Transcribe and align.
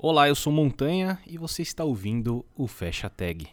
Olá, 0.00 0.28
eu 0.28 0.34
sou 0.36 0.52
Montanha 0.52 1.18
e 1.26 1.36
você 1.36 1.60
está 1.60 1.82
ouvindo 1.82 2.46
o 2.56 2.68
Fecha 2.68 3.10
Tag. 3.10 3.48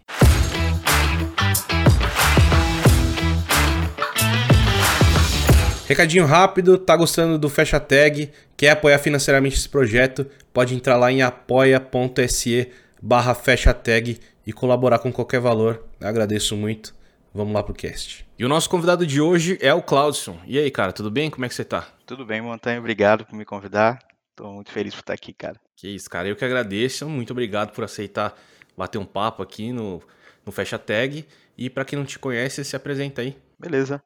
Recadinho 5.87 6.27
rápido, 6.27 6.77
tá 6.77 6.95
gostando 6.95 7.39
do 7.39 7.49
Fecha 7.49 7.79
Tag, 7.79 8.31
quer 8.55 8.69
apoiar 8.69 8.99
financeiramente 8.99 9.55
esse 9.55 9.67
projeto, 9.67 10.27
pode 10.53 10.75
entrar 10.75 10.97
lá 10.97 11.11
em 11.11 11.23
apoia.se 11.23 12.71
barra 13.01 13.33
Fecha 13.33 13.73
Tag 13.73 14.19
e 14.45 14.53
colaborar 14.53 14.99
com 14.99 15.11
qualquer 15.11 15.39
valor. 15.39 15.83
Eu 15.99 16.07
agradeço 16.07 16.55
muito. 16.55 16.93
Vamos 17.33 17.55
lá 17.55 17.63
pro 17.63 17.73
cast. 17.73 18.23
E 18.37 18.45
o 18.45 18.47
nosso 18.47 18.69
convidado 18.69 19.07
de 19.07 19.19
hoje 19.19 19.57
é 19.59 19.73
o 19.73 19.81
Claudson. 19.81 20.37
E 20.45 20.59
aí, 20.59 20.69
cara, 20.69 20.93
tudo 20.93 21.09
bem? 21.09 21.31
Como 21.31 21.43
é 21.43 21.49
que 21.49 21.55
você 21.55 21.65
tá? 21.65 21.87
Tudo 22.05 22.23
bem, 22.23 22.39
Montanha. 22.39 22.77
Obrigado 22.77 23.25
por 23.25 23.35
me 23.35 23.43
convidar. 23.43 23.97
Tô 24.35 24.51
muito 24.51 24.71
feliz 24.71 24.93
por 24.93 24.99
estar 24.99 25.13
aqui, 25.13 25.33
cara. 25.33 25.59
Que 25.75 25.87
isso, 25.87 26.09
cara. 26.09 26.27
Eu 26.27 26.35
que 26.35 26.43
agradeço. 26.43 27.07
Muito 27.07 27.31
obrigado 27.31 27.71
por 27.71 27.83
aceitar 27.83 28.37
bater 28.75 28.97
um 28.97 29.05
papo 29.05 29.41
aqui 29.41 29.71
no, 29.71 30.01
no 30.45 30.51
Fecha 30.51 30.77
Tag. 30.77 31.25
E 31.57 31.69
para 31.69 31.85
quem 31.85 31.97
não 31.97 32.05
te 32.05 32.19
conhece, 32.19 32.63
se 32.65 32.75
apresenta 32.75 33.21
aí. 33.21 33.37
Beleza. 33.57 34.03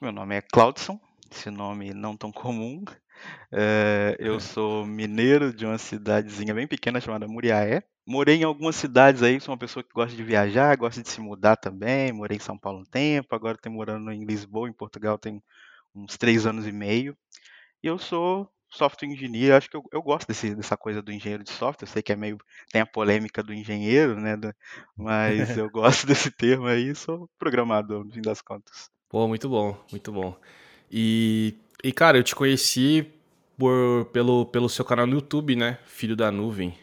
Meu 0.00 0.10
nome 0.10 0.36
é 0.36 0.40
Claudson. 0.40 0.98
Esse 1.30 1.50
nome 1.50 1.92
não 1.92 2.16
tão 2.16 2.32
comum. 2.32 2.82
É, 3.52 4.16
eu 4.18 4.38
sou 4.40 4.86
mineiro 4.86 5.52
de 5.52 5.66
uma 5.66 5.76
cidadezinha 5.76 6.54
bem 6.54 6.66
pequena 6.66 7.00
chamada 7.00 7.28
Muriaé. 7.28 7.82
Morei 8.06 8.36
em 8.36 8.44
algumas 8.44 8.74
cidades 8.74 9.22
aí, 9.22 9.38
sou 9.38 9.52
uma 9.52 9.58
pessoa 9.58 9.82
que 9.82 9.92
gosta 9.92 10.16
de 10.16 10.22
viajar, 10.22 10.74
gosta 10.78 11.02
de 11.02 11.10
se 11.10 11.20
mudar 11.20 11.56
também. 11.56 12.10
Morei 12.10 12.38
em 12.38 12.40
São 12.40 12.56
Paulo 12.56 12.80
um 12.80 12.84
tempo, 12.84 13.34
agora 13.34 13.56
estou 13.56 13.70
morando 13.70 14.10
em 14.10 14.24
Lisboa, 14.24 14.66
em 14.66 14.72
Portugal, 14.72 15.18
tem 15.18 15.42
uns 15.94 16.16
três 16.16 16.46
anos 16.46 16.66
e 16.66 16.72
meio. 16.72 17.14
E 17.82 17.86
eu 17.86 17.98
sou 17.98 18.50
software 18.70 19.08
engineer, 19.08 19.56
acho 19.56 19.70
que 19.70 19.76
eu, 19.76 19.82
eu 19.92 20.02
gosto 20.02 20.28
desse, 20.28 20.54
dessa 20.54 20.76
coisa 20.76 21.00
do 21.00 21.12
engenheiro 21.12 21.42
de 21.42 21.50
software, 21.50 21.86
eu 21.86 21.92
sei 21.92 22.02
que 22.02 22.12
é 22.12 22.16
meio, 22.16 22.38
tem 22.70 22.80
a 22.80 22.86
polêmica 22.86 23.42
do 23.42 23.52
engenheiro, 23.52 24.20
né, 24.20 24.36
do, 24.36 24.52
mas 24.96 25.38
eu 25.56 25.70
gosto 25.70 26.06
desse 26.06 26.30
termo 26.30 26.66
aí, 26.66 26.94
sou 26.94 27.28
programador, 27.38 28.04
no 28.04 28.12
fim 28.12 28.22
das 28.22 28.40
contas. 28.40 28.90
Pô, 29.08 29.26
muito 29.26 29.48
bom, 29.48 29.76
muito 29.90 30.12
bom. 30.12 30.36
E, 30.90 31.56
e 31.82 31.92
cara, 31.92 32.18
eu 32.18 32.22
te 32.22 32.34
conheci 32.34 33.10
por, 33.56 34.06
pelo, 34.12 34.46
pelo 34.46 34.68
seu 34.68 34.84
canal 34.84 35.06
no 35.06 35.14
YouTube, 35.14 35.56
né, 35.56 35.78
Filho 35.86 36.14
da 36.14 36.30
Nuvem. 36.30 36.74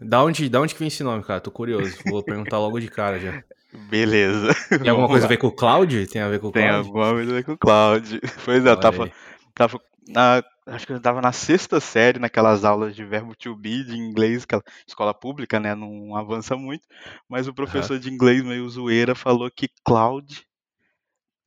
Da 0.00 0.22
onde, 0.22 0.48
da 0.48 0.60
onde 0.60 0.74
que 0.74 0.78
vem 0.78 0.88
esse 0.88 1.02
nome, 1.02 1.24
cara? 1.24 1.40
Tô 1.40 1.50
curioso, 1.50 1.98
vou 2.06 2.22
perguntar 2.22 2.58
logo 2.58 2.78
de 2.78 2.88
cara 2.88 3.18
já. 3.18 3.42
Beleza. 3.90 4.54
Tem 4.68 4.88
alguma 4.88 5.08
coisa 5.08 5.26
a 5.26 5.28
ver 5.28 5.36
com 5.36 5.48
o 5.48 5.52
Cloud? 5.52 6.06
Tem 6.06 6.22
a 6.22 6.28
ver 6.28 6.40
com 6.40 6.48
o 6.48 6.52
Cloud? 6.52 6.68
Tem 6.68 6.76
alguma 6.76 7.10
coisa 7.10 7.30
a 7.30 7.34
ver 7.34 7.44
com 7.44 7.52
o 7.52 7.58
Cloud. 7.58 8.20
Pois 8.44 8.64
é, 8.64 8.70
eu 8.70 8.76
tava, 8.80 9.10
tava 9.54 9.80
na, 10.08 10.42
acho 10.66 10.86
que 10.86 10.92
eu 10.92 10.96
estava 10.96 11.20
na 11.20 11.32
sexta 11.32 11.80
série, 11.80 12.18
naquelas 12.18 12.64
aulas 12.64 12.96
de 12.96 13.04
verbo 13.04 13.36
to 13.36 13.54
be 13.54 13.84
de 13.84 13.96
inglês, 13.96 14.44
que 14.44 14.54
a 14.54 14.62
escola 14.86 15.14
pública, 15.14 15.60
né, 15.60 15.74
não 15.74 16.16
avança 16.16 16.56
muito, 16.56 16.86
mas 17.28 17.46
o 17.46 17.54
professor 17.54 17.94
uhum. 17.94 18.00
de 18.00 18.10
inglês 18.10 18.42
meio 18.42 18.68
zoeira 18.68 19.14
falou 19.14 19.50
que 19.50 19.68
cloud 19.84 20.46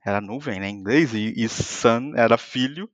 era 0.05 0.21
nuvem, 0.21 0.59
né, 0.59 0.69
em 0.69 0.75
inglês, 0.75 1.13
e, 1.13 1.33
e 1.35 1.49
son 1.49 2.13
era 2.15 2.37
filho, 2.37 2.89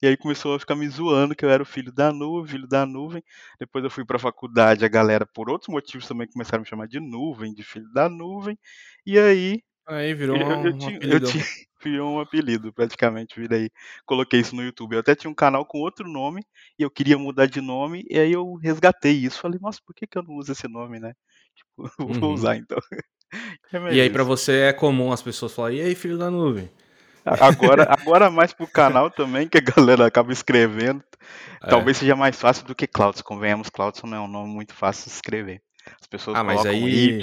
e 0.00 0.06
aí 0.06 0.16
começou 0.16 0.54
a 0.54 0.60
ficar 0.60 0.76
me 0.76 0.88
zoando 0.88 1.34
que 1.34 1.44
eu 1.44 1.50
era 1.50 1.62
o 1.62 1.66
filho 1.66 1.90
da 1.92 2.12
nuvem, 2.12 2.52
filho 2.52 2.68
da 2.68 2.86
nuvem. 2.86 3.22
Depois 3.58 3.82
eu 3.82 3.90
fui 3.90 4.04
para 4.04 4.16
a 4.16 4.20
faculdade, 4.20 4.84
a 4.84 4.88
galera, 4.88 5.26
por 5.26 5.50
outros 5.50 5.68
motivos 5.68 6.06
também, 6.06 6.28
começaram 6.28 6.58
a 6.58 6.62
me 6.62 6.68
chamar 6.68 6.86
de 6.86 7.00
nuvem, 7.00 7.52
de 7.52 7.64
filho 7.64 7.90
da 7.92 8.08
nuvem. 8.08 8.56
E 9.04 9.18
aí. 9.18 9.62
Aí 9.88 10.12
virou 10.12 10.36
eu, 10.36 10.46
um, 10.46 10.66
eu, 10.66 10.74
um 10.74 10.78
tinha, 10.78 10.98
eu, 11.02 11.20
tinha, 11.20 11.44
virou 11.82 12.16
um 12.16 12.20
apelido, 12.20 12.70
praticamente, 12.72 13.40
virei, 13.40 13.70
coloquei 14.04 14.40
isso 14.40 14.54
no 14.54 14.62
YouTube. 14.62 14.92
Eu 14.92 15.00
até 15.00 15.14
tinha 15.14 15.30
um 15.30 15.34
canal 15.34 15.64
com 15.64 15.78
outro 15.78 16.06
nome, 16.06 16.42
e 16.78 16.82
eu 16.82 16.90
queria 16.90 17.16
mudar 17.16 17.46
de 17.46 17.62
nome, 17.62 18.04
e 18.10 18.18
aí 18.18 18.30
eu 18.30 18.54
resgatei 18.56 19.12
isso. 19.12 19.40
Falei, 19.40 19.58
nossa, 19.60 19.80
por 19.86 19.94
que, 19.94 20.06
que 20.06 20.18
eu 20.18 20.22
não 20.22 20.34
uso 20.34 20.52
esse 20.52 20.68
nome, 20.68 21.00
né? 21.00 21.14
Tipo, 21.58 21.90
vou 22.22 22.30
uhum. 22.30 22.34
usar 22.34 22.56
então. 22.56 22.78
É 23.72 23.94
e 23.94 24.00
aí, 24.00 24.10
para 24.10 24.22
você 24.22 24.60
é 24.60 24.72
comum 24.72 25.10
as 25.10 25.22
pessoas 25.22 25.54
falarem, 25.54 25.78
e 25.78 25.82
aí, 25.82 25.94
filho 25.94 26.18
da 26.18 26.30
nuvem? 26.30 26.70
Agora, 27.24 27.86
agora 27.90 28.30
mais 28.30 28.52
pro 28.52 28.66
canal 28.66 29.10
também, 29.10 29.48
que 29.48 29.58
a 29.58 29.60
galera 29.60 30.06
acaba 30.06 30.32
escrevendo. 30.32 31.02
É. 31.62 31.68
Talvez 31.68 31.96
seja 31.96 32.14
mais 32.14 32.38
fácil 32.38 32.64
do 32.64 32.74
que 32.74 32.86
Cloudson. 32.86 33.22
Convenhamos, 33.22 33.68
Cloudson 33.68 34.06
não 34.06 34.16
é 34.16 34.20
um 34.20 34.28
nome 34.28 34.48
muito 34.48 34.72
fácil 34.72 35.06
de 35.06 35.16
escrever. 35.16 35.60
As 36.00 36.06
pessoas 36.06 36.36
ah, 36.36 36.44
colocam 36.44 36.70
aí... 36.70 37.20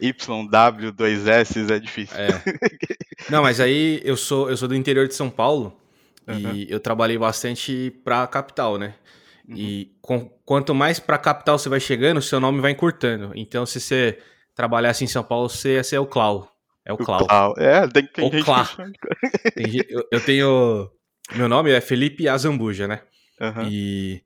Y, 0.00 0.18
YW, 0.22 0.92
2S, 0.92 1.70
é 1.70 1.78
difícil. 1.78 2.16
É. 2.16 2.28
Não, 3.30 3.42
mas 3.42 3.60
aí 3.60 4.00
eu 4.04 4.16
sou, 4.16 4.50
eu 4.50 4.56
sou 4.56 4.68
do 4.68 4.74
interior 4.74 5.08
de 5.08 5.14
São 5.14 5.30
Paulo 5.30 5.78
uhum. 6.26 6.52
e 6.52 6.70
eu 6.70 6.78
trabalhei 6.78 7.16
bastante 7.16 7.90
pra 8.04 8.26
capital, 8.26 8.78
né? 8.78 8.94
Uhum. 9.48 9.56
E 9.56 9.96
com, 10.00 10.28
quanto 10.44 10.74
mais 10.74 10.98
pra 10.98 11.18
capital 11.18 11.58
você 11.58 11.68
vai 11.68 11.80
chegando, 11.80 12.20
seu 12.20 12.40
nome 12.40 12.60
vai 12.60 12.72
encurtando. 12.72 13.32
Então, 13.34 13.64
se 13.64 13.80
você 13.80 14.18
trabalhasse 14.54 15.04
em 15.04 15.08
São 15.08 15.22
Paulo, 15.22 15.48
você 15.48 15.74
ia 15.74 15.84
ser 15.84 15.98
o 15.98 16.06
Clau. 16.06 16.50
É 16.84 16.92
o 16.92 16.96
Clau. 16.96 17.22
O 17.22 17.26
Clau. 17.26 17.54
É, 17.58 17.86
tem, 17.88 18.06
tem 18.06 18.28
o 18.28 18.32
gente 18.32 18.44
Clá. 18.44 18.68
tem, 19.54 19.84
eu, 19.88 20.04
eu, 20.10 20.20
tenho... 20.20 20.90
Meu 21.34 21.48
nome 21.48 21.70
é 21.70 21.80
Felipe 21.80 22.28
Azambuja, 22.28 22.86
né? 22.86 23.00
Uhum. 23.40 23.68
E, 23.68 24.22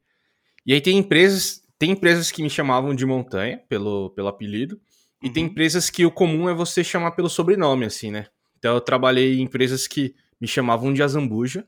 e 0.67 0.75
aí 0.75 0.81
tem 0.81 0.99
empresas 0.99 1.63
tem 1.81 1.93
empresas 1.93 2.31
que 2.31 2.43
me 2.43 2.51
chamavam 2.51 2.95
de 2.95 3.07
montanha, 3.07 3.59
pelo, 3.67 4.11
pelo 4.11 4.29
apelido, 4.29 4.79
e 5.23 5.29
uhum. 5.29 5.33
tem 5.33 5.45
empresas 5.47 5.89
que 5.89 6.05
o 6.05 6.11
comum 6.11 6.47
é 6.47 6.53
você 6.53 6.85
chamar 6.85 7.13
pelo 7.13 7.31
sobrenome, 7.31 7.87
assim, 7.87 8.11
né? 8.11 8.27
Então 8.59 8.75
eu 8.75 8.83
trabalhei 8.83 9.39
em 9.39 9.45
empresas 9.45 9.89
que 9.89 10.15
me 10.39 10.47
chamavam 10.47 10.93
de 10.93 11.03
Azambuja. 11.03 11.67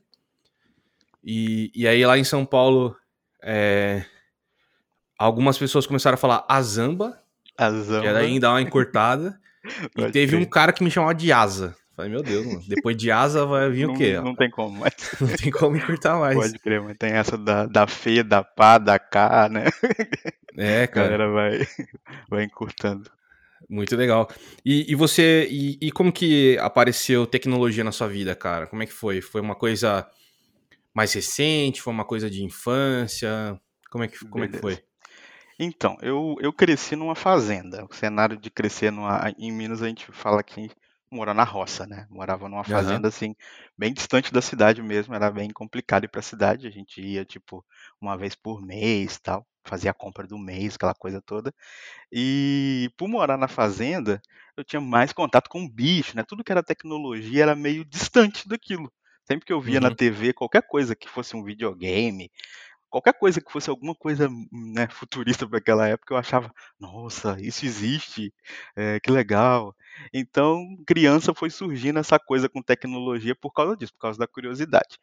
E, 1.23 1.71
e 1.73 1.87
aí 1.87 2.05
lá 2.05 2.15
em 2.15 2.23
São 2.23 2.45
Paulo, 2.45 2.95
é, 3.41 4.05
algumas 5.17 5.57
pessoas 5.57 5.87
começaram 5.87 6.13
a 6.13 6.17
falar 6.17 6.45
Azamba, 6.47 7.19
Azamba. 7.57 8.05
que 8.05 8.13
daí 8.13 8.39
dar 8.39 8.51
uma 8.51 8.61
encurtada. 8.63 9.39
e 9.97 10.11
teve 10.11 10.35
um 10.35 10.45
cara 10.45 10.71
que 10.71 10.83
me 10.83 10.91
chamava 10.91 11.15
de 11.15 11.31
Asa. 11.31 11.75
Falei, 11.95 12.09
meu 12.09 12.23
Deus, 12.23 12.45
mano. 12.45 12.63
Depois 12.67 12.97
de 12.97 13.11
asa 13.11 13.45
vai 13.45 13.69
vir 13.69 13.85
não, 13.85 13.93
o 13.93 13.97
quê? 13.97 14.19
Não 14.19 14.35
tem 14.35 14.49
como 14.49 14.79
mais. 14.79 14.95
Não 15.21 15.27
tem 15.27 15.51
como 15.51 15.77
encurtar 15.77 16.17
mais. 16.17 16.35
Pode 16.35 16.59
crer, 16.59 16.81
mas 16.81 16.97
tem 16.97 17.11
essa 17.11 17.37
da, 17.37 17.67
da 17.67 17.85
Fê, 17.85 18.23
da 18.23 18.43
Pá, 18.43 18.79
da 18.79 18.97
K, 18.97 19.49
né? 19.49 19.65
É, 20.57 20.87
cara. 20.87 21.07
A 21.07 21.09
galera 21.09 21.31
vai, 21.31 21.67
vai 22.29 22.43
encurtando. 22.45 23.11
Muito 23.69 23.95
legal. 23.95 24.27
E, 24.65 24.91
e 24.91 24.95
você, 24.95 25.47
e, 25.49 25.77
e, 25.81 25.91
como 25.91 26.11
que 26.11 26.57
apareceu 26.59 27.25
tecnologia 27.25 27.83
na 27.83 27.91
sua 27.91 28.07
vida, 28.07 28.35
cara? 28.35 28.67
Como 28.67 28.81
é 28.81 28.85
que 28.85 28.93
foi? 28.93 29.21
Foi 29.21 29.39
uma 29.39 29.55
coisa 29.55 30.07
mais 30.93 31.13
recente? 31.13 31.81
Foi 31.81 31.93
uma 31.93 32.05
coisa 32.05 32.29
de 32.29 32.43
infância? 32.43 33.59
Como 33.89 34.03
é 34.03 34.07
que, 34.07 34.17
como 34.27 34.43
é 34.43 34.47
que 34.47 34.57
foi? 34.57 34.79
Então, 35.57 35.95
eu, 36.01 36.35
eu 36.39 36.51
cresci 36.51 36.95
numa 36.95 37.15
fazenda. 37.15 37.85
O 37.89 37.93
cenário 37.93 38.35
de 38.35 38.49
crescer 38.49 38.91
numa, 38.91 39.31
em 39.37 39.51
Minas, 39.51 39.81
a 39.81 39.87
gente 39.87 40.11
fala 40.11 40.43
que 40.43 40.69
morar 41.13 41.33
na 41.33 41.43
roça, 41.43 41.85
né? 41.85 42.07
Morava 42.09 42.49
numa 42.49 42.63
fazenda, 42.63 43.07
uhum. 43.07 43.09
assim, 43.09 43.35
bem 43.77 43.93
distante 43.93 44.33
da 44.33 44.41
cidade 44.41 44.81
mesmo, 44.81 45.13
era 45.13 45.31
bem 45.31 45.49
complicado 45.49 46.05
ir 46.05 46.09
pra 46.09 46.21
cidade, 46.21 46.67
a 46.67 46.71
gente 46.71 47.01
ia, 47.01 47.23
tipo, 47.23 47.65
uma 48.01 48.17
vez 48.17 48.35
por 48.35 48.61
mês 48.61 49.19
tal, 49.19 49.45
fazia 49.63 49.91
a 49.91 49.93
compra 49.93 50.27
do 50.27 50.37
mês, 50.37 50.75
aquela 50.75 50.93
coisa 50.93 51.21
toda. 51.21 51.53
E 52.11 52.91
por 52.97 53.07
morar 53.07 53.37
na 53.37 53.47
fazenda, 53.47 54.21
eu 54.57 54.63
tinha 54.63 54.81
mais 54.81 55.13
contato 55.13 55.49
com 55.49 55.63
o 55.63 55.69
bicho, 55.69 56.15
né? 56.15 56.23
Tudo 56.27 56.43
que 56.43 56.51
era 56.51 56.63
tecnologia 56.63 57.43
era 57.43 57.55
meio 57.55 57.85
distante 57.85 58.47
daquilo. 58.47 58.91
Sempre 59.25 59.45
que 59.45 59.53
eu 59.53 59.61
via 59.61 59.79
uhum. 59.79 59.87
na 59.87 59.95
TV 59.95 60.33
qualquer 60.33 60.63
coisa 60.63 60.95
que 60.95 61.09
fosse 61.09 61.35
um 61.35 61.43
videogame, 61.43 62.29
qualquer 62.93 63.13
coisa 63.13 63.41
que 63.41 63.51
fosse 63.51 63.71
alguma 63.71 63.95
coisa 63.95 64.29
né, 64.51 64.87
futurista 64.87 65.47
para 65.47 65.57
aquela 65.57 65.87
época, 65.87 66.13
eu 66.13 66.17
achava, 66.17 66.53
nossa, 66.79 67.35
isso 67.41 67.65
existe, 67.65 68.31
é, 68.75 68.99
que 68.99 69.09
legal. 69.09 69.75
Então, 70.13 70.63
criança 70.85 71.33
foi 71.33 71.49
surgindo 71.49 71.97
essa 71.97 72.19
coisa 72.19 72.47
com 72.47 72.61
tecnologia 72.61 73.33
por 73.33 73.51
causa 73.51 73.75
disso, 73.75 73.93
por 73.93 74.01
causa 74.01 74.19
da 74.19 74.27
curiosidade. 74.27 74.99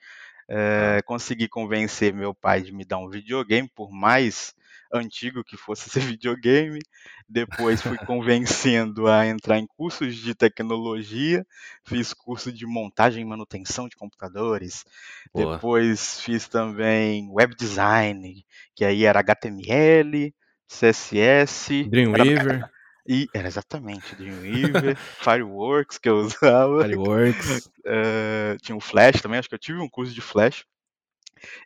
É, 0.48 1.02
consegui 1.04 1.48
convencer 1.48 2.14
meu 2.14 2.32
pai 2.32 2.62
de 2.62 2.72
me 2.72 2.84
dar 2.84 2.98
um 2.98 3.08
videogame, 3.08 3.68
por 3.68 3.90
mais 3.90 4.54
antigo 4.92 5.44
que 5.44 5.56
fosse 5.56 5.88
esse 5.98 6.00
videogame. 6.00 6.80
Depois 7.28 7.80
fui 7.80 7.96
convencendo 7.98 9.06
a 9.06 9.26
entrar 9.26 9.58
em 9.58 9.66
cursos 9.66 10.16
de 10.16 10.34
tecnologia, 10.34 11.46
fiz 11.84 12.12
curso 12.12 12.52
de 12.52 12.66
montagem 12.66 13.22
e 13.22 13.24
manutenção 13.24 13.88
de 13.88 13.96
computadores. 13.96 14.84
Boa. 15.32 15.54
Depois 15.54 16.20
fiz 16.20 16.48
também 16.48 17.28
web 17.30 17.54
design, 17.54 18.44
que 18.74 18.84
aí 18.84 19.04
era 19.04 19.20
HTML, 19.20 20.34
CSS. 20.66 21.84
Dreamweaver. 21.84 22.54
Era, 22.54 22.70
e 23.06 23.26
era 23.34 23.48
exatamente 23.48 24.14
Dreamweaver, 24.14 24.96
Fireworks 25.22 25.98
que 25.98 26.08
eu 26.08 26.16
usava. 26.16 26.82
Fireworks. 26.82 27.66
Uh, 27.78 28.56
tinha 28.60 28.76
o 28.76 28.80
Flash 28.80 29.20
também, 29.20 29.38
acho 29.38 29.48
que 29.48 29.54
eu 29.54 29.58
tive 29.58 29.78
um 29.80 29.88
curso 29.88 30.12
de 30.12 30.20
Flash. 30.20 30.64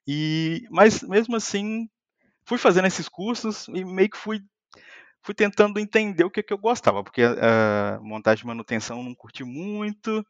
E, 0.07 0.67
mas 0.71 1.03
mesmo 1.03 1.37
assim, 1.37 1.89
fui 2.45 2.59
fazendo 2.59 2.87
esses 2.87 3.09
cursos 3.09 3.69
e 3.69 3.85
meio 3.85 4.11
que 4.11 4.17
fui, 4.17 4.41
fui 5.23 5.35
tentando 5.35 5.79
entender 5.79 6.25
o 6.25 6.31
que, 6.31 6.43
que 6.43 6.53
eu 6.53 6.59
gostava, 6.59 7.03
porque 7.03 7.23
a 7.23 7.99
uh, 7.99 8.05
montagem 8.05 8.45
e 8.45 8.47
manutenção 8.47 9.03
não 9.03 9.15
curti 9.15 9.45
muito. 9.45 10.25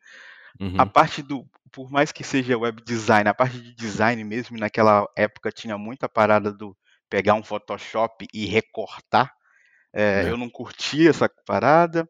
Uhum. 0.61 0.81
A 0.81 0.87
parte 0.87 1.23
do, 1.23 1.45
por 1.73 1.91
mais 1.91 2.13
que 2.13 2.23
seja 2.23 2.57
web 2.57 2.83
design, 2.85 3.29
a 3.29 3.35
parte 3.35 3.61
de 3.61 3.75
design 3.75 4.23
mesmo, 4.23 4.57
naquela 4.57 5.07
época 5.17 5.51
tinha 5.51 5.77
muita 5.77 6.09
parada 6.09 6.53
do 6.53 6.77
pegar 7.11 7.35
um 7.35 7.43
Photoshop 7.43 8.27
e 8.33 8.47
recortar. 8.47 9.33
É, 9.95 10.25
é. 10.25 10.31
Eu 10.31 10.37
não 10.37 10.51
curti 10.51 11.07
essa 11.07 11.31
parada, 11.47 12.09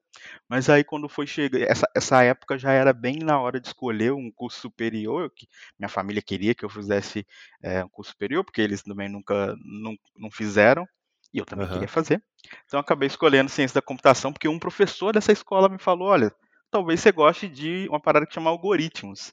mas 0.49 0.71
aí 0.71 0.83
quando 0.83 1.07
foi 1.07 1.27
chegar, 1.27 1.61
essa, 1.61 1.87
essa 1.95 2.23
época 2.23 2.57
já 2.59 2.73
era 2.73 2.95
bem 2.95 3.19
na 3.19 3.39
hora 3.39 3.61
de 3.61 3.67
escolher 3.67 4.11
um 4.11 4.31
curso 4.31 4.59
superior, 4.59 5.31
que 5.37 5.47
minha 5.79 5.89
família 5.89 6.23
queria 6.23 6.55
que 6.55 6.65
eu 6.65 6.71
fizesse 6.71 7.27
é, 7.63 7.85
um 7.85 7.89
curso 7.91 8.13
superior, 8.13 8.43
porque 8.43 8.63
eles 8.63 8.83
também 8.83 9.11
nunca 9.11 9.55
não, 9.63 9.95
não 10.17 10.31
fizeram, 10.31 10.87
e 11.33 11.39
eu 11.39 11.45
também 11.45 11.67
uhum. 11.67 11.73
queria 11.73 11.89
fazer. 11.89 12.23
Então 12.65 12.81
acabei 12.81 13.07
escolhendo 13.07 13.51
ciência 13.51 13.75
da 13.75 13.83
computação, 13.83 14.33
porque 14.33 14.49
um 14.49 14.59
professor 14.59 15.13
dessa 15.13 15.33
escola 15.33 15.69
me 15.69 15.79
falou, 15.79 16.09
olha, 16.09 16.33
talvez 16.75 16.99
você 16.99 17.13
goste 17.13 17.49
de 17.49 17.87
uma 17.89 18.01
parada 18.01 18.27
que 18.27 18.35
chama 18.35 18.51
algoritmos. 18.51 19.33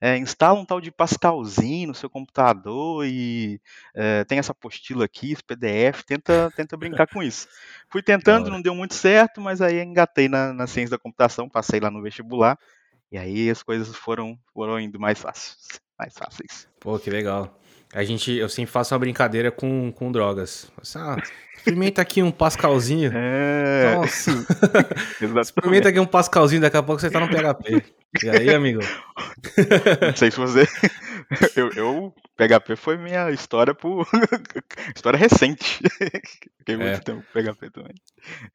É, 0.00 0.16
instala 0.16 0.58
um 0.58 0.64
tal 0.64 0.80
de 0.80 0.90
Pascalzinho 0.90 1.88
no 1.88 1.94
seu 1.94 2.08
computador 2.08 3.04
e 3.04 3.60
é, 3.94 4.24
tem 4.24 4.38
essa 4.38 4.52
apostila 4.52 5.04
aqui, 5.04 5.32
esse 5.32 5.44
PDF, 5.44 6.02
tenta, 6.06 6.50
tenta 6.56 6.78
brincar 6.78 7.06
com 7.06 7.22
isso. 7.22 7.46
Fui 7.90 8.00
tentando, 8.02 8.48
não 8.48 8.62
deu 8.62 8.74
muito 8.74 8.94
certo, 8.94 9.38
mas 9.38 9.60
aí 9.60 9.82
engatei 9.82 10.30
na, 10.30 10.54
na 10.54 10.66
ciência 10.66 10.92
da 10.92 10.98
computação, 10.98 11.46
passei 11.46 11.78
lá 11.78 11.90
no 11.90 12.00
vestibular, 12.00 12.58
e 13.12 13.18
aí 13.18 13.50
as 13.50 13.62
coisas 13.62 13.94
foram, 13.94 14.38
foram 14.54 14.80
indo 14.80 14.98
mais 14.98 15.20
fáceis. 15.20 15.58
Mais 15.98 16.14
fáceis. 16.16 16.66
Pô, 16.80 16.98
que 16.98 17.10
legal. 17.10 17.60
A 17.92 18.04
gente, 18.04 18.32
eu 18.32 18.48
sempre 18.48 18.70
faço 18.70 18.94
uma 18.94 18.98
brincadeira 18.98 19.50
com, 19.50 19.90
com 19.92 20.12
drogas. 20.12 20.70
Ah, 20.94 21.16
experimenta 21.56 22.02
aqui 22.02 22.22
um 22.22 22.30
Pascalzinho. 22.30 23.10
É. 23.14 23.94
Nossa. 23.94 24.30
experimenta 25.40 25.88
aqui 25.88 25.98
um 25.98 26.06
Pascalzinho, 26.06 26.60
daqui 26.60 26.76
a 26.76 26.82
pouco 26.82 27.00
você 27.00 27.10
tá 27.10 27.18
no 27.18 27.28
PHP. 27.28 27.82
E 28.22 28.28
aí, 28.28 28.54
amigo? 28.54 28.80
Não 30.00 30.16
sei 30.16 30.30
se 30.30 30.36
você. 30.36 30.66
Eu, 31.54 31.70
eu 31.76 32.14
PHP 32.38 32.74
foi 32.74 32.96
minha 32.96 33.30
história 33.30 33.74
por. 33.74 34.08
história 34.96 35.18
recente. 35.18 35.78
Fiquei 36.58 36.74
muito 36.74 36.88
é. 36.88 36.98
tempo 37.00 37.22
com 37.22 37.38
PHP 37.38 37.70
também. 37.70 37.94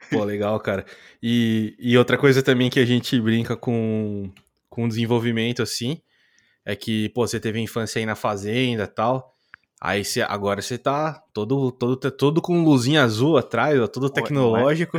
Pô, 0.09 0.23
legal, 0.23 0.59
cara. 0.59 0.83
E, 1.21 1.75
e 1.77 1.95
outra 1.95 2.17
coisa 2.17 2.41
também 2.41 2.71
que 2.71 2.79
a 2.79 2.85
gente 2.85 3.21
brinca 3.21 3.55
com, 3.55 4.31
com 4.71 4.87
desenvolvimento, 4.87 5.61
assim 5.61 6.01
é 6.65 6.75
que, 6.75 7.09
pô, 7.09 7.27
você 7.27 7.39
teve 7.39 7.59
infância 7.59 7.99
aí 7.99 8.05
na 8.05 8.15
fazenda 8.15 8.83
e 8.83 8.87
tal. 8.87 9.33
Aí 9.81 10.05
você, 10.05 10.21
agora 10.21 10.61
você 10.61 10.77
tá 10.77 11.21
todo, 11.33 11.71
todo, 11.71 12.11
todo 12.11 12.41
com 12.41 12.63
luzinha 12.63 13.03
azul 13.03 13.37
atrás, 13.37 13.79
ó, 13.79 13.87
todo 13.87 14.07
é? 14.07 14.09
tecnológico. 14.09 14.97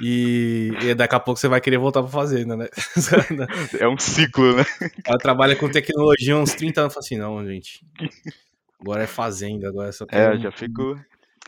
E, 0.00 0.70
e, 0.82 0.94
daqui 0.94 1.14
a 1.14 1.20
pouco 1.20 1.40
você 1.40 1.48
vai 1.48 1.60
querer 1.60 1.78
voltar 1.78 2.02
pra 2.02 2.10
fazenda, 2.10 2.56
né? 2.56 2.68
É 3.80 3.88
um 3.88 3.98
ciclo, 3.98 4.54
né? 4.54 4.64
Ela 5.04 5.18
trabalha 5.18 5.56
com 5.56 5.68
tecnologia 5.68 6.36
uns 6.36 6.54
30 6.54 6.82
anos, 6.82 6.96
assim, 6.96 7.16
não, 7.16 7.44
gente. 7.44 7.84
Agora 8.78 9.02
é 9.02 9.06
fazenda, 9.06 9.68
agora 9.68 9.88
é 9.88 9.92
só 9.92 10.06
É, 10.10 10.38
já 10.38 10.52
fico. 10.52 11.00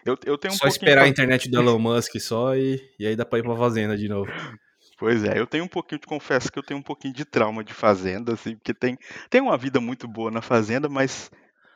Eu, 0.04 0.16
eu 0.24 0.38
tenho 0.38 0.54
um 0.54 0.56
Só 0.56 0.66
esperar 0.66 1.00
pra... 1.00 1.04
a 1.04 1.08
internet 1.08 1.50
do 1.50 1.60
Elon 1.60 1.78
Musk 1.78 2.18
só 2.18 2.56
e, 2.56 2.80
e 2.98 3.06
aí 3.06 3.14
dá 3.14 3.26
pra 3.26 3.38
ir 3.38 3.42
pra 3.42 3.54
fazenda 3.56 3.96
de 3.96 4.08
novo. 4.08 4.32
Pois 4.98 5.22
é, 5.22 5.38
eu 5.38 5.46
tenho 5.46 5.62
um 5.62 5.68
pouquinho, 5.68 6.00
te 6.00 6.08
confesso 6.08 6.50
que 6.50 6.58
eu 6.58 6.62
tenho 6.62 6.80
um 6.80 6.82
pouquinho 6.82 7.14
de 7.14 7.24
trauma 7.24 7.62
de 7.62 7.72
fazenda, 7.72 8.34
assim, 8.34 8.56
porque 8.56 8.74
tem, 8.74 8.98
tem 9.30 9.40
uma 9.40 9.56
vida 9.56 9.80
muito 9.80 10.08
boa 10.08 10.28
na 10.28 10.42
fazenda, 10.42 10.88
mas 10.88 11.30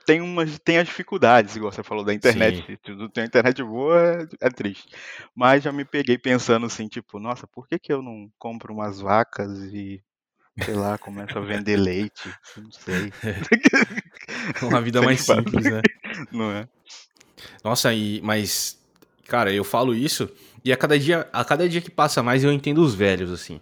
tem, 0.04 0.20
uma, 0.20 0.44
tem 0.44 0.78
as 0.78 0.88
dificuldades, 0.88 1.54
igual 1.54 1.70
você 1.70 1.84
falou 1.84 2.04
da 2.04 2.12
internet. 2.12 2.64
Se 2.66 2.76
tudo 2.78 3.08
tem 3.08 3.24
internet 3.24 3.62
boa, 3.62 4.26
é, 4.40 4.50
triste. 4.50 4.88
Mas 5.36 5.62
já 5.62 5.70
me 5.70 5.84
peguei 5.84 6.18
pensando 6.18 6.66
assim, 6.66 6.88
tipo, 6.88 7.20
nossa, 7.20 7.46
por 7.46 7.68
que, 7.68 7.78
que 7.78 7.92
eu 7.92 8.02
não 8.02 8.28
compro 8.36 8.74
umas 8.74 9.00
vacas 9.00 9.52
e, 9.72 10.02
sei 10.64 10.74
lá, 10.74 10.98
começo 10.98 11.38
a 11.38 11.42
vender 11.42 11.76
leite? 11.76 12.28
Não 12.56 12.72
sei. 12.72 13.12
É. 13.22 14.66
Uma 14.66 14.80
vida 14.80 15.00
mais 15.02 15.20
simples, 15.20 15.64
né? 15.64 15.80
Não 16.32 16.50
é? 16.50 16.68
Nossa, 17.62 17.94
e, 17.94 18.20
mas, 18.22 18.76
cara, 19.28 19.52
eu 19.52 19.62
falo 19.62 19.94
isso 19.94 20.28
e 20.64 20.72
a 20.72 20.76
cada 20.76 20.98
dia, 20.98 21.28
a 21.32 21.44
cada 21.44 21.68
dia 21.68 21.80
que 21.80 21.90
passa 21.90 22.22
mais 22.22 22.44
eu 22.44 22.52
entendo 22.52 22.82
os 22.82 22.94
velhos, 22.94 23.30
assim. 23.30 23.60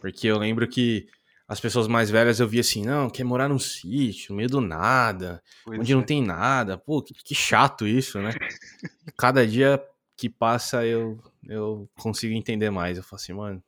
Porque 0.00 0.26
eu 0.26 0.38
lembro 0.38 0.66
que 0.66 1.06
as 1.46 1.60
pessoas 1.60 1.88
mais 1.88 2.10
velhas 2.10 2.40
eu 2.40 2.48
via 2.48 2.60
assim, 2.60 2.84
não, 2.84 3.08
quer 3.08 3.24
morar 3.24 3.48
num 3.48 3.58
sítio, 3.58 4.32
no 4.32 4.36
meio 4.36 4.48
do 4.48 4.60
nada, 4.60 5.42
pois 5.64 5.80
onde 5.80 5.92
é. 5.92 5.94
não 5.94 6.02
tem 6.02 6.22
nada. 6.22 6.76
Pô, 6.76 7.02
que, 7.02 7.14
que 7.14 7.34
chato 7.34 7.86
isso, 7.86 8.20
né? 8.20 8.30
cada 9.16 9.46
dia 9.46 9.82
que 10.16 10.28
passa 10.28 10.84
eu, 10.84 11.18
eu 11.48 11.88
consigo 11.98 12.34
entender 12.34 12.70
mais. 12.70 12.98
Eu 12.98 13.02
falo 13.02 13.20
assim, 13.20 13.32
mano, 13.32 13.62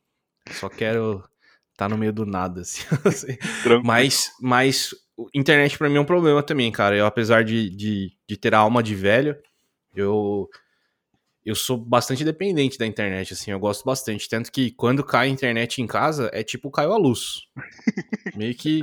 só 0.50 0.69
quero 0.69 1.25
estar 1.73 1.87
tá 1.87 1.88
no 1.88 1.97
meio 1.97 2.12
do 2.12 2.26
nada, 2.26 2.61
assim. 2.62 2.83
assim. 3.05 3.38
mas, 3.83 4.31
mas 4.41 4.94
internet 5.35 5.79
para 5.79 5.88
mim 5.88 5.97
é 5.97 6.00
um 6.00 6.05
problema 6.05 6.43
também, 6.43 6.71
cara. 6.71 6.97
Eu, 6.97 7.06
apesar 7.06 7.44
de, 7.44 7.71
de, 7.71 8.12
de 8.29 8.37
ter 8.37 8.55
a 8.55 8.59
alma 8.59 8.83
de 8.83 8.94
velho, 8.94 9.37
eu 9.94 10.49
eu 11.50 11.55
sou 11.56 11.76
bastante 11.76 12.25
dependente 12.25 12.79
da 12.79 12.87
internet, 12.87 13.32
assim, 13.32 13.50
eu 13.50 13.58
gosto 13.58 13.85
bastante. 13.85 14.29
Tanto 14.29 14.52
que 14.52 14.70
quando 14.70 15.02
cai 15.02 15.26
a 15.26 15.31
internet 15.31 15.82
em 15.82 15.87
casa, 15.87 16.31
é 16.32 16.44
tipo 16.44 16.70
caiu 16.70 16.93
a 16.93 16.97
luz. 16.97 17.41
Meio 18.37 18.55
que. 18.55 18.81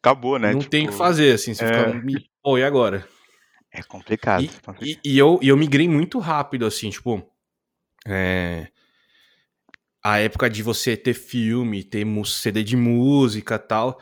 Acabou, 0.00 0.38
né? 0.38 0.52
Não 0.52 0.60
tipo... 0.60 0.70
tem 0.70 0.86
o 0.86 0.90
que 0.90 0.96
fazer, 0.96 1.34
assim, 1.34 1.54
você 1.54 1.64
é... 1.64 1.92
fica. 2.00 2.22
Pô, 2.40 2.56
e 2.56 2.62
agora? 2.62 3.06
É 3.72 3.82
complicado. 3.82 4.44
E, 4.80 4.92
e, 4.92 4.98
e, 5.04 5.18
eu, 5.18 5.40
e 5.42 5.48
eu 5.48 5.56
migrei 5.56 5.88
muito 5.88 6.20
rápido, 6.20 6.66
assim, 6.66 6.88
tipo. 6.88 7.28
É... 8.06 8.68
A 10.02 10.20
época 10.20 10.48
de 10.48 10.62
você 10.62 10.96
ter 10.96 11.14
filme, 11.14 11.82
ter 11.82 12.06
CD 12.24 12.62
de 12.62 12.76
música 12.76 13.58
tal. 13.58 14.00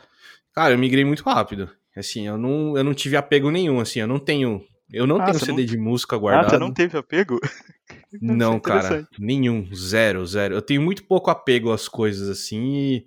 Cara, 0.53 0.75
eu 0.75 0.77
migrei 0.77 1.03
muito 1.03 1.23
rápido. 1.23 1.67
Assim, 1.95 2.27
eu 2.27 2.37
não, 2.37 2.77
eu 2.77 2.83
não 2.83 2.93
tive 2.93 3.17
apego 3.17 3.49
nenhum, 3.49 3.79
assim, 3.79 3.99
eu 3.99 4.07
não 4.07 4.19
tenho 4.19 4.63
eu 4.91 5.05
não 5.05 5.19
ah, 5.21 5.25
tenho 5.25 5.39
CD 5.39 5.61
não... 5.61 5.65
de 5.65 5.77
música 5.77 6.17
guardado. 6.17 6.45
Ah, 6.45 6.49
você 6.49 6.57
não 6.57 6.71
teve 6.71 6.97
apego? 6.97 7.39
não, 8.21 8.59
cara. 8.59 9.07
Nenhum. 9.19 9.67
Zero, 9.73 10.25
zero. 10.25 10.55
Eu 10.55 10.61
tenho 10.61 10.81
muito 10.81 11.03
pouco 11.03 11.29
apego 11.29 11.71
às 11.71 11.87
coisas, 11.87 12.29
assim, 12.29 12.75
e, 12.75 13.05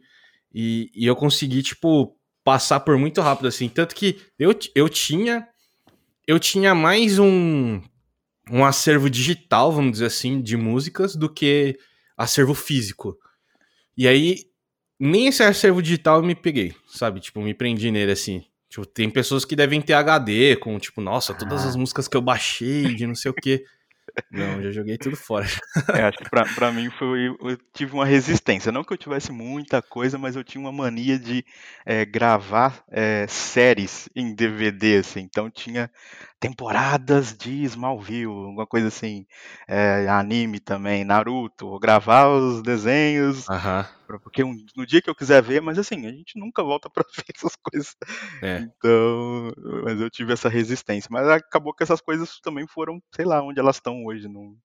e, 0.53 0.91
e, 0.94 1.06
eu 1.06 1.17
consegui, 1.17 1.62
tipo, 1.62 2.17
passar 2.44 2.81
por 2.81 2.99
muito 2.99 3.21
rápido, 3.21 3.49
assim. 3.49 3.69
Tanto 3.69 3.94
que 3.94 4.21
eu, 4.38 4.55
eu 4.75 4.88
tinha. 4.88 5.47
Eu 6.27 6.38
tinha 6.38 6.75
mais 6.75 7.19
um, 7.19 7.81
um 8.50 8.65
acervo 8.65 9.11
digital, 9.11 9.73
vamos 9.73 9.93
dizer 9.93 10.06
assim, 10.06 10.41
de 10.41 10.56
músicas 10.56 11.17
do 11.17 11.33
que 11.33 11.76
acervo 12.17 12.55
físico. 12.55 13.17
E 13.97 14.06
aí, 14.06 14.44
nem 14.99 15.26
esse 15.26 15.43
acervo 15.43 15.83
digital 15.83 16.19
eu 16.19 16.23
me 16.23 16.35
peguei, 16.35 16.75
sabe? 16.87 17.21
Tipo, 17.21 17.41
me 17.41 17.55
prendi 17.55 17.91
nele 17.91 18.12
assim. 18.12 18.44
Tipo, 18.70 18.87
tem 18.87 19.11
pessoas 19.11 19.44
que 19.44 19.56
devem 19.56 19.82
ter 19.82 19.94
HD 19.94 20.55
com, 20.56 20.78
tipo, 20.78 21.00
nossa, 21.00 21.34
todas 21.34 21.67
as 21.67 21.75
ah. 21.75 21.78
músicas 21.78 22.06
que 22.06 22.17
eu 22.17 22.22
baixei 22.22 22.94
de 22.94 23.05
não 23.05 23.17
sei 23.17 23.32
o 23.32 23.34
quê. 23.34 23.64
Não, 24.31 24.62
já 24.62 24.70
joguei 24.70 24.96
tudo 24.96 25.17
fora. 25.17 25.46
É, 26.00 26.02
acho 26.04 26.18
que 26.18 26.30
pra, 26.30 26.45
pra 26.54 26.73
mim 26.73 26.88
foi. 26.90 27.28
Eu 27.28 27.59
tive 27.75 27.95
uma 27.95 28.06
resistência. 28.06 28.71
Não 28.71 28.85
que 28.85 28.92
eu 28.92 28.97
tivesse 28.97 29.33
muita 29.33 29.83
coisa, 29.83 30.18
mas 30.18 30.37
eu 30.37 30.45
tinha 30.45 30.61
uma 30.61 30.73
mania 30.73 31.18
de 31.18 31.45
é, 31.85 32.04
gravar 32.04 32.85
é, 32.90 33.26
séries 33.28 34.09
em 34.14 34.35
DVD, 34.35 34.99
assim. 34.99 35.21
Então 35.21 35.50
tinha 35.50 35.90
temporadas 36.40 37.37
de 37.37 37.62
Smallville, 37.64 38.25
alguma 38.25 38.66
coisa 38.66 38.88
assim. 38.88 39.26
É, 39.68 40.09
anime 40.09 40.59
também, 40.59 41.04
Naruto. 41.04 41.78
Gravar 41.78 42.28
os 42.28 42.62
desenhos. 42.62 43.49
Aham. 43.49 43.87
Porque 44.25 44.42
um, 44.42 44.56
no 44.75 44.85
dia 44.85 45.00
que 45.00 45.09
eu 45.09 45.14
quiser 45.14 45.40
ver, 45.40 45.61
mas 45.61 45.78
assim, 45.78 46.06
a 46.06 46.11
gente 46.11 46.37
nunca 46.37 46.64
volta 46.64 46.88
pra 46.90 47.04
ver 47.14 47.25
essas 47.37 47.54
coisas. 47.54 47.94
É. 48.42 48.59
Então, 48.59 49.52
mas 49.85 50.00
eu 50.00 50.11
tive 50.11 50.32
essa 50.32 50.49
resistência. 50.49 51.09
Mas 51.12 51.28
acabou 51.28 51.75
que 51.75 51.82
essas 51.82 52.00
coisas 52.00 52.40
também 52.40 52.66
foram, 52.66 53.00
sei 53.14 53.26
lá, 53.26 53.42
onde 53.42 53.61
elas 53.61 53.76
estão 53.76 54.04
hoje. 54.06 54.26
No, 54.26 54.56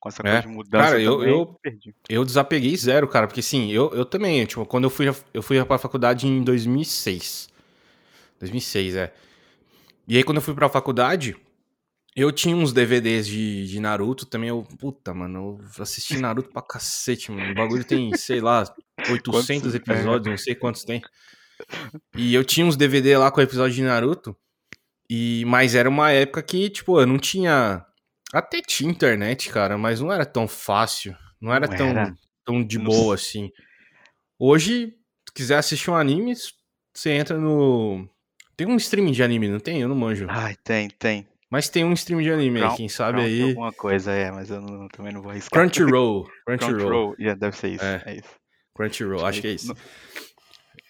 com 0.00 0.08
essa 0.08 0.22
é. 0.22 0.30
coisa 0.30 0.40
de 0.40 0.48
mudança. 0.48 0.84
Cara, 0.84 1.00
eu, 1.00 1.22
eu, 1.22 1.46
perdi. 1.62 1.94
eu 2.08 2.24
desapeguei 2.24 2.76
zero, 2.76 3.06
cara, 3.06 3.28
porque 3.28 3.40
sim, 3.40 3.70
eu, 3.70 3.88
eu 3.90 4.04
também, 4.04 4.44
tipo, 4.44 4.66
quando 4.66 4.84
eu 4.84 4.90
fui, 4.90 5.06
eu 5.32 5.42
fui 5.42 5.64
pra 5.64 5.78
faculdade 5.78 6.26
em 6.26 6.42
2006. 6.42 7.48
2006, 8.40 8.96
é. 8.96 9.14
E 10.06 10.16
aí, 10.16 10.24
quando 10.24 10.38
eu 10.38 10.42
fui 10.42 10.54
pra 10.54 10.68
faculdade, 10.68 11.36
eu 12.14 12.30
tinha 12.30 12.54
uns 12.54 12.72
DVDs 12.72 13.26
de, 13.26 13.66
de 13.66 13.80
Naruto 13.80 14.26
também. 14.26 14.50
Eu, 14.50 14.62
puta, 14.78 15.14
mano, 15.14 15.58
eu 15.76 15.82
assisti 15.82 16.18
Naruto 16.18 16.50
pra 16.50 16.62
cacete, 16.62 17.30
mano. 17.32 17.52
O 17.52 17.54
bagulho 17.54 17.84
tem, 17.84 18.14
sei 18.16 18.40
lá, 18.40 18.64
800 19.10 19.74
episódios, 19.74 20.26
não 20.26 20.38
sei 20.38 20.54
quantos 20.54 20.84
tem. 20.84 21.02
E 22.16 22.34
eu 22.34 22.44
tinha 22.44 22.66
uns 22.66 22.76
DVD 22.76 23.16
lá 23.16 23.30
com 23.30 23.40
o 23.40 23.44
episódio 23.44 23.74
de 23.74 23.82
Naruto. 23.82 24.36
E, 25.08 25.44
mas 25.46 25.74
era 25.74 25.88
uma 25.88 26.10
época 26.10 26.42
que, 26.42 26.70
tipo, 26.70 27.00
eu 27.00 27.06
não 27.06 27.18
tinha. 27.18 27.84
Até 28.32 28.60
tinha 28.60 28.90
internet, 28.90 29.50
cara, 29.50 29.76
mas 29.76 30.00
não 30.00 30.12
era 30.12 30.24
tão 30.24 30.48
fácil. 30.48 31.16
Não 31.40 31.52
era, 31.52 31.66
não 31.66 31.76
tão, 31.76 31.88
era. 31.88 32.14
tão 32.44 32.64
de 32.64 32.78
boa 32.78 33.14
assim. 33.14 33.50
Hoje, 34.38 34.94
se 35.28 35.34
quiser 35.34 35.58
assistir 35.58 35.90
um 35.90 35.96
anime, 35.96 36.34
você 36.94 37.10
entra 37.10 37.38
no. 37.38 38.08
Tem 38.56 38.66
um 38.66 38.76
streaming 38.76 39.12
de 39.12 39.22
anime, 39.22 39.48
não 39.48 39.60
tem? 39.60 39.80
Eu 39.80 39.88
não 39.88 39.96
manjo. 39.96 40.26
Ai, 40.28 40.54
tem, 40.62 40.88
tem. 40.88 41.26
Mas 41.52 41.68
tem 41.68 41.84
um 41.84 41.92
stream 41.92 42.22
de 42.22 42.32
anime 42.32 42.62
aí, 42.62 42.76
quem 42.76 42.88
sabe 42.88 43.20
aí. 43.20 43.42
Alguma 43.42 43.72
coisa, 43.74 44.10
é, 44.10 44.30
mas 44.30 44.48
eu 44.48 44.58
não, 44.58 44.88
também 44.88 45.12
não 45.12 45.20
vou 45.20 45.30
arriscar. 45.30 45.60
Crunchyroll. 45.60 46.24
Crunchyroll. 46.46 46.78
Crunchyroll, 46.78 47.14
yeah, 47.18 47.38
deve 47.38 47.54
ser 47.54 47.68
isso. 47.68 47.84
É, 47.84 48.02
é 48.06 48.14
isso. 48.14 48.30
Crunchyroll, 48.74 49.18
acho, 49.18 49.26
acho 49.26 49.40
que 49.42 49.46
é 49.48 49.50
isso. 49.50 49.74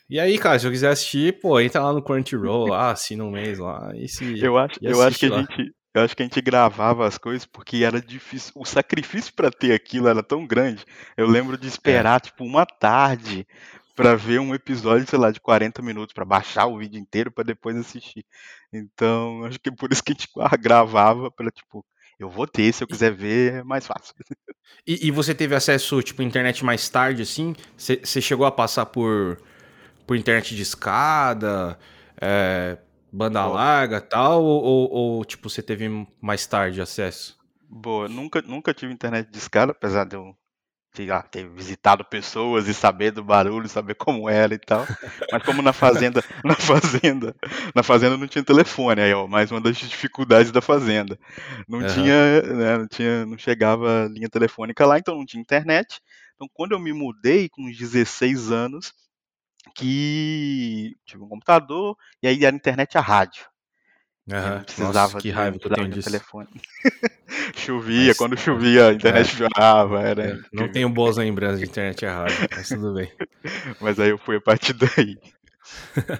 E 0.08 0.20
aí, 0.20 0.38
cara, 0.38 0.60
se 0.60 0.66
eu 0.66 0.70
quiser 0.70 0.90
assistir, 0.90 1.40
pô, 1.40 1.58
entra 1.58 1.82
lá 1.82 1.92
no 1.92 2.00
Crunchyroll, 2.00 2.68
lá, 2.68 2.92
assina 2.92 3.24
um 3.24 3.32
mês 3.32 3.58
lá. 3.58 3.90
E 3.96 4.06
se, 4.06 4.22
eu 4.38 4.56
acho, 4.56 4.78
eu 4.80 5.02
acho 5.02 5.18
que 5.18 5.26
a 5.26 5.38
gente, 5.40 5.74
eu 5.92 6.02
acho 6.02 6.16
que 6.16 6.22
a 6.22 6.26
gente 6.26 6.40
gravava 6.40 7.08
as 7.08 7.18
coisas 7.18 7.44
porque 7.44 7.78
era 7.82 8.00
difícil. 8.00 8.52
O 8.54 8.64
sacrifício 8.64 9.32
para 9.34 9.50
ter 9.50 9.72
aquilo 9.72 10.06
era 10.06 10.22
tão 10.22 10.46
grande. 10.46 10.84
Eu 11.16 11.26
lembro 11.26 11.58
de 11.58 11.66
esperar, 11.66 12.18
é. 12.18 12.20
tipo, 12.20 12.44
uma 12.44 12.64
tarde 12.64 13.44
para 13.94 14.14
ver 14.14 14.40
um 14.40 14.54
episódio, 14.54 15.06
sei 15.08 15.18
lá, 15.18 15.30
de 15.30 15.40
40 15.40 15.82
minutos, 15.82 16.14
para 16.14 16.24
baixar 16.24 16.66
o 16.66 16.78
vídeo 16.78 16.98
inteiro 16.98 17.30
para 17.30 17.44
depois 17.44 17.76
assistir. 17.76 18.24
Então, 18.72 19.44
acho 19.44 19.58
que 19.58 19.68
é 19.68 19.72
por 19.72 19.92
isso 19.92 20.02
que 20.02 20.12
a 20.12 20.14
gente 20.14 20.28
gravava, 20.60 21.30
para 21.30 21.50
tipo, 21.50 21.84
eu 22.18 22.28
vou 22.28 22.46
ter, 22.46 22.72
se 22.72 22.82
eu 22.84 22.88
quiser 22.88 23.12
ver, 23.12 23.54
é 23.54 23.62
mais 23.62 23.86
fácil. 23.86 24.14
E, 24.86 25.08
e 25.08 25.10
você 25.10 25.34
teve 25.34 25.54
acesso, 25.54 26.02
tipo, 26.02 26.22
à 26.22 26.24
internet 26.24 26.64
mais 26.64 26.88
tarde, 26.88 27.22
assim? 27.22 27.54
Você 27.76 28.20
chegou 28.20 28.46
a 28.46 28.50
passar 28.50 28.86
por, 28.86 29.40
por 30.06 30.16
internet 30.16 30.56
de 30.56 30.62
escada, 30.62 31.78
é, 32.20 32.78
banda 33.12 33.42
Boa. 33.42 33.54
larga 33.54 34.00
tal, 34.00 34.42
ou, 34.42 34.62
ou, 34.62 34.90
ou, 34.90 35.24
tipo, 35.24 35.48
você 35.50 35.62
teve 35.62 35.88
mais 36.20 36.46
tarde 36.46 36.80
acesso? 36.80 37.38
Boa, 37.68 38.08
nunca, 38.08 38.40
nunca 38.42 38.72
tive 38.72 38.92
internet 38.92 39.30
de 39.30 39.38
escada, 39.38 39.72
apesar 39.72 40.04
de 40.04 40.16
eu 40.16 40.34
sei 40.94 41.06
lá, 41.06 41.22
ter 41.22 41.48
visitado 41.48 42.04
pessoas 42.04 42.68
e 42.68 42.74
saber 42.74 43.12
do 43.12 43.24
barulho, 43.24 43.68
saber 43.68 43.94
como 43.94 44.28
era 44.28 44.54
e 44.54 44.58
tal. 44.58 44.86
Mas 45.30 45.42
como 45.42 45.62
na 45.62 45.72
fazenda, 45.72 46.22
na 46.44 46.54
fazenda, 46.54 47.34
na 47.74 47.82
fazenda 47.82 48.16
não 48.16 48.28
tinha 48.28 48.44
telefone, 48.44 49.00
aí 49.00 49.14
ó, 49.14 49.26
mais 49.26 49.50
uma 49.50 49.60
das 49.60 49.76
dificuldades 49.76 50.52
da 50.52 50.60
fazenda. 50.60 51.18
Não 51.66 51.80
uhum. 51.80 51.86
tinha, 51.86 52.42
né, 52.42 52.78
não 52.78 52.86
tinha, 52.86 53.24
não 53.24 53.38
chegava 53.38 54.08
linha 54.12 54.28
telefônica 54.28 54.84
lá, 54.84 54.98
então 54.98 55.16
não 55.16 55.24
tinha 55.24 55.40
internet. 55.40 56.00
Então 56.34 56.48
quando 56.52 56.72
eu 56.72 56.78
me 56.78 56.92
mudei 56.92 57.48
com 57.48 57.62
uns 57.62 57.76
16 57.78 58.52
anos, 58.52 58.92
que 59.74 60.94
tive 61.06 61.22
um 61.22 61.28
computador 61.28 61.96
e 62.22 62.28
aí 62.28 62.44
era 62.44 62.54
internet 62.54 62.98
a 62.98 63.00
rádio. 63.00 63.51
Uhum. 64.32 64.64
precisava 64.64 64.92
Nossa, 64.94 65.18
que 65.18 65.30
raiva 65.30 65.58
que 65.58 65.66
eu 65.66 65.70
tenho 65.70 65.88
disso. 65.88 66.08
telefone. 66.08 66.48
chovia, 67.54 68.08
mas, 68.08 68.16
quando 68.16 68.38
chovia 68.38 68.88
a 68.88 68.92
internet 68.94 69.26
é, 69.26 69.36
chorava. 69.36 70.00
Era 70.00 70.24
é, 70.24 70.38
não 70.50 70.72
tenho 70.72 70.88
boas 70.88 71.18
lembranças 71.18 71.60
de 71.60 71.66
internet 71.66 72.02
errada, 72.02 72.32
mas 72.50 72.68
tudo 72.68 72.94
bem. 72.94 73.12
mas 73.80 74.00
aí 74.00 74.08
eu 74.08 74.18
fui 74.18 74.36
a 74.36 74.40
partir 74.40 74.72
daí. 74.72 75.18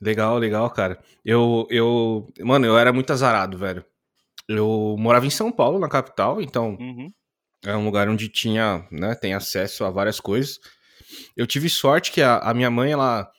legal, 0.00 0.36
legal, 0.36 0.68
cara. 0.70 0.98
Eu, 1.24 1.66
eu, 1.70 2.28
mano, 2.40 2.66
eu 2.66 2.76
era 2.76 2.92
muito 2.92 3.10
azarado, 3.10 3.56
velho. 3.56 3.82
Eu 4.46 4.94
morava 4.98 5.26
em 5.26 5.30
São 5.30 5.50
Paulo, 5.50 5.78
na 5.78 5.88
capital, 5.88 6.42
então 6.42 6.76
uhum. 6.78 7.10
é 7.64 7.74
um 7.74 7.86
lugar 7.86 8.06
onde 8.10 8.28
tinha, 8.28 8.86
né, 8.92 9.14
tem 9.14 9.32
acesso 9.32 9.82
a 9.84 9.90
várias 9.90 10.20
coisas. 10.20 10.60
Eu 11.34 11.46
tive 11.46 11.70
sorte 11.70 12.12
que 12.12 12.20
a, 12.20 12.36
a 12.38 12.52
minha 12.52 12.70
mãe, 12.70 12.92
ela, 12.92 13.30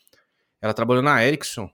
ela 0.60 0.74
trabalhou 0.74 1.04
na 1.04 1.24
Ericsson 1.24 1.70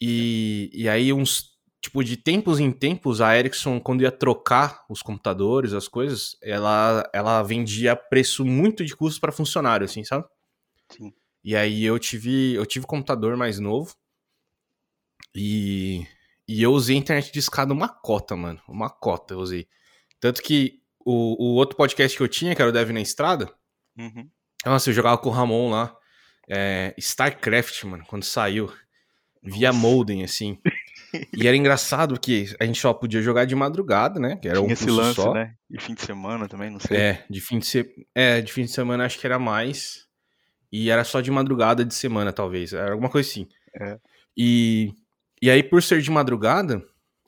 e, 0.00 0.70
e 0.72 0.88
aí, 0.88 1.12
uns. 1.12 1.52
Tipo, 1.80 2.02
de 2.02 2.16
tempos 2.16 2.60
em 2.60 2.72
tempos, 2.72 3.20
a 3.20 3.36
Ericsson, 3.38 3.78
quando 3.78 4.00
ia 4.00 4.10
trocar 4.10 4.86
os 4.88 5.02
computadores, 5.02 5.74
as 5.74 5.86
coisas, 5.86 6.34
ela, 6.42 7.06
ela 7.12 7.42
vendia 7.42 7.94
preço 7.94 8.42
muito 8.42 8.82
de 8.86 8.96
custo 8.96 9.20
para 9.20 9.30
funcionário, 9.30 9.84
assim, 9.84 10.02
sabe? 10.02 10.24
Sim. 10.88 11.12
E 11.44 11.54
aí 11.54 11.84
eu 11.84 11.98
tive, 11.98 12.54
eu 12.54 12.64
tive 12.64 12.86
computador 12.86 13.36
mais 13.36 13.60
novo. 13.60 13.94
E, 15.34 16.06
e 16.48 16.62
eu 16.62 16.72
usei 16.72 16.96
internet 16.96 17.30
de 17.30 17.38
escada 17.38 17.74
uma 17.74 17.88
cota, 17.88 18.34
mano. 18.34 18.62
Uma 18.66 18.88
cota 18.88 19.34
eu 19.34 19.38
usei. 19.38 19.68
Tanto 20.18 20.42
que 20.42 20.80
o, 21.04 21.50
o 21.50 21.54
outro 21.56 21.76
podcast 21.76 22.16
que 22.16 22.22
eu 22.22 22.28
tinha, 22.28 22.54
que 22.54 22.62
era 22.62 22.70
o 22.70 22.72
Dev 22.72 22.90
na 22.92 23.00
Estrada, 23.02 23.52
uhum. 23.98 24.26
nossa, 24.64 24.88
eu 24.88 24.94
jogava 24.94 25.18
com 25.18 25.28
o 25.28 25.32
Ramon 25.32 25.70
lá. 25.70 25.94
É, 26.48 26.94
StarCraft, 26.98 27.84
mano, 27.84 28.04
quando 28.06 28.22
saiu 28.22 28.72
via 29.44 29.72
modem, 29.72 30.24
assim. 30.24 30.58
E 31.36 31.46
era 31.46 31.56
engraçado 31.56 32.18
que 32.18 32.52
a 32.58 32.64
gente 32.64 32.80
só 32.80 32.92
podia 32.92 33.22
jogar 33.22 33.44
de 33.44 33.54
madrugada, 33.54 34.18
né? 34.18 34.36
Que 34.36 34.48
era 34.48 34.58
Tinha 34.58 34.68
um 34.68 34.72
esse 34.72 34.90
lance, 34.90 35.14
só. 35.14 35.32
né? 35.32 35.54
E 35.70 35.80
fim 35.80 35.94
de 35.94 36.02
semana 36.02 36.48
também, 36.48 36.70
não 36.70 36.80
sei. 36.80 36.96
É, 36.96 37.24
de 37.30 37.40
fim 37.40 37.58
de, 37.58 37.66
se... 37.66 37.88
é, 38.14 38.40
de 38.40 38.52
fim 38.52 38.62
de 38.62 38.70
semana 38.70 39.04
acho 39.04 39.18
que 39.18 39.26
era 39.26 39.38
mais. 39.38 40.06
E 40.72 40.90
era 40.90 41.04
só 41.04 41.20
de 41.20 41.30
madrugada 41.30 41.84
de 41.84 41.94
semana, 41.94 42.32
talvez. 42.32 42.72
Era 42.72 42.90
alguma 42.92 43.08
coisa 43.08 43.28
assim. 43.28 43.46
É. 43.80 43.98
E, 44.36 44.92
e 45.40 45.48
aí, 45.48 45.62
por 45.62 45.82
ser 45.82 46.00
de 46.02 46.10
madrugada, 46.10 46.84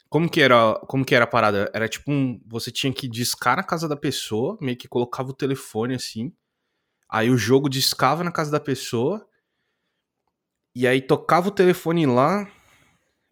como 0.08 0.28
que 0.28 0.40
era 0.40 0.74
como 0.88 1.04
que 1.04 1.14
era 1.14 1.24
a 1.24 1.28
parada? 1.28 1.70
Era 1.72 1.88
tipo 1.88 2.10
um. 2.10 2.40
Você 2.46 2.72
tinha 2.72 2.92
que 2.92 3.06
discar 3.06 3.56
na 3.56 3.62
casa 3.62 3.88
da 3.88 3.96
pessoa, 3.96 4.56
meio 4.60 4.76
que 4.76 4.88
colocava 4.88 5.30
o 5.30 5.34
telefone 5.34 5.94
assim. 5.94 6.32
Aí 7.08 7.30
o 7.30 7.36
jogo 7.38 7.68
discava 7.68 8.24
na 8.24 8.32
casa 8.32 8.50
da 8.50 8.58
pessoa. 8.58 9.24
E 10.78 10.86
aí 10.86 11.00
tocava 11.00 11.48
o 11.48 11.50
telefone 11.50 12.04
lá. 12.04 12.46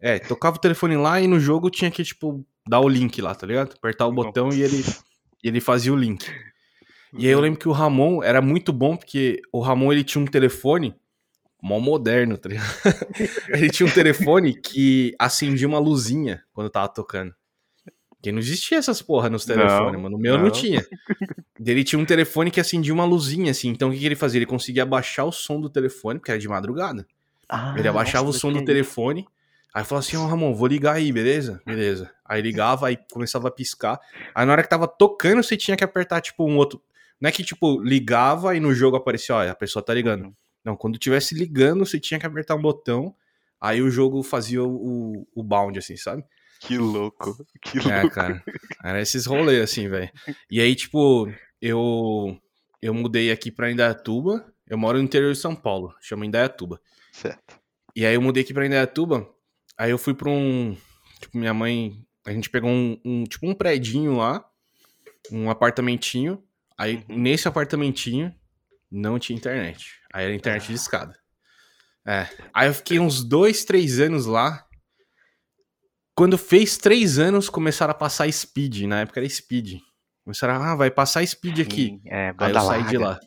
É, 0.00 0.18
tocava 0.18 0.56
o 0.56 0.58
telefone 0.58 0.96
lá 0.96 1.20
e 1.20 1.26
no 1.26 1.38
jogo 1.38 1.68
tinha 1.68 1.90
que, 1.90 2.02
tipo, 2.02 2.42
dar 2.66 2.80
o 2.80 2.88
link 2.88 3.20
lá, 3.20 3.34
tá 3.34 3.46
ligado? 3.46 3.74
Apertar 3.76 4.06
o 4.06 4.12
botão 4.12 4.48
e 4.50 4.62
ele, 4.62 4.82
ele 5.42 5.60
fazia 5.60 5.92
o 5.92 5.96
link. 5.96 6.26
E 7.12 7.26
aí 7.26 7.32
eu 7.32 7.40
lembro 7.40 7.60
que 7.60 7.68
o 7.68 7.72
Ramon 7.72 8.22
era 8.22 8.40
muito 8.40 8.72
bom, 8.72 8.96
porque 8.96 9.42
o 9.52 9.60
Ramon 9.60 9.92
ele 9.92 10.02
tinha 10.02 10.24
um 10.24 10.26
telefone 10.26 10.94
mó 11.62 11.78
moderno, 11.78 12.38
tá 12.38 12.48
ligado? 12.48 12.66
ele 13.52 13.68
tinha 13.68 13.86
um 13.86 13.92
telefone 13.92 14.58
que 14.58 15.14
acendia 15.18 15.68
uma 15.68 15.78
luzinha 15.78 16.42
quando 16.50 16.70
tava 16.70 16.88
tocando. 16.88 17.34
Porque 18.08 18.32
não 18.32 18.38
existia 18.38 18.78
essas 18.78 19.02
porra 19.02 19.28
nos 19.28 19.44
telefones, 19.44 20.00
mano. 20.00 20.16
O 20.16 20.18
meu 20.18 20.38
não, 20.38 20.44
não 20.44 20.50
tinha. 20.50 20.82
Ele 21.60 21.84
tinha 21.84 22.00
um 22.00 22.06
telefone 22.06 22.50
que 22.50 22.58
acendia 22.58 22.94
uma 22.94 23.04
luzinha, 23.04 23.50
assim. 23.50 23.68
Então 23.68 23.90
o 23.90 23.92
que, 23.92 23.98
que 23.98 24.06
ele 24.06 24.16
fazia? 24.16 24.38
Ele 24.38 24.46
conseguia 24.46 24.82
abaixar 24.82 25.26
o 25.26 25.32
som 25.32 25.60
do 25.60 25.68
telefone, 25.68 26.18
porque 26.18 26.30
era 26.30 26.40
de 26.40 26.48
madrugada. 26.48 27.06
Ah, 27.48 27.74
ele 27.76 27.88
abaixava 27.88 28.26
nossa, 28.26 28.38
o 28.38 28.40
som 28.40 28.52
do 28.52 28.64
telefone, 28.64 29.26
aí 29.72 29.84
falava 29.84 30.06
assim, 30.06 30.16
ó, 30.16 30.24
oh, 30.24 30.26
Ramon, 30.26 30.54
vou 30.54 30.66
ligar 30.66 30.96
aí, 30.96 31.12
beleza? 31.12 31.60
Beleza. 31.64 32.10
Aí 32.24 32.40
ligava, 32.40 32.88
aí 32.88 32.98
começava 33.12 33.48
a 33.48 33.50
piscar. 33.50 33.98
Aí 34.34 34.46
na 34.46 34.52
hora 34.52 34.62
que 34.62 34.68
tava 34.68 34.86
tocando, 34.86 35.42
você 35.42 35.56
tinha 35.56 35.76
que 35.76 35.84
apertar, 35.84 36.20
tipo, 36.20 36.48
um 36.48 36.56
outro. 36.56 36.82
Não 37.20 37.28
é 37.28 37.32
que, 37.32 37.44
tipo, 37.44 37.80
ligava 37.82 38.56
e 38.56 38.60
no 38.60 38.74
jogo 38.74 38.96
aparecia, 38.96 39.34
ó, 39.34 39.48
a 39.48 39.54
pessoa 39.54 39.84
tá 39.84 39.94
ligando. 39.94 40.24
Uhum. 40.24 40.34
Não, 40.64 40.76
quando 40.76 40.98
tivesse 40.98 41.34
ligando, 41.34 41.84
você 41.84 42.00
tinha 42.00 42.18
que 42.18 42.26
apertar 42.26 42.54
um 42.54 42.62
botão, 42.62 43.14
aí 43.60 43.82
o 43.82 43.90
jogo 43.90 44.22
fazia 44.22 44.62
o, 44.64 45.26
o 45.34 45.42
bound, 45.42 45.78
assim, 45.78 45.96
sabe? 45.96 46.24
Que 46.60 46.78
louco, 46.78 47.36
que 47.60 47.78
é, 47.78 47.82
louco. 47.82 48.06
É, 48.06 48.10
cara. 48.10 48.44
Era 48.82 49.00
esses 49.00 49.26
rolês, 49.26 49.62
assim, 49.62 49.88
velho. 49.88 50.10
E 50.50 50.60
aí, 50.60 50.74
tipo, 50.74 51.30
eu 51.60 52.38
eu 52.80 52.92
mudei 52.92 53.30
aqui 53.30 53.50
pra 53.50 53.70
Indaiatuba. 53.70 54.44
Eu 54.68 54.76
moro 54.76 54.98
no 54.98 55.04
interior 55.04 55.32
de 55.32 55.38
São 55.38 55.54
Paulo, 55.54 55.94
chama 56.00 56.26
Indaiatuba. 56.26 56.80
Certo. 57.14 57.61
E 57.94 58.04
aí 58.04 58.14
eu 58.14 58.21
mudei 58.21 58.42
aqui 58.42 58.52
pra 58.52 58.66
Indaiatuba, 58.66 59.28
aí 59.78 59.90
eu 59.90 59.99
fui 59.99 60.14
pra 60.14 60.28
um. 60.28 60.76
Tipo, 61.21 61.38
minha 61.38 61.54
mãe. 61.54 62.04
A 62.26 62.33
gente 62.33 62.50
pegou 62.50 62.71
um, 62.71 62.99
um 63.04 63.25
tipo 63.25 63.47
um 63.47 63.54
predinho 63.54 64.16
lá, 64.16 64.44
um 65.30 65.49
apartamentinho. 65.49 66.42
Aí 66.76 67.04
uhum. 67.09 67.18
nesse 67.18 67.47
apartamentinho 67.47 68.35
não 68.90 69.18
tinha 69.18 69.37
internet. 69.37 70.00
Aí 70.12 70.25
era 70.25 70.35
internet 70.35 70.64
ah. 70.64 70.68
de 70.68 70.75
escada. 70.75 71.18
É. 72.06 72.26
Aí 72.52 72.68
eu 72.68 72.75
fiquei 72.75 72.99
uns 72.99 73.23
dois, 73.23 73.64
três 73.64 74.00
anos 74.00 74.26
lá. 74.26 74.66
Quando 76.16 76.37
fez 76.37 76.76
três 76.76 77.18
anos, 77.18 77.49
começaram 77.49 77.92
a 77.92 77.94
passar 77.94 78.30
speed. 78.33 78.83
Na 78.83 79.00
época 79.00 79.21
era 79.21 79.28
speed. 79.28 79.80
Começaram, 80.25 80.62
ah, 80.62 80.75
vai 80.75 80.90
passar 80.90 81.25
speed 81.26 81.61
aqui. 81.61 82.00
É, 82.06 82.35
aí 82.37 82.50
eu 82.50 82.54
larga. 82.54 82.61
saí 82.61 82.85
de 82.90 82.99
lá. 82.99 83.21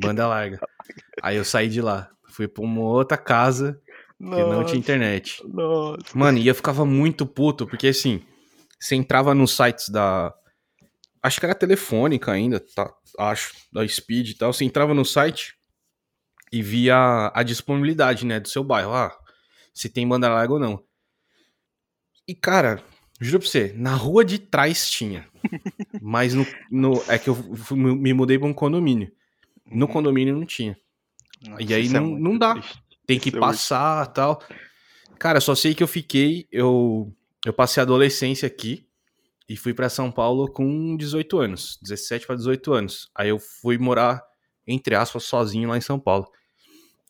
Banda 0.00 0.26
larga. 0.26 0.60
Aí 1.20 1.36
eu 1.36 1.44
saí 1.44 1.68
de 1.68 1.82
lá. 1.82 2.08
Fui 2.38 2.46
pra 2.46 2.62
uma 2.62 2.82
outra 2.82 3.18
casa 3.18 3.82
nossa, 4.16 4.44
que 4.44 4.48
não 4.48 4.64
tinha 4.64 4.78
internet. 4.78 5.42
Nossa. 5.44 6.16
Mano, 6.16 6.38
e 6.38 6.46
eu 6.46 6.54
ficava 6.54 6.86
muito 6.86 7.26
puto, 7.26 7.66
porque 7.66 7.88
assim, 7.88 8.22
você 8.78 8.94
entrava 8.94 9.34
nos 9.34 9.56
sites 9.56 9.88
da. 9.88 10.32
Acho 11.20 11.40
que 11.40 11.46
era 11.46 11.54
telefônica 11.56 12.30
ainda, 12.30 12.60
tá? 12.60 12.94
Acho, 13.18 13.54
da 13.72 13.86
Speed 13.88 14.28
e 14.28 14.34
tal. 14.34 14.52
Você 14.52 14.64
entrava 14.64 14.94
no 14.94 15.04
site 15.04 15.56
e 16.52 16.62
via 16.62 17.32
a 17.34 17.42
disponibilidade, 17.42 18.24
né, 18.24 18.38
do 18.38 18.46
seu 18.46 18.62
bairro. 18.62 18.92
Ah, 18.92 19.12
se 19.74 19.88
tem 19.88 20.06
banda 20.06 20.28
larga 20.28 20.52
ou 20.52 20.60
não. 20.60 20.80
E, 22.28 22.36
cara, 22.36 22.80
juro 23.20 23.40
pra 23.40 23.48
você, 23.48 23.72
na 23.74 23.96
rua 23.96 24.24
de 24.24 24.38
trás 24.38 24.88
tinha. 24.88 25.28
mas 26.00 26.34
no, 26.34 26.46
no. 26.70 27.02
É 27.08 27.18
que 27.18 27.30
eu 27.30 27.36
me 27.74 28.14
mudei 28.14 28.38
pra 28.38 28.46
um 28.46 28.54
condomínio. 28.54 29.10
No 29.66 29.86
uhum. 29.86 29.92
condomínio 29.92 30.36
não 30.36 30.46
tinha. 30.46 30.78
Nossa, 31.46 31.62
e 31.62 31.74
aí 31.74 31.86
é 31.86 31.90
não, 31.90 32.16
é 32.16 32.20
não 32.20 32.38
dá. 32.38 32.54
Triste. 32.54 32.82
Tem 33.06 33.18
que 33.18 33.30
isso 33.30 33.38
passar 33.38 34.06
e 34.06 34.12
tal. 34.12 34.42
Cara, 35.18 35.40
só 35.40 35.54
sei 35.54 35.74
que 35.74 35.82
eu 35.82 35.88
fiquei. 35.88 36.46
Eu, 36.52 37.12
eu 37.44 37.52
passei 37.52 37.80
a 37.80 37.84
adolescência 37.84 38.46
aqui 38.46 38.86
e 39.48 39.56
fui 39.56 39.72
para 39.72 39.88
São 39.88 40.12
Paulo 40.12 40.50
com 40.50 40.96
18 40.96 41.38
anos. 41.38 41.78
17 41.82 42.26
para 42.26 42.36
18 42.36 42.72
anos. 42.72 43.10
Aí 43.14 43.30
eu 43.30 43.38
fui 43.38 43.78
morar, 43.78 44.22
entre 44.66 44.94
aspas, 44.94 45.24
sozinho 45.24 45.68
lá 45.70 45.78
em 45.78 45.80
São 45.80 45.98
Paulo. 45.98 46.30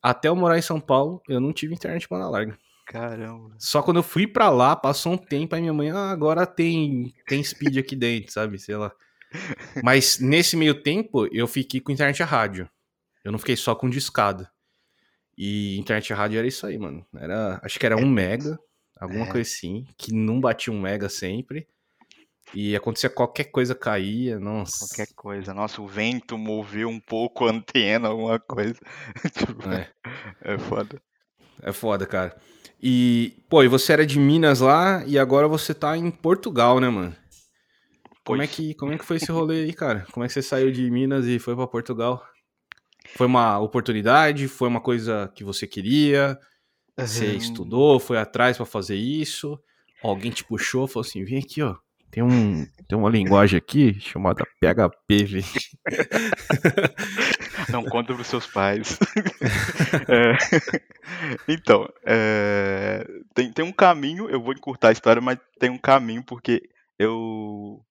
Até 0.01 0.29
eu 0.29 0.37
morar 0.37 0.57
em 0.57 0.63
São 0.63 0.81
Paulo, 0.81 1.21
eu 1.29 1.41
não 1.41 1.53
tive 1.53 1.75
internet 1.75 2.07
banda 2.09 2.29
larga. 2.29 2.57
Caramba. 2.87 3.55
Só 3.59 3.83
quando 3.83 3.99
eu 3.99 4.03
fui 4.03 4.27
para 4.27 4.49
lá, 4.49 4.77
passou 4.77 5.13
um 5.13 5.19
tempo, 5.19 5.55
aí 5.55 5.61
minha 5.61 5.75
mãe, 5.75 5.91
ah, 5.91 6.11
agora 6.11 6.47
tem, 6.47 7.13
tem 7.27 7.43
speed 7.43 7.77
aqui 7.77 7.97
dentro, 7.97 8.33
sabe? 8.33 8.59
Sei 8.59 8.77
lá. 8.77 8.93
Mas 9.83 10.19
nesse 10.21 10.57
meio 10.57 10.81
tempo, 10.81 11.27
eu 11.33 11.47
fiquei 11.47 11.81
com 11.81 11.93
internet 11.93 12.23
a 12.23 12.27
rádio. 12.27 12.71
Eu 13.25 13.33
não 13.33 13.39
fiquei 13.39 13.57
só 13.57 13.75
com 13.75 13.89
discada. 13.89 14.51
E 15.37 15.79
internet 15.79 16.13
rádio 16.13 16.39
era 16.39 16.49
isso 16.49 16.67
aí, 16.67 16.77
mano. 16.77 17.07
Era, 17.15 17.61
acho 17.63 17.79
que 17.79 17.87
era 17.87 17.97
1 17.97 18.01
um 18.01 18.09
mega. 18.11 18.59
Alguma 19.01 19.27
é. 19.27 19.31
coisa 19.31 19.49
assim, 19.49 19.87
que 19.97 20.13
não 20.13 20.41
batia 20.41 20.73
um 20.73 20.81
mega 20.81 21.09
sempre. 21.09 21.69
E 22.55 22.75
acontecia 22.75 23.11
qualquer 23.11 23.45
coisa 23.45 23.75
caía, 23.75 24.41
nossa. 24.41 24.87
Qualquer 24.87 25.13
coisa. 25.15 25.55
Nossa, 25.55 25.81
o 25.81 25.87
vento 25.87 26.37
moveu 26.37 26.89
um 26.89 26.99
pouco 26.99 27.47
a 27.47 27.51
antena, 27.51 28.09
alguma 28.09 28.41
coisa. 28.41 28.81
tipo, 29.37 29.69
é. 29.71 29.91
é 30.43 30.59
foda. 30.59 31.01
É 31.63 31.73
foda, 31.73 32.07
cara. 32.07 32.37
E, 32.81 33.37
pô, 33.49 33.63
e 33.63 33.69
você 33.69 33.93
era 33.93 34.07
de 34.07 34.19
Minas 34.19 34.61
lá 34.61 35.05
e 35.07 35.19
agora 35.19 35.49
você 35.49 35.75
tá 35.75 35.97
em 35.97 36.11
Portugal, 36.11 36.81
né, 36.81 36.89
mano? 36.89 37.15
Como 38.25 38.43
é, 38.43 38.47
que, 38.47 38.75
como 38.75 38.93
é 38.93 38.99
que 38.99 39.05
foi 39.05 39.17
esse 39.17 39.31
rolê 39.33 39.65
aí, 39.65 39.73
cara? 39.73 40.07
Como 40.13 40.25
é 40.25 40.29
que 40.29 40.33
você 40.33 40.43
saiu 40.43 40.71
de 40.71 40.89
Minas 40.91 41.27
e 41.27 41.39
foi 41.39 41.57
para 41.57 41.67
Portugal? 41.67 42.25
Foi 43.17 43.27
uma 43.27 43.59
oportunidade? 43.59 44.49
Foi 44.49 44.69
uma 44.69 44.81
coisa 44.81 45.31
que 45.35 45.45
você 45.45 45.67
queria? 45.67 46.39
Você 46.97 47.27
uhum. 47.27 47.37
estudou, 47.37 48.01
foi 48.01 48.19
atrás 48.19 48.57
para 48.57 48.67
fazer 48.67 48.97
isso? 48.97 49.59
Alguém 50.03 50.31
te 50.31 50.45
puxou, 50.45 50.89
falou 50.89 51.07
assim: 51.07 51.25
vem 51.25 51.39
aqui, 51.39 51.63
ó. 51.63 51.77
Tem, 52.11 52.23
um, 52.23 52.67
tem 52.89 52.97
uma 52.97 53.11
linguagem 53.11 53.59
aqui 53.59 54.01
chamada 54.01 54.45
PHP, 54.61 55.25
vem. 55.25 55.45
Não 57.71 57.85
conta 57.85 58.15
para 58.15 58.23
os 58.23 58.27
seus 58.27 58.47
pais. 58.47 58.99
é, 60.09 60.33
então, 61.47 61.87
é, 62.05 63.07
tem, 63.35 63.53
tem 63.53 63.65
um 63.65 63.73
caminho, 63.73 64.29
eu 64.31 64.41
vou 64.41 64.55
encurtar 64.55 64.89
a 64.89 64.93
história, 64.93 65.21
mas 65.21 65.39
tem 65.61 65.69
um 65.69 65.77
caminho 65.77 66.25
porque 66.25 66.63
eu 66.99 67.85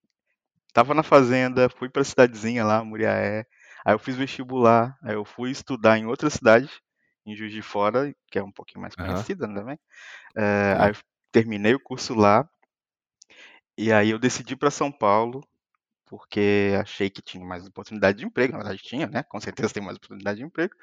tava 0.74 0.96
na 0.96 1.04
fazenda, 1.04 1.70
fui 1.70 1.88
para 1.88 2.02
a 2.02 2.06
cidadezinha 2.06 2.66
lá, 2.66 2.84
Muriaé, 2.84 3.46
aí 3.88 3.94
eu 3.94 4.00
fiz 4.00 4.17
vestibular, 4.17 4.98
aí 5.01 5.15
eu 5.15 5.24
fui 5.24 5.50
estudar 5.50 5.98
em 5.98 6.06
outra 6.06 6.29
cidade, 6.29 6.70
em 7.25 7.34
Juiz 7.34 7.53
de 7.53 7.62
Fora, 7.62 8.13
que 8.29 8.38
é 8.38 8.44
um 8.44 8.51
pouquinho 8.51 8.82
mais 8.82 8.94
conhecida 8.94 9.48
uhum. 9.48 9.56
também. 9.56 9.79
É, 10.36 10.75
aí 10.77 10.94
terminei 11.32 11.74
o 11.74 11.79
curso 11.79 12.13
lá, 12.13 12.46
e 13.77 13.94
aí 13.94 14.10
eu 14.10 14.20
decidi 14.20 14.58
para 14.58 14.70
São 14.70 14.91
Paulo, 14.91 15.41
porque 16.06 16.74
achei 16.82 17.10
que 17.10 17.22
tinha 17.22 17.46
mais 17.46 17.65
oportunidade 17.65 18.17
de 18.17 18.25
emprego, 18.25 18.51
na 18.51 18.60
verdade 18.60 18.84
tinha, 18.84 19.08
né? 19.08 19.24
Com 19.24 19.39
certeza 19.39 19.74
tem 19.74 19.82
mais 19.82 19.96
oportunidade 19.96 20.39
de 20.39 20.46
emprego. 20.46 20.74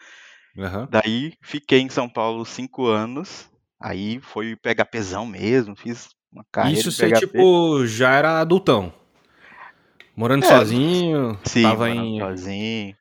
Uhum. 0.56 0.86
Daí 0.88 1.34
fiquei 1.42 1.80
em 1.80 1.90
São 1.90 2.08
Paulo 2.08 2.42
cinco 2.46 2.86
anos, 2.86 3.50
aí 3.78 4.18
foi 4.20 4.56
PHPzão 4.56 5.26
mesmo, 5.26 5.76
fiz 5.76 6.08
uma 6.32 6.44
carreira 6.50 6.80
Isso 6.80 6.90
você, 6.90 7.12
tipo, 7.12 7.86
já 7.86 8.14
era 8.14 8.40
adultão? 8.40 8.94
Morando 10.16 10.44
é, 10.44 10.48
sozinho? 10.48 11.38
Sim, 11.44 11.62
tava 11.62 11.88
morando 11.88 12.04
em... 12.04 12.18
sozinho. 12.20 12.96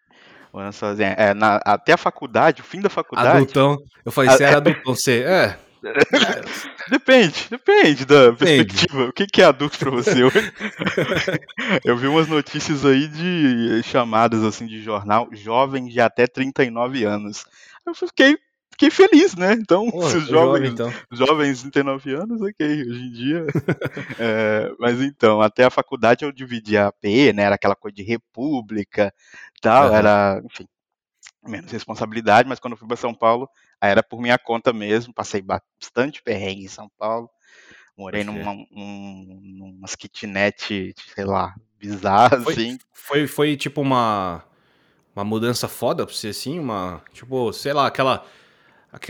Morando 0.51 0.74
sozinho. 0.74 1.15
É, 1.17 1.34
na, 1.34 1.55
até 1.63 1.93
a 1.93 1.98
faculdade, 1.98 2.62
o 2.62 2.65
fim 2.65 2.82
da 2.82 2.89
faculdade... 2.89 3.29
Adultão. 3.29 3.77
Eu 4.03 4.12
falei, 4.12 4.32
você 4.32 4.43
era 4.43 4.58
adultão, 4.58 4.96
você... 4.96 5.24
É... 5.24 5.58
Depende, 6.89 7.48
depende 7.50 8.05
da 8.05 8.32
perspectiva. 8.34 9.05
O 9.05 9.13
que 9.13 9.41
é 9.41 9.46
adulto 9.46 9.77
pra 9.77 9.91
você? 9.91 10.20
Eu 11.84 11.98
vi 11.98 12.08
umas 12.08 12.27
notícias 12.27 12.86
aí 12.86 13.08
de 13.08 13.84
chamadas 13.84 14.43
assim 14.43 14.65
de 14.65 14.82
jornal, 14.82 15.27
jovens 15.34 15.91
de 15.91 16.00
até 16.00 16.25
39 16.25 17.03
anos. 17.03 17.46
Eu 17.86 17.93
fiquei, 17.93 18.38
fiquei 18.74 18.89
feliz, 18.89 19.36
né? 19.36 19.53
Então, 19.53 19.88
os 19.88 20.12
jovens, 20.12 20.27
jovem, 20.27 20.70
então. 20.70 20.94
jovens 21.12 21.63
de 21.63 21.72
39 21.72 22.13
anos, 22.15 22.42
ok, 22.42 22.82
hoje 22.82 23.01
em 23.01 23.12
dia. 23.12 23.46
é, 24.20 24.72
mas 24.80 25.01
então, 25.01 25.42
até 25.42 25.63
a 25.63 25.70
faculdade 25.70 26.25
eu 26.25 26.32
dividia 26.32 26.88
a 26.88 26.92
PE, 26.92 27.34
né? 27.34 27.44
Era 27.44 27.56
aquela 27.56 27.75
coisa 27.75 27.96
de 27.96 28.03
república 28.03 29.13
tal, 29.62 29.89
uhum. 29.89 29.96
era, 29.96 30.42
enfim, 30.44 30.68
menos 31.46 31.72
responsabilidade, 31.72 32.50
mas 32.50 32.60
quando 32.60 32.74
eu 32.74 32.77
fui 32.77 32.88
para 32.88 32.98
São 32.98 33.13
Paulo, 33.13 33.50
aí 33.80 33.92
era 33.92 34.03
por 34.03 34.20
minha 34.22 34.38
conta 34.38 34.74
mesmo, 34.74 35.13
passei 35.13 35.42
bastante 35.42 36.22
perrengue 36.22 36.65
em 36.65 36.70
São 36.70 36.89
Paulo, 36.98 37.30
morei 37.98 38.24
numa, 38.24 38.51
um, 38.51 39.39
numas 39.42 39.96
kitnet, 39.96 40.94
sei 41.15 41.24
lá, 41.24 41.56
bizarras, 41.80 42.44
foi, 42.44 42.53
assim. 42.53 42.77
Foi, 42.92 43.27
foi 43.27 43.56
tipo 43.56 43.80
uma, 43.80 44.44
uma 45.15 45.24
mudança 45.24 45.68
foda 45.68 46.05
pra 46.05 46.14
você, 46.14 46.29
assim, 46.29 46.59
uma, 46.59 47.01
tipo, 47.14 47.53
sei 47.53 47.72
lá, 47.72 47.88
aquela, 47.88 48.25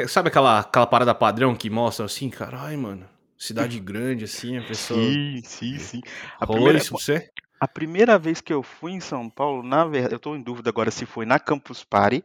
sabe 0.08 0.30
aquela, 0.30 0.60
aquela 0.60 0.88
parada 0.88 1.16
padrão 1.16 1.56
que 1.56 1.70
mostra 1.70 2.06
assim, 2.06 2.30
caralho, 2.30 2.78
mano, 2.78 3.10
cidade 3.38 3.80
grande, 3.82 4.26
assim, 4.26 4.58
a 4.58 4.64
pessoa... 4.64 5.00
Sim, 5.00 5.42
sim, 5.44 5.80
sim. 5.80 6.02
A 6.40 6.46
Rolou 6.46 6.64
primeira... 6.64 6.78
isso 6.78 6.90
pra 6.90 7.00
você? 7.00 7.30
A 7.60 7.68
primeira 7.68 8.20
vez 8.20 8.42
que 8.42 8.52
eu 8.52 8.62
fui 8.62 8.92
em 8.92 9.00
São 9.00 9.30
Paulo, 9.30 9.64
na 9.64 9.86
verdade, 9.86 10.14
eu 10.14 10.18
estou 10.18 10.36
em 10.36 10.42
dúvida 10.42 10.70
agora 10.70 10.92
se 10.92 11.06
foi 11.06 11.26
na 11.26 11.40
Campus 11.40 11.84
Party 11.84 12.24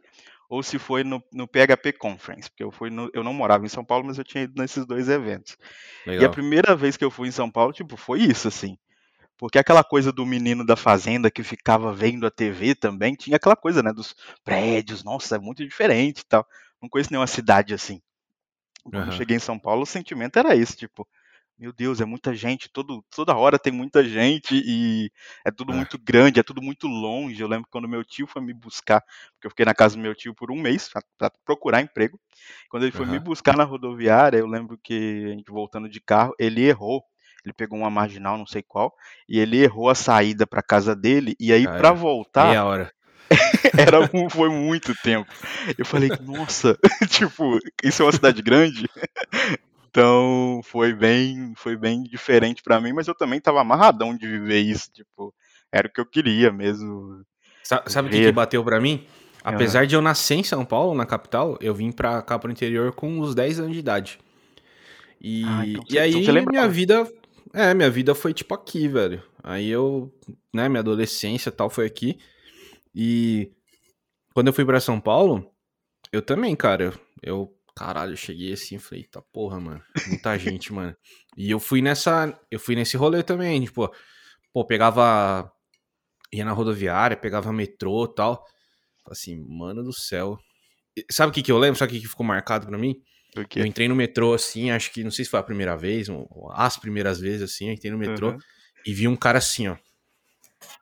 ou 0.49 0.63
se 0.63 0.79
foi 0.79 1.03
no, 1.03 1.23
no 1.31 1.47
PHP 1.47 1.93
Conference, 1.93 2.49
porque 2.49 2.63
eu 2.63 2.71
fui 2.71 2.89
no, 2.89 3.09
eu 3.13 3.23
não 3.23 3.33
morava 3.33 3.65
em 3.65 3.69
São 3.69 3.85
Paulo, 3.85 4.05
mas 4.05 4.17
eu 4.17 4.23
tinha 4.23 4.43
ido 4.43 4.59
nesses 4.59 4.85
dois 4.85 5.07
eventos. 5.07 5.57
Legal. 6.05 6.23
E 6.23 6.25
a 6.25 6.29
primeira 6.29 6.75
vez 6.75 6.97
que 6.97 7.05
eu 7.05 7.11
fui 7.11 7.27
em 7.27 7.31
São 7.31 7.49
Paulo, 7.49 7.71
tipo, 7.71 7.95
foi 7.95 8.19
isso, 8.21 8.47
assim. 8.47 8.77
Porque 9.37 9.57
aquela 9.57 9.83
coisa 9.83 10.11
do 10.11 10.25
menino 10.25 10.65
da 10.65 10.75
fazenda 10.75 11.31
que 11.31 11.43
ficava 11.43 11.93
vendo 11.93 12.25
a 12.25 12.31
TV 12.31 12.75
também, 12.75 13.15
tinha 13.15 13.37
aquela 13.37 13.55
coisa, 13.55 13.81
né, 13.81 13.93
dos 13.93 14.13
prédios, 14.43 15.03
nossa, 15.03 15.37
é 15.37 15.39
muito 15.39 15.63
diferente 15.63 16.19
e 16.19 16.25
tal. 16.25 16.45
Não 16.81 16.89
conheço 16.89 17.11
nenhuma 17.11 17.27
cidade 17.27 17.73
assim. 17.73 18.01
Quando 18.83 19.05
uhum. 19.05 19.11
cheguei 19.11 19.37
em 19.37 19.39
São 19.39 19.59
Paulo, 19.59 19.83
o 19.83 19.85
sentimento 19.85 20.39
era 20.39 20.55
esse, 20.55 20.75
tipo, 20.75 21.07
meu 21.59 21.73
Deus, 21.73 21.99
é 21.99 22.05
muita 22.05 22.33
gente, 22.33 22.69
todo, 22.69 23.03
toda 23.13 23.35
hora 23.35 23.59
tem 23.59 23.73
muita 23.73 24.01
gente 24.01 24.55
e 24.55 25.11
é 25.45 25.51
tudo 25.51 25.73
é. 25.73 25.75
muito 25.75 25.99
grande, 25.99 26.39
é 26.39 26.43
tudo 26.43 26.61
muito 26.61 26.87
longe. 26.87 27.41
Eu 27.41 27.49
lembro 27.49 27.67
quando 27.69 27.87
meu 27.87 28.01
tio 28.01 28.25
foi 28.25 28.41
me 28.41 28.53
buscar, 28.53 29.01
porque 29.33 29.45
eu 29.45 29.49
fiquei 29.49 29.65
na 29.65 29.73
casa 29.73 29.97
do 29.97 30.01
meu 30.01 30.15
tio 30.15 30.33
por 30.33 30.51
um 30.51 30.55
mês 30.55 30.89
para 31.17 31.29
procurar 31.43 31.81
emprego. 31.81 32.17
Quando 32.69 32.83
ele 32.83 32.93
foi 32.93 33.05
uhum. 33.05 33.11
me 33.11 33.19
buscar 33.19 33.57
na 33.57 33.65
rodoviária, 33.65 34.37
eu 34.37 34.47
lembro 34.47 34.79
que 34.81 35.25
a 35.25 35.29
gente 35.31 35.51
voltando 35.51 35.89
de 35.89 35.99
carro, 35.99 36.33
ele 36.39 36.63
errou. 36.63 37.03
Ele 37.43 37.53
pegou 37.53 37.79
uma 37.79 37.89
marginal, 37.89 38.37
não 38.37 38.45
sei 38.45 38.61
qual, 38.61 38.93
e 39.27 39.39
ele 39.39 39.63
errou 39.63 39.89
a 39.89 39.95
saída 39.95 40.45
para 40.45 40.61
casa 40.61 40.93
dele. 40.93 41.37
E 41.39 41.53
aí, 41.53 41.65
para 41.65 41.93
voltar. 41.93 42.49
Meia 42.49 42.65
hora. 42.65 42.91
era 43.77 44.09
foi 44.29 44.49
muito 44.49 44.93
tempo. 45.01 45.31
Eu 45.77 45.85
falei, 45.85 46.09
nossa, 46.21 46.77
tipo, 47.09 47.59
isso 47.83 48.01
é 48.01 48.05
uma 48.05 48.11
cidade 48.11 48.41
grande? 48.41 48.89
Então 49.91 50.61
foi 50.63 50.93
bem, 50.93 51.53
foi 51.55 51.75
bem 51.75 52.03
diferente 52.03 52.61
para 52.61 52.79
mim, 52.79 52.93
mas 52.93 53.07
eu 53.07 53.15
também 53.15 53.41
tava 53.41 53.59
amarradão 53.59 54.15
de 54.15 54.27
viver 54.27 54.59
isso, 54.59 54.87
tipo, 54.93 55.33
era 55.71 55.87
o 55.87 55.91
que 55.91 55.99
eu 55.99 56.05
queria 56.05 56.51
mesmo. 56.51 57.23
Sabe, 57.63 58.07
o 58.07 58.11
que, 58.11 58.21
que 58.21 58.31
bateu 58.31 58.63
para 58.63 58.79
mim? 58.79 59.03
Apesar 59.43 59.81
uhum. 59.81 59.87
de 59.87 59.95
eu 59.95 60.01
nascer 60.01 60.35
em 60.35 60.43
São 60.43 60.63
Paulo, 60.63 60.93
na 60.93 61.07
capital, 61.07 61.57
eu 61.59 61.73
vim 61.73 61.91
pra 61.91 62.21
cá 62.21 62.37
pro 62.37 62.51
interior 62.51 62.91
com 62.91 63.19
uns 63.19 63.33
10 63.33 63.61
anos 63.61 63.73
de 63.73 63.79
idade. 63.79 64.19
E, 65.19 65.43
ah, 65.45 65.65
então 65.65 65.83
e 65.89 65.99
aí 65.99 66.13
então 66.13 66.45
minha 66.45 66.67
vida, 66.67 67.11
é, 67.53 67.73
minha 67.73 67.89
vida 67.89 68.13
foi 68.13 68.33
tipo 68.33 68.53
aqui, 68.53 68.87
velho. 68.87 69.23
Aí 69.43 69.69
eu, 69.69 70.11
né, 70.53 70.69
minha 70.69 70.81
adolescência 70.81 71.51
tal 71.51 71.69
foi 71.69 71.85
aqui. 71.85 72.17
E 72.93 73.51
quando 74.33 74.47
eu 74.47 74.53
fui 74.53 74.65
para 74.65 74.79
São 74.79 74.99
Paulo, 74.99 75.51
eu 76.11 76.21
também, 76.21 76.55
cara, 76.55 76.93
eu 77.21 77.55
Caralho, 77.79 78.11
eu 78.11 78.17
cheguei 78.17 78.51
assim 78.51 78.75
e 78.75 78.79
falei, 78.79 79.05
tá 79.05 79.21
porra, 79.31 79.57
mano. 79.57 79.81
Muita 80.07 80.37
gente, 80.37 80.73
mano. 80.73 80.93
E 81.37 81.49
eu 81.49 81.61
fui 81.61 81.81
nessa. 81.81 82.37
Eu 82.51 82.59
fui 82.59 82.75
nesse 82.75 82.97
rolê 82.97 83.23
também, 83.23 83.63
tipo, 83.63 83.89
pô, 84.51 84.65
pegava. 84.65 85.49
Ia 86.33 86.43
na 86.43 86.51
rodoviária, 86.51 87.15
pegava 87.15 87.53
metrô 87.53 88.03
e 88.03 88.13
tal. 88.13 88.43
Assim, 89.09 89.41
mano 89.47 89.81
do 89.81 89.93
céu. 89.93 90.37
Sabe 91.09 91.31
o 91.31 91.33
que, 91.33 91.41
que 91.41 91.53
eu 91.53 91.57
lembro? 91.57 91.79
Sabe 91.79 91.91
o 91.91 91.95
que, 91.95 92.01
que 92.01 92.09
ficou 92.09 92.25
marcado 92.25 92.67
pra 92.67 92.77
mim? 92.77 93.01
Eu 93.61 93.65
entrei 93.65 93.87
no 93.87 93.95
metrô 93.95 94.33
assim, 94.33 94.71
acho 94.71 94.91
que 94.91 95.01
não 95.01 95.11
sei 95.11 95.23
se 95.23 95.31
foi 95.31 95.39
a 95.39 95.43
primeira 95.43 95.77
vez, 95.77 96.09
ou 96.09 96.51
as 96.51 96.75
primeiras 96.75 97.17
vezes 97.17 97.43
assim, 97.43 97.67
eu 97.67 97.73
entrei 97.73 97.91
no 97.91 97.97
metrô 97.97 98.31
uhum. 98.31 98.37
e 98.85 98.93
vi 98.93 99.07
um 99.07 99.15
cara 99.15 99.37
assim, 99.37 99.69
ó. 99.69 99.77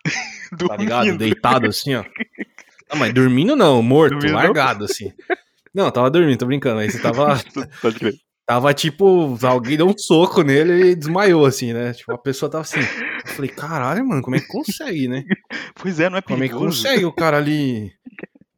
tá 0.67 0.77
ligado? 0.77 1.17
Deitado 1.17 1.67
assim, 1.67 1.95
ó. 1.95 2.03
Não, 2.89 2.97
mas 2.97 3.13
dormindo 3.13 3.55
não, 3.55 3.81
morto, 3.81 4.13
dormindo 4.13 4.33
largado 4.33 4.79
não? 4.79 4.85
assim. 4.85 5.13
Não, 5.73 5.91
tava 5.91 6.09
dormindo, 6.09 6.39
tô 6.39 6.45
brincando. 6.45 6.79
Aí 6.79 6.89
você 6.89 6.99
tava. 6.99 7.39
Tava 8.47 8.73
tipo, 8.73 9.37
alguém 9.45 9.75
deu 9.75 9.85
um 9.85 9.97
soco 9.97 10.41
nele 10.41 10.91
e 10.91 10.95
desmaiou, 10.95 11.45
assim, 11.45 11.73
né? 11.73 11.91
Tipo, 11.91 12.13
a 12.13 12.17
pessoa 12.17 12.49
tava 12.49 12.61
assim. 12.61 12.79
Eu 12.79 13.33
falei, 13.33 13.51
caralho, 13.51 14.07
mano, 14.07 14.21
como 14.21 14.37
é 14.37 14.39
que 14.39 14.47
consegue, 14.47 15.09
né? 15.09 15.25
Pois 15.75 15.99
é, 15.99 16.09
não 16.09 16.17
é 16.17 16.21
perigoso. 16.21 16.53
Como 16.53 16.63
é 16.63 16.69
que 16.69 16.77
consegue 16.77 17.03
o 17.03 17.11
cara 17.11 17.35
ali 17.35 17.91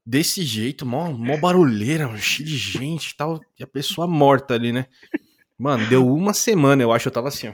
desse 0.05 0.43
jeito, 0.43 0.86
mó, 0.86 1.12
mó 1.12 1.38
barulheira, 1.38 2.15
cheio 2.17 2.47
de 2.47 2.55
gente 2.55 3.10
e 3.10 3.15
tal, 3.15 3.39
e 3.60 3.63
a 3.63 3.67
pessoa 3.67 4.08
morta 4.08 4.53
ali, 4.53 4.71
né? 4.71 4.86
Mano, 5.59 5.85
deu 5.87 6.07
uma 6.07 6.33
semana, 6.33 6.81
eu 6.81 6.93
acho, 6.93 7.09
eu 7.09 7.11
tava 7.11 7.27
assim, 7.27 7.49
ó. 7.49 7.53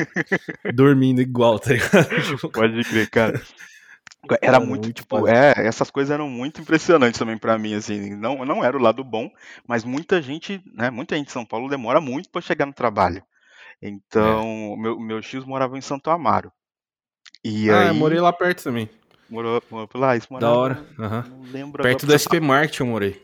dormindo 0.72 1.20
igual, 1.20 1.58
tá 1.58 1.74
ligado? 1.74 2.50
Pode 2.50 2.82
crer, 2.84 3.10
cara. 3.10 3.42
Era 4.40 4.58
muito, 4.58 4.90
tipo, 4.90 5.28
é, 5.28 5.52
essas 5.58 5.90
coisas 5.90 6.10
eram 6.10 6.26
muito 6.26 6.62
impressionantes 6.62 7.18
também 7.18 7.36
para 7.36 7.58
mim, 7.58 7.74
assim, 7.74 8.16
não, 8.16 8.46
não 8.46 8.64
era 8.64 8.74
o 8.74 8.80
lado 8.80 9.04
bom, 9.04 9.30
mas 9.68 9.84
muita 9.84 10.22
gente, 10.22 10.62
né, 10.72 10.88
muita 10.88 11.16
gente 11.16 11.28
em 11.28 11.32
São 11.32 11.44
Paulo 11.44 11.68
demora 11.68 12.00
muito 12.00 12.30
para 12.30 12.40
chegar 12.40 12.64
no 12.64 12.72
trabalho. 12.72 13.22
Então, 13.82 14.74
é. 14.78 14.80
meu, 14.80 14.98
meu 14.98 15.20
X 15.20 15.44
morava 15.44 15.76
em 15.76 15.82
Santo 15.82 16.08
Amaro. 16.08 16.50
E 17.44 17.70
ah, 17.70 17.82
aí... 17.82 17.88
eu 17.88 17.94
morei 17.94 18.20
lá 18.20 18.32
perto 18.32 18.64
também. 18.64 18.88
Morou, 19.28 19.62
morou 19.70 19.86
por 19.86 19.98
lá, 19.98 20.16
isso 20.16 20.28
morava, 20.30 20.50
Da 20.50 20.58
hora, 20.58 20.86
uhum. 20.98 21.22
não 21.28 21.52
lembro 21.52 21.82
Perto 21.82 22.06
do 22.06 22.16
SP 22.16 22.40
Mart 22.40 22.80
eu 22.80 22.86
morei. 22.86 23.22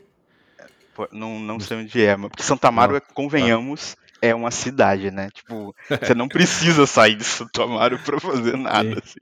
Não, 1.12 1.38
não 1.38 1.58
sei 1.58 1.78
onde 1.78 2.04
é, 2.04 2.14
mas 2.14 2.28
porque 2.28 2.42
Santo 2.42 2.62
Amaro, 2.66 2.92
não, 2.92 2.98
é, 2.98 3.00
convenhamos, 3.14 3.96
é 4.22 4.34
uma 4.34 4.50
cidade, 4.50 5.10
né? 5.10 5.30
Tipo, 5.30 5.74
você 5.88 6.14
não 6.14 6.28
precisa 6.28 6.86
sair 6.86 7.16
de 7.16 7.24
Santo 7.24 7.62
Amaro 7.62 7.98
para 7.98 8.20
fazer 8.20 8.56
nada. 8.58 9.00
Assim. 9.02 9.20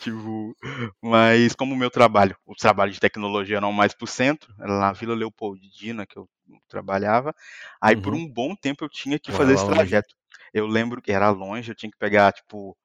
Tipo, 0.00 0.56
mas 1.02 1.54
como 1.54 1.74
o 1.74 1.78
meu 1.78 1.90
trabalho, 1.90 2.36
o 2.46 2.54
trabalho 2.54 2.92
de 2.92 3.00
tecnologia 3.00 3.60
não 3.60 3.72
mais 3.72 3.94
pro 3.94 4.06
centro, 4.06 4.52
era 4.58 4.78
na 4.78 4.92
Vila 4.92 5.14
Leopoldina 5.14 6.06
que 6.06 6.18
eu 6.18 6.28
trabalhava, 6.68 7.34
aí 7.80 7.94
uhum. 7.94 8.02
por 8.02 8.14
um 8.14 8.26
bom 8.26 8.54
tempo 8.54 8.84
eu 8.84 8.88
tinha 8.88 9.18
que 9.18 9.32
fazer 9.32 9.54
esse 9.54 9.66
trajeto. 9.66 10.14
Eu 10.52 10.66
lembro 10.66 11.02
que 11.02 11.12
era 11.12 11.28
longe, 11.30 11.70
eu 11.70 11.74
tinha 11.74 11.90
que 11.90 11.98
pegar, 11.98 12.32
tipo, 12.32 12.76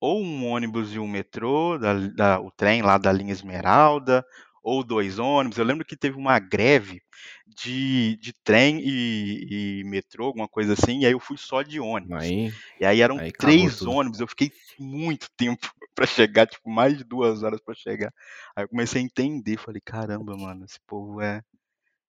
ou 0.00 0.22
um 0.22 0.46
ônibus 0.46 0.94
e 0.94 0.98
um 0.98 1.08
metrô, 1.08 1.78
da, 1.78 1.94
da, 1.94 2.40
o 2.40 2.50
trem 2.50 2.82
lá 2.82 2.98
da 2.98 3.12
linha 3.12 3.32
Esmeralda, 3.32 4.24
ou 4.68 4.84
dois 4.84 5.18
ônibus. 5.18 5.58
Eu 5.58 5.64
lembro 5.64 5.84
que 5.84 5.96
teve 5.96 6.16
uma 6.16 6.38
greve 6.38 7.02
de, 7.46 8.16
de 8.16 8.32
trem 8.44 8.80
e, 8.80 9.80
e 9.80 9.84
metrô, 9.84 10.26
alguma 10.26 10.46
coisa 10.46 10.74
assim, 10.74 11.00
e 11.00 11.06
aí 11.06 11.12
eu 11.12 11.20
fui 11.20 11.38
só 11.38 11.62
de 11.62 11.80
ônibus. 11.80 12.22
Aí, 12.22 12.52
e 12.78 12.84
aí 12.84 13.00
eram 13.00 13.18
aí 13.18 13.32
três 13.32 13.82
ônibus, 13.82 14.20
eu 14.20 14.26
fiquei 14.26 14.52
muito 14.78 15.28
tempo 15.36 15.66
para 15.94 16.06
chegar, 16.06 16.46
tipo, 16.46 16.70
mais 16.70 16.98
de 16.98 17.02
duas 17.02 17.42
horas 17.42 17.60
para 17.60 17.74
chegar. 17.74 18.12
Aí 18.54 18.64
eu 18.64 18.68
comecei 18.68 19.00
a 19.00 19.04
entender, 19.04 19.56
falei, 19.56 19.80
caramba, 19.80 20.36
mano, 20.36 20.64
esse 20.64 20.78
povo 20.86 21.20
é. 21.20 21.42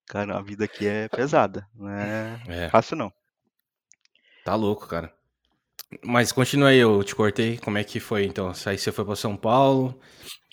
Cara, 0.06 0.36
a 0.36 0.42
vida 0.42 0.64
aqui 0.64 0.86
é 0.86 1.08
pesada, 1.08 1.66
não 1.74 1.88
é, 1.88 2.42
é. 2.48 2.68
fácil 2.68 2.96
não. 2.96 3.12
Tá 4.44 4.56
louco, 4.56 4.86
cara. 4.88 5.14
Mas 6.04 6.32
continua 6.32 6.68
aí, 6.68 6.78
eu 6.78 7.02
te 7.04 7.14
cortei. 7.14 7.58
Como 7.58 7.78
é 7.78 7.84
que 7.84 8.00
foi 8.00 8.24
então? 8.24 8.52
Aí 8.66 8.78
você 8.78 8.92
foi 8.92 9.04
para 9.04 9.16
São 9.16 9.36
Paulo, 9.36 10.00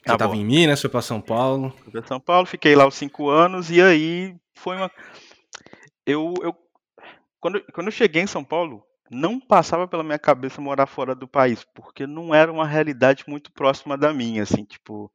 você 0.08 0.13
estava 0.13 0.36
em 0.36 0.46
Minas, 0.46 0.82
foi 0.82 0.89
para 0.89 1.02
São 1.02 1.22
Paulo. 1.22 1.74
Fui 1.84 1.91
para 1.91 2.08
São 2.08 2.20
Paulo, 2.20 2.46
fiquei 2.46 2.76
lá 2.76 2.88
os 2.88 2.96
cinco 2.96 3.30
anos 3.30 3.70
e 3.70 3.82
aí 3.82 4.36
foi 4.56 4.76
uma. 4.76 4.91
Eu, 6.06 6.34
eu 6.41 6.56
quando, 7.39 7.63
quando 7.74 7.88
eu 7.88 7.91
cheguei 7.91 8.24
em 8.24 8.28
São 8.28 8.43
Paulo, 8.43 8.84
não 9.10 9.39
passava 9.39 9.88
pela 9.88 10.04
minha 10.04 10.20
cabeça 10.20 10.62
morar 10.62 10.86
fora 10.86 11.15
do 11.15 11.28
país, 11.28 11.65
porque 11.74 12.06
não 12.06 12.34
era 12.34 12.52
uma 12.52 12.65
realidade 12.65 13.24
muito 13.28 13.52
próxima 13.52 13.98
da 13.98 14.13
minha, 14.13 14.43
assim, 14.43 14.63
tipo. 14.63 15.12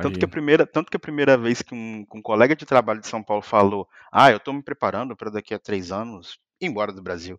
Tanto 0.00 0.18
que, 0.18 0.24
a 0.24 0.28
primeira, 0.28 0.66
tanto 0.66 0.90
que 0.90 0.96
a 0.96 1.00
primeira 1.00 1.36
vez 1.36 1.60
que 1.60 1.74
um, 1.74 2.06
um 2.14 2.22
colega 2.22 2.56
de 2.56 2.64
trabalho 2.64 3.00
de 3.00 3.06
São 3.06 3.22
Paulo 3.22 3.42
falou: 3.42 3.86
Ah, 4.10 4.30
eu 4.30 4.38
estou 4.38 4.54
me 4.54 4.62
preparando 4.62 5.14
para 5.14 5.30
daqui 5.30 5.52
a 5.52 5.58
três 5.58 5.92
anos 5.92 6.38
ir 6.58 6.66
embora 6.66 6.92
do 6.92 7.02
Brasil. 7.02 7.38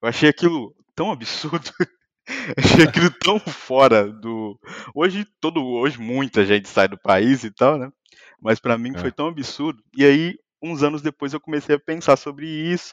Eu 0.00 0.08
achei 0.08 0.28
aquilo 0.28 0.72
tão 0.94 1.10
absurdo 1.10 1.70
Achei 2.56 2.84
aquilo 2.84 3.10
tão 3.10 3.38
fora 3.40 4.10
do. 4.10 4.58
Hoje, 4.94 5.26
todo, 5.40 5.64
hoje 5.64 5.98
muita 5.98 6.44
gente 6.44 6.68
sai 6.68 6.88
do 6.88 6.98
país 6.98 7.44
e 7.44 7.50
tal, 7.50 7.78
né? 7.78 7.90
Mas 8.40 8.60
para 8.60 8.78
mim 8.78 8.92
é. 8.94 8.98
foi 8.98 9.10
tão 9.10 9.28
absurdo. 9.28 9.82
E 9.96 10.04
aí, 10.04 10.38
uns 10.62 10.82
anos 10.82 11.02
depois, 11.02 11.32
eu 11.32 11.40
comecei 11.40 11.76
a 11.76 11.80
pensar 11.80 12.16
sobre 12.16 12.46
isso. 12.46 12.92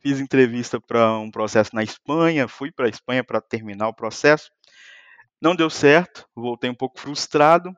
Fiz 0.00 0.18
entrevista 0.18 0.80
para 0.80 1.18
um 1.18 1.30
processo 1.30 1.74
na 1.74 1.82
Espanha, 1.82 2.48
fui 2.48 2.72
para 2.72 2.86
a 2.86 2.88
Espanha 2.88 3.22
para 3.22 3.40
terminar 3.40 3.88
o 3.88 3.94
processo. 3.94 4.50
Não 5.40 5.54
deu 5.54 5.68
certo, 5.68 6.26
voltei 6.34 6.70
um 6.70 6.74
pouco 6.74 6.98
frustrado 6.98 7.74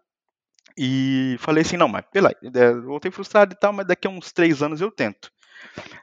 e 0.77 1.37
falei 1.41 1.63
assim: 1.63 1.77
não, 1.77 1.89
mas 1.89 2.05
pela, 2.13 2.31
é, 2.31 2.75
voltei 2.75 3.11
frustrado 3.11 3.55
e 3.55 3.59
tal, 3.59 3.73
mas 3.73 3.87
daqui 3.87 4.07
a 4.07 4.11
uns 4.11 4.33
três 4.33 4.63
anos 4.63 4.81
eu 4.81 4.91
tento. 4.91 5.31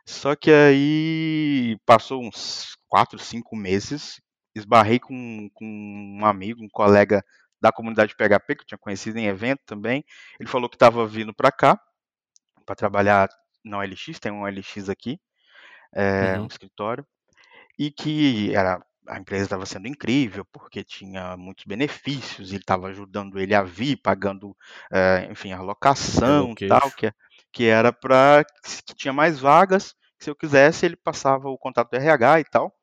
Só 0.05 0.35
que 0.35 0.51
aí 0.51 1.77
passou 1.85 2.21
uns 2.21 2.77
quatro, 2.88 3.19
cinco 3.19 3.55
meses 3.55 4.19
esbarrei 4.55 4.99
com, 4.99 5.49
com 5.53 5.65
um 6.19 6.25
amigo, 6.25 6.63
um 6.63 6.69
colega 6.69 7.23
da 7.62 7.71
comunidade 7.71 8.15
PHP, 8.15 8.55
que 8.55 8.62
eu 8.62 8.67
tinha 8.67 8.77
conhecido 8.77 9.17
em 9.17 9.27
evento 9.27 9.62
também. 9.65 10.03
Ele 10.39 10.49
falou 10.49 10.69
que 10.69 10.75
estava 10.75 11.05
vindo 11.05 11.33
para 11.33 11.51
cá, 11.51 11.79
para 12.65 12.75
trabalhar 12.75 13.29
na 13.63 13.79
OLX, 13.79 14.19
tem 14.19 14.31
um 14.31 14.43
OLX 14.43 14.89
aqui, 14.89 15.19
é, 15.93 16.38
uhum. 16.38 16.43
um 16.43 16.47
escritório, 16.47 17.05
e 17.77 17.91
que 17.91 18.55
era 18.55 18.81
a 19.09 19.17
empresa 19.17 19.45
estava 19.45 19.65
sendo 19.65 19.88
incrível 19.88 20.45
porque 20.53 20.83
tinha 20.83 21.35
muitos 21.35 21.65
benefícios, 21.65 22.51
ele 22.51 22.59
estava 22.59 22.88
ajudando 22.88 23.39
ele 23.39 23.55
a 23.55 23.63
vir, 23.63 23.97
pagando, 23.97 24.55
é, 24.91 25.27
enfim, 25.31 25.51
a 25.51 25.62
locação 25.62 26.53
e 26.59 26.67
tal, 26.67 26.91
que, 26.91 27.12
que 27.51 27.65
era 27.65 27.91
para 27.91 28.45
que 28.85 28.93
tinha 28.93 29.12
mais 29.12 29.39
vagas, 29.39 29.95
se 30.19 30.29
eu 30.29 30.35
quisesse 30.35 30.85
ele 30.85 30.95
passava 30.95 31.49
o 31.49 31.57
contato 31.57 31.89
do 31.89 31.97
RH 31.97 32.39
e 32.41 32.43
tal. 32.45 32.79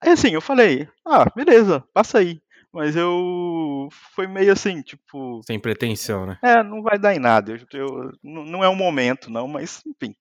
Aí 0.00 0.10
assim, 0.10 0.30
eu 0.30 0.40
falei, 0.40 0.88
ah, 1.04 1.30
beleza, 1.34 1.84
passa 1.92 2.18
aí. 2.18 2.40
Mas 2.72 2.94
eu. 2.94 3.88
Foi 4.14 4.26
meio 4.26 4.52
assim, 4.52 4.82
tipo. 4.82 5.40
Sem 5.46 5.58
pretensão, 5.58 6.26
né? 6.26 6.38
É, 6.42 6.62
não 6.62 6.82
vai 6.82 6.98
dar 6.98 7.14
em 7.14 7.18
nada. 7.18 7.52
Eu, 7.72 7.80
eu 7.80 8.12
não 8.22 8.62
é 8.62 8.68
o 8.68 8.74
momento, 8.74 9.30
não, 9.30 9.48
mas 9.48 9.82
enfim. 9.86 10.14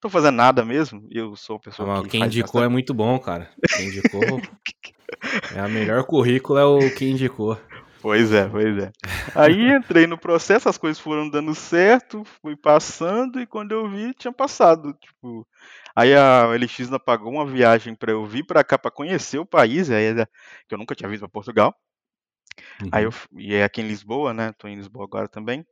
Tô 0.00 0.08
fazendo 0.08 0.36
nada 0.36 0.64
mesmo. 0.64 1.04
Eu 1.10 1.34
sou 1.34 1.56
a 1.56 1.58
pessoa 1.60 2.02
que. 2.04 2.10
Quem 2.10 2.24
indicou 2.24 2.62
é 2.62 2.68
muito 2.68 2.94
bom, 2.94 3.18
cara. 3.18 3.50
Quem 3.76 3.88
indicou. 3.88 4.20
é 5.54 5.58
a 5.58 5.68
melhor 5.68 6.04
currículo 6.04 6.58
é 6.58 6.64
o 6.64 6.94
que 6.94 7.06
indicou. 7.06 7.58
Pois 8.00 8.32
é, 8.32 8.48
pois 8.48 8.78
é. 8.78 8.92
Aí 9.34 9.68
entrei 9.74 10.06
no 10.06 10.16
processo, 10.16 10.68
as 10.68 10.78
coisas 10.78 11.00
foram 11.00 11.28
dando 11.28 11.54
certo, 11.56 12.22
fui 12.40 12.54
passando 12.54 13.40
e 13.40 13.46
quando 13.46 13.72
eu 13.72 13.88
vi, 13.90 14.14
tinha 14.14 14.32
passado. 14.32 14.92
Tipo, 14.94 15.44
Aí 15.96 16.14
a 16.14 16.54
LX 16.54 16.90
pagou 17.04 17.32
uma 17.32 17.46
viagem 17.46 17.94
para 17.94 18.12
eu 18.12 18.26
vir 18.26 18.44
para 18.44 18.62
cá 18.62 18.78
para 18.78 18.90
conhecer 18.90 19.38
o 19.38 19.46
país, 19.46 19.90
aí, 19.90 20.14
que 20.68 20.74
eu 20.74 20.78
nunca 20.78 20.94
tinha 20.94 21.08
visto 21.08 21.22
para 21.22 21.30
Portugal. 21.30 21.74
Uhum. 22.82 22.90
Aí 22.92 23.04
eu 23.04 23.14
e 23.32 23.54
é 23.54 23.64
aqui 23.64 23.80
em 23.80 23.88
Lisboa, 23.88 24.34
né? 24.34 24.52
Tô 24.58 24.68
em 24.68 24.76
Lisboa 24.76 25.06
agora 25.06 25.26
também. 25.26 25.64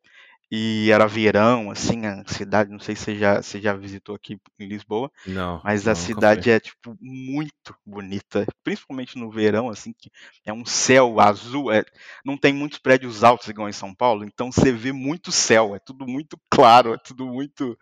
E 0.51 0.91
era 0.91 1.07
verão, 1.07 1.71
assim, 1.71 2.07
a 2.07 2.23
cidade, 2.27 2.71
não 2.71 2.79
sei 2.79 2.95
se 2.95 3.05
você 3.05 3.19
já, 3.19 3.43
você 3.43 3.61
já 3.61 3.75
visitou 3.75 4.15
aqui 4.15 4.39
em 4.59 4.67
Lisboa, 4.69 5.11
não, 5.27 5.61
mas 5.65 5.85
não, 5.85 5.93
a 5.93 5.95
cidade 5.95 6.51
é, 6.51 6.61
tipo, 6.61 6.97
muito 7.01 7.75
bonita, 7.85 8.47
principalmente 8.63 9.19
no 9.19 9.31
verão, 9.31 9.69
assim, 9.69 9.93
que 9.93 10.11
é 10.45 10.53
um 10.53 10.65
céu 10.65 11.19
azul, 11.19 11.73
é, 11.73 11.83
não 12.25 12.37
tem 12.37 12.53
muitos 12.53 12.79
prédios 12.79 13.25
altos 13.25 13.49
igual 13.49 13.69
em 13.69 13.73
São 13.73 13.93
Paulo, 13.95 14.23
então 14.23 14.53
você 14.53 14.71
vê 14.71 14.93
muito 14.93 15.33
céu, 15.33 15.75
é 15.75 15.79
tudo 15.79 16.07
muito 16.07 16.39
claro, 16.49 16.95
é 16.95 16.99
tudo 16.99 17.27
muito, 17.27 17.77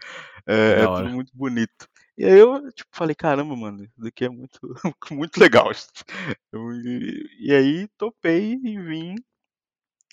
é, 0.47 0.85
é 0.85 0.87
tudo 0.87 1.11
muito 1.11 1.33
bonito. 1.35 1.92
E 2.17 2.25
aí 2.25 2.39
eu, 2.39 2.71
tipo, 2.73 2.91
falei, 2.93 3.15
caramba, 3.15 3.57
mano, 3.57 3.85
isso 3.85 3.99
daqui 3.99 4.25
é 4.25 4.29
muito, 4.29 4.61
muito 5.11 5.39
legal. 5.39 5.71
Eu, 6.53 6.71
e, 6.73 7.27
e, 7.41 7.53
aí 7.55 7.89
topei 7.97 8.61
e 8.63 8.79
vim 8.79 9.15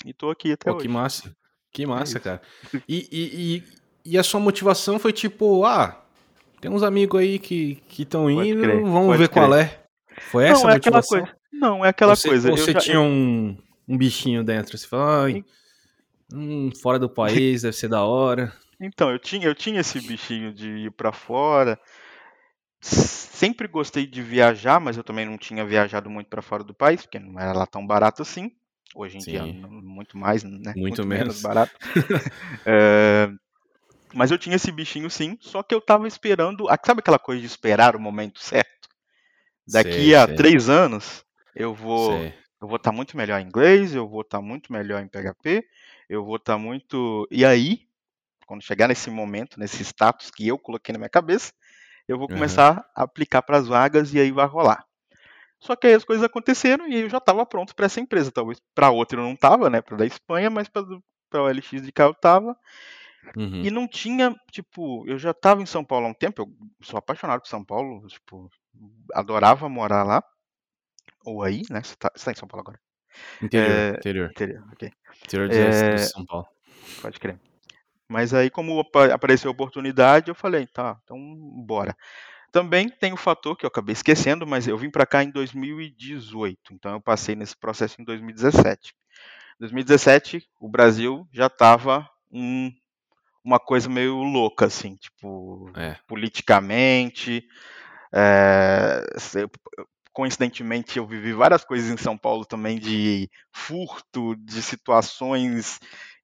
e 0.06 0.14
tô 0.14 0.30
aqui 0.30 0.54
até 0.54 0.72
Pô, 0.72 0.78
hoje. 0.78 0.88
Que 0.88 0.94
massa, 0.94 1.36
que 1.74 1.84
é 1.84 1.86
massa, 1.86 2.18
é 2.18 2.22
cara. 2.22 2.42
E, 2.88 3.08
e, 3.12 3.56
e, 3.58 3.64
e, 4.14 4.18
a 4.18 4.24
sua 4.24 4.40
motivação 4.40 4.98
foi 4.98 5.12
tipo, 5.12 5.66
ah, 5.66 6.02
tem 6.62 6.72
uns 6.72 6.84
amigos 6.84 7.20
aí 7.20 7.38
que 7.38 7.82
estão 7.98 8.32
indo, 8.32 8.62
crer, 8.62 8.82
vamos 8.82 9.18
ver 9.18 9.28
crer. 9.28 9.30
qual 9.30 9.54
é. 9.54 9.84
Foi 10.32 10.46
essa 10.46 10.64
Não, 10.64 10.70
a 10.70 10.74
motivação? 10.74 11.20
Coisa, 11.20 11.38
não, 11.52 11.86
é 11.86 11.90
aquela 11.90 12.16
você, 12.16 12.30
coisa. 12.30 12.52
Você 12.52 12.72
já... 12.72 12.80
tinha 12.80 13.02
um, 13.02 13.58
um 13.88 13.98
bichinho 13.98 14.44
dentro, 14.44 14.78
você 14.78 14.88
falou, 14.88 15.26
ai, 15.26 15.46
hum, 16.34 16.72
fora 16.82 16.98
do 16.98 17.10
país, 17.10 17.64
deve 17.64 17.76
ser 17.76 17.90
da 17.90 18.04
hora. 18.04 18.54
Então, 18.80 19.12
eu 19.12 19.20
tinha, 19.20 19.46
eu 19.46 19.56
tinha 19.56 19.82
esse 19.82 20.00
bichinho 20.00 20.54
de 20.54 20.70
ir 20.86 20.92
para 20.92 21.12
fora. 21.12 21.80
Sempre 22.82 23.68
gostei 23.68 24.08
de 24.08 24.22
viajar, 24.22 24.80
mas 24.80 24.96
eu 24.96 25.04
também 25.04 25.26
não 25.26 25.38
tinha 25.38 25.66
viajado 25.66 26.10
muito 26.10 26.28
para 26.28 26.42
fora 26.42 26.64
do 26.64 26.74
país, 26.74 27.02
porque 27.02 27.20
não 27.20 27.40
era 27.40 27.52
lá 27.52 27.66
tão 27.66 27.86
barato 27.86 28.22
assim. 28.22 28.52
Hoje 28.96 29.18
em 29.18 29.22
Sim. 29.22 29.32
dia, 29.32 29.44
muito 29.44 30.18
mais, 30.18 30.44
né? 30.44 30.74
Muito, 30.76 30.82
muito 30.82 31.06
menos. 31.06 31.28
menos 31.28 31.42
barato. 31.42 31.72
é, 32.66 33.30
mas 34.16 34.32
eu 34.32 34.38
tinha 34.38 34.56
esse 34.56 34.72
bichinho 34.72 35.10
sim, 35.10 35.38
só 35.42 35.62
que 35.62 35.76
eu 35.76 35.82
tava 35.82 36.08
esperando. 36.08 36.66
Sabe 36.86 37.02
aquela 37.02 37.20
coisa 37.20 37.42
de 37.42 37.48
esperar 37.48 37.96
o 37.96 38.00
momento 38.00 38.40
certo? 38.40 38.90
Daqui 39.68 39.92
sei, 39.92 40.16
a 40.16 40.26
sei. 40.26 40.36
três 40.36 40.70
anos, 40.70 41.24
eu 41.56 41.74
vou. 41.74 42.20
Sei. 42.20 42.34
Eu 42.62 42.68
vou 42.68 42.76
estar 42.76 42.92
tá 42.92 42.96
muito 42.96 43.16
melhor 43.16 43.40
em 43.40 43.46
inglês, 43.46 43.96
eu 43.96 44.08
vou 44.08 44.22
estar 44.22 44.40
tá 44.40 44.44
muito 44.44 44.74
melhor 44.74 45.02
em 45.02 45.08
PHP, 45.08 45.64
eu 46.10 46.26
vou 46.26 46.36
estar 46.36 46.54
tá 46.54 46.60
muito. 46.60 47.26
E 47.32 47.46
aí, 47.46 47.88
quando 48.50 48.64
chegar 48.64 48.88
nesse 48.88 49.12
momento, 49.12 49.60
nesse 49.60 49.84
status 49.84 50.32
que 50.32 50.48
eu 50.48 50.58
coloquei 50.58 50.92
na 50.92 50.98
minha 50.98 51.10
cabeça, 51.10 51.54
eu 52.08 52.18
vou 52.18 52.28
começar 52.28 52.78
uhum. 52.78 52.84
a 52.96 53.04
aplicar 53.04 53.44
para 53.44 53.58
as 53.58 53.68
vagas 53.68 54.12
e 54.12 54.20
aí 54.20 54.32
vai 54.32 54.48
rolar. 54.48 54.84
Só 55.60 55.76
que 55.76 55.86
aí 55.86 55.94
as 55.94 56.04
coisas 56.04 56.26
aconteceram 56.26 56.88
e 56.88 57.02
eu 57.02 57.10
já 57.10 57.20
estava 57.20 57.46
pronto 57.46 57.76
para 57.76 57.86
essa 57.86 58.00
empresa. 58.00 58.32
Talvez 58.32 58.60
para 58.74 58.90
outra 58.90 59.20
eu 59.20 59.24
não 59.24 59.34
estava, 59.34 59.70
né? 59.70 59.82
Para 59.82 59.98
da 59.98 60.06
Espanha, 60.08 60.50
mas 60.50 60.68
para 60.68 60.82
o 61.44 61.48
LX 61.48 61.84
de 61.84 61.92
cá 61.92 62.06
eu 62.06 62.12
estava. 62.12 62.58
Uhum. 63.38 63.62
E 63.64 63.70
não 63.70 63.88
tinha, 63.88 64.36
tipo, 64.52 65.08
eu 65.08 65.20
já 65.20 65.30
estava 65.30 65.62
em 65.62 65.68
São 65.68 65.86
Paulo 65.86 66.08
há 66.08 66.10
um 66.10 66.14
tempo, 66.16 66.42
eu 66.42 66.52
sou 66.82 66.98
apaixonado 66.98 67.42
por 67.42 67.48
São 67.48 67.64
Paulo, 67.64 68.08
tipo, 68.08 68.50
adorava 69.14 69.70
morar 69.70 70.02
lá. 70.02 70.24
Ou 71.24 71.44
aí, 71.44 71.62
né? 71.70 71.84
Você 71.84 71.94
está 71.94 72.10
tá 72.10 72.32
em 72.32 72.36
São 72.36 72.48
Paulo 72.48 72.62
agora? 72.62 72.80
Interior, 73.44 73.70
é, 73.70 73.90
interior. 73.90 74.32
Interior, 74.32 74.64
ok. 74.74 74.92
Interior 75.24 75.50
de, 75.50 75.58
é, 75.60 75.98
São 75.98 76.26
Paulo. 76.26 76.48
Pode 77.00 77.20
crer. 77.20 77.40
Mas 78.10 78.34
aí, 78.34 78.50
como 78.50 78.80
apareceu 79.14 79.50
a 79.50 79.52
oportunidade, 79.52 80.30
eu 80.30 80.36
falei, 80.36 80.66
tá, 80.66 81.00
então 81.04 81.18
bora. 81.64 81.96
Também 82.52 82.90
tem 82.90 83.14
o 83.14 83.18
fator 83.18 83.56
que 83.56 83.64
eu 83.64 83.68
acabei 83.68 83.94
esquecendo, 83.94 84.48
mas 84.48 84.68
eu 84.68 84.76
vim 84.76 84.90
para 84.90 85.06
cá 85.06 85.24
em 85.24 85.30
2018, 85.30 86.74
então 86.74 86.94
eu 86.94 87.02
passei 87.02 87.36
nesse 87.36 87.56
processo 87.56 88.02
em 88.02 88.04
2017. 88.04 88.96
Em 89.58 89.60
2017, 89.60 90.44
o 90.60 90.68
Brasil 90.68 91.28
já 91.32 91.46
estava 91.46 92.10
um, 92.32 92.72
uma 93.44 93.60
coisa 93.60 93.88
meio 93.88 94.16
louca, 94.24 94.66
assim, 94.66 94.96
tipo, 94.96 95.72
é. 95.76 95.96
politicamente. 96.08 97.44
É, 98.12 99.04
coincidentemente, 100.12 100.98
eu 100.98 101.06
vivi 101.06 101.32
várias 101.34 101.64
coisas 101.64 101.92
em 101.92 101.98
São 101.98 102.18
Paulo 102.18 102.44
também 102.44 102.80
de 102.80 103.30
furto, 103.54 104.36
de 104.38 104.64
situações 104.64 105.80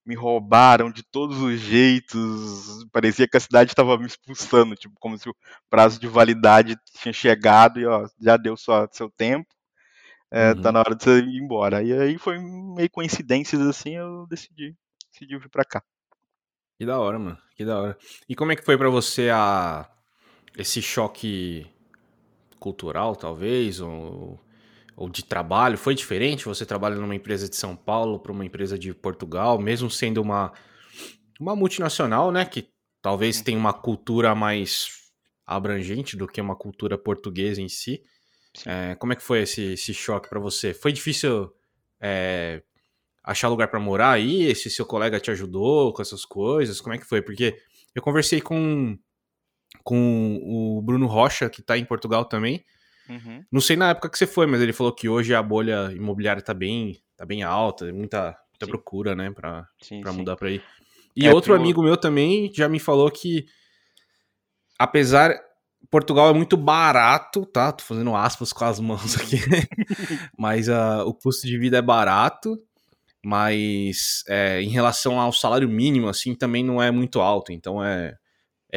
me 0.06 0.16
roubaram 0.16 0.92
de 0.92 1.04
todos 1.04 1.40
os 1.40 1.60
jeitos. 1.60 2.86
Parecia 2.92 3.28
que 3.28 3.38
a 3.38 3.40
cidade 3.40 3.72
estava 3.72 3.98
me 3.98 4.06
expulsando, 4.06 4.76
tipo, 4.76 4.96
como 5.00 5.18
se 5.18 5.28
o 5.28 5.36
prazo 5.70 6.00
de 6.00 6.08
validade 6.08 6.78
tinha 7.02 7.14
chegado 7.14 7.80
e 7.80 7.86
ó, 7.86 8.08
já 8.20 8.38
deu 8.38 8.56
só 8.56 8.88
seu 8.92 9.10
tempo. 9.10 9.48
É, 10.32 10.52
uhum. 10.52 10.62
Tá 10.62 10.72
na 10.72 10.80
hora 10.80 10.96
de 10.96 11.04
você 11.04 11.20
ir 11.20 11.42
embora. 11.42 11.82
E 11.82 11.94
aí 11.94 12.18
foi 12.18 12.38
meio 12.38 12.90
coincidências 12.90 13.62
assim, 13.62 13.96
eu 13.96 14.28
decidi, 14.28 14.76
decidi 15.12 15.38
vir 15.38 15.50
para 15.50 15.66
cá. 15.66 15.84
Que 16.78 16.86
da 16.86 17.00
hora, 17.00 17.18
mano. 17.18 17.38
Que 17.56 17.66
da 17.66 17.80
hora. 17.80 17.98
E 18.28 18.36
como 18.36 18.52
é 18.52 18.56
que 18.56 18.66
foi 18.66 18.78
para 18.78 18.90
você 18.90 19.30
a 19.32 19.90
esse 20.58 20.82
choque 20.82 21.68
cultural, 22.60 23.16
talvez, 23.16 23.80
ou 23.80 24.40
ou 24.96 25.10
de 25.10 25.24
trabalho 25.24 25.78
foi 25.78 25.94
diferente? 25.94 26.46
Você 26.46 26.66
trabalha 26.66 26.96
numa 26.96 27.16
empresa 27.16 27.50
de 27.50 27.56
São 27.56 27.76
Paulo 27.76 28.20
para 28.20 28.32
uma 28.32 28.46
empresa 28.46 28.80
de 28.80 28.94
Portugal, 28.94 29.60
mesmo 29.60 29.90
sendo 29.90 30.22
uma, 30.22 30.54
uma 31.40 31.56
multinacional, 31.56 32.32
né? 32.32 32.46
Que 32.46 32.70
talvez 33.02 33.42
tenha 33.42 33.58
uma 33.58 33.74
cultura 33.74 34.34
mais 34.34 34.88
abrangente 35.46 36.16
do 36.16 36.28
que 36.28 36.42
uma 36.42 36.56
cultura 36.56 36.98
portuguesa 36.98 37.62
em 37.62 37.70
si. 37.70 38.02
É, 38.66 38.96
como 38.96 39.14
é 39.14 39.16
que 39.16 39.24
foi 39.24 39.42
esse, 39.42 39.74
esse 39.74 39.94
choque 39.94 40.30
para 40.30 40.40
você? 40.40 40.74
Foi 40.74 40.94
difícil 40.94 41.52
é, 42.00 42.64
achar 43.24 43.50
lugar 43.50 43.68
para 43.68 43.80
morar 43.80 44.12
aí? 44.12 44.44
Esse 44.44 44.70
seu 44.70 44.86
colega 44.86 45.20
te 45.20 45.30
ajudou 45.30 45.94
com 45.94 46.02
essas 46.02 46.24
coisas? 46.24 46.80
Como 46.80 46.96
é 46.96 46.98
que 46.98 47.06
foi? 47.06 47.22
Porque 47.22 47.58
eu 47.94 48.02
conversei 48.02 48.40
com, 48.40 48.98
com 49.84 50.40
o 50.42 50.82
Bruno 50.82 51.06
Rocha, 51.06 51.50
que 51.50 51.62
está 51.62 51.78
em 51.78 51.86
Portugal 51.86 52.26
também, 52.26 52.64
Uhum. 53.10 53.44
Não 53.52 53.62
sei 53.62 53.76
na 53.76 53.90
época 53.90 54.10
que 54.10 54.18
você 54.18 54.28
foi, 54.28 54.46
mas 54.46 54.62
ele 54.62 54.74
falou 54.74 54.94
que 54.94 55.08
hoje 55.08 55.34
a 55.34 55.42
bolha 55.42 55.92
imobiliária 55.94 56.42
tá 56.42 56.54
bem, 56.54 57.00
tá 57.16 57.26
bem 57.26 57.44
alta, 57.44 57.86
muita, 57.94 58.38
muita 58.52 58.68
procura, 58.68 59.16
né, 59.16 59.32
pra, 59.32 59.68
sim, 59.82 60.02
pra 60.02 60.12
sim. 60.12 60.18
mudar 60.18 60.36
pra 60.36 60.50
aí. 60.50 60.62
E 61.16 61.28
é, 61.28 61.34
outro 61.34 61.54
amigo 61.56 61.82
meu 61.82 61.96
também 61.96 62.52
já 62.54 62.68
me 62.68 62.80
falou 62.80 63.10
que, 63.10 63.46
apesar. 64.78 65.34
Portugal 65.92 66.30
é 66.30 66.34
muito 66.34 66.58
barato, 66.58 67.46
tá? 67.46 67.72
Tô 67.72 67.84
fazendo 67.84 68.16
aspas 68.16 68.52
com 68.52 68.66
as 68.66 68.80
mãos 68.80 69.16
aqui. 69.18 69.38
mas 70.36 70.68
uh, 70.68 71.06
o 71.06 71.14
custo 71.14 71.46
de 71.46 71.60
vida 71.60 71.78
é 71.78 71.82
barato, 71.82 72.60
mas 73.24 74.24
é, 74.28 74.64
em 74.64 74.70
relação 74.70 75.20
ao 75.22 75.32
salário 75.32 75.70
mínimo, 75.70 76.10
assim, 76.10 76.34
também 76.34 76.64
não 76.64 76.82
é 76.82 76.90
muito 76.90 77.22
alto. 77.22 77.52
Então 77.52 77.84
é 77.84 78.16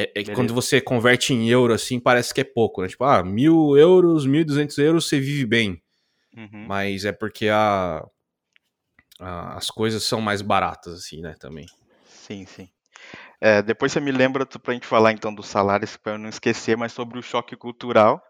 é, 0.02 0.12
é 0.14 0.34
quando 0.34 0.54
você 0.54 0.80
converte 0.80 1.32
em 1.32 1.48
euro, 1.48 1.72
assim, 1.72 1.98
parece 1.98 2.32
que 2.32 2.40
é 2.40 2.44
pouco, 2.44 2.82
né? 2.82 2.88
Tipo, 2.88 3.04
ah, 3.04 3.22
mil 3.22 3.76
euros, 3.76 4.26
mil 4.26 4.40
e 4.40 4.44
duzentos 4.44 4.78
euros, 4.78 5.08
você 5.08 5.18
vive 5.18 5.44
bem. 5.44 5.82
Uhum. 6.36 6.66
Mas 6.68 7.04
é 7.04 7.12
porque 7.12 7.48
a, 7.48 8.06
a, 9.20 9.56
as 9.56 9.70
coisas 9.70 10.04
são 10.04 10.20
mais 10.20 10.42
baratas, 10.42 10.94
assim, 10.94 11.20
né, 11.20 11.34
também. 11.40 11.66
Sim, 12.06 12.46
sim. 12.46 12.68
É, 13.40 13.62
depois 13.62 13.92
você 13.92 14.00
me 14.00 14.12
lembra 14.12 14.44
pra 14.46 14.74
gente 14.74 14.86
falar, 14.86 15.12
então, 15.12 15.34
dos 15.34 15.46
salários, 15.46 15.96
pra 15.96 16.12
eu 16.12 16.18
não 16.18 16.28
esquecer, 16.28 16.76
mas 16.76 16.92
sobre 16.92 17.18
o 17.18 17.22
choque 17.22 17.56
cultural. 17.56 18.22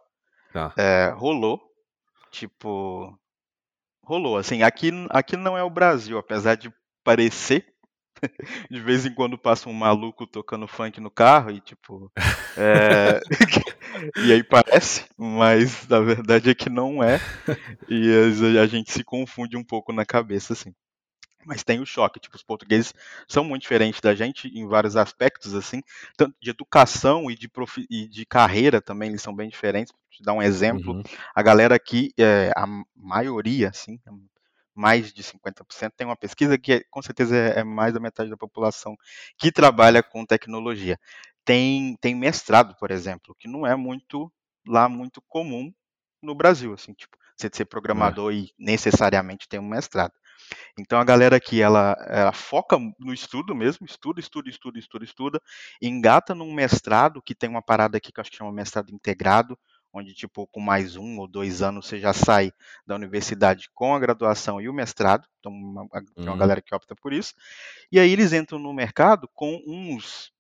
Tá. 0.53 0.73
É, 0.77 1.13
rolou. 1.17 1.61
Tipo, 2.31 3.19
rolou. 4.03 4.37
Assim, 4.37 4.63
aqui, 4.63 4.91
aqui 5.11 5.37
não 5.37 5.57
é 5.57 5.63
o 5.63 5.71
Brasil, 5.71 6.19
apesar 6.19 6.57
de 6.57 6.73
parecer, 7.03 7.67
de 8.71 8.81
vez 8.81 9.07
em 9.07 9.15
quando 9.15 9.39
passa 9.39 9.69
um 9.69 9.73
maluco 9.73 10.27
tocando 10.27 10.67
funk 10.67 11.01
no 11.01 11.11
carro 11.11 11.51
e 11.51 11.61
tipo. 11.61 12.11
É... 12.57 13.21
e 14.25 14.33
aí 14.33 14.43
parece, 14.43 15.05
mas 15.17 15.87
na 15.89 16.01
verdade 16.01 16.51
é 16.51 16.55
que 16.55 16.71
não 16.71 17.03
é. 17.03 17.21
E 17.89 18.11
a 18.61 18.67
gente 18.67 18.93
se 18.93 19.05
confunde 19.05 19.57
um 19.57 19.65
pouco 19.65 19.93
na 19.93 20.05
cabeça, 20.05 20.53
assim. 20.53 20.75
Mas 21.47 21.63
tem 21.65 21.81
o 21.81 21.87
choque, 21.87 22.21
tipo, 22.21 22.37
os 22.37 22.43
portugueses 22.43 22.93
são 23.27 23.43
muito 23.43 23.63
diferentes 23.63 24.01
da 24.01 24.15
gente 24.15 24.49
em 24.49 24.67
vários 24.67 24.97
aspectos, 24.97 25.55
assim, 25.55 25.81
tanto 26.15 26.37
de 26.43 26.51
educação 26.51 27.31
e 27.31 27.35
de, 27.35 27.49
profi... 27.49 27.87
e 27.89 28.07
de 28.07 28.27
carreira 28.27 28.83
também, 28.83 29.09
eles 29.09 29.23
são 29.23 29.35
bem 29.35 29.49
diferentes. 29.49 29.91
Vou 29.91 30.01
te 30.11 30.23
dar 30.23 30.35
um 30.35 30.43
exemplo, 30.43 30.97
uhum. 30.97 31.03
a 31.35 31.43
galera 31.43 31.75
aqui, 31.75 32.13
é, 32.19 32.53
a 32.55 32.67
maioria, 32.95 33.71
assim, 33.71 33.99
mais 34.79 35.13
de 35.13 35.23
50%. 35.25 35.93
Tem 35.97 36.07
uma 36.07 36.17
pesquisa 36.17 36.57
que 36.57 36.75
é, 36.75 36.85
com 36.89 37.03
certeza 37.03 37.37
é, 37.37 37.61
é 37.61 37.65
mais 37.65 37.93
da 37.93 37.99
metade 37.99 38.31
da 38.31 38.37
população 38.37 38.97
que 39.37 39.51
trabalha 39.51 40.03
com 40.03 40.25
tecnologia. 40.25 40.99
Tem, 41.45 41.97
tem 42.01 42.15
mestrado, 42.15 42.77
por 42.79 42.91
exemplo, 42.93 43.35
que 43.39 43.49
não 43.49 43.67
é 43.67 43.75
muito 43.75 44.33
lá 44.67 44.89
muito 44.89 45.21
comum 45.23 45.73
no 46.23 46.35
Brasil, 46.35 46.73
assim, 46.75 46.93
tipo, 46.93 47.17
você 47.37 47.51
ser 47.53 47.65
programador 47.65 48.33
é. 48.33 48.37
e 48.37 48.53
necessariamente 48.59 49.49
ter 49.49 49.59
um 49.59 49.69
mestrado. 49.69 50.13
Então 50.79 51.01
a 51.01 51.05
galera 51.05 51.37
aqui, 51.37 51.61
ela, 51.61 51.97
ela 52.09 52.33
foca 52.33 52.79
no 52.99 53.13
estudo 53.13 53.55
mesmo, 53.55 53.85
estuda, 53.85 54.21
estuda, 54.21 54.49
estuda, 54.49 54.79
estuda, 54.79 55.05
estuda, 55.05 55.43
engata 55.83 56.35
num 56.35 56.53
mestrado 56.53 57.21
que 57.21 57.35
tem 57.35 57.51
uma 57.51 57.63
parada 57.63 57.99
aqui 57.99 58.13
que 58.13 58.21
eu 58.21 58.23
acho 58.23 58.31
que 58.31 58.37
chama 58.37 58.53
mestrado 58.53 58.91
integrado, 58.91 59.59
onde 59.93 60.15
tipo 60.15 60.47
com 60.47 60.61
mais 60.61 60.97
um 60.97 61.19
ou 61.19 61.27
dois 61.27 61.63
anos 61.63 61.87
você 61.87 61.99
já 61.99 62.13
sai 62.13 62.53
da 62.87 62.95
universidade 62.95 63.69
com 63.75 63.95
a 63.95 63.99
graduação 63.99 64.61
e 64.61 64.69
o 64.69 64.75
mestrado, 64.75 65.27
então 65.39 65.53
uma, 65.53 65.89
tem 65.89 66.25
uma 66.25 66.33
uhum. 66.33 66.39
galera 66.39 66.63
que 66.63 66.75
opta 66.75 66.95
por 66.95 67.13
isso, 67.13 67.35
e 67.91 67.99
aí 67.99 68.11
eles 68.11 68.33
entram 68.33 68.59
no 68.59 68.73
mercado 68.73 69.29
com 69.35 69.63
uns 69.67 70.33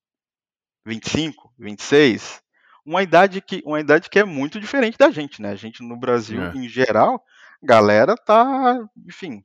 25, 0.84 1.52
26, 1.58 2.42
uma 2.84 3.02
idade 3.02 3.40
que 3.40 3.62
uma 3.64 3.80
idade 3.80 4.08
que 4.08 4.18
é 4.18 4.24
muito 4.24 4.58
diferente 4.60 4.96
da 4.96 5.10
gente, 5.10 5.42
né? 5.42 5.50
A 5.50 5.56
gente 5.56 5.82
no 5.82 5.96
Brasil 5.96 6.42
é. 6.42 6.52
em 6.56 6.68
geral, 6.68 7.22
galera 7.62 8.16
tá, 8.16 8.78
enfim, 9.06 9.44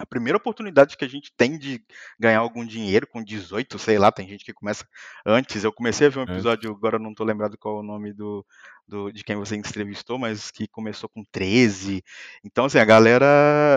a 0.00 0.06
primeira 0.06 0.38
oportunidade 0.38 0.96
que 0.96 1.04
a 1.04 1.08
gente 1.08 1.30
tem 1.36 1.58
de 1.58 1.84
ganhar 2.18 2.38
algum 2.38 2.64
dinheiro 2.64 3.06
com 3.06 3.22
18, 3.22 3.78
sei 3.78 3.98
lá, 3.98 4.10
tem 4.10 4.26
gente 4.26 4.44
que 4.44 4.52
começa 4.52 4.88
antes. 5.26 5.62
Eu 5.62 5.70
comecei 5.70 6.06
a 6.06 6.10
ver 6.10 6.20
um 6.20 6.22
é. 6.22 6.32
episódio, 6.32 6.70
agora 6.70 6.98
não 6.98 7.10
estou 7.10 7.26
lembrado 7.26 7.58
qual 7.58 7.76
é 7.76 7.80
o 7.80 7.82
nome 7.82 8.14
do, 8.14 8.44
do, 8.88 9.12
de 9.12 9.22
quem 9.22 9.36
você 9.36 9.56
entrevistou, 9.56 10.18
mas 10.18 10.50
que 10.50 10.66
começou 10.66 11.06
com 11.06 11.22
13. 11.30 12.02
Então, 12.42 12.64
assim, 12.64 12.78
a 12.78 12.84
galera 12.84 13.26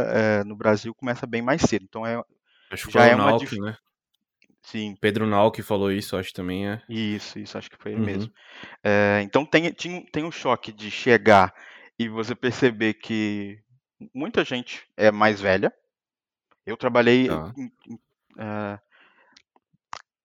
é, 0.08 0.44
no 0.46 0.56
Brasil 0.56 0.96
começa 0.96 1.28
bem 1.28 1.42
mais 1.42 1.62
cedo. 1.62 1.84
Então, 1.84 2.08
é, 2.08 2.24
acho 2.72 2.88
que 2.88 2.94
já 2.94 3.06
é 3.06 3.16
Nauk, 3.16 3.44
dif... 3.44 3.60
né? 3.60 3.76
Sim. 4.62 4.96
Pedro 5.02 5.28
Nauk 5.28 5.62
falou 5.62 5.92
isso, 5.92 6.16
acho 6.16 6.32
também 6.32 6.70
é. 6.70 6.82
Isso, 6.88 7.38
isso, 7.38 7.58
acho 7.58 7.70
que 7.70 7.78
foi 7.78 7.92
ele 7.92 8.00
uhum. 8.00 8.06
mesmo. 8.06 8.34
É, 8.82 9.20
então, 9.24 9.46
tem, 9.46 9.74
tem, 9.74 10.06
tem 10.06 10.24
um 10.24 10.32
choque 10.32 10.72
de 10.72 10.90
chegar 10.90 11.54
e 12.00 12.08
você 12.08 12.34
perceber 12.34 12.94
que 12.94 13.60
muita 14.14 14.46
gente 14.46 14.84
é 14.96 15.12
mais 15.12 15.42
velha, 15.42 15.72
eu 16.66 16.78
trabalhei. 16.78 17.28
Tá. 17.28 17.54
Em, 17.58 17.72
em, 17.88 17.96
uh, 17.96 18.80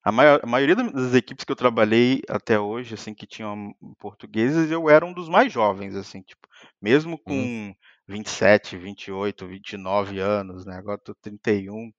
a, 0.02 0.12
maior, 0.12 0.40
a, 0.42 0.46
maioria 0.46 0.76
das 0.76 1.14
equipes 1.14 1.44
que 1.44 1.52
eu 1.52 1.56
trabalhei 1.56 2.22
até 2.28 2.58
hoje, 2.58 2.94
assim, 2.94 3.12
que 3.14 3.26
tinham 3.26 3.74
portugueses, 3.98 4.70
eu 4.70 4.88
era 4.88 5.04
um 5.04 5.12
dos 5.12 5.28
mais 5.28 5.52
jovens, 5.52 5.94
assim, 5.94 6.22
tipo, 6.22 6.48
mesmo 6.80 7.18
com 7.18 7.34
hum. 7.34 7.74
27, 8.06 8.76
28, 8.76 9.46
29 9.46 10.18
anos, 10.18 10.64
né? 10.64 10.76
Agora 10.76 10.98
tô 10.98 11.14
31. 11.14 11.92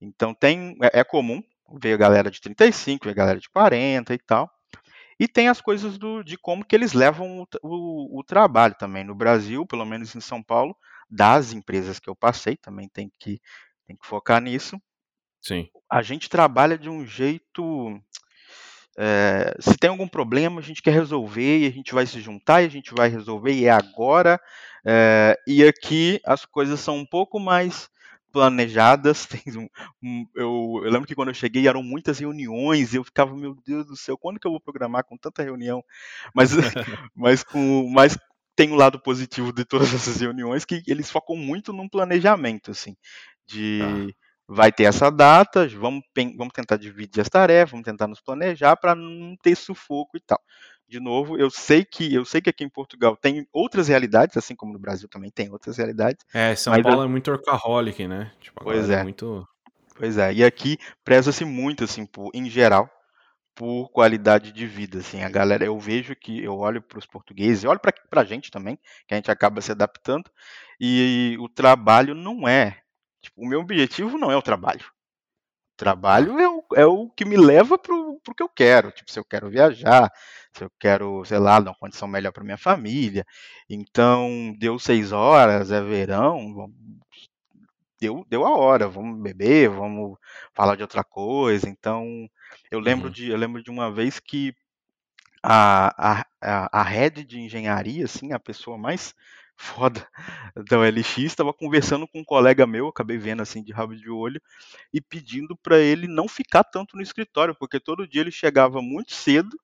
Então 0.00 0.34
tem. 0.34 0.76
É, 0.82 1.00
é 1.00 1.04
comum 1.04 1.42
ver 1.80 1.94
a 1.94 1.98
galera 1.98 2.30
de 2.30 2.40
35, 2.40 3.04
ver 3.04 3.10
a 3.10 3.14
galera 3.14 3.38
de 3.38 3.48
40 3.50 4.14
e 4.14 4.18
tal. 4.18 4.50
E 5.18 5.28
tem 5.28 5.48
as 5.48 5.60
coisas 5.60 5.98
do, 5.98 6.22
de 6.22 6.38
como 6.38 6.64
que 6.64 6.74
eles 6.74 6.94
levam 6.94 7.42
o, 7.42 7.46
o, 7.62 8.20
o, 8.20 8.24
trabalho 8.24 8.74
também. 8.74 9.04
No 9.04 9.14
Brasil, 9.14 9.66
pelo 9.66 9.84
menos 9.84 10.14
em 10.16 10.20
São 10.20 10.42
Paulo, 10.42 10.74
das 11.10 11.52
empresas 11.52 12.00
que 12.00 12.08
eu 12.08 12.16
passei, 12.16 12.56
também 12.56 12.88
tem 12.88 13.12
que 13.18 13.38
tem 13.90 13.96
que 13.96 14.06
focar 14.06 14.40
nisso. 14.40 14.80
Sim. 15.42 15.68
A 15.90 16.02
gente 16.02 16.30
trabalha 16.30 16.78
de 16.78 16.88
um 16.88 17.04
jeito. 17.04 18.00
É, 18.96 19.54
se 19.58 19.76
tem 19.76 19.90
algum 19.90 20.06
problema, 20.06 20.60
a 20.60 20.62
gente 20.62 20.82
quer 20.82 20.92
resolver 20.92 21.58
e 21.58 21.66
a 21.66 21.70
gente 21.70 21.92
vai 21.92 22.06
se 22.06 22.20
juntar 22.20 22.62
e 22.62 22.66
a 22.66 22.70
gente 22.70 22.92
vai 22.94 23.08
resolver 23.08 23.52
e 23.52 23.64
é 23.64 23.70
agora. 23.70 24.40
É, 24.86 25.36
e 25.46 25.64
aqui 25.64 26.20
as 26.24 26.44
coisas 26.44 26.78
são 26.80 26.98
um 26.98 27.06
pouco 27.06 27.40
mais 27.40 27.88
planejadas. 28.30 29.26
Eu, 30.34 30.80
eu, 30.84 30.90
lembro 30.90 31.06
que 31.06 31.14
quando 31.14 31.28
eu 31.28 31.34
cheguei 31.34 31.68
eram 31.68 31.82
muitas 31.82 32.18
reuniões 32.18 32.92
e 32.92 32.96
eu 32.96 33.04
ficava, 33.04 33.36
meu 33.36 33.54
Deus 33.66 33.86
do 33.86 33.96
céu, 33.96 34.16
quando 34.16 34.38
que 34.38 34.46
eu 34.46 34.50
vou 34.52 34.60
programar 34.60 35.04
com 35.04 35.16
tanta 35.16 35.42
reunião? 35.42 35.84
Mas, 36.34 36.50
mas, 37.14 37.42
com, 37.42 37.88
mas 37.90 38.16
tem 38.56 38.70
o 38.70 38.74
um 38.74 38.76
lado 38.76 39.00
positivo 39.00 39.52
de 39.52 39.64
todas 39.64 39.92
essas 39.92 40.20
reuniões 40.20 40.64
que 40.64 40.82
eles 40.86 41.10
focam 41.10 41.36
muito 41.36 41.72
no 41.72 41.88
planejamento, 41.90 42.70
assim 42.70 42.96
de 43.50 43.78
tá. 43.78 44.14
vai 44.48 44.72
ter 44.72 44.84
essa 44.84 45.10
data, 45.10 45.66
vamos, 45.68 46.02
vamos 46.36 46.52
tentar 46.52 46.76
dividir 46.76 47.20
as 47.20 47.28
tarefas, 47.28 47.72
vamos 47.72 47.84
tentar 47.84 48.06
nos 48.06 48.20
planejar 48.20 48.76
para 48.76 48.94
não 48.94 49.36
ter 49.42 49.56
sufoco 49.56 50.16
e 50.16 50.20
tal. 50.20 50.40
De 50.88 50.98
novo, 50.98 51.38
eu 51.38 51.50
sei 51.50 51.84
que 51.84 52.12
eu 52.12 52.24
sei 52.24 52.40
que 52.40 52.50
aqui 52.50 52.64
em 52.64 52.68
Portugal 52.68 53.16
tem 53.16 53.46
outras 53.52 53.86
realidades, 53.86 54.36
assim 54.36 54.56
como 54.56 54.72
no 54.72 54.78
Brasil 54.78 55.08
também 55.08 55.30
tem 55.30 55.50
outras 55.50 55.76
realidades. 55.76 56.24
É, 56.34 56.54
São 56.56 56.80
Paulo 56.82 57.04
é 57.04 57.06
muito 57.06 57.30
workaholic, 57.30 58.08
né? 58.08 58.32
Tipo, 58.40 58.64
pois 58.64 58.90
é. 58.90 58.94
é. 58.94 59.02
Muito... 59.04 59.46
Pois 59.94 60.18
é. 60.18 60.32
E 60.32 60.42
aqui 60.42 60.78
preza-se 61.04 61.44
muito, 61.44 61.84
assim, 61.84 62.04
por, 62.04 62.30
em 62.34 62.50
geral, 62.50 62.90
por 63.54 63.90
qualidade 63.90 64.50
de 64.50 64.66
vida, 64.66 64.98
assim, 64.98 65.22
a 65.22 65.28
galera, 65.28 65.64
eu 65.64 65.78
vejo 65.78 66.16
que 66.16 66.42
eu 66.42 66.56
olho 66.56 66.80
para 66.80 66.98
os 66.98 67.06
portugueses, 67.06 67.64
olho 67.64 67.78
para 67.78 68.22
a 68.22 68.24
gente 68.24 68.50
também, 68.50 68.78
que 69.06 69.12
a 69.12 69.16
gente 69.16 69.30
acaba 69.30 69.60
se 69.60 69.70
adaptando, 69.70 70.30
e, 70.80 71.34
e 71.34 71.38
o 71.38 71.48
trabalho 71.48 72.14
não 72.14 72.48
é, 72.48 72.78
tipo, 73.20 73.42
o 73.42 73.46
meu 73.46 73.60
objetivo 73.60 74.18
não 74.18 74.30
é 74.30 74.36
o 74.36 74.42
trabalho, 74.42 74.84
o 74.84 75.76
trabalho 75.76 76.38
é 76.38 76.48
o, 76.48 76.64
é 76.74 76.86
o 76.86 77.08
que 77.10 77.24
me 77.24 77.36
leva 77.36 77.78
para 77.78 77.94
o 77.94 78.20
que 78.36 78.42
eu 78.42 78.48
quero, 78.48 78.90
tipo, 78.92 79.10
se 79.10 79.18
eu 79.18 79.24
quero 79.24 79.50
viajar, 79.50 80.12
se 80.52 80.64
eu 80.64 80.70
quero, 80.78 81.24
sei 81.24 81.38
lá, 81.38 81.60
dar 81.60 81.70
uma 81.70 81.78
condição 81.78 82.08
melhor 82.08 82.32
para 82.32 82.44
minha 82.44 82.58
família, 82.58 83.24
então, 83.68 84.54
deu 84.58 84.78
seis 84.78 85.12
horas, 85.12 85.70
é 85.70 85.80
verão, 85.80 86.70
deu, 88.00 88.24
deu 88.28 88.46
a 88.46 88.56
hora, 88.56 88.88
vamos 88.88 89.20
beber, 89.22 89.68
vamos 89.68 90.18
falar 90.54 90.74
de 90.74 90.82
outra 90.82 91.04
coisa. 91.04 91.68
Então, 91.68 92.28
eu 92.70 92.80
lembro, 92.80 93.08
uhum. 93.08 93.12
de, 93.12 93.28
eu 93.30 93.36
lembro 93.36 93.62
de 93.62 93.70
uma 93.70 93.92
vez 93.92 94.18
que 94.18 94.54
a, 95.42 96.24
a, 96.40 96.80
a 96.80 96.82
head 96.82 97.24
de 97.24 97.40
engenharia, 97.40 98.04
assim, 98.04 98.32
a 98.32 98.38
pessoa 98.38 98.78
mais 98.78 99.14
foda 99.60 100.08
da 100.66 100.78
OLX, 100.78 101.18
estava 101.18 101.52
conversando 101.52 102.08
com 102.08 102.20
um 102.20 102.24
colega 102.24 102.66
meu, 102.66 102.88
acabei 102.88 103.18
vendo 103.18 103.42
assim 103.42 103.62
de 103.62 103.72
rabo 103.72 103.94
de 103.94 104.08
olho, 104.08 104.40
e 104.92 105.02
pedindo 105.02 105.54
para 105.54 105.78
ele 105.78 106.08
não 106.08 106.26
ficar 106.26 106.64
tanto 106.64 106.96
no 106.96 107.02
escritório, 107.02 107.54
porque 107.54 107.78
todo 107.78 108.08
dia 108.08 108.22
ele 108.22 108.30
chegava 108.30 108.80
muito 108.80 109.12
cedo, 109.12 109.54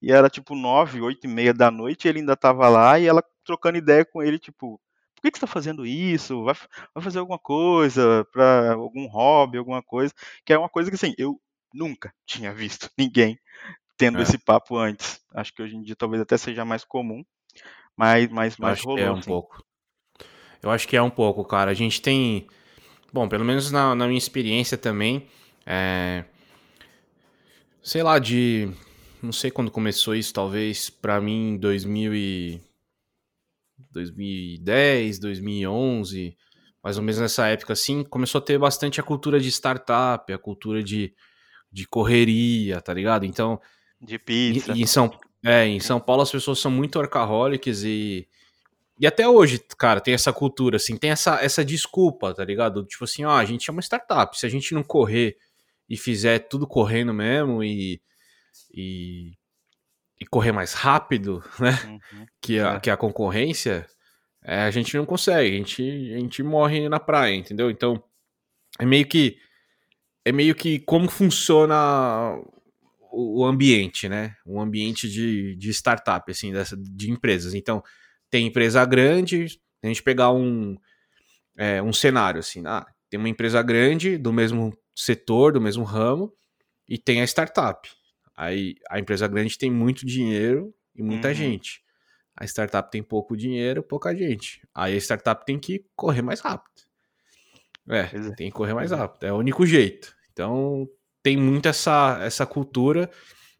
e 0.00 0.10
era 0.10 0.30
tipo 0.30 0.54
nove, 0.56 1.02
oito 1.02 1.26
e 1.26 1.28
meia 1.28 1.52
da 1.52 1.70
noite, 1.70 2.06
e 2.06 2.08
ele 2.08 2.20
ainda 2.20 2.32
estava 2.32 2.66
lá, 2.68 2.98
e 2.98 3.06
ela 3.06 3.22
trocando 3.44 3.76
ideia 3.76 4.06
com 4.06 4.22
ele, 4.22 4.38
tipo, 4.38 4.80
por 5.14 5.22
que, 5.22 5.30
que 5.30 5.38
você 5.38 5.44
está 5.44 5.46
fazendo 5.46 5.84
isso? 5.84 6.42
Vai, 6.44 6.54
vai 6.94 7.04
fazer 7.04 7.18
alguma 7.18 7.38
coisa 7.38 8.26
para 8.32 8.72
algum 8.72 9.06
hobby, 9.06 9.58
alguma 9.58 9.82
coisa, 9.82 10.14
que 10.46 10.52
é 10.52 10.58
uma 10.58 10.68
coisa 10.68 10.90
que 10.90 10.96
assim, 10.96 11.14
eu 11.18 11.38
nunca 11.74 12.12
tinha 12.24 12.54
visto 12.54 12.90
ninguém 12.96 13.38
tendo 13.98 14.18
é. 14.18 14.22
esse 14.22 14.38
papo 14.38 14.78
antes. 14.78 15.20
Acho 15.34 15.54
que 15.54 15.62
hoje 15.62 15.76
em 15.76 15.82
dia 15.82 15.94
talvez 15.94 16.22
até 16.22 16.38
seja 16.38 16.64
mais 16.64 16.84
comum, 16.84 17.22
mas, 17.96 18.28
mas, 18.28 18.56
mas 18.56 18.72
acho 18.72 18.84
rolou. 18.84 18.98
Que 18.98 19.04
é 19.04 19.10
um 19.10 19.16
assim. 19.16 19.28
pouco. 19.28 19.64
Eu 20.62 20.70
acho 20.70 20.86
que 20.86 20.96
é 20.96 21.02
um 21.02 21.10
pouco, 21.10 21.44
cara. 21.44 21.70
A 21.70 21.74
gente 21.74 22.00
tem. 22.00 22.46
Bom, 23.12 23.28
pelo 23.28 23.44
menos 23.44 23.70
na, 23.70 23.94
na 23.94 24.06
minha 24.06 24.18
experiência 24.18 24.78
também. 24.78 25.26
É... 25.66 26.24
Sei 27.82 28.02
lá, 28.02 28.18
de. 28.18 28.70
Não 29.22 29.32
sei 29.32 29.50
quando 29.50 29.70
começou 29.70 30.14
isso, 30.14 30.32
talvez 30.32 30.90
para 30.90 31.20
mim 31.20 31.50
em 31.50 31.56
2000 31.58 32.14
e 32.14 32.60
2010, 33.92 35.18
2011, 35.18 36.36
mais 36.82 36.96
ou 36.96 37.02
menos 37.02 37.20
nessa 37.20 37.46
época 37.46 37.72
assim, 37.72 38.02
começou 38.02 38.40
a 38.40 38.42
ter 38.42 38.58
bastante 38.58 39.00
a 39.00 39.04
cultura 39.04 39.38
de 39.38 39.48
startup, 39.48 40.32
a 40.32 40.38
cultura 40.38 40.82
de, 40.82 41.14
de 41.70 41.86
correria, 41.86 42.80
tá 42.80 42.92
ligado? 42.92 43.24
Então. 43.24 43.60
De 44.00 44.18
pizza. 44.18 44.72
E, 44.72 44.82
em, 44.82 44.86
São, 44.86 45.16
é, 45.44 45.66
em 45.66 45.80
São 45.80 46.00
Paulo 46.00 46.22
as 46.22 46.30
pessoas 46.30 46.58
são 46.58 46.70
muito 46.70 46.98
workaholics 46.98 47.82
e. 47.84 48.28
E 49.00 49.06
até 49.06 49.26
hoje, 49.26 49.58
cara, 49.76 50.00
tem 50.00 50.14
essa 50.14 50.32
cultura, 50.32 50.76
assim, 50.76 50.96
tem 50.96 51.10
essa, 51.10 51.42
essa 51.42 51.64
desculpa, 51.64 52.32
tá 52.32 52.44
ligado? 52.44 52.84
Tipo 52.84 53.04
assim, 53.04 53.24
ó, 53.24 53.32
a 53.32 53.44
gente 53.44 53.68
é 53.68 53.72
uma 53.72 53.82
startup, 53.82 54.38
se 54.38 54.46
a 54.46 54.48
gente 54.48 54.74
não 54.74 54.82
correr 54.82 55.36
e 55.88 55.96
fizer 55.96 56.38
tudo 56.40 56.68
correndo 56.68 57.12
mesmo 57.12 57.64
e, 57.64 58.00
e 58.72 59.32
e 60.22 60.26
correr 60.26 60.52
mais 60.52 60.72
rápido, 60.72 61.42
né? 61.58 61.78
Uhum. 61.84 62.26
Que, 62.40 62.60
a, 62.60 62.74
é. 62.74 62.80
que 62.80 62.90
a 62.90 62.96
concorrência, 62.96 63.86
é, 64.42 64.60
a 64.60 64.70
gente 64.70 64.96
não 64.96 65.04
consegue, 65.04 65.54
a 65.54 65.58
gente, 65.58 65.82
a 66.14 66.18
gente 66.18 66.42
morre 66.42 66.88
na 66.88 67.00
praia, 67.00 67.34
entendeu? 67.34 67.70
Então, 67.70 68.02
é 68.78 68.86
meio 68.86 69.06
que 69.06 69.36
é 70.24 70.30
meio 70.30 70.54
que 70.54 70.78
como 70.78 71.08
funciona 71.10 72.40
o, 73.12 73.44
ambiente, 73.44 74.08
né? 74.08 74.34
O 74.44 74.60
ambiente 74.60 75.08
de, 75.08 75.54
de 75.56 75.70
startup, 75.70 76.30
assim, 76.30 76.52
dessa, 76.52 76.76
de 76.76 77.10
empresas. 77.10 77.54
Então, 77.54 77.82
tem 78.30 78.46
empresa 78.46 78.84
grande, 78.84 79.46
a 79.82 79.86
gente 79.86 80.02
pegar 80.02 80.32
um, 80.32 80.76
é, 81.56 81.82
um 81.82 81.92
cenário 81.92 82.40
assim, 82.40 82.62
ah, 82.66 82.86
tem 83.10 83.18
uma 83.18 83.28
empresa 83.28 83.62
grande 83.62 84.16
do 84.16 84.32
mesmo 84.32 84.72
setor, 84.94 85.52
do 85.52 85.60
mesmo 85.60 85.84
ramo, 85.84 86.32
e 86.88 86.96
tem 86.96 87.20
a 87.20 87.24
startup. 87.24 87.88
Aí 88.34 88.74
a 88.88 88.98
empresa 88.98 89.28
grande 89.28 89.58
tem 89.58 89.70
muito 89.70 90.06
dinheiro 90.06 90.74
e 90.94 91.02
muita 91.02 91.28
uhum. 91.28 91.34
gente. 91.34 91.82
A 92.34 92.46
startup 92.46 92.90
tem 92.90 93.02
pouco 93.02 93.36
dinheiro, 93.36 93.82
pouca 93.82 94.16
gente. 94.16 94.66
Aí 94.74 94.94
a 94.94 95.00
startup 95.00 95.44
tem 95.44 95.58
que 95.58 95.84
correr 95.94 96.22
mais 96.22 96.40
rápido. 96.40 96.72
É, 97.88 98.00
é. 98.00 98.34
tem 98.34 98.48
que 98.48 98.56
correr 98.56 98.74
mais 98.74 98.90
rápido. 98.90 99.24
É 99.24 99.32
o 99.32 99.36
único 99.36 99.66
jeito. 99.66 100.14
Então 100.32 100.88
tem 101.22 101.36
muito 101.36 101.68
essa, 101.68 102.18
essa 102.22 102.46
cultura. 102.46 103.10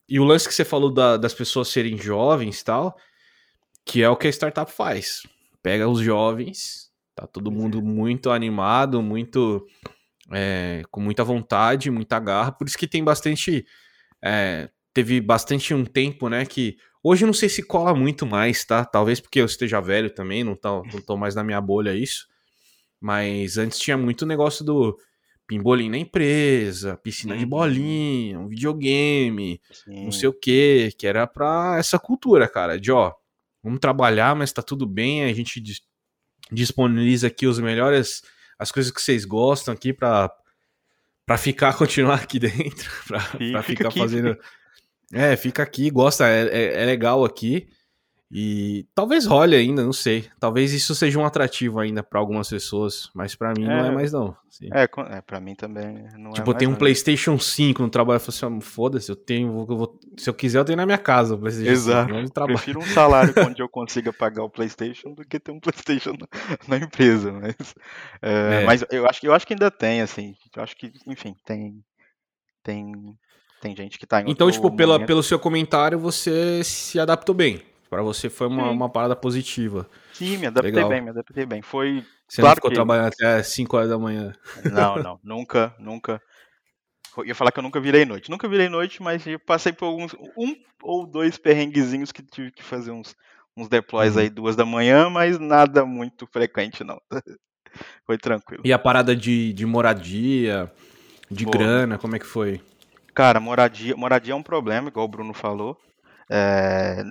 E 0.09 0.19
o 0.19 0.25
lance 0.25 0.49
que 0.49 0.55
você 0.55 0.65
falou 0.65 0.93
da, 0.93 1.17
das 1.17 1.33
pessoas 1.33 1.69
serem 1.69 1.97
jovens 1.97 2.61
e 2.61 2.65
tal, 2.65 2.97
que 3.85 4.03
é 4.03 4.09
o 4.09 4.17
que 4.17 4.27
a 4.27 4.31
startup 4.31 4.71
faz. 4.71 5.23
Pega 5.63 5.89
os 5.89 6.01
jovens, 6.01 6.91
tá 7.15 7.27
todo 7.27 7.51
mundo 7.51 7.79
é. 7.79 7.83
muito 7.83 8.31
animado, 8.31 9.01
muito 9.01 9.67
é, 10.33 10.83
com 10.91 11.01
muita 11.01 11.25
vontade, 11.25 11.91
muita 11.91 12.19
garra. 12.19 12.53
Por 12.53 12.67
isso 12.67 12.77
que 12.77 12.89
tem 12.89 13.03
bastante 13.03 13.65
é, 14.23 14.69
teve 14.93 15.21
bastante 15.21 15.75
um 15.75 15.85
tempo, 15.85 16.29
né, 16.29 16.45
que 16.45 16.77
hoje 17.03 17.25
não 17.27 17.33
sei 17.33 17.49
se 17.49 17.63
cola 17.63 17.95
muito 17.95 18.27
mais, 18.27 18.65
tá? 18.65 18.85
Talvez 18.85 19.21
porque 19.21 19.41
eu 19.41 19.47
esteja 19.47 19.81
velho 19.81 20.11
também, 20.11 20.45
não 20.45 20.55
tô, 20.55 20.83
não 20.85 21.01
tô 21.01 21.17
mais 21.17 21.35
na 21.35 21.43
minha 21.43 21.61
bolha 21.61 21.95
isso. 21.95 22.27
Mas 23.01 23.59
antes 23.59 23.79
tinha 23.79 23.97
muito 23.97 24.25
negócio 24.25 24.65
do 24.65 24.97
pimbolim 25.47 25.91
na 25.91 25.99
empresa, 25.99 26.97
piscina 26.97 27.37
de 27.37 27.45
uhum. 27.45 27.51
bolinha, 27.51 28.39
um 28.39 28.49
videogame, 28.49 29.61
Sim. 29.71 30.05
não 30.05 30.13
sei 30.13 30.29
o 30.29 30.33
que, 30.33 30.93
que 30.97 31.07
era 31.07 31.27
pra 31.27 31.77
essa 31.79 31.99
cultura, 31.99 32.49
cara, 32.49 32.79
de 32.79 32.91
ó, 32.91 33.13
vamos 33.63 33.81
trabalhar, 33.81 34.35
mas 34.35 34.53
tá 34.53 34.63
tudo 34.63 34.87
bem, 34.87 35.25
a 35.25 35.33
gente 35.33 35.63
disponibiliza 36.51 37.27
aqui 37.27 37.47
os 37.47 37.59
melhores, 37.59 38.23
as 38.59 38.73
coisas 38.73 38.93
que 38.93 39.03
vocês 39.03 39.25
gostam 39.25 39.75
aqui 39.75 39.93
pra 39.93 40.31
para 41.25 41.39
ficar, 41.39 41.73
continuar 41.79 42.17
aqui 42.17 42.39
dentro, 42.39 42.91
para 43.07 43.21
ficar 43.21 43.63
fica 43.63 43.89
aqui, 43.89 43.99
fazendo. 43.99 44.35
Fica... 44.35 44.45
É, 45.13 45.37
fica 45.37 45.63
aqui, 45.63 45.91
gosta, 45.91 46.27
é, 46.27 46.49
é, 46.49 46.83
é, 46.83 46.87
legal 46.87 47.25
aqui. 47.25 47.69
E 48.35 48.87
talvez 48.95 49.27
role 49.27 49.55
ainda, 49.55 49.85
não 49.85 49.93
sei. 49.93 50.25
Talvez 50.41 50.73
isso 50.73 50.95
seja 50.95 51.19
um 51.19 51.27
atrativo 51.27 51.79
ainda 51.79 52.03
para 52.03 52.19
algumas 52.19 52.49
pessoas, 52.49 53.11
mas 53.15 53.35
para 53.35 53.53
mim 53.53 53.65
é, 53.65 53.69
não 53.69 53.85
é 53.85 53.91
mais 53.91 54.11
não. 54.11 54.35
Assim. 54.49 54.71
É, 54.73 54.85
é 54.85 55.21
para 55.21 55.39
mim 55.39 55.55
também 55.55 56.07
não 56.17 56.31
é 56.31 56.35
Tipo, 56.35 56.51
eu 56.51 56.55
tenho 56.55 56.71
um 56.71 56.75
PlayStation 56.75 57.39
5 57.39 57.83
no 57.83 57.91
trabalho, 57.91 58.17
eu 58.17 58.21
falo 58.21 58.55
assim, 58.55 58.61
foda-se, 58.63 59.11
eu 59.11 59.17
tenho, 59.17 59.67
eu 59.69 59.77
vou, 59.77 60.01
se 60.17 60.31
eu 60.31 60.33
quiser 60.33 60.61
eu 60.61 60.65
tenho 60.65 60.79
na 60.79 60.87
minha 60.87 60.97
casa 60.97 61.35
o 61.35 61.39
PlayStation 61.39 61.71
Exato. 61.71 62.09
5. 62.09 62.21
Exato. 62.21 62.47
Prefiro 62.47 62.79
um 62.79 62.87
salário 62.87 63.35
onde 63.47 63.61
eu 63.61 63.69
consiga 63.71 64.11
pagar 64.15 64.45
o 64.45 64.51
PlayStation 64.51 65.13
do 65.13 65.27
que 65.27 65.39
ter 65.39 65.53
um 65.53 65.61
PlayStation 65.61 66.13
na, 66.13 66.79
na 66.79 66.83
empresa, 66.83 67.33
mas 67.33 67.75
é, 68.23 68.63
é. 68.63 68.65
mas 68.65 68.83
eu 68.91 69.07
acho 69.07 69.21
que 69.21 69.29
eu 69.29 69.35
acho 69.35 69.47
que 69.47 69.53
ainda 69.53 69.71
tem 69.71 70.01
assim, 70.01 70.35
eu 70.57 70.63
acho 70.63 70.75
que, 70.75 70.91
enfim, 71.07 71.35
tem 71.45 71.85
tem 72.65 72.95
tem 73.61 73.77
gente 73.77 73.99
que 73.99 74.07
tá 74.07 74.23
em 74.23 74.31
Então, 74.31 74.51
tipo, 74.51 74.75
pela, 74.75 75.05
pelo 75.05 75.23
seu 75.23 75.39
comentário, 75.39 75.99
você 75.99 76.65
se 76.65 76.99
adaptou 76.99 77.35
bem. 77.35 77.63
Para 77.93 78.01
você 78.01 78.31
foi 78.31 78.47
uma, 78.47 78.71
uma 78.71 78.89
parada 78.89 79.15
positiva. 79.15 79.87
Sim, 80.15 80.39
me 80.39 80.47
adaptei 80.47 80.73
Legal. 80.73 80.89
bem, 80.89 81.03
me 81.03 81.11
adaptei 81.11 81.45
bem. 81.45 81.61
Foi. 81.61 82.03
Você 82.27 82.41
claro 82.41 82.53
não 82.53 82.55
ficou 82.55 82.71
que... 82.71 82.75
trabalhando 82.75 83.09
até 83.09 83.43
5 83.43 83.77
horas 83.77 83.91
da 83.91 83.99
manhã. 83.99 84.33
Não, 84.73 84.97
não, 84.97 85.21
nunca, 85.23 85.75
nunca. 85.79 86.19
Eu 87.19 87.27
ia 87.27 87.35
falar 87.35 87.53
que 87.53 87.59
eu 87.59 87.63
nunca 87.63 87.79
virei 87.79 88.07
noite. 88.07 88.31
Nunca 88.31 88.49
virei 88.49 88.71
noite, 88.71 89.03
mas 89.03 89.27
eu 89.27 89.39
passei 89.39 89.75
por 89.75 89.85
alguns. 89.85 90.15
Um 90.39 90.55
ou 90.83 91.07
dois 91.07 91.37
perrenguezinhos 91.37 92.13
que 92.13 92.23
tive 92.23 92.51
que 92.51 92.63
fazer 92.63 92.93
uns, 92.93 93.15
uns 93.55 93.69
deploys 93.69 94.15
uhum. 94.15 94.23
aí 94.23 94.31
duas 94.31 94.57
da 94.57 94.65
manhã, 94.65 95.11
mas 95.11 95.39
nada 95.39 95.85
muito 95.85 96.27
frequente, 96.27 96.83
não. 96.83 96.99
foi 98.07 98.17
tranquilo. 98.17 98.63
E 98.65 98.73
a 98.73 98.79
parada 98.79 99.15
de, 99.15 99.53
de 99.53 99.67
moradia, 99.67 100.73
de 101.31 101.45
Boa. 101.45 101.59
grana, 101.59 101.99
como 101.99 102.17
é 102.17 102.19
que 102.19 102.27
foi? 102.27 102.59
Cara, 103.15 103.39
moradia, 103.39 103.95
moradia 103.95 104.33
é 104.33 104.35
um 104.35 104.43
problema, 104.43 104.89
igual 104.89 105.05
o 105.05 105.11
Bruno 105.11 105.35
falou. 105.35 105.77
É, 106.31 107.05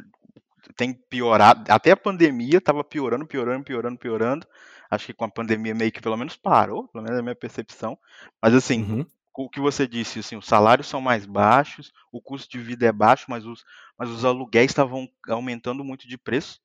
tem 0.75 0.93
piorado, 0.93 1.71
até 1.71 1.91
a 1.91 1.97
pandemia 1.97 2.57
estava 2.57 2.83
piorando, 2.83 3.25
piorando, 3.25 3.63
piorando, 3.63 3.97
piorando. 3.97 4.47
Acho 4.89 5.07
que 5.07 5.13
com 5.13 5.25
a 5.25 5.31
pandemia 5.31 5.73
meio 5.73 5.91
que 5.91 6.01
pelo 6.01 6.17
menos 6.17 6.35
parou, 6.35 6.87
pelo 6.89 7.03
menos 7.03 7.17
é 7.17 7.21
a 7.21 7.23
minha 7.23 7.35
percepção. 7.35 7.97
Mas 8.41 8.53
assim, 8.53 8.83
uhum. 8.83 9.05
o 9.37 9.49
que 9.49 9.59
você 9.59 9.87
disse, 9.87 10.19
assim, 10.19 10.35
os 10.35 10.45
salários 10.45 10.87
são 10.87 10.99
mais 10.99 11.25
baixos, 11.25 11.91
o 12.11 12.21
custo 12.21 12.49
de 12.51 12.59
vida 12.59 12.85
é 12.85 12.91
baixo, 12.91 13.25
mas 13.29 13.45
os, 13.45 13.63
mas 13.97 14.09
os 14.09 14.25
aluguéis 14.25 14.71
estavam 14.71 15.07
aumentando 15.29 15.83
muito 15.83 16.07
de 16.07 16.17
preço. 16.17 16.59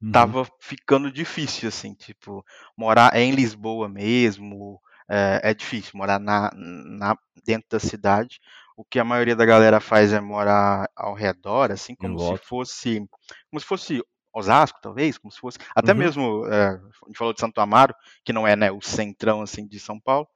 Uhum. 0.00 0.12
Tava 0.12 0.46
ficando 0.60 1.10
difícil, 1.10 1.68
assim, 1.68 1.92
tipo, 1.92 2.44
morar 2.76 3.14
em 3.16 3.32
Lisboa 3.32 3.88
mesmo, 3.88 4.80
é, 5.08 5.50
é 5.50 5.54
difícil 5.54 5.92
morar 5.94 6.18
na, 6.18 6.50
na, 6.54 7.18
dentro 7.44 7.68
da 7.70 7.80
cidade 7.80 8.40
o 8.78 8.84
que 8.84 9.00
a 9.00 9.04
maioria 9.04 9.34
da 9.34 9.44
galera 9.44 9.80
faz 9.80 10.12
é 10.12 10.20
morar 10.20 10.88
ao 10.94 11.12
redor, 11.12 11.72
assim, 11.72 11.96
como 11.96 12.16
se 12.16 12.36
fosse. 12.36 13.08
Como 13.50 13.58
se 13.58 13.66
fosse 13.66 14.00
Osasco, 14.32 14.78
talvez, 14.80 15.18
como 15.18 15.32
se 15.32 15.40
fosse. 15.40 15.58
Até 15.74 15.90
uhum. 15.90 15.98
mesmo. 15.98 16.46
É, 16.46 16.68
a 16.68 17.08
gente 17.08 17.18
falou 17.18 17.34
de 17.34 17.40
Santo 17.40 17.60
Amaro, 17.60 17.92
que 18.24 18.32
não 18.32 18.46
é 18.46 18.54
né, 18.54 18.70
o 18.70 18.80
centrão 18.80 19.42
assim 19.42 19.66
de 19.66 19.80
São 19.80 19.98
Paulo. 19.98 20.28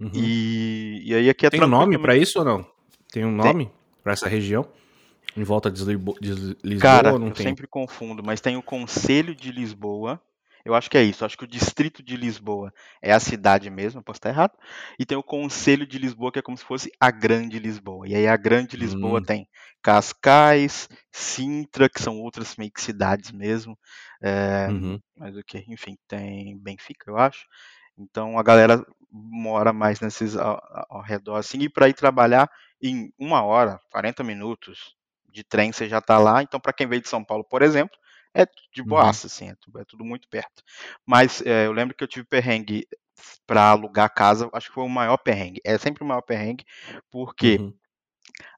Uhum. 0.00 0.10
E, 0.14 1.02
e 1.04 1.14
aí 1.14 1.28
aqui 1.28 1.44
é 1.44 1.50
Tem 1.50 1.62
um 1.62 1.66
nome 1.66 1.98
para 1.98 2.16
isso 2.16 2.38
ou 2.38 2.44
não? 2.44 2.66
Tem 3.12 3.22
um 3.22 3.30
nome? 3.30 3.70
para 4.02 4.14
essa 4.14 4.28
região? 4.28 4.66
Em 5.36 5.44
volta 5.44 5.70
de 5.70 5.84
Lisboa, 5.84 6.16
de 6.20 6.32
Lisboa 6.64 6.80
Cara, 6.80 7.18
não 7.18 7.28
eu 7.28 7.34
tem? 7.34 7.46
sempre 7.46 7.66
confundo, 7.66 8.22
mas 8.24 8.40
tem 8.40 8.56
o 8.56 8.62
Conselho 8.62 9.34
de 9.34 9.52
Lisboa. 9.52 10.18
Eu 10.64 10.74
acho 10.74 10.90
que 10.90 10.96
é 10.98 11.02
isso. 11.02 11.22
Eu 11.22 11.26
acho 11.26 11.36
que 11.38 11.44
o 11.44 11.48
Distrito 11.48 12.02
de 12.02 12.16
Lisboa 12.16 12.72
é 13.02 13.12
a 13.12 13.20
cidade 13.20 13.68
mesmo, 13.70 14.02
posso 14.02 14.18
estar 14.18 14.30
errado. 14.30 14.52
E 14.98 15.04
tem 15.06 15.16
o 15.16 15.22
Conselho 15.22 15.86
de 15.86 15.98
Lisboa, 15.98 16.32
que 16.32 16.38
é 16.38 16.42
como 16.42 16.56
se 16.56 16.64
fosse 16.64 16.90
a 17.00 17.10
Grande 17.10 17.58
Lisboa. 17.58 18.06
E 18.08 18.14
aí 18.14 18.26
a 18.28 18.36
Grande 18.36 18.76
Lisboa 18.76 19.20
Hum. 19.20 19.24
tem 19.24 19.48
Cascais, 19.82 20.88
Sintra, 21.10 21.88
que 21.88 22.00
são 22.02 22.20
outras 22.20 22.56
meio 22.56 22.70
que 22.72 22.80
cidades 22.80 23.32
mesmo. 23.32 23.78
É, 24.22 24.70
Uhum. 24.70 25.00
mas 25.16 25.36
o 25.36 25.42
que? 25.44 25.64
Enfim, 25.68 25.96
tem 26.08 26.58
Benfica, 26.58 27.10
eu 27.10 27.18
acho. 27.18 27.46
Então 27.98 28.38
a 28.38 28.42
galera 28.42 28.84
mora 29.10 29.72
mais 29.72 30.00
nesses 30.00 30.36
ao, 30.36 30.60
ao 30.88 31.02
redor 31.02 31.36
assim. 31.36 31.58
E 31.60 31.68
para 31.68 31.88
ir 31.88 31.94
trabalhar 31.94 32.48
em 32.82 33.12
uma 33.18 33.42
hora, 33.42 33.78
40 33.90 34.24
minutos 34.24 34.94
de 35.30 35.44
trem, 35.44 35.72
você 35.72 35.88
já 35.88 35.98
está 35.98 36.18
lá. 36.18 36.42
Então, 36.42 36.60
para 36.60 36.72
quem 36.72 36.86
veio 36.86 37.00
de 37.02 37.08
São 37.08 37.24
Paulo, 37.24 37.44
por 37.44 37.62
exemplo, 37.62 37.96
é 38.34 38.46
de 38.72 38.82
Uhum. 38.84 38.88
boaça, 38.88 39.26
assim, 39.26 39.48
é 39.50 39.54
tudo, 39.60 39.80
é 39.80 39.84
tudo 39.84 40.04
muito 40.04 40.28
perto. 40.28 40.62
Mas 41.06 41.42
é, 41.42 41.66
eu 41.66 41.72
lembro 41.72 41.94
que 41.96 42.02
eu 42.04 42.08
tive 42.08 42.26
perrengue 42.26 42.86
para 43.46 43.70
alugar 43.70 44.12
casa, 44.14 44.48
acho 44.52 44.68
que 44.68 44.74
foi 44.74 44.84
o 44.84 44.88
maior 44.88 45.16
perrengue. 45.18 45.60
É 45.64 45.78
sempre 45.78 46.02
o 46.04 46.06
maior 46.06 46.22
perrengue, 46.22 46.64
porque 47.10 47.60
Uhum. 47.60 47.74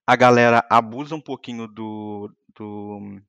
a 0.06 0.16
galera 0.16 0.64
abusa 0.70 1.14
um 1.14 1.20
pouquinho 1.20 1.66
do, 1.66 2.30
do, 2.54 3.20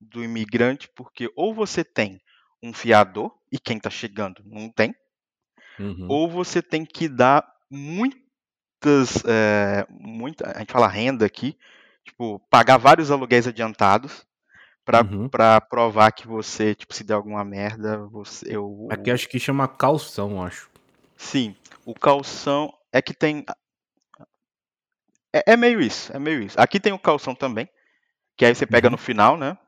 do 0.00 0.24
imigrante, 0.24 0.88
porque 0.94 1.30
ou 1.36 1.54
você 1.54 1.84
tem 1.84 2.20
um 2.62 2.72
fiador, 2.72 3.32
e 3.52 3.58
quem 3.58 3.76
está 3.78 3.90
chegando 3.90 4.42
não 4.44 4.70
tem, 4.70 4.94
Uhum. 5.78 6.08
ou 6.08 6.28
você 6.30 6.62
tem 6.62 6.84
que 6.84 7.08
dar 7.08 7.46
muitas, 7.70 9.22
é, 9.26 9.86
muita, 9.90 10.50
a 10.56 10.58
gente 10.60 10.72
fala 10.72 10.88
renda 10.88 11.26
aqui, 11.26 11.56
tipo, 12.04 12.38
pagar 12.50 12.78
vários 12.78 13.10
aluguéis 13.10 13.46
adiantados 13.46 14.26
para 14.88 15.04
Uhum. 15.04 15.28
provar 15.68 16.12
que 16.12 16.26
você, 16.26 16.74
tipo, 16.74 16.94
se 16.94 17.04
der 17.04 17.14
alguma 17.14 17.44
merda, 17.44 17.98
você, 18.06 18.56
eu, 18.56 18.88
Aqui 18.90 19.10
acho 19.10 19.28
que 19.28 19.38
chama 19.38 19.68
calção, 19.68 20.42
acho. 20.42 20.70
sim, 21.16 21.54
o 21.84 21.94
calção 21.94 22.72
é 22.90 23.02
que 23.02 23.12
tem, 23.12 23.44
é, 25.32 25.52
é 25.52 25.56
meio 25.56 25.80
isso, 25.80 26.10
é 26.14 26.18
meio 26.18 26.42
isso. 26.42 26.58
Aqui 26.58 26.80
tem 26.80 26.92
o 26.92 26.98
calção 26.98 27.34
também, 27.34 27.68
que 28.36 28.44
aí 28.44 28.54
você 28.54 28.66
pega 28.66 28.88
Uhum. 28.88 28.92
no 28.92 28.98
final, 28.98 29.36
né? 29.36 29.58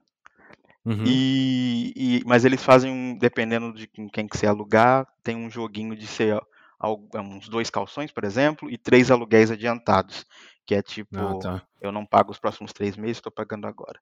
Uhum. 0.86 1.04
E, 1.04 1.92
e- 1.96 2.22
mas 2.24 2.44
eles 2.44 2.62
fazem, 2.62 2.90
um, 2.90 3.16
dependendo 3.18 3.72
de 3.74 3.86
quem 3.86 4.26
que 4.26 4.36
você 4.38 4.46
alugar, 4.46 5.06
tem 5.22 5.36
um 5.36 5.50
joguinho 5.50 5.94
de 5.94 6.06
ser 6.06 6.40
al- 6.78 7.06
uns 7.14 7.48
dois 7.48 7.68
calções, 7.68 8.10
por 8.10 8.24
exemplo, 8.24 8.70
e 8.70 8.78
três 8.78 9.10
aluguéis 9.10 9.50
adiantados, 9.50 10.24
que 10.66 10.74
é 10.74 10.82
tipo, 10.82 11.18
Ah, 11.18 11.34
tá. 11.42 11.62
eu 11.80 11.92
não 11.92 12.06
pago 12.06 12.30
os 12.30 12.38
próximos 12.38 12.72
três 12.72 12.96
meses, 12.96 13.18
estou 13.18 13.32
pagando 13.32 13.66
agora. 13.66 14.00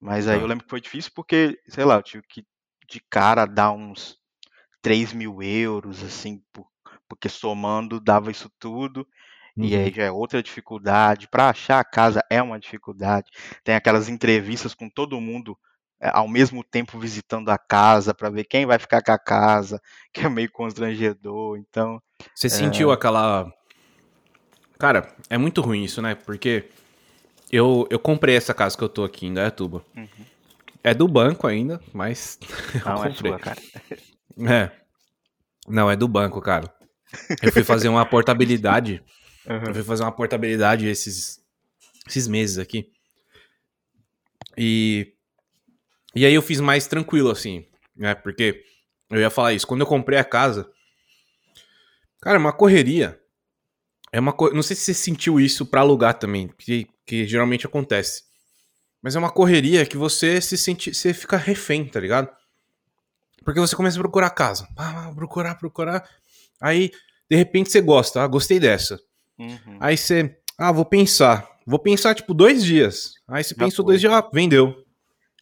Mas 0.00 0.28
aí 0.28 0.40
eu 0.40 0.46
lembro 0.46 0.64
que 0.64 0.70
foi 0.70 0.80
difícil 0.80 1.10
porque, 1.14 1.58
sei 1.68 1.84
lá, 1.84 1.96
eu 1.96 2.02
tive 2.02 2.22
que 2.28 2.44
de 2.88 3.00
cara 3.10 3.44
dar 3.46 3.70
uns 3.72 4.16
3 4.82 5.12
mil 5.12 5.42
euros, 5.42 6.02
assim, 6.02 6.42
por- 6.52 6.66
porque 7.08 7.28
somando 7.28 8.00
dava 8.00 8.30
isso 8.30 8.50
tudo. 8.58 9.06
E 9.56 9.74
Uhum. 9.74 9.82
aí 9.84 9.92
já 9.94 10.04
é 10.04 10.10
outra 10.10 10.42
dificuldade. 10.42 11.28
Para 11.28 11.48
achar 11.50 11.80
a 11.80 11.84
casa 11.84 12.22
é 12.30 12.40
uma 12.40 12.58
dificuldade. 12.60 13.30
Tem 13.64 13.74
aquelas 13.74 14.08
entrevistas 14.08 14.74
com 14.74 14.88
todo 14.88 15.20
mundo 15.20 15.58
é, 16.00 16.10
ao 16.14 16.28
mesmo 16.28 16.62
tempo 16.62 16.98
visitando 16.98 17.48
a 17.50 17.58
casa 17.58 18.14
para 18.14 18.30
ver 18.30 18.44
quem 18.44 18.64
vai 18.64 18.78
ficar 18.78 19.02
com 19.02 19.10
a 19.12 19.18
casa, 19.18 19.80
que 20.14 20.20
é 20.24 20.28
meio 20.28 20.50
constrangedor. 20.52 21.58
Então, 21.58 22.00
Você 22.34 22.48
sentiu 22.48 22.92
aquela. 22.92 23.52
Cara, 24.78 25.12
é 25.28 25.36
muito 25.36 25.60
ruim 25.60 25.82
isso, 25.82 26.00
né? 26.00 26.14
Porque 26.14 26.68
eu, 27.50 27.86
eu 27.90 27.98
comprei 27.98 28.36
essa 28.36 28.52
casa 28.52 28.76
que 28.76 28.84
eu 28.84 28.88
tô 28.88 29.04
aqui 29.04 29.26
em 29.26 29.34
Dayatuba. 29.34 29.84
Uhum. 29.96 30.08
É 30.82 30.94
do 30.94 31.08
banco 31.08 31.46
ainda, 31.46 31.80
mas. 31.92 32.38
eu 32.74 32.84
não 32.84 33.04
é 33.04 33.08
comprei. 33.08 33.32
sua, 33.32 33.38
cara. 33.38 33.60
É. 34.46 34.70
Não, 35.66 35.90
é 35.90 35.96
do 35.96 36.06
banco, 36.06 36.40
cara. 36.40 36.72
Eu 37.42 37.52
fui 37.52 37.64
fazer 37.64 37.88
uma 37.88 38.06
portabilidade. 38.06 39.02
Eu 39.46 39.74
fui 39.74 39.82
fazer 39.82 40.02
uma 40.02 40.12
portabilidade 40.12 40.86
esses, 40.86 41.40
esses 42.06 42.28
meses 42.28 42.58
aqui. 42.58 42.90
E. 44.56 45.14
E 46.14 46.24
aí 46.24 46.34
eu 46.34 46.42
fiz 46.42 46.60
mais 46.60 46.86
tranquilo, 46.86 47.30
assim, 47.30 47.66
né? 47.96 48.14
Porque 48.14 48.64
eu 49.10 49.20
ia 49.20 49.30
falar 49.30 49.52
isso. 49.52 49.66
Quando 49.66 49.80
eu 49.80 49.86
comprei 49.86 50.18
a 50.18 50.24
casa. 50.24 50.70
Cara, 52.20 52.36
é 52.36 52.40
uma 52.40 52.52
correria. 52.52 53.20
É 54.12 54.18
uma 54.20 54.32
co... 54.32 54.50
Não 54.50 54.62
sei 54.62 54.74
se 54.76 54.82
você 54.84 54.94
sentiu 54.94 55.38
isso 55.38 55.66
pra 55.66 55.80
alugar 55.80 56.14
também, 56.18 56.48
que, 56.58 56.86
que 57.06 57.26
geralmente 57.26 57.66
acontece. 57.66 58.22
Mas 59.02 59.14
é 59.14 59.18
uma 59.18 59.30
correria 59.30 59.86
que 59.86 59.96
você 59.96 60.40
se 60.40 60.56
sente. 60.58 60.92
Você 60.94 61.12
fica 61.14 61.36
refém, 61.36 61.84
tá 61.86 62.00
ligado? 62.00 62.28
Porque 63.44 63.60
você 63.60 63.76
começa 63.76 63.96
a 63.96 64.00
procurar 64.00 64.30
casa. 64.30 64.66
Ah, 64.76 65.12
procurar, 65.14 65.54
procurar. 65.56 66.08
Aí, 66.60 66.90
de 67.30 67.36
repente, 67.36 67.70
você 67.70 67.80
gosta. 67.80 68.22
Ah, 68.22 68.26
gostei 68.26 68.58
dessa. 68.58 68.98
Uhum. 69.38 69.76
Aí 69.80 69.96
você. 69.96 70.36
Ah, 70.58 70.72
vou 70.72 70.84
pensar. 70.84 71.48
Vou 71.66 71.78
pensar, 71.78 72.14
tipo, 72.14 72.34
dois 72.34 72.64
dias. 72.64 73.12
Aí 73.28 73.44
você 73.44 73.54
Já 73.54 73.64
pensou 73.64 73.84
foi. 73.84 73.92
dois 73.92 74.00
dias, 74.00 74.12
ah, 74.12 74.28
vendeu. 74.32 74.68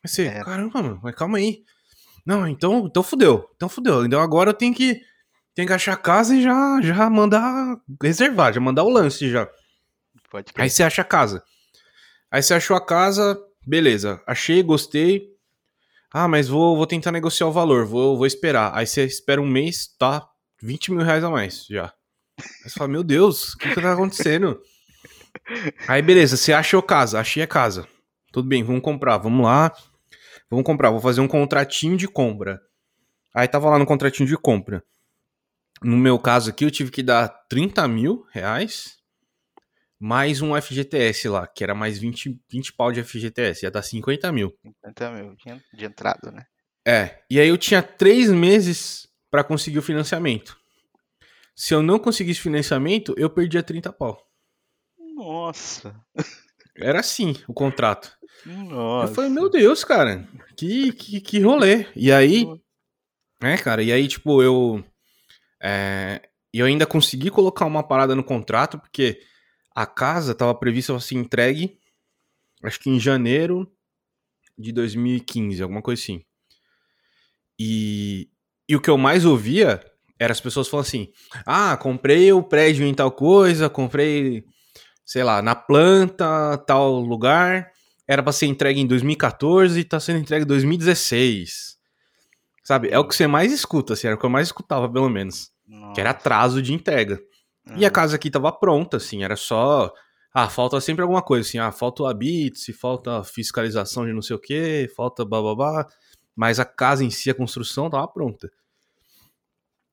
Aí 0.04 0.08
você, 0.10 0.24
É. 0.26 0.44
caramba, 0.44 0.82
mano, 0.82 1.00
mas 1.02 1.14
calma 1.14 1.38
aí. 1.38 1.64
Não, 2.26 2.46
então, 2.46 2.86
então 2.86 3.02
fudeu. 3.02 3.48
Então 3.56 3.68
fudeu. 3.68 4.04
Então 4.04 4.20
agora 4.20 4.50
eu 4.50 4.54
tenho 4.54 4.74
que. 4.74 5.00
Tenho 5.56 5.68
que 5.68 5.72
achar 5.72 5.94
a 5.94 5.96
casa 5.96 6.36
e 6.36 6.42
já, 6.42 6.82
já 6.82 7.08
mandar 7.08 7.80
reservar, 8.02 8.52
já 8.52 8.60
mandar 8.60 8.84
o 8.84 8.90
lance 8.90 9.30
já. 9.30 9.48
Pode 10.30 10.52
crer. 10.52 10.62
Aí 10.62 10.68
você 10.68 10.82
acha 10.82 11.00
a 11.00 11.04
casa. 11.04 11.42
Aí 12.30 12.42
você 12.42 12.52
achou 12.52 12.76
a 12.76 12.84
casa, 12.84 13.42
beleza. 13.66 14.20
Achei, 14.26 14.62
gostei. 14.62 15.30
Ah, 16.12 16.28
mas 16.28 16.46
vou, 16.46 16.76
vou 16.76 16.86
tentar 16.86 17.10
negociar 17.10 17.46
o 17.46 17.52
valor, 17.52 17.86
vou, 17.86 18.18
vou 18.18 18.26
esperar. 18.26 18.70
Aí 18.74 18.86
você 18.86 19.06
espera 19.06 19.40
um 19.40 19.46
mês, 19.46 19.88
tá 19.98 20.28
20 20.62 20.92
mil 20.92 21.02
reais 21.02 21.24
a 21.24 21.30
mais 21.30 21.64
já. 21.64 21.86
Aí 22.38 22.68
você 22.68 22.78
fala, 22.78 22.90
meu 22.90 23.02
Deus, 23.02 23.54
o 23.54 23.58
que 23.58 23.72
que 23.72 23.80
tá 23.80 23.94
acontecendo? 23.94 24.60
Aí 25.88 26.02
beleza, 26.02 26.36
você 26.36 26.52
achou 26.52 26.82
casa, 26.82 27.18
achei 27.18 27.42
a 27.42 27.46
casa. 27.46 27.88
Tudo 28.30 28.46
bem, 28.46 28.62
vamos 28.62 28.82
comprar, 28.82 29.16
vamos 29.16 29.42
lá. 29.42 29.72
Vamos 30.50 30.66
comprar, 30.66 30.90
vou 30.90 31.00
fazer 31.00 31.22
um 31.22 31.28
contratinho 31.28 31.96
de 31.96 32.06
compra. 32.06 32.60
Aí 33.34 33.48
tava 33.48 33.70
lá 33.70 33.78
no 33.78 33.86
contratinho 33.86 34.28
de 34.28 34.36
compra. 34.36 34.84
No 35.82 35.96
meu 35.96 36.18
caso 36.18 36.50
aqui, 36.50 36.64
eu 36.64 36.70
tive 36.70 36.90
que 36.90 37.02
dar 37.02 37.28
30 37.48 37.86
mil 37.88 38.26
reais 38.30 38.96
mais 39.98 40.42
um 40.42 40.60
FGTS 40.60 41.28
lá, 41.28 41.46
que 41.46 41.64
era 41.64 41.74
mais 41.74 41.98
20, 41.98 42.38
20 42.50 42.72
pau 42.74 42.92
de 42.92 43.02
FGTS, 43.02 43.64
ia 43.64 43.70
dar 43.70 43.82
50 43.82 44.30
mil. 44.32 44.54
50 44.62 45.10
mil 45.12 45.36
de, 45.74 45.84
entrada, 45.84 46.30
né? 46.30 46.44
É, 46.86 47.22
e 47.30 47.40
aí 47.40 47.48
eu 47.48 47.58
tinha 47.58 47.82
três 47.82 48.30
meses 48.30 49.08
pra 49.30 49.42
conseguir 49.42 49.78
o 49.78 49.82
financiamento. 49.82 50.56
Se 51.54 51.74
eu 51.74 51.82
não 51.82 51.98
conseguisse 51.98 52.40
financiamento, 52.40 53.14
eu 53.16 53.30
perdia 53.30 53.62
30 53.62 53.92
pau. 53.92 54.22
Nossa. 55.14 55.98
Era 56.76 57.00
assim 57.00 57.34
o 57.48 57.54
contrato. 57.54 58.14
Nossa. 58.44 59.10
Eu 59.10 59.14
falei, 59.14 59.30
meu 59.30 59.48
Deus, 59.48 59.82
cara, 59.82 60.28
que, 60.56 60.92
que, 60.92 61.20
que 61.20 61.40
rolê. 61.40 61.86
E 61.96 62.12
aí, 62.12 62.46
é, 63.42 63.56
cara, 63.56 63.82
e 63.82 63.92
aí, 63.92 64.06
tipo, 64.06 64.42
eu. 64.42 64.84
É, 65.62 66.28
eu 66.52 66.66
ainda 66.66 66.86
consegui 66.86 67.30
colocar 67.30 67.66
uma 67.66 67.82
parada 67.82 68.14
no 68.14 68.24
contrato, 68.24 68.78
porque 68.78 69.20
a 69.74 69.86
casa 69.86 70.34
tava 70.34 70.54
prevista 70.54 70.92
pra 70.92 71.00
ser 71.00 71.16
entregue, 71.16 71.78
acho 72.62 72.80
que 72.80 72.90
em 72.90 72.98
janeiro 72.98 73.70
de 74.58 74.72
2015, 74.72 75.62
alguma 75.62 75.82
coisa 75.82 76.00
assim. 76.00 76.22
E, 77.58 78.28
e 78.68 78.76
o 78.76 78.80
que 78.80 78.90
eu 78.90 78.98
mais 78.98 79.24
ouvia 79.24 79.84
era 80.18 80.32
as 80.32 80.40
pessoas 80.40 80.68
falando 80.68 80.86
assim: 80.86 81.12
ah, 81.44 81.76
comprei 81.76 82.32
o 82.32 82.42
prédio 82.42 82.86
em 82.86 82.94
tal 82.94 83.12
coisa, 83.12 83.68
comprei, 83.68 84.44
sei 85.04 85.22
lá, 85.22 85.42
na 85.42 85.54
planta, 85.54 86.56
tal 86.66 87.00
lugar 87.00 87.70
era 88.08 88.22
pra 88.22 88.32
ser 88.32 88.46
entregue 88.46 88.80
em 88.80 88.86
2014 88.86 89.80
e 89.80 89.84
tá 89.84 89.98
sendo 89.98 90.20
entregue 90.20 90.44
em 90.44 90.48
2016. 90.48 91.75
Sabe? 92.66 92.88
É 92.90 92.98
o 92.98 93.06
que 93.06 93.14
você 93.14 93.28
mais 93.28 93.52
escuta, 93.52 93.92
assim, 93.92 94.08
era 94.08 94.16
o 94.16 94.18
que 94.18 94.26
eu 94.26 94.30
mais 94.30 94.48
escutava, 94.48 94.90
pelo 94.90 95.08
menos. 95.08 95.52
Que 95.94 96.00
era 96.00 96.10
atraso 96.10 96.60
de 96.60 96.74
entrega. 96.74 97.22
E 97.76 97.84
a 97.84 97.86
Uhum. 97.88 97.92
casa 97.92 98.16
aqui 98.16 98.28
tava 98.28 98.50
pronta, 98.50 98.96
assim, 98.96 99.22
era 99.22 99.36
só. 99.36 99.92
Ah, 100.34 100.48
falta 100.48 100.80
sempre 100.80 101.02
alguma 101.02 101.22
coisa, 101.22 101.48
assim, 101.48 101.58
ah, 101.58 101.70
falta 101.70 102.02
o 102.02 102.06
habite, 102.08 102.58
se 102.58 102.72
falta 102.72 103.22
fiscalização 103.22 104.04
de 104.04 104.12
não 104.12 104.20
sei 104.20 104.34
o 104.34 104.38
que, 104.40 104.90
falta 104.96 105.24
bababá. 105.24 105.86
Mas 106.34 106.58
a 106.58 106.64
casa 106.64 107.04
em 107.04 107.10
si, 107.10 107.30
a 107.30 107.34
construção, 107.34 107.88
tava 107.88 108.08
pronta. 108.08 108.50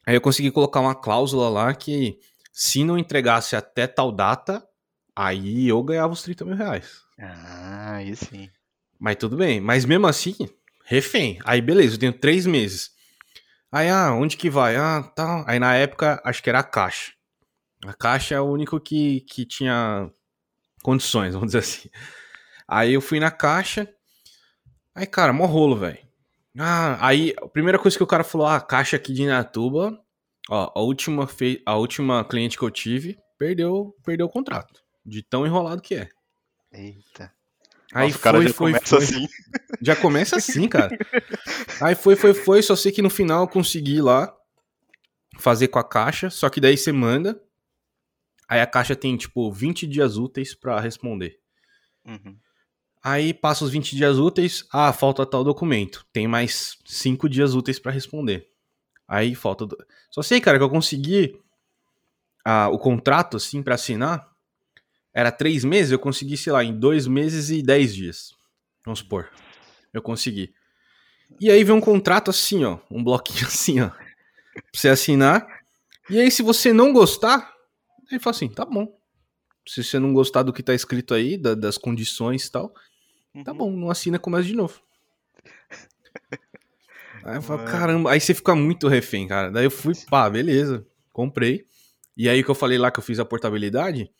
Aí 0.07 0.15
eu 0.15 0.21
consegui 0.21 0.49
colocar 0.49 0.79
uma 0.79 0.95
cláusula 0.95 1.49
lá 1.49 1.75
que 1.75 2.17
se 2.51 2.83
não 2.83 2.97
entregasse 2.97 3.55
até 3.55 3.85
tal 3.85 4.11
data, 4.11 4.67
aí 5.15 5.67
eu 5.67 5.81
ganhava 5.83 6.11
os 6.11 6.23
30 6.23 6.43
mil 6.43 6.55
reais. 6.55 7.03
Ah, 7.19 7.97
aí 7.97 8.15
sim. 8.15 8.49
Mas 8.99 9.15
tudo 9.17 9.37
bem. 9.37 9.61
Mas 9.61 9.85
mesmo 9.85 10.07
assim, 10.07 10.35
refém. 10.83 11.39
Aí 11.45 11.61
beleza, 11.61 11.95
eu 11.95 11.99
tenho 11.99 12.13
três 12.13 12.45
meses. 12.45 12.91
Aí, 13.71 13.89
ah, 13.89 14.13
onde 14.13 14.37
que 14.37 14.49
vai? 14.51 14.75
Ah, 14.75 15.01
tá. 15.15 15.43
Aí 15.47 15.57
na 15.57 15.73
época, 15.73 16.21
acho 16.23 16.43
que 16.43 16.49
era 16.49 16.59
a 16.59 16.63
Caixa. 16.63 17.11
A 17.83 17.93
Caixa 17.93 18.35
é 18.35 18.39
o 18.39 18.45
único 18.45 18.79
que, 18.79 19.21
que 19.21 19.45
tinha 19.45 20.11
condições, 20.83 21.33
vamos 21.33 21.47
dizer 21.47 21.59
assim. 21.59 21.89
Aí 22.67 22.93
eu 22.93 23.01
fui 23.01 23.19
na 23.19 23.31
caixa. 23.31 23.91
Aí, 24.93 25.07
cara, 25.07 25.33
mó 25.33 25.45
rolo, 25.45 25.75
velho. 25.75 25.97
Ah, 26.57 27.07
aí 27.07 27.33
a 27.41 27.47
primeira 27.47 27.79
coisa 27.79 27.97
que 27.97 28.03
o 28.03 28.07
cara 28.07 28.23
falou: 28.23 28.45
ah, 28.45 28.57
a 28.57 28.61
caixa 28.61 28.95
aqui 28.95 29.11
de 29.11 29.23
Inatuba, 29.23 29.99
ó, 30.49 30.71
a 30.75 30.81
última, 30.81 31.27
fe... 31.27 31.61
a 31.65 31.75
última 31.75 32.23
cliente 32.23 32.57
que 32.57 32.63
eu 32.63 32.69
tive 32.69 33.17
perdeu, 33.37 33.95
perdeu 34.05 34.27
o 34.27 34.29
contrato. 34.29 34.83
De 35.05 35.23
tão 35.23 35.45
enrolado 35.45 35.81
que 35.81 35.95
é. 35.95 36.09
Eita. 36.71 37.33
Aí 37.93 38.11
Nossa, 38.11 38.31
foi, 38.31 38.47
já 38.47 38.53
foi, 38.53 38.71
começa 38.71 38.95
foi. 38.95 39.03
assim. 39.03 39.27
Já 39.81 39.95
começa 39.95 40.37
assim, 40.37 40.67
cara. 40.67 40.97
Aí 41.81 41.93
foi, 41.93 42.15
foi, 42.15 42.33
foi. 42.33 42.61
Só 42.61 42.75
sei 42.75 42.91
que 42.91 43.01
no 43.01 43.09
final 43.09 43.41
eu 43.41 43.47
consegui 43.47 44.01
lá 44.01 44.33
fazer 45.37 45.67
com 45.67 45.77
a 45.77 45.83
caixa. 45.83 46.29
Só 46.29 46.49
que 46.49 46.61
daí 46.61 46.77
você 46.77 46.91
manda. 46.91 47.39
Aí 48.47 48.61
a 48.61 48.67
caixa 48.67 48.95
tem, 48.95 49.17
tipo, 49.17 49.51
20 49.51 49.85
dias 49.85 50.15
úteis 50.15 50.55
para 50.55 50.79
responder. 50.79 51.37
Uhum. 52.05 52.37
Aí 53.03 53.33
passa 53.33 53.65
os 53.65 53.71
20 53.71 53.95
dias 53.95 54.17
úteis. 54.17 54.65
Ah, 54.71 54.93
falta 54.93 55.25
tal 55.25 55.43
documento. 55.43 56.05
Tem 56.13 56.27
mais 56.27 56.77
5 56.85 57.27
dias 57.27 57.53
úteis 57.53 57.77
para 57.77 57.91
responder. 57.91 58.47
Aí 59.07 59.35
falta. 59.35 59.67
Só 60.09 60.21
sei, 60.21 60.39
cara, 60.39 60.57
que 60.57 60.63
eu 60.63 60.69
consegui 60.69 61.37
ah, 62.45 62.69
o 62.69 62.79
contrato, 62.79 63.37
assim, 63.37 63.61
para 63.61 63.75
assinar 63.75 64.32
era 65.13 65.31
três 65.31 65.63
meses, 65.63 65.91
eu 65.91 65.99
consegui, 65.99 66.35
sei 66.37 66.51
lá, 66.51 66.63
em 66.63 66.77
dois 66.77 67.05
meses 67.05 67.49
e 67.49 67.61
dez 67.61 67.93
dias. 67.93 68.33
Vamos 68.83 68.99
supor. 68.99 69.29
Eu 69.93 70.01
consegui. 70.01 70.53
E 71.39 71.51
aí 71.51 71.63
vem 71.63 71.75
um 71.75 71.81
contrato 71.81 72.29
assim, 72.29 72.63
ó. 72.63 72.79
Um 72.89 73.03
bloquinho 73.03 73.45
assim, 73.47 73.79
ó. 73.79 73.89
Pra 73.89 74.63
você 74.73 74.89
assinar. 74.89 75.47
E 76.09 76.19
aí, 76.19 76.29
se 76.29 76.41
você 76.41 76.73
não 76.73 76.91
gostar, 76.91 77.53
ele 78.11 78.19
fala 78.19 78.35
assim: 78.35 78.49
tá 78.49 78.65
bom. 78.65 78.87
Se 79.67 79.83
você 79.83 79.97
não 79.99 80.13
gostar 80.13 80.43
do 80.43 80.51
que 80.51 80.61
tá 80.61 80.73
escrito 80.73 81.13
aí, 81.13 81.37
da, 81.37 81.55
das 81.55 81.77
condições 81.77 82.45
e 82.45 82.51
tal, 82.51 82.73
tá 83.45 83.51
uhum. 83.51 83.57
bom, 83.57 83.71
não 83.71 83.89
assina, 83.89 84.19
começa 84.19 84.43
de 84.43 84.55
novo. 84.55 84.81
Aí 87.23 87.37
eu 87.37 87.41
falo, 87.41 87.63
caramba, 87.63 88.11
aí 88.11 88.19
você 88.19 88.33
fica 88.33 88.53
muito 88.53 88.89
refém, 88.89 89.25
cara. 89.25 89.49
Daí 89.49 89.63
eu 89.63 89.71
fui, 89.71 89.93
pá, 90.09 90.29
beleza, 90.29 90.85
comprei. 91.13 91.65
E 92.17 92.27
aí 92.27 92.43
que 92.43 92.51
eu 92.51 92.55
falei 92.55 92.77
lá 92.77 92.91
que 92.91 92.99
eu 92.99 93.03
fiz 93.03 93.17
a 93.17 93.23
portabilidade, 93.23 94.11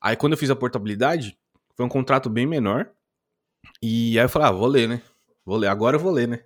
Aí 0.00 0.16
quando 0.16 0.32
eu 0.32 0.38
fiz 0.38 0.50
a 0.50 0.56
portabilidade, 0.56 1.36
foi 1.76 1.84
um 1.84 1.88
contrato 1.88 2.30
bem 2.30 2.46
menor. 2.46 2.90
E 3.82 4.18
aí 4.18 4.24
eu 4.24 4.28
falei, 4.28 4.48
ah, 4.48 4.52
vou 4.52 4.66
ler, 4.66 4.88
né? 4.88 5.02
Vou 5.44 5.56
ler, 5.56 5.68
agora 5.68 5.96
eu 5.96 6.00
vou 6.00 6.12
ler, 6.12 6.28
né? 6.28 6.40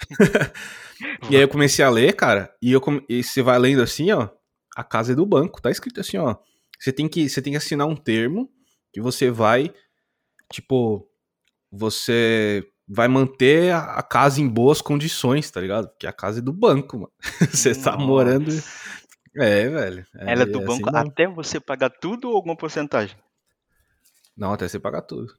e 1.30 1.36
aí 1.36 1.42
eu 1.42 1.48
comecei 1.48 1.84
a 1.84 1.90
ler, 1.90 2.14
cara, 2.14 2.54
e, 2.60 2.72
eu, 2.72 2.82
e 3.08 3.22
você 3.22 3.42
vai 3.42 3.58
lendo 3.58 3.82
assim, 3.82 4.10
ó, 4.10 4.28
a 4.76 4.82
casa 4.82 5.12
é 5.12 5.14
do 5.14 5.24
banco, 5.24 5.62
tá 5.62 5.70
escrito 5.70 6.00
assim, 6.00 6.16
ó. 6.16 6.36
Você 6.78 6.92
tem 6.92 7.08
que, 7.08 7.28
você 7.28 7.40
tem 7.40 7.52
que 7.52 7.56
assinar 7.56 7.86
um 7.86 7.96
termo 7.96 8.50
que 8.92 9.00
você 9.00 9.30
vai, 9.30 9.72
tipo, 10.52 11.08
você 11.70 12.66
vai 12.86 13.08
manter 13.08 13.72
a, 13.72 13.94
a 13.94 14.02
casa 14.02 14.40
em 14.40 14.48
boas 14.48 14.82
condições, 14.82 15.50
tá 15.50 15.60
ligado? 15.60 15.88
Porque 15.88 16.06
a 16.06 16.12
casa 16.12 16.40
é 16.40 16.42
do 16.42 16.52
banco, 16.52 16.98
mano. 16.98 17.12
você 17.50 17.74
tá 17.74 17.96
morando 17.96 18.50
é, 19.36 19.68
velho. 19.68 20.06
É, 20.16 20.32
Ela 20.32 20.42
é 20.42 20.46
do 20.46 20.60
é 20.60 20.64
banco 20.64 20.88
assim 20.88 21.08
até 21.08 21.26
você 21.26 21.60
pagar 21.60 21.90
tudo 21.90 22.28
ou 22.28 22.36
alguma 22.36 22.56
porcentagem? 22.56 23.16
Não, 24.36 24.52
até 24.52 24.66
você 24.68 24.78
pagar 24.78 25.02
tudo. 25.02 25.32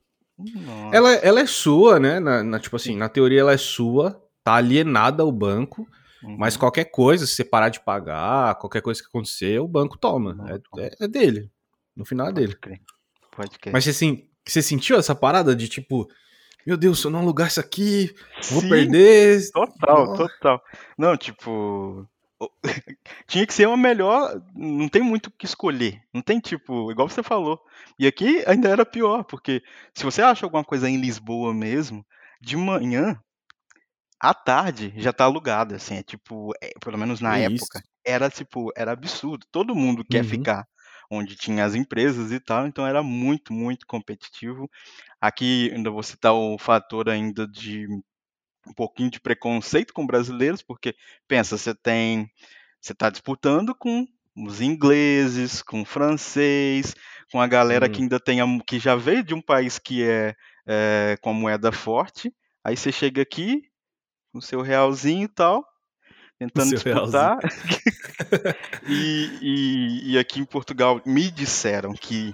Ela, 0.92 1.14
ela 1.16 1.40
é 1.40 1.46
sua, 1.46 2.00
né? 2.00 2.20
Na, 2.20 2.44
na, 2.44 2.60
tipo 2.60 2.76
assim, 2.76 2.96
na 2.96 3.08
teoria 3.08 3.42
ela 3.42 3.54
é 3.54 3.58
sua, 3.58 4.22
tá 4.44 4.56
alienada 4.56 5.24
ao 5.24 5.32
banco, 5.32 5.88
uhum. 6.24 6.38
mas 6.38 6.58
qualquer 6.58 6.86
coisa, 6.86 7.26
se 7.26 7.36
você 7.36 7.44
parar 7.44 7.70
de 7.70 7.80
pagar, 7.80 8.56
qualquer 8.56 8.82
coisa 8.82 9.02
que 9.02 9.08
acontecer, 9.08 9.60
o 9.60 9.68
banco 9.68 9.98
toma. 9.98 10.38
É, 10.50 10.84
é, 10.84 10.96
é, 11.02 11.08
dele. 11.08 11.50
No 11.96 12.06
final 12.06 12.28
é 12.28 12.34
dele. 12.34 12.48
Pode 12.48 12.60
crer. 12.60 12.82
Pode 13.32 13.60
crer. 13.60 13.74
Mas 13.74 13.88
assim, 13.88 14.28
você 14.46 14.62
sentiu 14.62 14.98
essa 14.98 15.16
parada 15.16 15.56
de 15.56 15.70
tipo, 15.70 16.08
meu 16.68 16.76
Deus, 16.76 17.00
se 17.00 17.08
eu 17.08 17.12
não 17.12 17.20
alugar 17.20 17.48
isso 17.48 17.60
aqui, 17.60 18.14
vou 18.50 18.62
Sim, 18.62 18.70
perder. 18.70 19.50
Total, 19.52 20.18
total. 20.18 20.62
Não, 20.98 21.16
tipo, 21.16 22.06
tinha 23.28 23.46
que 23.46 23.54
ser 23.54 23.68
uma 23.68 23.78
melhor. 23.78 24.42
Não 24.56 24.88
tem 24.88 25.02
muito 25.02 25.28
o 25.28 25.32
que 25.32 25.46
escolher. 25.46 26.02
Não 26.14 26.22
tem 26.22 26.40
tipo, 26.40 26.92
igual 26.92 27.10
você 27.10 27.24
falou. 27.24 27.60
E 27.98 28.08
aqui 28.08 28.44
ainda 28.48 28.70
era 28.70 28.86
pior, 28.86 29.24
porque 29.24 29.64
se 29.94 30.04
você 30.04 30.22
acha 30.22 30.46
alguma 30.46 30.64
coisa 30.64 30.90
em 30.90 30.98
Lisboa 31.00 31.54
mesmo, 31.54 32.06
de 32.42 32.58
manhã, 32.58 33.20
à 34.20 34.34
tarde 34.34 34.94
já 34.98 35.14
tá 35.14 35.26
alugada, 35.26 35.76
assim, 35.76 35.96
é 35.96 36.04
tipo, 36.04 36.52
é, 36.62 36.72
pelo 36.80 36.98
menos 36.98 37.22
na 37.22 37.38
é 37.38 37.44
época, 37.44 37.80
isso. 37.80 37.90
era 38.06 38.30
tipo, 38.30 38.72
era 38.76 38.92
absurdo. 38.92 39.46
Todo 39.52 39.76
mundo 39.76 40.04
quer 40.04 40.24
uhum. 40.24 40.30
ficar 40.30 40.68
onde 41.10 41.36
tinha 41.36 41.64
as 41.64 41.76
empresas 41.76 42.32
e 42.32 42.40
tal, 42.40 42.66
então 42.68 42.86
era 42.86 43.04
muito, 43.04 43.54
muito 43.54 43.86
competitivo. 43.86 44.70
Aqui 45.22 45.72
ainda 45.74 45.92
vou 45.92 46.04
citar 46.04 46.34
o 46.34 46.58
fator 46.58 47.10
ainda 47.10 47.48
de 47.48 47.88
um 48.68 48.74
pouquinho 48.74 49.10
de 49.10 49.20
preconceito 49.20 49.94
com 49.94 50.06
brasileiros, 50.06 50.62
porque 50.62 50.96
pensa, 51.28 51.58
você 51.58 51.74
tem, 51.74 52.30
você 52.82 52.94
está 52.94 53.10
disputando 53.10 53.76
com 53.76 54.06
os 54.36 54.62
ingleses, 54.62 55.62
com 55.62 55.82
o 55.82 55.86
francês, 55.86 56.96
com 57.32 57.40
a 57.40 57.48
galera 57.48 57.86
Sim. 57.88 57.92
que 57.92 58.02
ainda 58.02 58.20
tem, 58.20 58.42
a, 58.42 58.46
que 58.66 58.80
já 58.80 58.96
veio 58.96 59.24
de 59.24 59.34
um 59.34 59.42
país 59.42 59.80
que 59.80 60.04
é, 60.04 60.36
é 60.68 61.18
com 61.22 61.30
a 61.30 61.34
moeda 61.34 61.72
forte, 61.72 62.34
aí 62.64 62.76
você 62.76 62.92
chega 62.92 63.22
aqui 63.22 63.64
com 64.32 64.40
o 64.40 64.42
seu 64.42 64.62
realzinho 64.62 65.26
e 65.26 65.30
tal, 65.30 65.66
tentando 66.38 66.72
disputar. 66.72 67.38
e, 68.88 69.30
e, 69.42 70.12
e 70.12 70.20
aqui 70.20 70.40
em 70.42 70.46
Portugal 70.46 71.02
me 71.06 71.32
disseram 71.32 71.94
que 71.94 72.34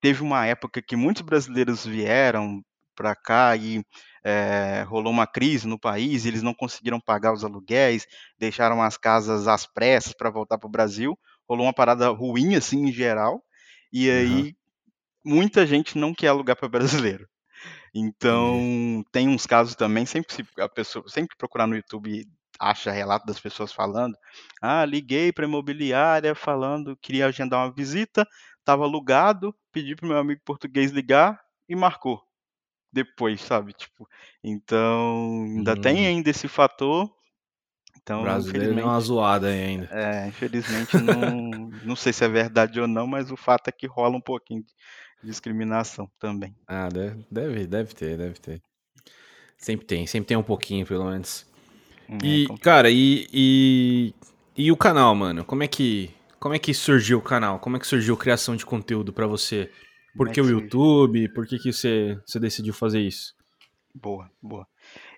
teve 0.00 0.22
uma 0.22 0.46
época 0.46 0.82
que 0.82 0.96
muitos 0.96 1.22
brasileiros 1.22 1.84
vieram 1.84 2.62
para 2.94 3.14
cá 3.14 3.56
e 3.56 3.84
é, 4.24 4.84
rolou 4.88 5.12
uma 5.12 5.26
crise 5.26 5.68
no 5.68 5.78
país, 5.78 6.24
eles 6.24 6.42
não 6.42 6.54
conseguiram 6.54 6.98
pagar 6.98 7.32
os 7.32 7.44
aluguéis, 7.44 8.06
deixaram 8.38 8.82
as 8.82 8.96
casas 8.96 9.46
às 9.46 9.66
pressas 9.66 10.14
para 10.14 10.30
voltar 10.30 10.56
para 10.56 10.66
o 10.66 10.70
Brasil, 10.70 11.18
rolou 11.46 11.66
uma 11.66 11.74
parada 11.74 12.08
ruim 12.08 12.54
assim 12.54 12.88
em 12.88 12.92
geral, 12.92 13.44
e 13.92 14.10
aí 14.10 14.42
uhum. 14.42 14.52
muita 15.24 15.66
gente 15.66 15.98
não 15.98 16.14
quer 16.14 16.28
alugar 16.28 16.56
para 16.56 16.68
brasileiro. 16.68 17.28
Então, 17.94 18.56
uhum. 18.56 19.04
tem 19.12 19.28
uns 19.28 19.46
casos 19.46 19.74
também, 19.74 20.06
sempre 20.06 20.34
a 20.58 20.68
pessoa, 20.68 21.04
sempre 21.08 21.36
procurar 21.36 21.66
no 21.66 21.76
YouTube 21.76 22.26
acha 22.58 22.90
relato 22.90 23.26
das 23.26 23.38
pessoas 23.38 23.72
falando: 23.72 24.16
"Ah, 24.60 24.84
liguei 24.84 25.32
para 25.32 25.44
imobiliária 25.44 26.34
falando, 26.34 26.96
queria 26.96 27.26
agendar 27.26 27.64
uma 27.64 27.72
visita, 27.72 28.26
estava 28.58 28.84
alugado, 28.84 29.54
pedi 29.72 29.94
para 29.94 30.08
meu 30.08 30.18
amigo 30.18 30.40
português 30.44 30.90
ligar 30.90 31.40
e 31.68 31.76
marcou 31.76 32.20
depois, 32.94 33.40
sabe? 33.42 33.72
Tipo, 33.72 34.08
então 34.42 35.44
ainda 35.44 35.72
hum. 35.72 35.80
tem 35.80 36.06
ainda 36.06 36.30
esse 36.30 36.48
fator. 36.48 37.10
Então, 38.00 38.22
brasileiro 38.22 38.78
é 38.78 38.84
uma 38.84 39.00
zoada 39.00 39.48
aí 39.48 39.62
ainda. 39.62 39.88
É, 39.90 40.28
infelizmente 40.28 40.96
não, 40.98 41.70
não 41.84 41.96
sei 41.96 42.12
se 42.12 42.24
é 42.24 42.28
verdade 42.28 42.80
ou 42.80 42.86
não, 42.86 43.06
mas 43.06 43.30
o 43.30 43.36
fato 43.36 43.68
é 43.68 43.72
que 43.72 43.86
rola 43.86 44.16
um 44.16 44.20
pouquinho 44.20 44.62
de 44.62 44.72
discriminação 45.22 46.10
também. 46.18 46.54
Ah, 46.66 46.88
deve, 46.88 47.26
deve, 47.30 47.66
deve 47.66 47.94
ter, 47.94 48.18
deve 48.18 48.38
ter. 48.38 48.62
Sempre 49.56 49.86
tem, 49.86 50.06
sempre 50.06 50.28
tem 50.28 50.36
um 50.36 50.42
pouquinho, 50.42 50.86
pelo 50.86 51.10
menos. 51.10 51.46
Hum, 52.08 52.18
é, 52.22 52.26
e, 52.26 52.58
cara, 52.58 52.90
e, 52.90 53.26
e, 53.32 54.14
e 54.54 54.70
o 54.70 54.76
canal, 54.76 55.14
mano? 55.14 55.44
Como 55.44 55.62
é 55.62 55.68
que 55.68 56.14
como 56.44 56.54
é 56.54 56.58
que 56.58 56.74
surgiu 56.74 57.20
o 57.20 57.22
canal? 57.22 57.58
Como 57.58 57.78
é 57.78 57.80
que 57.80 57.86
surgiu 57.86 58.14
a 58.14 58.18
criação 58.18 58.54
de 58.54 58.66
conteúdo 58.66 59.14
para 59.14 59.26
você? 59.26 59.70
Por 60.16 60.30
que 60.30 60.40
o 60.40 60.48
YouTube? 60.48 61.28
Por 61.30 61.46
que, 61.46 61.58
que 61.58 61.72
você, 61.72 62.18
você 62.24 62.38
decidiu 62.38 62.72
fazer 62.72 63.00
isso? 63.00 63.34
Boa, 63.94 64.28
boa. 64.42 64.66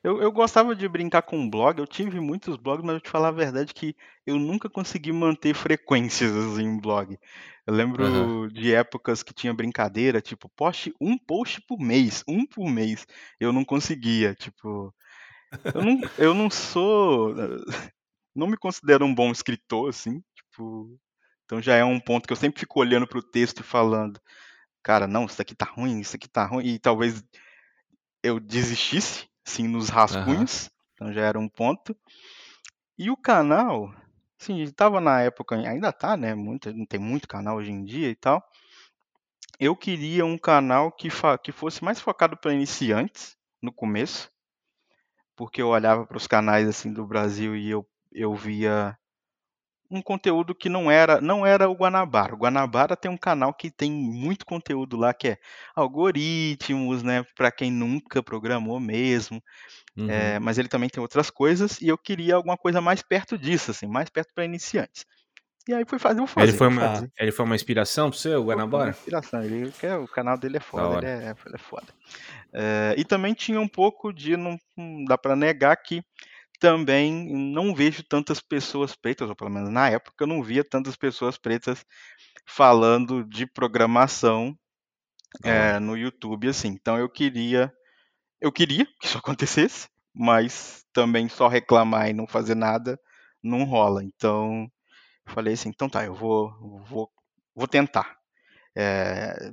Eu, 0.05 0.21
eu 0.21 0.31
gostava 0.31 0.77
de 0.77 0.87
brincar 0.87 1.23
com 1.23 1.49
blog, 1.49 1.79
eu 1.79 1.87
tive 1.87 2.21
muitos 2.21 2.57
blogs, 2.57 2.85
mas 2.85 2.95
eu 2.95 3.01
te 3.01 3.09
falar 3.09 3.29
a 3.29 3.33
verdade 3.33 3.73
que 3.73 3.97
eu 4.27 4.39
nunca 4.39 4.69
consegui 4.69 5.13
manter 5.13 5.55
frequências 5.55 6.31
assim, 6.31 6.65
em 6.65 6.81
blog. 6.81 7.19
Eu 7.67 7.75
lembro 7.75 8.05
uhum. 8.05 8.49
de 8.49 8.75
épocas 8.75 9.23
que 9.23 9.33
tinha 9.33 9.55
brincadeira, 9.55 10.21
tipo, 10.21 10.49
poste 10.51 10.95
um 11.01 11.17
post 11.17 11.63
por 11.63 11.81
mês, 11.81 12.23
um 12.29 12.47
por 12.47 12.69
mês. 12.69 13.07
Eu 13.41 13.51
não 13.53 13.65
conseguia, 13.65 14.35
tipo. 14.35 14.95
Eu 15.75 15.83
não, 15.83 16.01
eu 16.19 16.35
não 16.35 16.51
sou. 16.51 17.35
Não 18.35 18.47
me 18.47 18.59
considero 18.59 19.07
um 19.07 19.15
bom 19.15 19.33
escritor, 19.33 19.89
assim, 19.89 20.23
tipo. 20.35 20.99
Então 21.47 21.63
já 21.63 21.77
é 21.77 21.85
um 21.85 21.99
ponto 21.99 22.27
que 22.27 22.33
eu 22.33 22.37
sempre 22.37 22.61
fico 22.61 22.79
olhando 22.79 23.07
para 23.07 23.19
o 23.19 23.23
texto 23.23 23.61
e 23.61 23.65
falando 23.65 24.21
cara, 24.87 25.09
não, 25.09 25.25
isso 25.25 25.43
aqui 25.43 25.53
tá 25.53 25.67
ruim, 25.67 25.99
isso 25.99 26.15
aqui 26.15 26.29
tá 26.29 26.47
ruim, 26.47 26.65
e 26.65 26.79
talvez 26.79 27.25
eu 28.23 28.39
desistisse, 28.39 29.29
sim, 29.45 29.67
nos 29.67 29.89
rascunhos, 29.89 30.67
uhum. 30.67 30.71
então 30.95 31.13
já 31.13 31.23
era 31.23 31.37
um 31.37 31.49
ponto. 31.49 31.97
E 32.97 33.11
o 33.11 33.17
canal, 33.17 33.93
sim, 34.39 34.63
estava 34.63 35.01
na 35.01 35.21
época, 35.23 35.57
ainda 35.57 35.93
tá, 35.93 36.17
né, 36.17 36.37
muito, 36.37 36.73
tem 36.87 37.01
muito 37.01 37.27
canal 37.27 37.57
hoje 37.57 37.73
em 37.73 37.85
dia 37.85 38.09
e 38.09 38.15
tal. 38.15 38.41
Eu 39.59 39.75
queria 39.75 40.25
um 40.25 40.39
canal 40.39 40.93
que, 40.93 41.09
que 41.43 41.51
fosse 41.51 41.83
mais 41.83 42.01
focado 42.01 42.37
para 42.37 42.55
iniciantes, 42.55 43.37
no 43.61 43.73
começo, 43.73 44.31
porque 45.35 45.61
eu 45.61 45.71
olhava 45.71 46.07
para 46.07 46.17
os 46.17 46.29
canais 46.29 46.69
assim 46.69 46.93
do 46.93 47.05
Brasil 47.05 47.57
e 47.57 47.69
eu, 47.69 47.85
eu 48.13 48.33
via 48.37 48.97
um 49.91 50.03
conteúdo 50.03 50.55
que 50.55 50.69
não 50.69 50.91
era 50.91 51.21
não 51.21 51.47
era 51.47 51.69
o 51.69 51.75
Guanabara. 51.75 52.35
O 52.35 52.39
Guanabara 52.39 52.97
tem 52.97 53.11
um 53.11 53.17
canal 53.17 53.53
que 53.55 53.71
tem 53.71 53.91
muito 53.91 54.45
conteúdo 54.45 54.97
lá 54.97 55.13
que 55.15 55.29
é 55.29 55.39
algoritmos, 55.75 57.03
né, 57.03 57.25
para 57.37 57.51
quem 57.51 57.71
nunca 57.71 58.23
programou 58.23 58.81
mesmo. 58.81 59.43
Uhum. 59.97 60.11
É, 60.11 60.39
mas 60.39 60.59
ele 60.59 60.69
também 60.69 60.89
tem 60.89 61.01
outras 61.01 61.31
coisas 61.31 61.81
e 61.81 61.89
eu 61.89 61.97
queria 61.97 62.35
alguma 62.35 62.57
coisa 62.57 62.81
mais 62.81 63.03
perto 63.03 63.39
disso, 63.39 63.71
assim, 63.71 63.87
mais 63.87 64.11
perto 64.11 64.33
para 64.35 64.45
iniciantes. 64.45 65.07
E 65.69 65.75
aí 65.75 65.85
fui 65.85 65.99
fazer, 65.99 66.21
um 66.21 66.29
fazer. 66.29 66.49
Ele 66.49 66.57
foi 66.57 66.69
uma, 66.69 66.81
fazer. 66.81 67.11
ele 67.19 67.33
foi 67.33 67.45
uma 67.45 67.57
inspiração 67.57 68.09
para 68.09 68.19
você, 68.19 68.37
o 68.37 68.45
Guanabara? 68.45 68.85
Uma 68.85 68.91
inspiração, 68.91 69.43
ele, 69.43 69.73
o 70.03 70.07
canal 70.07 70.39
dele 70.39 70.59
é 70.59 70.61
foda, 70.61 70.99
ele 70.99 71.07
é, 71.07 71.35
ele 71.45 71.55
é, 71.55 71.59
foda. 71.59 71.87
É, 72.53 72.95
e 72.97 73.05
também 73.05 73.35
tinha 73.35 73.61
um 73.61 73.67
pouco 73.67 74.13
de, 74.13 74.37
não, 74.37 74.57
não 74.77 75.05
dá 75.05 75.19
para 75.19 75.35
negar 75.35 75.77
que 75.77 76.05
também 76.59 77.13
não 77.53 77.75
vejo 77.75 78.03
tantas 78.03 78.41
pessoas 78.41 78.95
pretas, 78.95 79.29
ou 79.29 79.37
pelo 79.37 79.51
menos 79.51 79.71
na 79.71 79.89
época 79.91 80.25
eu 80.25 80.27
não 80.27 80.43
via 80.43 80.65
tantas 80.65 80.97
pessoas 80.97 81.37
pretas 81.37 81.85
falando 82.47 83.25
de 83.25 83.47
programação 83.47 84.57
é, 85.43 85.79
no 85.79 85.97
YouTube 85.97 86.49
assim. 86.49 86.69
Então 86.69 86.99
eu 86.99 87.09
queria, 87.09 87.73
eu 88.41 88.53
queria 88.53 88.87
que 89.01 89.07
isso 89.07 89.19
acontecesse, 89.19 89.89
mas 90.15 90.85
também 90.93 91.29
só 91.29 91.49
reclamar 91.49 92.09
e 92.09 92.13
não 92.13 92.27
fazer 92.27 92.55
nada 92.55 92.99
não 93.43 93.65
rola. 93.65 94.03
Então 94.03 94.71
eu 95.27 95.33
falei 95.33 95.55
assim, 95.55 95.69
então 95.69 95.89
tá, 95.89 96.05
eu 96.05 96.15
vou, 96.15 96.51
vou, 96.89 97.11
vou 97.55 97.69
tentar. 97.69 98.17
É, 98.79 99.53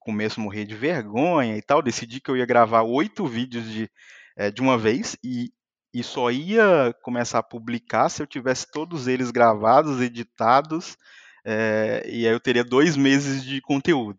começo 0.00 0.40
morrer 0.40 0.64
de 0.64 0.74
vergonha 0.74 1.56
e 1.56 1.62
tal, 1.62 1.80
decidi 1.80 2.20
que 2.20 2.28
eu 2.28 2.36
ia 2.36 2.44
gravar 2.44 2.82
oito 2.82 3.24
vídeos 3.24 3.64
de, 3.64 3.88
é, 4.36 4.50
de 4.50 4.60
uma 4.60 4.76
vez 4.76 5.16
e 5.22 5.52
e 5.92 6.02
só 6.02 6.30
ia 6.30 6.94
começar 7.02 7.40
a 7.40 7.42
publicar 7.42 8.08
se 8.08 8.22
eu 8.22 8.26
tivesse 8.26 8.70
todos 8.70 9.06
eles 9.06 9.30
gravados, 9.30 10.00
editados, 10.00 10.96
é, 11.44 12.02
e 12.06 12.26
aí 12.26 12.32
eu 12.32 12.40
teria 12.40 12.64
dois 12.64 12.96
meses 12.96 13.44
de 13.44 13.60
conteúdo. 13.60 14.18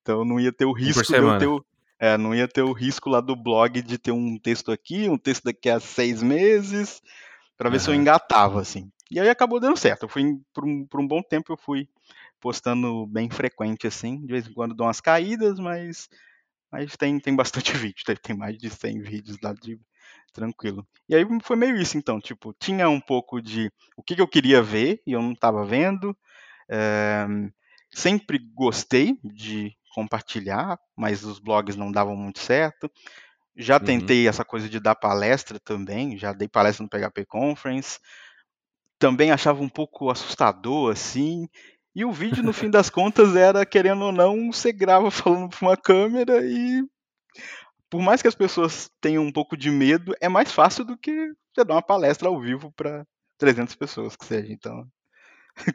Então 0.00 0.24
não 0.24 0.38
ia 0.38 0.52
ter 0.52 0.64
o 0.64 0.72
risco 0.72 1.02
de 1.02 1.18
eu 1.18 1.38
ter 1.38 1.46
o, 1.46 1.64
é, 1.98 2.16
não 2.16 2.34
ia 2.34 2.46
ter 2.46 2.62
o 2.62 2.72
risco 2.72 3.08
lá 3.08 3.20
do 3.20 3.34
blog 3.34 3.80
de 3.82 3.98
ter 3.98 4.12
um 4.12 4.38
texto 4.38 4.70
aqui, 4.70 5.08
um 5.08 5.18
texto 5.18 5.44
daqui 5.44 5.68
a 5.68 5.80
seis 5.80 6.22
meses, 6.22 7.02
para 7.56 7.70
ver 7.70 7.76
uhum. 7.76 7.82
se 7.82 7.90
eu 7.90 7.94
engatava, 7.94 8.60
assim. 8.60 8.90
E 9.10 9.20
aí 9.20 9.28
acabou 9.28 9.60
dando 9.60 9.76
certo. 9.76 10.04
Eu 10.04 10.08
fui, 10.08 10.40
por 10.52 10.64
um, 10.64 10.86
por 10.86 11.00
um 11.00 11.06
bom 11.06 11.22
tempo, 11.22 11.52
eu 11.52 11.56
fui 11.56 11.88
postando 12.40 13.06
bem 13.06 13.30
frequente, 13.30 13.86
assim. 13.86 14.20
De 14.20 14.32
vez 14.32 14.46
em 14.46 14.52
quando 14.52 14.74
dou 14.74 14.86
umas 14.86 15.00
caídas, 15.00 15.58
mas, 15.58 16.08
mas 16.70 16.96
tem, 16.96 17.18
tem 17.18 17.34
bastante 17.34 17.72
vídeo. 17.76 18.04
Tem 18.22 18.36
mais 18.36 18.58
de 18.58 18.68
100 18.68 19.00
vídeos 19.00 19.38
lá 19.42 19.52
de, 19.54 19.78
tranquilo. 20.34 20.86
E 21.08 21.14
aí 21.14 21.24
foi 21.42 21.56
meio 21.56 21.76
isso, 21.76 21.96
então, 21.96 22.20
tipo, 22.20 22.52
tinha 22.58 22.88
um 22.88 23.00
pouco 23.00 23.40
de 23.40 23.70
o 23.96 24.02
que, 24.02 24.16
que 24.16 24.20
eu 24.20 24.28
queria 24.28 24.60
ver 24.60 25.00
e 25.06 25.12
eu 25.12 25.22
não 25.22 25.32
estava 25.32 25.64
vendo. 25.64 26.14
É, 26.68 27.26
sempre 27.90 28.38
gostei 28.38 29.16
de 29.22 29.74
compartilhar, 29.94 30.78
mas 30.96 31.24
os 31.24 31.38
blogs 31.38 31.76
não 31.76 31.92
davam 31.92 32.16
muito 32.16 32.40
certo. 32.40 32.90
Já 33.56 33.78
uhum. 33.78 33.84
tentei 33.84 34.26
essa 34.26 34.44
coisa 34.44 34.68
de 34.68 34.80
dar 34.80 34.96
palestra 34.96 35.60
também, 35.60 36.18
já 36.18 36.32
dei 36.32 36.48
palestra 36.48 36.82
no 36.82 36.90
PHP 36.90 37.24
Conference. 37.26 38.00
Também 38.98 39.30
achava 39.30 39.62
um 39.62 39.68
pouco 39.68 40.10
assustador, 40.10 40.90
assim. 40.90 41.48
E 41.94 42.04
o 42.04 42.10
vídeo, 42.10 42.42
no 42.42 42.52
fim 42.52 42.68
das 42.68 42.90
contas, 42.90 43.36
era, 43.36 43.64
querendo 43.64 44.06
ou 44.06 44.12
não, 44.12 44.50
você 44.50 44.72
grava 44.72 45.10
falando 45.12 45.48
para 45.48 45.68
uma 45.68 45.76
câmera 45.76 46.44
e 46.44 46.82
por 47.94 48.02
mais 48.02 48.20
que 48.20 48.26
as 48.26 48.34
pessoas 48.34 48.90
tenham 49.00 49.22
um 49.22 49.30
pouco 49.30 49.56
de 49.56 49.70
medo, 49.70 50.16
é 50.20 50.28
mais 50.28 50.50
fácil 50.50 50.84
do 50.84 50.98
que 50.98 51.30
você 51.54 51.64
dar 51.64 51.74
uma 51.74 51.82
palestra 51.82 52.28
ao 52.28 52.40
vivo 52.40 52.72
para 52.72 53.06
300 53.38 53.72
pessoas, 53.76 54.16
que 54.16 54.24
seja. 54.24 54.52
Então. 54.52 54.84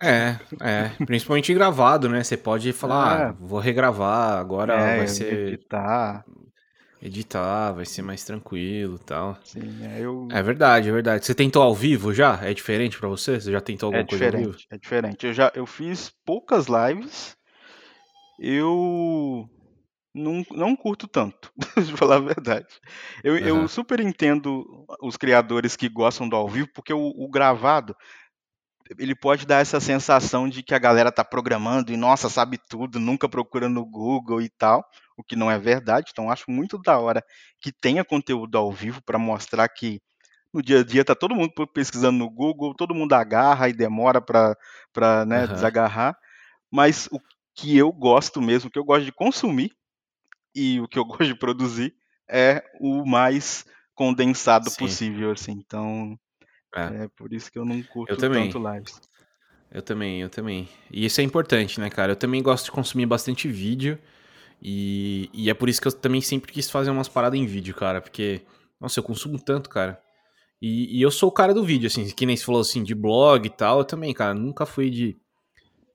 É, 0.03 0.37
é, 0.61 0.89
principalmente 1.05 1.53
gravado, 1.53 2.09
né? 2.09 2.21
Você 2.21 2.35
pode 2.35 2.73
falar, 2.73 3.21
é. 3.21 3.23
ah, 3.23 3.35
vou 3.39 3.57
regravar, 3.57 4.37
agora 4.37 4.73
é, 4.73 4.97
vai 4.97 5.07
ser. 5.07 5.53
Editar. 5.53 6.25
Editar, 7.01 7.71
vai 7.71 7.85
ser 7.85 8.01
mais 8.01 8.25
tranquilo 8.25 8.99
tal. 8.99 9.37
Sim, 9.45 9.79
é, 9.85 10.01
eu... 10.01 10.27
é 10.29 10.43
verdade, 10.43 10.89
é 10.89 10.91
verdade. 10.91 11.25
Você 11.25 11.33
tentou 11.33 11.63
ao 11.63 11.73
vivo 11.73 12.13
já? 12.13 12.37
É 12.43 12.53
diferente 12.53 12.99
para 12.99 13.07
você? 13.07 13.39
Você 13.39 13.49
já 13.49 13.61
tentou 13.61 13.87
alguma 13.87 14.03
é 14.03 14.05
coisa 14.05 14.25
ao 14.25 14.31
vivo? 14.31 14.57
É 14.69 14.77
diferente. 14.77 15.25
Eu 15.25 15.33
já 15.33 15.53
eu 15.55 15.65
fiz 15.65 16.11
poucas 16.25 16.65
lives. 16.67 17.37
Eu 18.37 19.49
não, 20.13 20.43
não 20.51 20.75
curto 20.75 21.07
tanto, 21.07 21.51
de 21.77 21.95
falar 21.95 22.17
a 22.17 22.19
verdade. 22.19 22.67
Eu, 23.23 23.33
uhum. 23.33 23.39
eu, 23.39 23.67
super 23.67 23.99
entendo 23.99 24.85
os 25.01 25.17
criadores 25.17 25.75
que 25.75 25.87
gostam 25.87 26.27
do 26.27 26.35
ao 26.35 26.47
vivo, 26.47 26.69
porque 26.73 26.93
o, 26.93 27.13
o, 27.15 27.29
gravado 27.29 27.95
ele 28.97 29.13
pode 29.13 29.45
dar 29.45 29.61
essa 29.61 29.79
sensação 29.79 30.49
de 30.49 30.63
que 30.63 30.73
a 30.73 30.79
galera 30.79 31.11
tá 31.11 31.23
programando 31.23 31.91
e 31.91 31.97
nossa, 31.97 32.27
sabe 32.27 32.57
tudo, 32.69 32.99
nunca 32.99 33.29
procura 33.29 33.69
no 33.69 33.85
Google 33.85 34.41
e 34.41 34.49
tal, 34.49 34.83
o 35.15 35.23
que 35.23 35.35
não 35.35 35.51
é 35.51 35.59
verdade. 35.59 36.09
Então 36.11 36.31
acho 36.31 36.49
muito 36.49 36.77
da 36.79 36.97
hora 36.97 37.23
que 37.61 37.71
tenha 37.71 38.03
conteúdo 38.03 38.57
ao 38.57 38.71
vivo 38.71 38.99
para 39.03 39.19
mostrar 39.19 39.69
que 39.69 40.01
no 40.51 40.63
dia 40.63 40.79
a 40.79 40.83
dia 40.83 41.05
tá 41.05 41.13
todo 41.13 41.35
mundo 41.35 41.53
pesquisando 41.71 42.17
no 42.17 42.29
Google, 42.29 42.73
todo 42.73 42.95
mundo 42.95 43.13
agarra 43.13 43.69
e 43.69 43.73
demora 43.73 44.19
para 44.19 45.25
né, 45.27 45.45
uhum. 45.45 45.53
desagarrar. 45.53 46.17
Mas 46.71 47.07
o 47.11 47.19
que 47.55 47.77
eu 47.77 47.91
gosto 47.91 48.41
mesmo, 48.41 48.69
o 48.69 48.71
que 48.71 48.79
eu 48.79 48.83
gosto 48.83 49.05
de 49.05 49.11
consumir, 49.11 49.71
e 50.55 50.79
o 50.79 50.87
que 50.87 50.99
eu 50.99 51.05
gosto 51.05 51.25
de 51.25 51.35
produzir 51.35 51.93
é 52.29 52.63
o 52.79 53.05
mais 53.05 53.65
condensado 53.95 54.69
Sim. 54.69 54.77
possível, 54.77 55.31
assim. 55.31 55.51
Então, 55.51 56.17
é. 56.75 57.03
é. 57.03 57.07
por 57.17 57.33
isso 57.33 57.51
que 57.51 57.59
eu 57.59 57.65
não 57.65 57.81
curto 57.83 58.13
eu 58.13 58.17
também. 58.17 58.49
tanto 58.49 58.73
lives. 58.73 59.01
Eu 59.71 59.81
também, 59.81 60.21
eu 60.21 60.29
também. 60.29 60.67
E 60.91 61.05
isso 61.05 61.21
é 61.21 61.23
importante, 61.23 61.79
né, 61.79 61.89
cara? 61.89 62.13
Eu 62.13 62.15
também 62.15 62.41
gosto 62.41 62.65
de 62.65 62.71
consumir 62.71 63.05
bastante 63.05 63.47
vídeo. 63.47 63.99
E, 64.61 65.29
e 65.31 65.49
é 65.49 65.53
por 65.53 65.69
isso 65.69 65.81
que 65.81 65.87
eu 65.87 65.91
também 65.91 66.21
sempre 66.21 66.51
quis 66.51 66.69
fazer 66.69 66.89
umas 66.89 67.07
paradas 67.07 67.39
em 67.39 67.45
vídeo, 67.45 67.75
cara. 67.75 68.01
Porque, 68.01 68.41
nossa, 68.79 68.99
eu 68.99 69.03
consumo 69.03 69.39
tanto, 69.39 69.69
cara. 69.69 70.01
E, 70.61 70.97
e 70.97 71.01
eu 71.01 71.11
sou 71.11 71.29
o 71.29 71.31
cara 71.31 71.53
do 71.53 71.63
vídeo, 71.63 71.87
assim, 71.87 72.09
que 72.09 72.25
nem 72.25 72.35
se 72.35 72.45
falou 72.45 72.61
assim, 72.61 72.83
de 72.83 72.95
blog 72.95 73.45
e 73.45 73.49
tal. 73.49 73.79
Eu 73.79 73.85
também, 73.85 74.13
cara, 74.13 74.33
nunca 74.33 74.65
fui 74.65 74.89
de. 74.89 75.17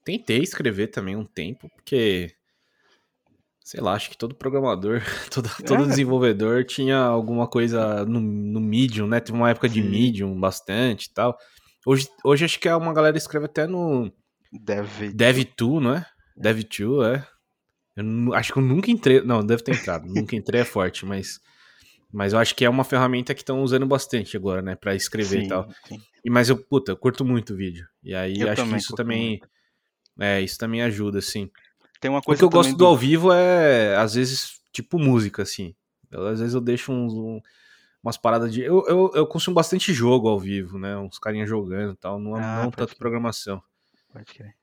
Tentei 0.04 0.38
escrever 0.38 0.88
também 0.88 1.16
um 1.16 1.24
tempo, 1.24 1.68
porque 1.70 2.34
Sei 3.64 3.80
lá, 3.80 3.94
acho 3.94 4.10
que 4.10 4.18
todo 4.18 4.34
programador, 4.34 5.00
todo, 5.32 5.48
todo 5.66 5.84
é. 5.84 5.86
desenvolvedor 5.86 6.64
tinha 6.64 6.98
alguma 6.98 7.48
coisa 7.48 8.04
no, 8.04 8.20
no 8.20 8.60
Medium, 8.60 9.06
né? 9.06 9.20
Teve 9.20 9.38
uma 9.38 9.48
época 9.48 9.70
de 9.70 9.82
Sim. 9.82 9.88
Medium 9.88 10.38
bastante 10.38 11.06
e 11.06 11.14
tal. 11.14 11.38
Hoje, 11.86 12.06
hoje 12.22 12.44
acho 12.44 12.60
que 12.60 12.68
é 12.68 12.76
uma 12.76 12.92
galera 12.92 13.16
escreve 13.16 13.46
até 13.46 13.66
no 13.66 14.12
Dev, 14.52 14.86
Dev2, 15.14 15.80
não 15.80 15.94
é? 15.94 16.06
Dev2, 16.38 17.16
é. 17.16 17.26
Eu 17.96 18.34
acho 18.34 18.52
que 18.52 18.58
eu 18.58 18.62
nunca 18.62 18.90
entrei. 18.90 19.22
Não, 19.22 19.44
deve 19.44 19.62
ter 19.62 19.72
entrado. 19.72 20.06
nunca 20.06 20.36
entrei 20.36 20.60
é 20.60 20.64
forte, 20.64 21.06
mas. 21.06 21.40
Mas 22.12 22.32
eu 22.32 22.38
acho 22.38 22.54
que 22.54 22.64
é 22.64 22.70
uma 22.70 22.84
ferramenta 22.84 23.34
que 23.34 23.40
estão 23.40 23.62
usando 23.62 23.86
bastante 23.86 24.36
agora, 24.36 24.62
né? 24.62 24.76
Pra 24.76 24.94
escrever 24.94 25.40
sim, 25.40 25.46
e 25.46 25.48
tal. 25.48 25.68
Sim. 25.88 26.00
E, 26.24 26.30
mas 26.30 26.48
eu, 26.48 26.56
puta, 26.56 26.92
eu 26.92 26.96
curto 26.96 27.24
muito 27.24 27.54
o 27.54 27.56
vídeo. 27.56 27.86
E 28.02 28.14
aí 28.14 28.40
eu 28.40 28.50
acho 28.50 28.68
que 28.68 28.76
isso 28.76 28.94
também. 28.94 29.30
Muito. 29.30 29.48
É, 30.20 30.40
isso 30.40 30.58
também 30.58 30.82
ajuda, 30.82 31.18
assim. 31.18 31.50
Tem 32.04 32.10
uma 32.10 32.20
coisa 32.20 32.36
o 32.36 32.38
que 32.38 32.44
eu 32.44 32.58
gosto 32.58 32.72
do... 32.72 32.76
do 32.76 32.86
ao 32.86 32.94
vivo 32.94 33.32
é, 33.32 33.96
às 33.96 34.12
vezes, 34.12 34.60
tipo 34.70 34.98
música, 34.98 35.40
assim. 35.40 35.74
Eu, 36.10 36.26
às 36.26 36.38
vezes 36.38 36.54
eu 36.54 36.60
deixo 36.60 36.92
uns, 36.92 37.14
um, 37.14 37.40
umas 38.02 38.18
paradas 38.18 38.52
de. 38.52 38.60
Eu, 38.60 38.84
eu, 38.86 39.10
eu, 39.14 39.26
consumo 39.26 39.54
bastante 39.54 39.90
jogo 39.90 40.28
ao 40.28 40.38
vivo, 40.38 40.78
né? 40.78 40.94
Uns 40.98 41.18
carinhas 41.18 41.48
jogando 41.48 41.94
e 41.94 41.96
tal. 41.96 42.18
Não, 42.18 42.36
ah, 42.36 42.62
não 42.62 42.70
tanto 42.70 42.94
programação. 42.98 43.62
Pode 44.12 44.26
crer. 44.26 44.54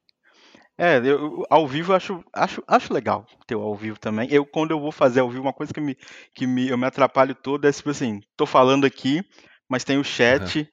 É, 0.77 0.97
eu, 0.99 1.43
ao 1.49 1.67
vivo 1.67 1.93
eu 1.93 1.95
acho, 1.95 2.23
acho, 2.31 2.63
acho 2.67 2.93
legal 2.93 3.25
ter 3.47 3.55
o 3.55 3.61
ao 3.61 3.75
vivo 3.75 3.99
também. 3.99 4.31
Eu, 4.31 4.45
quando 4.45 4.69
eu 4.69 4.79
vou 4.79 4.91
fazer 4.91 5.21
ao 5.21 5.29
vivo, 5.31 5.41
uma 5.41 5.51
coisa 5.51 5.73
que, 5.73 5.81
me, 5.81 5.97
que 6.35 6.45
me, 6.45 6.69
eu 6.69 6.77
me 6.77 6.85
atrapalho 6.85 7.33
todo 7.33 7.67
é 7.67 7.71
tipo 7.71 7.89
assim, 7.89 8.21
tô 8.37 8.45
falando 8.45 8.85
aqui, 8.85 9.25
mas 9.67 9.83
tem 9.83 9.97
o 9.97 10.03
chat, 10.03 10.59
uhum 10.59 10.67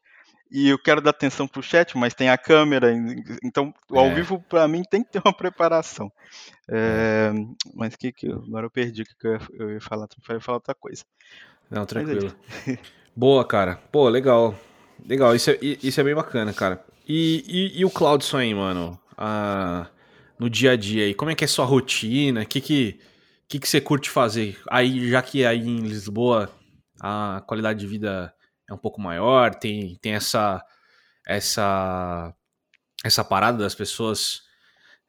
e 0.51 0.69
eu 0.69 0.79
quero 0.79 1.01
dar 1.01 1.11
atenção 1.11 1.47
pro 1.47 1.63
chat, 1.63 1.97
mas 1.97 2.15
tem 2.15 2.31
a 2.31 2.39
câmera, 2.39 2.93
então 3.45 3.73
o 3.91 3.99
ao 3.99 4.07
é. 4.07 4.15
vivo 4.15 4.43
para 4.49 4.67
mim 4.67 4.83
tem 4.83 5.03
que 5.03 5.13
ter 5.13 5.23
uma 5.25 5.33
preparação. 5.37 6.11
É, 6.69 7.31
mas 7.75 7.97
que 7.97 8.13
que 8.13 8.27
eu, 8.27 8.43
agora 8.47 8.67
eu 8.67 8.71
perdi 8.71 9.03
o 9.03 9.05
que 9.05 9.27
eu 9.27 9.33
ia, 9.33 9.41
eu 9.59 9.71
ia 9.73 9.81
falar, 9.81 10.09
eu 10.29 10.35
ia 10.35 10.41
falar 10.41 10.57
outra 10.57 10.75
coisa. 10.75 11.05
Não, 11.71 11.83
é 11.83 11.87
tranquilo. 11.87 12.35
Boa, 13.15 13.45
cara. 13.45 13.77
Pô, 13.91 14.09
legal. 14.09 14.55
Legal, 15.05 15.35
isso 15.35 15.51
é, 15.51 15.59
isso 15.61 16.01
é 16.01 16.05
bem 16.05 16.15
bacana, 16.15 16.53
cara. 16.53 16.85
E, 17.07 17.45
e, 17.47 17.81
e 17.81 17.85
o 17.85 17.91
Claudson 17.91 18.39
aí, 18.39 18.55
mano? 18.55 18.99
Ah, 19.17 19.89
no 20.39 20.49
dia 20.49 20.73
a 20.73 20.77
dia 20.77 21.05
aí, 21.05 21.15
como 21.15 21.31
é 21.31 21.35
que 21.35 21.45
é 21.45 21.47
sua 21.47 21.65
rotina? 21.65 22.43
O 22.43 22.47
que 22.47 22.61
que, 22.61 23.01
que 23.49 23.59
que 23.59 23.69
você 23.69 23.81
curte 23.81 24.11
fazer? 24.11 24.59
Aí, 24.71 25.09
já 25.09 25.23
que 25.23 25.45
aí 25.45 25.61
em 25.61 25.81
Lisboa 25.81 26.51
a 27.01 27.43
qualidade 27.47 27.81
de 27.81 27.87
vida 27.87 28.33
é 28.69 28.75
um 28.75 28.79
pouco 28.79 29.01
maior, 29.01 29.55
tem, 29.55 29.97
tem 29.97 30.13
essa, 30.13 30.63
essa, 31.27 32.35
essa 33.05 33.25
parada 33.25 33.59
das 33.59 33.75
pessoas 33.75 34.43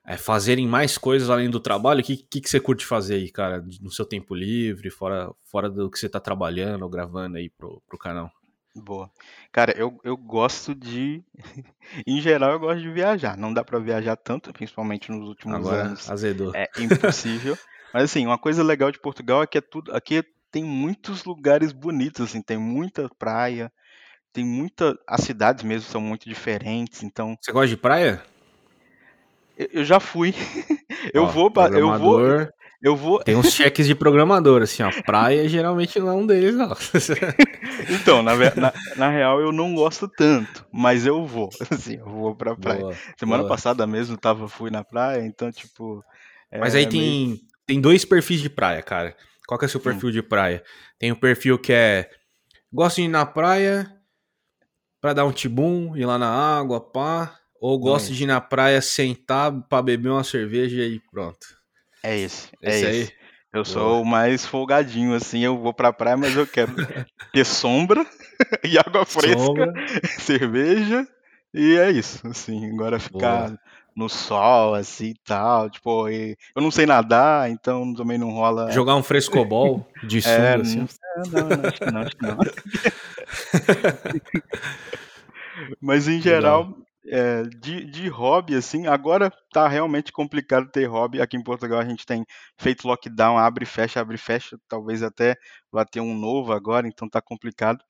é, 0.05 0.17
fazerem 0.17 0.67
mais 0.67 0.97
coisas 0.97 1.29
além 1.29 1.49
do 1.49 1.59
trabalho. 1.59 2.01
O 2.01 2.03
que, 2.03 2.17
que, 2.17 2.41
que, 2.41 2.49
você 2.49 2.59
curte 2.59 2.85
fazer 2.85 3.15
aí, 3.15 3.29
cara, 3.29 3.63
no 3.81 3.91
seu 3.91 4.05
tempo 4.05 4.33
livre, 4.33 4.89
fora, 4.89 5.31
fora 5.51 5.69
do 5.69 5.89
que 5.89 5.99
você 5.99 6.05
está 6.05 6.19
trabalhando 6.19 6.83
ou 6.83 6.89
gravando 6.89 7.37
aí 7.37 7.49
pro, 7.49 7.81
pro 7.87 7.97
canal? 7.97 8.31
Boa. 8.75 9.11
Cara, 9.51 9.73
eu, 9.77 9.99
eu 10.03 10.15
gosto 10.15 10.73
de. 10.73 11.23
em 12.07 12.21
geral, 12.21 12.53
eu 12.53 12.59
gosto 12.59 12.81
de 12.81 12.91
viajar. 12.91 13.35
Não 13.37 13.53
dá 13.53 13.63
para 13.63 13.79
viajar 13.79 14.15
tanto, 14.15 14.53
principalmente 14.53 15.11
nos 15.11 15.27
últimos 15.27 15.57
Agora, 15.57 15.83
anos. 15.83 16.09
Azedou. 16.09 16.55
É 16.55 16.69
impossível. 16.79 17.57
Mas 17.93 18.03
assim, 18.03 18.25
uma 18.25 18.37
coisa 18.37 18.63
legal 18.63 18.91
de 18.91 18.99
Portugal 18.99 19.43
é 19.43 19.47
que 19.47 19.57
é 19.57 19.61
tudo. 19.61 19.93
Aqui 19.93 20.23
tem 20.51 20.63
muitos 20.63 21.23
lugares 21.23 21.71
bonitos, 21.71 22.29
assim, 22.29 22.41
tem 22.41 22.57
muita 22.57 23.09
praia, 23.17 23.71
tem 24.33 24.45
muita. 24.45 24.97
As 25.07 25.21
cidades 25.21 25.63
mesmo 25.63 25.89
são 25.89 26.01
muito 26.01 26.27
diferentes, 26.27 27.03
então. 27.03 27.37
Você 27.39 27.51
gosta 27.51 27.67
de 27.67 27.77
praia? 27.77 28.23
Eu, 29.57 29.83
já 29.83 29.99
fui. 29.99 30.33
eu 31.13 31.23
Ó, 31.23 31.27
vou, 31.27 31.51
eu 31.73 31.97
vou, 31.97 32.21
eu 32.81 32.95
vou. 32.95 33.19
Tem 33.23 33.35
uns 33.35 33.51
cheques 33.53 33.85
de 33.85 33.93
programador, 33.93 34.61
assim, 34.61 34.83
ó. 34.83 34.91
Praia 35.03 35.47
geralmente 35.49 35.99
não 35.99 36.07
é 36.07 36.13
um 36.13 36.25
deles, 36.25 36.55
não. 36.55 36.75
então, 37.89 38.23
na, 38.23 38.35
na, 38.55 38.73
na, 38.95 39.09
real, 39.09 39.41
eu 39.41 39.51
não 39.51 39.75
gosto 39.75 40.07
tanto, 40.07 40.65
mas 40.71 41.05
eu 41.05 41.25
vou. 41.25 41.49
Assim, 41.69 41.97
eu 41.97 42.05
vou 42.05 42.35
pra 42.35 42.55
praia. 42.55 42.81
Boa, 42.81 42.95
Semana 43.17 43.43
boa. 43.43 43.49
passada 43.49 43.85
mesmo 43.85 44.17
tava, 44.17 44.47
fui 44.47 44.71
na 44.71 44.83
praia, 44.83 45.25
então, 45.25 45.51
tipo. 45.51 46.03
É, 46.49 46.59
mas 46.59 46.73
aí 46.73 46.87
tem, 46.87 47.01
meio... 47.01 47.37
tem 47.67 47.81
dois 47.81 48.05
perfis 48.05 48.41
de 48.41 48.49
praia, 48.49 48.81
cara. 48.81 49.15
Qual 49.49 49.57
que 49.57 49.65
é 49.65 49.67
o 49.67 49.69
seu 49.69 49.79
perfil 49.79 50.09
hum. 50.09 50.11
de 50.11 50.21
praia? 50.21 50.63
Tem 50.99 51.11
o 51.11 51.15
perfil 51.15 51.57
que 51.57 51.73
é. 51.73 52.07
Gosto 52.71 52.97
de 52.97 53.05
ir 53.05 53.07
na 53.07 53.25
praia 53.25 53.91
pra 55.01 55.11
dar 55.11 55.25
um 55.25 55.31
tibum, 55.31 55.97
ir 55.97 56.05
lá 56.05 56.19
na 56.19 56.29
água, 56.29 56.79
pá. 56.79 57.35
Ou 57.59 57.79
gosto 57.79 58.13
de 58.13 58.25
ir 58.25 58.27
na 58.27 58.39
praia, 58.39 58.79
sentar 58.79 59.51
pra 59.67 59.81
beber 59.81 60.09
uma 60.09 60.23
cerveja 60.23 60.83
e 60.83 60.99
pronto. 60.99 61.47
É 62.03 62.15
esse. 62.15 62.49
É 62.61 62.69
esse, 62.69 62.85
esse. 62.85 63.11
aí. 63.11 63.19
Eu 63.51 63.65
sou 63.65 64.03
o 64.03 64.05
mais 64.05 64.45
folgadinho, 64.45 65.15
assim, 65.15 65.43
eu 65.43 65.57
vou 65.57 65.73
pra 65.73 65.91
praia, 65.91 66.15
mas 66.15 66.35
eu 66.35 66.45
quero 66.45 66.71
ter 67.33 67.43
sombra 67.43 68.05
e 68.63 68.77
água 68.77 69.03
fresca, 69.03 69.39
sombra. 69.39 69.73
cerveja, 70.21 71.07
e 71.51 71.75
é 71.75 71.89
isso, 71.89 72.27
assim, 72.27 72.71
agora 72.71 72.99
ficar 72.99 73.47
Boa. 73.47 73.59
No 73.99 74.07
sol, 74.07 74.75
assim, 74.75 75.07
e 75.07 75.15
tal, 75.25 75.69
tipo, 75.69 76.07
eu 76.07 76.37
não 76.55 76.71
sei 76.71 76.85
nadar, 76.85 77.51
então 77.51 77.93
também 77.93 78.17
não 78.17 78.31
rola... 78.31 78.71
Jogar 78.71 78.95
um 78.95 79.03
frescobol 79.03 79.85
de 80.01 80.21
sunga, 80.23 80.35
é, 80.35 80.55
assim? 80.55 80.87
Não, 81.31 81.49
não, 81.49 81.67
acho 81.67 81.79
que 81.79 81.91
não, 81.91 82.01
acho 82.01 82.15
que 82.15 82.25
não. 82.25 82.37
mas 85.81 86.07
em 86.07 86.21
geral, 86.21 86.73
é, 87.07 87.43
de, 87.43 87.83
de 87.83 88.07
hobby, 88.07 88.55
assim, 88.55 88.87
agora 88.87 89.29
tá 89.51 89.67
realmente 89.67 90.13
complicado 90.13 90.71
ter 90.71 90.85
hobby. 90.85 91.19
Aqui 91.19 91.35
em 91.35 91.43
Portugal 91.43 91.79
a 91.79 91.85
gente 91.85 92.05
tem 92.05 92.25
feito 92.57 92.87
lockdown, 92.87 93.37
abre 93.37 93.63
e 93.63 93.67
fecha, 93.67 93.99
abre 93.99 94.15
e 94.15 94.19
fecha. 94.19 94.57
Talvez 94.67 95.03
até 95.03 95.35
vá 95.69 95.83
ter 95.83 95.99
um 95.99 96.17
novo 96.17 96.53
agora, 96.53 96.87
então 96.87 97.09
tá 97.09 97.21
complicado. 97.21 97.83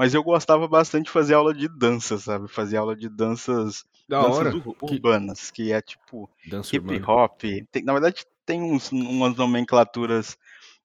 Mas 0.00 0.14
eu 0.14 0.24
gostava 0.24 0.66
bastante 0.66 1.04
de 1.04 1.10
fazer 1.10 1.34
aula 1.34 1.52
de 1.52 1.68
dança, 1.68 2.16
sabe? 2.16 2.48
Fazer 2.48 2.78
aula 2.78 2.96
de 2.96 3.06
danças, 3.06 3.84
da 4.08 4.22
danças 4.22 4.38
hora. 4.38 4.52
urbanas, 4.80 5.50
que, 5.50 5.64
que 5.64 5.72
é 5.74 5.82
tipo 5.82 6.26
Dança 6.46 6.74
hip 6.74 7.02
hop. 7.06 7.42
Tem, 7.70 7.84
na 7.84 7.92
verdade, 7.92 8.24
tem 8.46 8.62
uns, 8.62 8.90
umas 8.90 9.36
nomenclaturas 9.36 10.38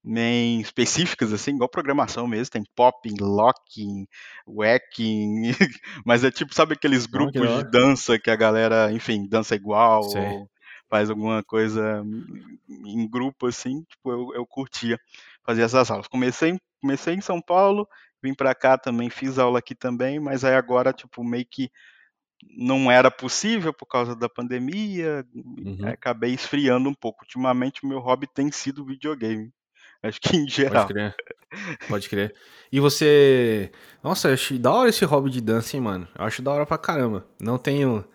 bem 0.04 0.60
específicas, 0.60 1.32
assim, 1.32 1.52
igual 1.52 1.70
programação 1.70 2.28
mesmo, 2.28 2.52
tem 2.52 2.66
popping, 2.76 3.16
locking, 3.22 4.06
whacking, 4.46 5.44
mas 6.06 6.26
é 6.26 6.30
tipo, 6.30 6.54
sabe 6.54 6.74
aqueles 6.74 7.06
grupos 7.06 7.54
de 7.54 7.64
dança 7.72 8.20
que 8.20 8.30
a 8.30 8.36
galera, 8.36 8.92
enfim, 8.92 9.26
dança 9.30 9.56
igual, 9.56 10.02
ou 10.04 10.50
faz 10.90 11.10
alguma 11.10 11.42
coisa 11.42 12.04
em 12.68 13.10
grupo, 13.10 13.48
assim, 13.48 13.82
tipo, 13.84 14.12
eu, 14.12 14.34
eu 14.36 14.46
curtia 14.46 15.00
fazer 15.42 15.62
essas 15.62 15.90
aulas. 15.90 16.10
Comecei, 16.10 16.60
comecei 16.82 17.14
em 17.14 17.22
São 17.22 17.42
Paulo, 17.42 17.88
vim 18.26 18.34
para 18.34 18.56
cá 18.56 18.78
também, 18.78 19.10
fiz 19.10 19.38
aula 19.38 19.60
aqui 19.60 19.76
também, 19.76 20.20
mas 20.20 20.44
aí 20.44 20.56
agora, 20.56 20.92
tipo, 20.92 21.24
meio 21.24 21.46
que 21.46 21.70
não 22.58 22.92
era 22.92 23.10
possível 23.12 23.74
por 23.74 23.86
causa 23.86 24.16
da 24.16 24.28
pandemia, 24.28 25.26
uhum. 25.34 25.88
acabei 25.88 26.34
esfriando 26.34 26.90
um 26.90 26.94
pouco. 26.94 27.24
Ultimamente, 27.24 27.84
o 27.84 27.88
meu 27.88 28.00
hobby 28.00 28.28
tem 28.28 28.52
sido 28.52 28.86
videogame. 28.86 29.52
Acho 30.04 30.20
que 30.20 30.36
em 30.36 30.48
geral. 30.48 30.88
Pode 30.88 30.94
crer. 30.94 31.16
Pode 31.88 32.10
crer. 32.10 32.36
E 32.72 32.80
você. 32.80 33.72
Nossa, 34.04 34.30
eu 34.30 34.34
acho 34.34 34.58
da 34.60 34.72
hora 34.72 34.90
esse 34.90 35.06
hobby 35.06 35.30
de 35.30 35.42
dança, 35.42 35.76
hein, 35.76 35.82
mano? 35.82 36.08
Eu 36.18 36.26
acho 36.26 36.42
da 36.42 36.52
hora 36.52 36.66
pra 36.66 36.78
caramba. 36.78 37.26
Não 37.40 37.58
tenho. 37.58 38.06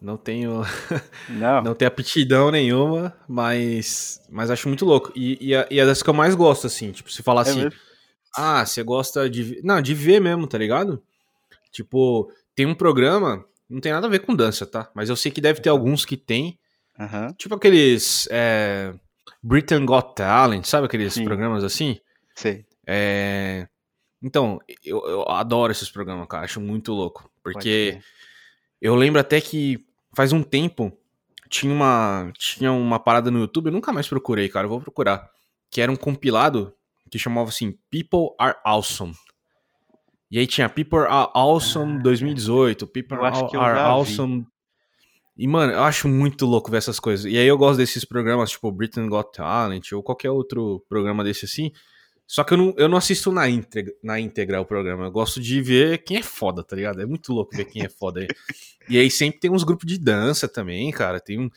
Não 0.00 0.16
tenho. 0.16 0.62
Não. 1.30 1.62
não 1.62 1.74
tenho 1.74 1.88
aptidão 1.88 2.50
nenhuma, 2.50 3.16
mas. 3.28 4.20
Mas 4.28 4.50
acho 4.50 4.68
muito 4.68 4.84
louco. 4.84 5.12
E, 5.14 5.38
e, 5.40 5.54
a, 5.54 5.66
e 5.70 5.78
é 5.78 5.86
das 5.86 6.02
que 6.02 6.10
eu 6.10 6.14
mais 6.14 6.34
gosto, 6.34 6.66
assim. 6.66 6.90
Tipo, 6.90 7.10
se 7.10 7.22
falar 7.22 7.46
é 7.46 7.50
assim. 7.50 7.64
Mesmo? 7.64 7.91
Ah, 8.36 8.64
você 8.64 8.82
gosta 8.82 9.28
de. 9.28 9.60
Não, 9.62 9.80
de 9.80 9.94
ver 9.94 10.20
mesmo, 10.20 10.46
tá 10.46 10.58
ligado? 10.58 11.02
Tipo, 11.70 12.30
tem 12.54 12.66
um 12.66 12.74
programa. 12.74 13.44
Não 13.68 13.80
tem 13.80 13.92
nada 13.92 14.06
a 14.06 14.10
ver 14.10 14.20
com 14.20 14.34
dança, 14.34 14.66
tá? 14.66 14.90
Mas 14.94 15.08
eu 15.08 15.16
sei 15.16 15.32
que 15.32 15.40
deve 15.40 15.60
ter 15.60 15.68
alguns 15.68 16.04
que 16.04 16.16
tem. 16.16 16.58
Uhum. 16.98 17.32
Tipo 17.34 17.54
aqueles. 17.54 18.28
É 18.30 18.94
Britain 19.42 19.84
Got 19.84 20.14
Talent, 20.14 20.64
sabe 20.64 20.86
aqueles 20.86 21.14
Sim. 21.14 21.24
programas 21.24 21.64
assim? 21.64 21.98
Sim. 22.34 22.64
É... 22.86 23.66
Então, 24.22 24.60
eu, 24.84 25.04
eu, 25.04 25.28
adoro 25.28 25.72
esses 25.72 25.90
programas, 25.90 26.28
cara. 26.28 26.44
Acho 26.44 26.60
muito 26.60 26.92
louco. 26.92 27.28
Porque 27.42 27.98
eu 28.80 28.94
lembro 28.94 29.20
até 29.20 29.40
que 29.40 29.84
faz 30.14 30.32
um 30.32 30.42
tempo 30.42 30.96
tinha 31.48 31.72
uma, 31.72 32.32
tinha 32.38 32.72
uma 32.72 32.98
parada 33.00 33.30
no 33.30 33.40
YouTube, 33.40 33.66
eu 33.66 33.72
nunca 33.72 33.92
mais 33.92 34.08
procurei, 34.08 34.48
cara. 34.48 34.66
Eu 34.66 34.70
vou 34.70 34.80
procurar. 34.80 35.28
Que 35.70 35.80
era 35.80 35.90
um 35.90 35.96
compilado 35.96 36.72
que 37.12 37.18
chamava 37.18 37.50
assim 37.50 37.78
People 37.90 38.34
Are 38.38 38.56
Awesome. 38.64 39.12
E 40.30 40.38
aí 40.38 40.46
tinha 40.46 40.68
People 40.68 41.00
Are 41.00 41.30
Awesome 41.34 42.02
2018, 42.02 42.86
People 42.86 43.18
Are, 43.18 43.56
Are 43.56 43.78
Awesome 43.78 44.46
e, 45.36 45.46
mano, 45.46 45.72
eu 45.72 45.82
acho 45.82 46.08
muito 46.08 46.44
louco 46.44 46.70
ver 46.70 46.78
essas 46.78 47.00
coisas. 47.00 47.24
E 47.24 47.38
aí 47.38 47.46
eu 47.46 47.56
gosto 47.56 47.78
desses 47.78 48.04
programas, 48.04 48.50
tipo 48.50 48.70
Britain 48.70 49.08
Got 49.08 49.32
Talent 49.32 49.92
ou 49.92 50.02
qualquer 50.02 50.30
outro 50.30 50.84
programa 50.88 51.24
desse 51.24 51.46
assim. 51.46 51.72
Só 52.26 52.44
que 52.44 52.54
eu 52.54 52.58
não, 52.58 52.74
eu 52.76 52.88
não 52.88 52.96
assisto 52.96 53.32
na 53.32 53.48
íntegra, 53.48 53.92
na 54.02 54.20
íntegra 54.20 54.60
o 54.60 54.64
programa. 54.64 55.06
Eu 55.06 55.10
gosto 55.10 55.40
de 55.40 55.60
ver 55.60 55.98
quem 56.04 56.18
é 56.18 56.22
foda, 56.22 56.62
tá 56.62 56.76
ligado? 56.76 57.00
É 57.00 57.06
muito 57.06 57.32
louco 57.32 57.56
ver 57.56 57.64
quem 57.64 57.82
é 57.82 57.88
foda 57.88 58.20
aí. 58.20 58.28
e 58.88 58.98
aí 58.98 59.10
sempre 59.10 59.40
tem 59.40 59.50
uns 59.50 59.64
grupos 59.64 59.86
de 59.86 59.98
dança 59.98 60.46
também, 60.46 60.90
cara. 60.90 61.18
Tem, 61.18 61.38
um, 61.38 61.50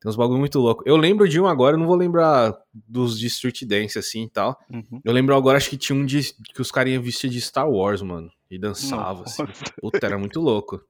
tem 0.00 0.10
uns 0.10 0.16
bagulho 0.16 0.38
muito 0.38 0.58
louco. 0.58 0.82
Eu 0.86 0.96
lembro 0.96 1.28
de 1.28 1.40
um 1.40 1.46
agora, 1.46 1.74
eu 1.74 1.80
não 1.80 1.86
vou 1.86 1.96
lembrar 1.96 2.54
dos 2.72 3.18
de 3.18 3.26
street 3.26 3.62
dance 3.64 3.98
assim 3.98 4.24
e 4.24 4.30
tal. 4.30 4.58
Uhum. 4.70 5.00
Eu 5.04 5.12
lembro 5.12 5.34
agora, 5.34 5.56
acho 5.56 5.70
que 5.70 5.76
tinha 5.76 5.96
um 5.96 6.04
de, 6.04 6.34
que 6.54 6.60
os 6.60 6.70
carinhas 6.70 7.02
vestiam 7.02 7.30
de 7.30 7.40
Star 7.40 7.68
Wars, 7.68 8.02
mano. 8.02 8.30
E 8.50 8.58
dançava, 8.58 9.24
assim. 9.24 9.44
Puta, 9.80 10.06
era 10.06 10.18
muito 10.18 10.40
louco. 10.40 10.80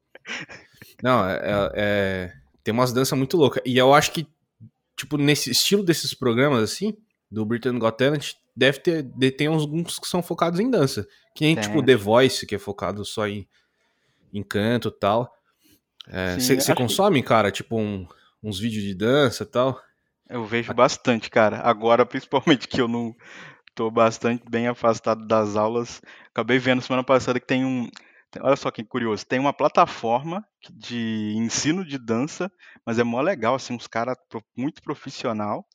Não, 1.02 1.26
é, 1.26 1.36
é, 1.36 1.70
é, 1.74 2.32
tem 2.62 2.74
umas 2.74 2.92
danças 2.92 3.16
muito 3.16 3.36
loucas. 3.36 3.62
E 3.64 3.78
eu 3.78 3.94
acho 3.94 4.12
que, 4.12 4.26
tipo, 4.96 5.16
nesse 5.16 5.50
estilo 5.50 5.82
desses 5.82 6.12
programas, 6.12 6.62
assim, 6.62 6.96
do 7.30 7.46
Britain 7.46 7.78
Got 7.78 7.96
Talent, 7.96 8.32
deve 8.54 8.80
ter. 8.80 9.04
Tem 9.36 9.46
alguns 9.46 9.98
que 9.98 10.08
são 10.08 10.22
focados 10.22 10.58
em 10.58 10.70
dança. 10.70 11.06
Que 11.34 11.44
nem, 11.44 11.54
tipo, 11.54 11.82
The 11.82 11.96
Voice, 11.96 12.46
que 12.46 12.54
é 12.54 12.58
focado 12.58 13.04
só 13.04 13.26
em, 13.26 13.46
em 14.34 14.42
canto 14.42 14.88
e 14.88 14.98
tal. 14.98 15.32
Você 16.38 16.72
é, 16.72 16.74
consome, 16.74 17.22
que... 17.22 17.28
cara, 17.28 17.50
tipo, 17.50 17.78
um, 17.78 18.06
uns 18.46 18.60
vídeos 18.60 18.84
de 18.84 18.94
dança 18.94 19.42
e 19.42 19.46
tal? 19.46 19.80
Eu 20.30 20.44
vejo 20.44 20.72
bastante, 20.72 21.28
cara. 21.28 21.60
Agora, 21.60 22.06
principalmente 22.06 22.68
que 22.68 22.80
eu 22.80 22.86
não 22.86 23.14
tô 23.74 23.90
bastante 23.90 24.44
bem 24.48 24.68
afastado 24.68 25.26
das 25.26 25.56
aulas. 25.56 26.00
Acabei 26.30 26.58
vendo 26.58 26.80
semana 26.80 27.02
passada 27.02 27.40
que 27.40 27.46
tem 27.46 27.64
um. 27.64 27.88
Olha 28.40 28.56
só 28.56 28.70
que 28.70 28.84
curioso, 28.84 29.24
tem 29.24 29.38
uma 29.38 29.52
plataforma 29.52 30.44
de 30.70 31.32
ensino 31.36 31.84
de 31.84 31.96
dança, 31.98 32.50
mas 32.84 32.98
é 32.98 33.04
mó 33.04 33.20
legal, 33.20 33.54
assim, 33.54 33.74
uns 33.74 33.86
caras 33.86 34.16
muito 34.56 34.82
profissional. 34.82 35.66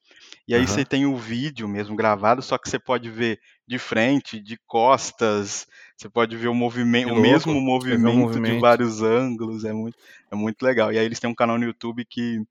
E 0.47 0.55
aí 0.55 0.61
uhum. 0.61 0.67
você 0.67 0.83
tem 0.83 1.05
o 1.05 1.15
vídeo 1.15 1.67
mesmo 1.67 1.95
gravado, 1.95 2.41
só 2.41 2.57
que 2.57 2.69
você 2.69 2.79
pode 2.79 3.09
ver 3.09 3.39
de 3.67 3.77
frente, 3.77 4.39
de 4.39 4.57
costas, 4.67 5.65
você 5.95 6.09
pode 6.09 6.35
ver 6.35 6.47
o 6.47 6.53
movimento, 6.53 7.13
o 7.13 7.15
mesmo 7.15 7.59
movimento, 7.61 8.17
movimento, 8.17 8.55
de 8.55 8.59
vários 8.59 9.01
ângulos, 9.01 9.63
é 9.63 9.71
muito, 9.71 9.97
é 10.31 10.35
muito 10.35 10.61
legal. 10.63 10.91
E 10.91 10.97
aí 10.99 11.05
eles 11.05 11.19
têm 11.19 11.29
um 11.29 11.35
canal 11.35 11.57
no 11.57 11.65
YouTube 11.65 12.03
que 12.05 12.41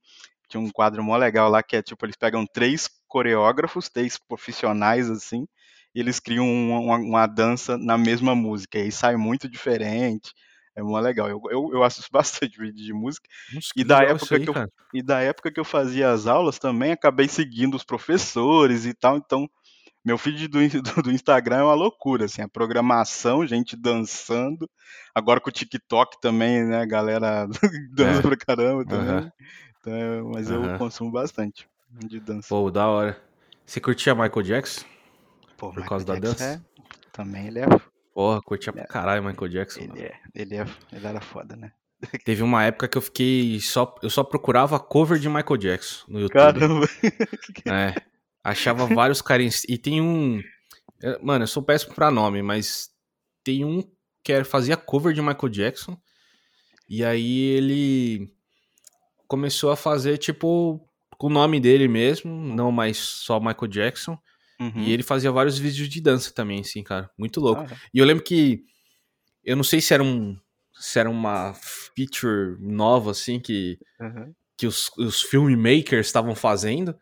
tinha 0.49 0.61
um 0.61 0.71
quadro 0.71 1.03
mó 1.03 1.17
legal 1.17 1.49
lá 1.49 1.63
que 1.63 1.77
é 1.77 1.83
tipo, 1.83 2.05
eles 2.05 2.17
pegam 2.17 2.45
três 2.47 2.89
coreógrafos, 3.07 3.89
três 3.89 4.17
profissionais 4.17 5.11
assim, 5.11 5.47
e 5.95 6.01
eles 6.01 6.21
criam 6.21 6.47
uma, 6.47 6.97
uma, 6.97 7.27
dança 7.27 7.77
na 7.77 7.99
mesma 7.99 8.35
música. 8.35 8.79
E 8.79 8.83
aí 8.83 8.93
sai 8.93 9.17
muito 9.17 9.49
diferente. 9.49 10.33
É 10.75 10.83
muito 10.83 11.03
legal. 11.03 11.29
Eu, 11.29 11.41
eu, 11.51 11.71
eu 11.75 11.83
assisto 11.83 12.11
bastante 12.13 12.59
vídeo 12.59 12.85
de 12.85 12.93
música. 12.93 13.29
Nossa, 13.53 13.69
e, 13.77 13.85
da 13.85 14.03
época 14.03 14.37
aí, 14.37 14.45
que 14.45 14.51
eu, 14.51 14.73
e 14.95 15.03
da 15.03 15.21
época 15.21 15.51
que 15.51 15.61
eu 15.61 15.65
fazia 15.65 16.11
as 16.11 16.27
aulas 16.27 16.59
também, 16.59 16.93
acabei 16.93 17.29
seguindo 17.29 17.75
os 17.75 17.85
professores 17.85 18.87
e 18.87 18.95
tal. 18.95 19.17
Então, 19.17 19.49
meu 20.05 20.17
feed 20.17 20.49
do, 20.49 20.59
do, 20.83 21.03
do, 21.03 21.13
Instagram 21.13 21.59
é 21.59 21.63
uma 21.65 21.75
loucura, 21.75 22.25
assim, 22.25 22.43
a 22.43 22.49
programação, 22.49 23.47
gente 23.47 23.77
dançando. 23.77 24.69
Agora 25.15 25.41
com 25.41 25.51
o 25.51 25.53
TikTok 25.53 26.21
também, 26.21 26.65
né, 26.65 26.87
galera 26.87 27.47
dança 27.93 28.19
é. 28.19 28.23
pra 28.23 28.37
caramba 28.37 28.85
também. 28.85 29.15
Uhum. 29.17 29.31
Então, 29.81 30.31
mas 30.35 30.51
uhum. 30.51 30.65
eu 30.65 30.79
consumo 30.79 31.11
bastante 31.11 31.69
de 31.91 32.21
dança. 32.21 32.49
Pô, 32.49 32.71
da 32.71 32.87
hora. 32.87 33.21
Você 33.65 33.81
curtia 33.81 34.15
Michael 34.15 34.43
Jackson? 34.43 34.85
Pô, 35.57 35.73
por 35.73 35.85
causa 35.85 36.05
da 36.05 36.15
dança? 36.15 36.45
É, 36.45 36.61
também 37.13 37.47
ele 37.49 37.61
é. 37.61 37.67
Porra, 38.21 38.43
curtia 38.43 38.71
pra 38.71 38.87
caralho 38.87 39.25
Michael 39.25 39.49
Jackson. 39.49 39.81
Ele, 39.81 40.03
é, 40.03 40.13
ele, 40.35 40.57
é, 40.57 40.67
ele 40.93 41.07
era 41.07 41.23
foda, 41.23 41.57
né? 41.57 41.73
Teve 42.23 42.43
uma 42.43 42.63
época 42.63 42.87
que 42.87 42.99
eu 42.99 43.01
fiquei 43.01 43.59
só. 43.61 43.95
Eu 44.03 44.11
só 44.11 44.23
procurava 44.23 44.79
cover 44.79 45.19
de 45.19 45.27
Michael 45.27 45.57
Jackson 45.57 46.05
no 46.07 46.21
YouTube. 46.21 46.35
Caramba! 46.35 46.87
É. 47.67 47.95
Achava 48.45 48.85
vários 48.85 49.23
carinhos. 49.23 49.65
E 49.67 49.79
tem 49.79 50.03
um. 50.03 50.43
Mano, 51.23 51.45
eu 51.45 51.49
sou 51.49 51.63
péssimo 51.63 51.95
pra 51.95 52.11
nome, 52.11 52.43
mas 52.43 52.91
tem 53.43 53.65
um 53.65 53.83
que 54.23 54.45
fazia 54.45 54.77
cover 54.77 55.15
de 55.15 55.23
Michael 55.23 55.49
Jackson. 55.49 55.97
E 56.87 57.03
aí 57.03 57.39
ele 57.57 58.31
começou 59.27 59.71
a 59.71 59.77
fazer, 59.77 60.19
tipo, 60.19 60.79
com 61.17 61.29
o 61.29 61.31
nome 61.31 61.59
dele 61.59 61.89
mesmo, 61.89 62.31
não 62.31 62.71
mais 62.71 62.99
só 62.99 63.41
Michael 63.41 63.69
Jackson. 63.69 64.19
Uhum. 64.61 64.83
E 64.83 64.93
ele 64.93 65.03
fazia 65.03 65.33
vários 65.33 65.59
vídeos 65.59 65.89
de 65.89 66.01
dança 66.03 66.31
também, 66.33 66.61
assim, 66.61 66.83
cara. 66.83 67.11
Muito 67.17 67.41
louco. 67.41 67.63
Ah, 67.63 67.73
é. 67.73 67.77
E 67.95 67.99
eu 67.99 68.05
lembro 68.05 68.23
que. 68.23 68.63
Eu 69.43 69.57
não 69.57 69.65
sei 69.65 69.81
se 69.81 69.95
era 69.95 70.03
um. 70.03 70.39
Se 70.75 70.99
era 70.99 71.09
uma 71.09 71.55
feature 71.97 72.57
nova, 72.61 73.11
assim, 73.11 73.41
que, 73.41 73.79
uhum. 73.99 74.35
que 74.57 74.67
os, 74.67 74.91
os 74.99 75.23
filmmakers 75.23 76.07
estavam 76.07 76.35
fazendo. 76.35 76.95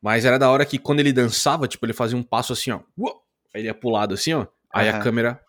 Mas 0.00 0.24
era 0.24 0.38
da 0.38 0.50
hora 0.50 0.64
que 0.64 0.78
quando 0.78 1.00
ele 1.00 1.12
dançava, 1.12 1.66
tipo, 1.66 1.84
ele 1.84 1.92
fazia 1.92 2.16
um 2.16 2.22
passo 2.22 2.52
assim, 2.52 2.70
ó. 2.70 2.80
Aí 3.54 3.62
ele 3.62 3.68
ia 3.68 3.74
pro 3.74 3.88
lado 3.88 4.14
assim, 4.14 4.34
ó. 4.34 4.46
Aí 4.72 4.88
uhum. 4.88 4.96
a 4.96 5.00
câmera 5.00 5.40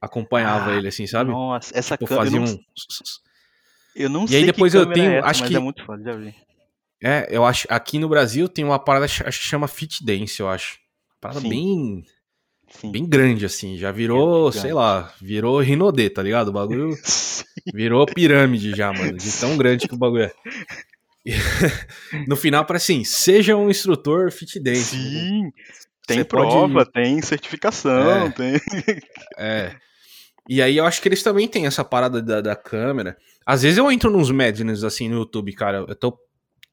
acompanhava 0.00 0.70
ah, 0.70 0.76
ele, 0.76 0.88
assim, 0.88 1.06
sabe? 1.06 1.30
Nossa, 1.30 1.76
essa 1.76 1.96
tipo, 1.96 2.08
câmera. 2.08 2.30
Fazia 2.30 2.38
eu 2.38 2.44
não, 2.44 2.52
um... 2.52 2.64
eu 3.96 4.08
não 4.08 4.26
e 4.28 4.36
aí 4.36 4.46
depois 4.46 4.72
eu 4.72 4.86
tenho. 4.90 5.10
É 5.10 5.18
essa, 5.18 5.26
acho 5.28 5.44
que. 5.44 5.56
É 5.56 5.58
muito 5.58 5.84
foda, 5.84 6.02
já 6.02 6.16
vi. 6.16 6.34
É, 7.02 7.28
eu 7.30 7.44
acho. 7.44 7.66
Aqui 7.70 7.98
no 7.98 8.08
Brasil 8.08 8.48
tem 8.48 8.64
uma 8.64 8.78
parada 8.78 9.06
que 9.06 9.30
chama 9.32 9.68
Fit 9.68 10.04
Dance, 10.04 10.40
eu 10.40 10.48
acho. 10.48 10.78
Parada 11.20 11.40
Sim. 11.40 11.48
bem. 11.48 12.04
Sim. 12.70 12.92
Bem 12.92 13.06
grande, 13.06 13.46
assim. 13.46 13.76
Já 13.76 13.90
virou, 13.90 14.52
sei 14.52 14.72
lá, 14.72 15.12
virou 15.20 15.60
Rinodê, 15.60 16.10
tá 16.10 16.22
ligado? 16.22 16.48
O 16.48 16.52
bagulho 16.52 16.90
virou 17.74 18.04
pirâmide 18.06 18.74
já, 18.76 18.92
mano. 18.92 19.16
De 19.16 19.32
tão 19.32 19.56
grande 19.56 19.88
que 19.88 19.94
o 19.94 19.98
bagulho 19.98 20.24
é. 20.24 20.32
no 22.26 22.36
final, 22.36 22.64
para 22.64 22.76
assim, 22.76 23.04
seja 23.04 23.56
um 23.56 23.70
instrutor 23.70 24.30
fit 24.30 24.60
dance. 24.60 24.96
Sim, 24.96 25.50
tem 26.06 26.24
prova, 26.24 26.72
pode... 26.72 26.92
tem 26.92 27.20
certificação, 27.22 28.26
é. 28.26 28.30
tem. 28.30 28.60
É. 29.38 29.76
E 30.48 30.62
aí 30.62 30.78
eu 30.78 30.86
acho 30.86 31.02
que 31.02 31.08
eles 31.08 31.22
também 31.22 31.46
têm 31.46 31.66
essa 31.66 31.84
parada 31.84 32.22
da, 32.22 32.40
da 32.40 32.56
câmera. 32.56 33.16
Às 33.44 33.62
vezes 33.62 33.76
eu 33.76 33.92
entro 33.92 34.10
nos 34.10 34.30
madness 34.30 34.82
assim 34.82 35.08
no 35.08 35.18
YouTube, 35.18 35.52
cara. 35.52 35.84
Eu 35.86 35.94
tô, 35.94 36.18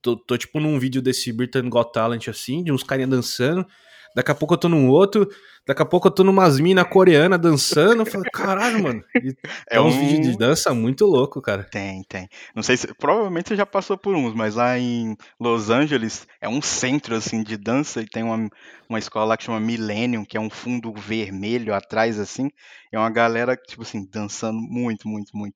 tô, 0.02 0.16
tô 0.16 0.38
tipo 0.38 0.62
num 0.62 0.80
vídeo 0.80 1.02
desse 1.02 1.32
Britain 1.34 1.70
Got 1.70 1.92
Talent 1.92 2.30
assim, 2.30 2.64
de 2.64 2.72
uns 2.72 2.84
carinha 2.84 3.08
dançando. 3.08 3.68
Daqui 4.16 4.32
a 4.32 4.36
pouco 4.36 4.54
eu 4.54 4.58
tô 4.58 4.70
num 4.70 4.88
outro, 4.88 5.28
daqui 5.68 5.82
a 5.82 5.86
pouco 5.86 6.08
eu 6.08 6.12
tô 6.12 6.24
numas 6.24 6.58
minas 6.58 6.88
coreanas 6.88 7.38
dançando. 7.38 8.04
Eu 8.04 8.06
falo, 8.06 8.24
caralho, 8.32 8.82
mano. 8.82 9.04
E 9.14 9.36
é 9.70 9.82
uns 9.82 9.94
um... 9.94 10.00
vídeos 10.00 10.32
de 10.32 10.38
dança 10.38 10.74
muito 10.74 11.06
louco, 11.06 11.42
cara. 11.42 11.66
Tem, 11.66 12.02
tem. 12.08 12.30
Não 12.56 12.64
sei 12.64 12.78
se. 12.78 12.88
Provavelmente 12.96 13.50
você 13.50 13.58
já 13.58 13.66
passou 13.66 13.98
por 13.98 14.16
uns, 14.16 14.34
mas 14.34 14.56
lá 14.56 14.80
em 14.80 15.18
Los 15.38 15.70
Angeles 15.70 16.26
é 16.40 16.48
um 16.48 16.62
centro 16.62 17.14
assim 17.14 17.44
de 17.44 17.58
dança 17.58 18.02
e 18.02 18.06
tem 18.06 18.24
uma, 18.24 18.50
uma 18.90 19.00
escola 19.00 19.26
lá 19.26 19.38
que 19.38 19.44
chama 19.44 19.60
Millennium, 19.60 20.24
que 20.24 20.38
é 20.38 20.40
um 20.40 20.50
fundo 20.50 20.94
vermelho 20.94 21.74
atrás, 21.76 22.18
assim. 22.18 22.50
É 22.94 22.98
uma 22.98 23.10
galera, 23.10 23.58
tipo 23.58 23.82
assim, 23.82 24.08
dançando 24.10 24.62
muito, 24.62 25.10
muito, 25.10 25.36
muito. 25.36 25.56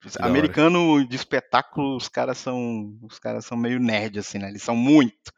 Que 0.00 0.10
Americano 0.20 1.04
de 1.04 1.16
espetáculo, 1.16 1.96
os 1.96 2.08
caras 2.08 2.38
são. 2.38 2.96
Os 3.02 3.18
caras 3.18 3.44
são 3.44 3.58
meio 3.58 3.80
nerd, 3.80 4.20
assim, 4.20 4.38
né? 4.38 4.48
Eles 4.48 4.62
são 4.62 4.76
muito. 4.76 5.32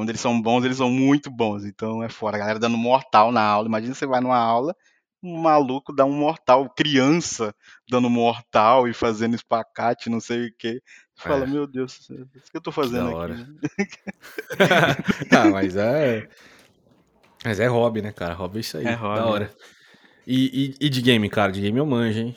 Quando 0.00 0.08
eles 0.08 0.20
são 0.22 0.40
bons, 0.40 0.64
eles 0.64 0.78
são 0.78 0.90
muito 0.90 1.30
bons. 1.30 1.62
Então 1.62 2.02
é 2.02 2.08
fora. 2.08 2.36
A 2.36 2.40
galera 2.40 2.58
dando 2.58 2.78
mortal 2.78 3.30
na 3.30 3.42
aula. 3.42 3.68
Imagina 3.68 3.94
você 3.94 4.06
vai 4.06 4.18
numa 4.18 4.38
aula, 4.38 4.74
um 5.22 5.36
maluco 5.36 5.92
dá 5.92 6.06
um 6.06 6.14
mortal, 6.14 6.70
criança 6.70 7.54
dando 7.86 8.08
mortal 8.08 8.88
e 8.88 8.94
fazendo 8.94 9.34
espacate, 9.34 10.08
não 10.08 10.18
sei 10.18 10.46
o 10.46 10.54
que. 10.56 10.80
Você 11.14 11.28
fala, 11.28 11.44
é. 11.44 11.46
meu 11.46 11.66
Deus, 11.66 12.08
o 12.08 12.24
que 12.50 12.56
eu 12.56 12.62
tô 12.62 12.72
fazendo 12.72 13.14
aqui? 13.14 13.34
Né? 15.30 15.38
ah, 15.38 15.50
mas 15.50 15.76
é. 15.76 16.26
Mas 17.44 17.60
é 17.60 17.66
hobby, 17.66 18.00
né, 18.00 18.10
cara? 18.10 18.32
Hobby 18.32 18.56
é 18.56 18.60
isso 18.60 18.78
aí. 18.78 18.86
É 18.86 18.94
hobby. 18.94 19.20
Da 19.20 19.26
hora. 19.26 19.54
E, 20.26 20.74
e, 20.80 20.86
e, 20.86 20.88
de 20.88 21.02
game, 21.02 21.28
cara? 21.28 21.50
De 21.50 21.60
game 21.60 21.78
eu 21.78 21.86
manjo, 21.86 22.20
hein? 22.20 22.36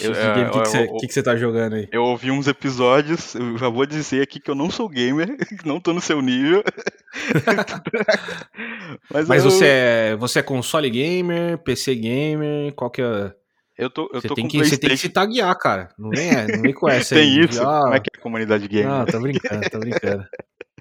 Eu, 0.00 0.12
de 0.14 0.20
game, 0.20 0.50
o 0.50 0.62
que, 0.62 1.00
que, 1.00 1.06
que, 1.08 1.14
você 1.14 1.22
tá 1.22 1.36
jogando 1.36 1.74
aí? 1.74 1.88
Eu 1.90 2.04
ouvi 2.04 2.30
uns 2.30 2.46
episódios, 2.46 3.34
eu 3.34 3.58
já 3.58 3.68
vou 3.68 3.86
dizer 3.86 4.22
aqui 4.22 4.38
que 4.38 4.50
eu 4.50 4.54
não 4.54 4.70
sou 4.70 4.88
gamer, 4.88 5.36
não 5.64 5.80
tô 5.80 5.92
no 5.92 6.00
seu 6.00 6.20
nível. 6.20 6.62
Mas, 9.10 9.28
Mas 9.28 9.44
eu... 9.44 9.50
você, 9.50 9.66
é, 9.66 10.16
você 10.16 10.38
é 10.40 10.42
console 10.42 10.88
gamer, 10.90 11.58
PC 11.58 11.94
gamer, 11.94 12.72
qual 12.74 12.90
que 12.90 13.02
é... 13.02 13.32
Eu 13.76 13.88
tô, 13.88 14.10
eu 14.12 14.20
você, 14.20 14.28
tô 14.28 14.34
tem 14.34 14.46
que, 14.46 14.58
você 14.58 14.76
tem 14.76 14.90
que 14.90 14.96
se 14.98 15.08
taguear, 15.08 15.58
cara. 15.58 15.88
Não 15.98 16.10
vem, 16.10 16.28
é, 16.28 16.46
não 16.46 16.62
vem 16.62 16.74
com 16.74 16.88
essa 16.88 17.14
Tem 17.14 17.24
aí, 17.24 17.44
isso? 17.44 17.54
Já... 17.54 17.80
Como 17.80 17.94
é 17.94 18.00
que 18.00 18.10
é 18.14 18.18
a 18.18 18.22
comunidade 18.22 18.68
gamer? 18.68 18.88
Não, 18.88 19.04
tô 19.06 19.18
brincando, 19.18 19.70
tô 19.70 19.78
brincando. 19.78 20.24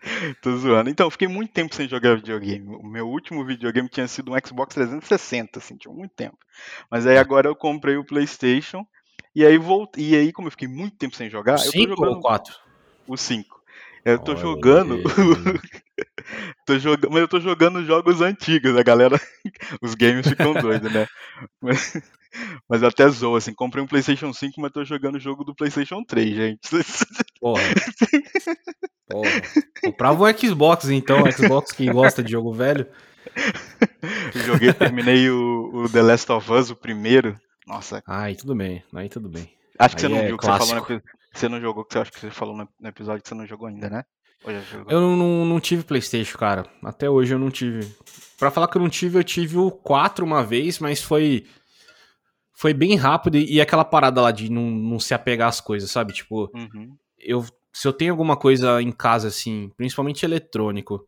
Tô 0.42 0.56
zoando. 0.58 0.90
Então, 0.90 1.08
eu 1.08 1.12
fiquei 1.12 1.28
muito 1.28 1.54
tempo 1.54 1.74
sem 1.76 1.88
jogar 1.88 2.16
videogame. 2.16 2.76
O 2.76 2.86
meu 2.86 3.08
último 3.08 3.46
videogame 3.46 3.90
tinha 3.90 4.08
sido 4.08 4.32
um 4.32 4.36
Xbox 4.46 4.74
360, 4.74 5.60
assim, 5.60 5.78
tinha 5.78 5.94
muito 5.94 6.14
tempo. 6.16 6.38
Mas 6.90 7.06
aí 7.06 7.18
agora 7.18 7.48
eu 7.48 7.56
comprei 7.56 7.98
o 7.98 8.06
PlayStation. 8.06 8.86
E 9.36 9.46
aí 9.46 9.58
voltei. 9.58 10.10
E 10.10 10.16
aí, 10.16 10.32
como 10.34 10.48
eu 10.48 10.52
fiquei 10.52 10.68
muito 10.68 10.98
tempo 10.98 11.16
sem 11.16 11.30
jogar, 11.30 11.60
o 11.60 11.64
eu 11.64 11.72
tô 11.72 11.88
jogando. 11.88 12.16
Ou 12.16 12.22
4? 12.22 12.56
O 13.08 13.18
5. 13.18 13.62
Eu 14.04 14.20
tô 14.20 14.32
Olha 14.32 14.42
jogando. 14.42 15.02
tô. 16.66 16.74
Mas 17.10 17.22
eu 17.22 17.28
tô 17.28 17.40
jogando 17.40 17.86
jogos 17.86 18.22
antigos, 18.22 18.76
a 18.76 18.84
galera. 18.84 19.20
Os 19.82 19.94
games 19.94 20.28
ficam 20.28 20.54
doidos, 20.54 20.92
né? 20.92 21.08
Mas, 21.62 22.02
mas 22.72 22.84
até 22.84 23.06
zoa, 23.10 23.38
assim. 23.38 23.54
Comprei 23.54 23.84
um 23.84 23.86
PlayStation 23.86 24.32
5, 24.32 24.62
mas 24.62 24.72
tô 24.72 24.86
jogando 24.86 25.16
o 25.16 25.20
jogo 25.20 25.44
do 25.44 25.54
PlayStation 25.54 26.06
3, 26.06 26.34
gente. 26.34 26.62
Porra. 27.38 27.62
Porra. 29.10 29.30
Comprava 29.84 30.24
o 30.24 30.38
Xbox, 30.38 30.88
então. 30.88 31.30
Xbox 31.30 31.74
que 31.74 31.92
gosta 31.92 32.24
de 32.24 32.32
jogo 32.32 32.54
velho. 32.54 32.88
Joguei, 34.46 34.72
terminei 34.72 35.30
o, 35.30 35.84
o, 35.84 35.90
The 35.90 36.02
Last 36.02 36.32
of 36.32 36.50
Us, 36.50 36.70
o 36.70 36.76
primeiro. 36.78 37.38
Nossa. 37.68 38.02
Aí 38.08 38.38
tudo 38.38 38.56
bem, 38.56 38.82
aí 38.96 39.10
tudo 39.10 39.28
bem. 39.28 39.52
Acho 39.78 39.98
que 39.98 40.06
aí 40.06 40.10
você 40.10 40.16
não 40.16 40.24
é 40.24 40.28
viu 40.28 40.36
o 40.36 40.38
que 40.38 40.46
você 40.46 40.66
falou, 40.66 41.02
você 41.34 41.50
não 41.50 41.60
jogou, 41.60 41.84
que 41.84 41.94
você 41.94 42.00
acho 42.00 42.12
que 42.14 42.20
você 42.22 42.32
falou 42.32 42.56
no 42.56 42.88
episódio 42.88 43.22
que 43.22 43.28
você 43.28 43.36
não 43.36 43.46
jogou 43.46 43.68
ainda, 43.68 43.90
né? 43.90 44.04
Eu 44.88 45.02
não, 45.02 45.16
não, 45.18 45.46
não, 45.46 45.60
tive 45.60 45.84
Playstation, 45.84 46.38
cara. 46.38 46.66
Até 46.84 47.10
hoje 47.10 47.34
eu 47.34 47.38
não 47.38 47.52
tive. 47.52 47.94
Pra 48.40 48.50
falar 48.50 48.70
que 48.70 48.78
eu 48.78 48.82
não 48.82 48.90
tive, 48.90 49.20
eu 49.20 49.24
tive 49.24 49.58
o 49.58 49.70
4 49.70 50.26
uma 50.26 50.44
vez, 50.44 50.80
mas 50.80 51.04
foi 51.04 51.46
foi 52.54 52.74
bem 52.74 52.96
rápido 52.96 53.38
e, 53.38 53.60
aquela 53.60 53.86
parada 53.86 54.22
lá 54.22 54.32
de 54.32 54.50
não, 54.52 54.70
não 54.70 55.00
se 55.00 55.14
apegar 55.14 55.50
às 55.50 55.62
coisas, 55.62 55.90
sabe? 55.90 56.14
Tipo, 56.14 56.52
uhum. 56.54 56.96
eu, 57.20 57.46
se 57.74 57.88
eu 57.88 57.94
tenho 57.94 58.12
alguma 58.12 58.38
coisa 58.38 58.82
em 58.82 58.92
casa, 58.92 59.30
assim, 59.30 59.72
principalmente 59.76 60.26
eletrônico, 60.26 61.08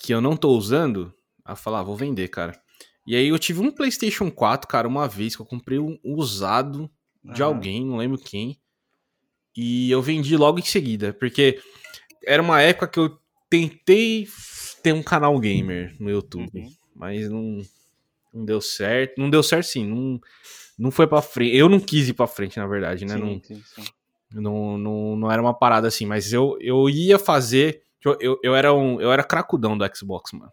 que 0.00 0.12
eu 0.12 0.20
não 0.20 0.36
tô 0.36 0.50
usando, 0.50 1.12
a 1.44 1.54
falar, 1.54 1.80
ah, 1.80 1.84
vou 1.84 1.96
vender, 1.96 2.28
cara. 2.28 2.60
E 3.06 3.14
aí 3.14 3.28
eu 3.28 3.38
tive 3.38 3.60
um 3.60 3.70
PlayStation 3.70 4.30
4, 4.30 4.68
cara, 4.68 4.88
uma 4.88 5.06
vez 5.06 5.36
que 5.36 5.42
eu 5.42 5.46
comprei 5.46 5.78
um 5.78 5.98
usado 6.02 6.90
de 7.22 7.42
uhum. 7.42 7.48
alguém, 7.48 7.84
não 7.84 7.96
lembro 7.96 8.18
quem. 8.18 8.58
E 9.56 9.90
eu 9.90 10.02
vendi 10.02 10.36
logo 10.36 10.58
em 10.58 10.64
seguida, 10.64 11.12
porque 11.14 11.60
era 12.26 12.42
uma 12.42 12.60
época 12.60 12.88
que 12.88 12.98
eu 12.98 13.16
tentei 13.48 14.26
ter 14.82 14.92
um 14.92 15.02
canal 15.02 15.38
gamer 15.38 15.96
no 16.00 16.10
YouTube, 16.10 16.60
uhum. 16.60 16.70
mas 16.94 17.30
não, 17.30 17.62
não 18.36 18.44
deu 18.44 18.60
certo. 18.60 19.20
Não 19.20 19.30
deu 19.30 19.42
certo, 19.42 19.64
sim. 19.64 19.86
Não, 19.86 20.20
não 20.78 20.90
foi 20.90 21.06
pra 21.06 21.22
frente. 21.22 21.56
Eu 21.56 21.68
não 21.68 21.80
quis 21.80 22.08
ir 22.08 22.12
pra 22.12 22.26
frente, 22.26 22.58
na 22.58 22.66
verdade, 22.66 23.04
né? 23.04 23.14
Sim, 23.14 23.20
não, 23.20 23.42
sim, 23.42 23.62
sim. 23.74 23.84
Não, 24.34 24.76
não, 24.76 25.16
não 25.16 25.32
era 25.32 25.40
uma 25.40 25.54
parada 25.54 25.88
assim, 25.88 26.04
mas 26.04 26.32
eu, 26.32 26.56
eu 26.60 26.88
ia 26.88 27.18
fazer. 27.18 27.82
Eu, 28.04 28.16
eu, 28.20 28.40
eu, 28.42 28.54
era 28.54 28.72
um, 28.72 29.00
eu 29.00 29.10
era 29.12 29.24
cracudão 29.24 29.76
do 29.76 29.84
Xbox, 29.96 30.32
mano. 30.32 30.52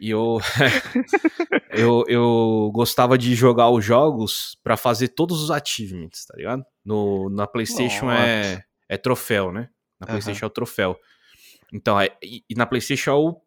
E 0.00 0.10
eu, 0.10 0.38
eu, 1.70 2.04
eu 2.08 2.70
gostava 2.74 3.16
de 3.16 3.34
jogar 3.34 3.70
os 3.70 3.84
jogos 3.84 4.58
para 4.62 4.76
fazer 4.76 5.08
todos 5.08 5.42
os 5.42 5.50
achievements, 5.50 6.26
tá 6.26 6.34
ligado? 6.36 6.64
No, 6.84 7.30
na 7.30 7.46
PlayStation 7.46 8.10
é, 8.10 8.62
é 8.88 8.98
troféu, 8.98 9.52
né? 9.52 9.70
Na 9.98 10.06
PlayStation 10.06 10.44
uhum. 10.44 10.48
é 10.48 10.50
o 10.50 10.54
troféu. 10.54 11.00
Então, 11.72 11.98
é, 11.98 12.14
e, 12.22 12.44
e, 12.48 12.54
na 12.54 12.66
PlayStation 12.66 13.10
é 13.10 13.14
o 13.14 13.40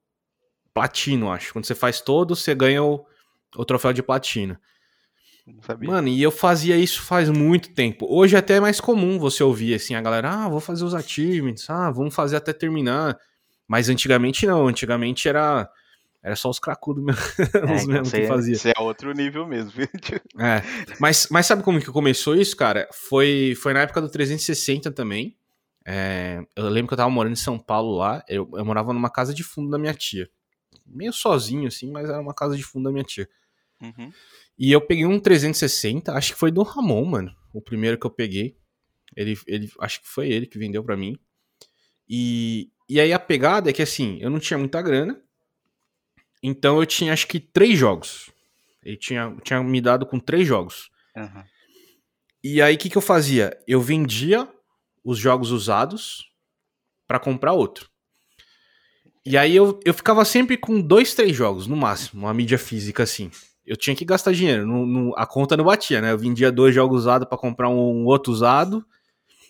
platino, 0.74 1.32
acho. 1.32 1.54
Quando 1.54 1.66
você 1.66 1.76
faz 1.76 2.02
todo, 2.02 2.36
você 2.36 2.56
ganha 2.56 2.84
o, 2.84 3.06
o 3.56 3.66
troféu 3.66 3.94
de 3.94 4.04
platina. 4.04 4.60
Mano, 5.82 6.10
e 6.10 6.22
eu 6.22 6.30
fazia 6.30 6.76
isso 6.76 7.02
faz 7.02 7.30
muito 7.30 7.74
tempo. 7.74 8.06
Hoje 8.10 8.36
é 8.36 8.40
até 8.40 8.60
mais 8.60 8.82
comum 8.82 9.18
você 9.18 9.42
ouvir 9.44 9.76
assim 9.76 9.96
a 9.96 10.02
galera, 10.02 10.30
ah, 10.30 10.50
vou 10.50 10.60
fazer 10.60 10.84
os 10.84 10.94
achievements, 10.94 11.70
ah, 11.70 11.90
vamos 11.90 12.14
fazer 12.14 12.36
até 12.36 12.52
terminar. 12.52 13.18
Mas 13.66 13.88
antigamente 13.88 14.46
não, 14.46 14.68
antigamente 14.68 15.28
era 15.28 15.70
era 16.22 16.36
só 16.36 16.50
os 16.50 16.60
cracudos 16.60 17.02
mesmo, 17.02 17.22
é, 17.54 17.76
os 17.76 17.86
mesmos 17.86 18.12
que 18.12 18.28
fazia. 18.28 18.54
Isso 18.54 18.68
é 18.68 18.74
outro 18.80 19.14
nível 19.14 19.48
mesmo. 19.48 19.72
é, 20.40 20.62
mas, 21.00 21.28
mas 21.32 21.46
sabe 21.46 21.64
como 21.64 21.80
que 21.80 21.88
começou 21.88 22.36
isso, 22.36 22.58
cara? 22.58 22.90
Foi, 22.92 23.56
foi 23.62 23.72
na 23.72 23.82
época 23.82 24.02
do 24.02 24.10
360 24.10 24.92
também. 24.92 25.38
É, 25.86 26.44
eu 26.54 26.68
lembro 26.68 26.90
que 26.90 26.94
eu 26.96 26.98
tava 26.98 27.10
morando 27.10 27.32
em 27.32 27.38
São 27.38 27.58
Paulo 27.58 27.96
lá, 27.96 28.22
eu, 28.28 28.50
eu 28.56 28.66
morava 28.66 28.92
numa 28.92 29.10
casa 29.10 29.34
de 29.34 29.42
fundo 29.42 29.70
da 29.70 29.78
minha 29.78 29.94
tia. 29.94 30.30
Meio 30.86 31.14
sozinho 31.14 31.68
assim, 31.68 31.90
mas 31.90 32.10
era 32.10 32.20
uma 32.20 32.34
casa 32.34 32.58
de 32.58 32.64
fundo 32.64 32.86
da 32.86 32.92
minha 32.92 33.06
tia. 33.06 33.30
Uhum. 33.82 34.12
E 34.58 34.72
eu 34.72 34.82
peguei 34.82 35.06
um 35.06 35.20
360, 35.20 36.14
acho 36.14 36.34
que 36.34 36.40
foi 36.40 36.52
do 36.52 36.64
Ramon, 36.64 37.06
mano. 37.06 37.36
O 37.54 37.62
primeiro 37.62 37.98
que 37.98 38.06
eu 38.06 38.12
peguei. 38.12 38.58
Ele, 39.16 39.38
ele, 39.48 39.72
acho 39.80 40.02
que 40.02 40.08
foi 40.08 40.30
ele 40.30 40.46
que 40.46 40.58
vendeu 40.58 40.84
para 40.84 40.98
mim. 40.98 41.18
E, 42.10 42.72
e 42.90 43.00
aí 43.00 43.14
a 43.14 43.20
pegada 43.20 43.70
é 43.70 43.74
que 43.74 43.82
assim, 43.82 44.18
eu 44.22 44.30
não 44.30 44.40
tinha 44.40 44.58
muita 44.58 44.82
grana. 44.82 45.22
Então 46.42 46.80
eu 46.80 46.86
tinha 46.86 47.14
acho 47.14 47.28
que 47.28 47.40
três 47.40 47.78
jogos. 47.78 48.32
Ele 48.84 48.98
tinha, 48.98 49.36
tinha 49.44 49.62
me 49.64 49.82
dado 49.82 50.06
com 50.06 50.20
três 50.20 50.48
jogos. 50.48 50.90
Uhum. 51.16 51.44
E 52.44 52.62
aí 52.62 52.76
o 52.76 52.78
que, 52.78 52.90
que 52.90 52.98
eu 52.98 53.02
fazia? 53.02 53.58
Eu 53.68 53.82
vendia 53.82 54.48
os 55.04 55.18
jogos 55.18 55.52
usados 55.52 56.32
para 57.08 57.20
comprar 57.20 57.54
outro. 57.54 57.90
E 59.26 59.38
aí 59.38 59.56
eu, 59.56 59.80
eu 59.84 59.94
ficava 59.94 60.24
sempre 60.24 60.56
com 60.56 60.80
dois, 60.80 61.14
três 61.14 61.36
jogos, 61.36 61.68
no 61.68 61.76
máximo, 61.76 62.24
uma 62.24 62.34
mídia 62.34 62.58
física 62.58 63.04
assim. 63.04 63.30
Eu 63.68 63.76
tinha 63.76 63.96
que 63.96 64.06
gastar 64.06 64.32
dinheiro, 64.32 64.66
no, 64.66 64.86
no, 64.86 65.14
a 65.18 65.26
conta 65.26 65.58
não 65.58 65.66
batia, 65.66 66.02
né? 66.02 66.12
Eu 66.12 66.18
vendia 66.18 66.52
dois 66.52 66.74
jogos 66.74 67.02
usados 67.02 67.28
para 67.28 67.38
comprar 67.38 67.70
um, 67.70 68.06
outro 68.06 68.32
usado, 68.32 68.86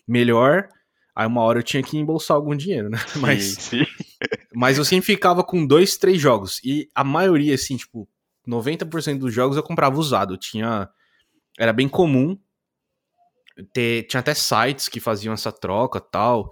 melhor. 0.07 0.67
Aí 1.15 1.27
uma 1.27 1.41
hora 1.41 1.59
eu 1.59 1.63
tinha 1.63 1.83
que 1.83 1.97
embolsar 1.97 2.35
algum 2.35 2.55
dinheiro, 2.55 2.89
né? 2.89 2.97
Mas, 3.17 3.43
sim, 3.43 3.85
sim. 3.85 3.85
mas 4.53 4.77
eu 4.77 4.85
sempre 4.85 5.05
ficava 5.05 5.43
com 5.43 5.65
dois, 5.65 5.97
três 5.97 6.19
jogos. 6.19 6.59
E 6.63 6.89
a 6.93 7.03
maioria, 7.03 7.55
assim, 7.55 7.77
tipo, 7.77 8.09
90% 8.47 9.19
dos 9.19 9.33
jogos 9.33 9.55
eu 9.55 9.63
comprava 9.63 9.99
usado. 9.99 10.37
Tinha. 10.37 10.89
Era 11.57 11.71
bem 11.71 11.87
comum. 11.87 12.37
Ter, 13.73 14.03
tinha 14.03 14.19
até 14.19 14.33
sites 14.33 14.89
que 14.89 14.99
faziam 14.99 15.33
essa 15.33 15.51
troca 15.51 15.99
tal 15.99 16.51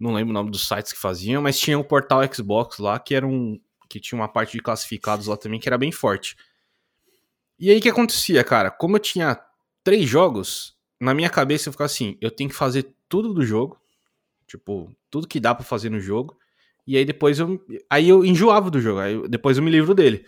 não 0.00 0.14
lembro 0.14 0.30
o 0.30 0.34
nome 0.34 0.50
dos 0.50 0.66
sites 0.66 0.94
que 0.94 0.98
faziam, 0.98 1.42
mas 1.42 1.60
tinha 1.60 1.78
o 1.78 1.84
portal 1.84 2.22
Xbox 2.32 2.78
lá, 2.78 2.98
que 2.98 3.14
era 3.14 3.26
um. 3.26 3.60
que 3.88 4.00
tinha 4.00 4.18
uma 4.18 4.28
parte 4.28 4.52
de 4.52 4.62
classificados 4.62 5.26
lá 5.26 5.36
também, 5.36 5.60
que 5.60 5.68
era 5.68 5.76
bem 5.76 5.92
forte. 5.92 6.36
E 7.60 7.70
aí 7.70 7.78
o 7.78 7.80
que 7.82 7.90
acontecia, 7.90 8.42
cara? 8.42 8.70
Como 8.70 8.96
eu 8.96 9.00
tinha 9.00 9.38
três 9.84 10.08
jogos, 10.08 10.74
na 10.98 11.12
minha 11.12 11.28
cabeça 11.28 11.68
eu 11.68 11.72
ficava 11.72 11.86
assim, 11.86 12.16
eu 12.18 12.30
tenho 12.30 12.48
que 12.48 12.56
fazer 12.56 12.94
tudo 13.06 13.34
do 13.34 13.44
jogo. 13.44 13.78
Tipo, 14.46 14.90
tudo 15.10 15.28
que 15.28 15.38
dá 15.38 15.54
para 15.54 15.64
fazer 15.64 15.90
no 15.90 16.00
jogo. 16.00 16.36
E 16.86 16.96
aí 16.96 17.04
depois 17.04 17.38
eu. 17.38 17.60
Aí 17.88 18.08
eu 18.08 18.24
enjoava 18.24 18.70
do 18.70 18.80
jogo. 18.80 19.00
Aí 19.00 19.12
eu, 19.12 19.28
depois 19.28 19.58
eu 19.58 19.62
me 19.62 19.70
livro 19.70 19.94
dele. 19.94 20.24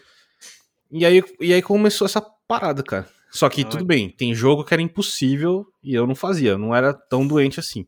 E 0.90 1.06
aí, 1.06 1.24
e 1.40 1.54
aí 1.54 1.62
começou 1.62 2.04
essa 2.04 2.20
parada, 2.46 2.82
cara. 2.82 3.08
Só 3.30 3.48
que 3.48 3.64
tudo 3.64 3.82
bem, 3.82 4.10
tem 4.10 4.34
jogo 4.34 4.62
que 4.62 4.74
era 4.74 4.82
impossível 4.82 5.66
e 5.82 5.94
eu 5.94 6.06
não 6.06 6.14
fazia, 6.14 6.50
eu 6.50 6.58
não 6.58 6.74
era 6.74 6.92
tão 6.92 7.26
doente 7.26 7.58
assim. 7.58 7.86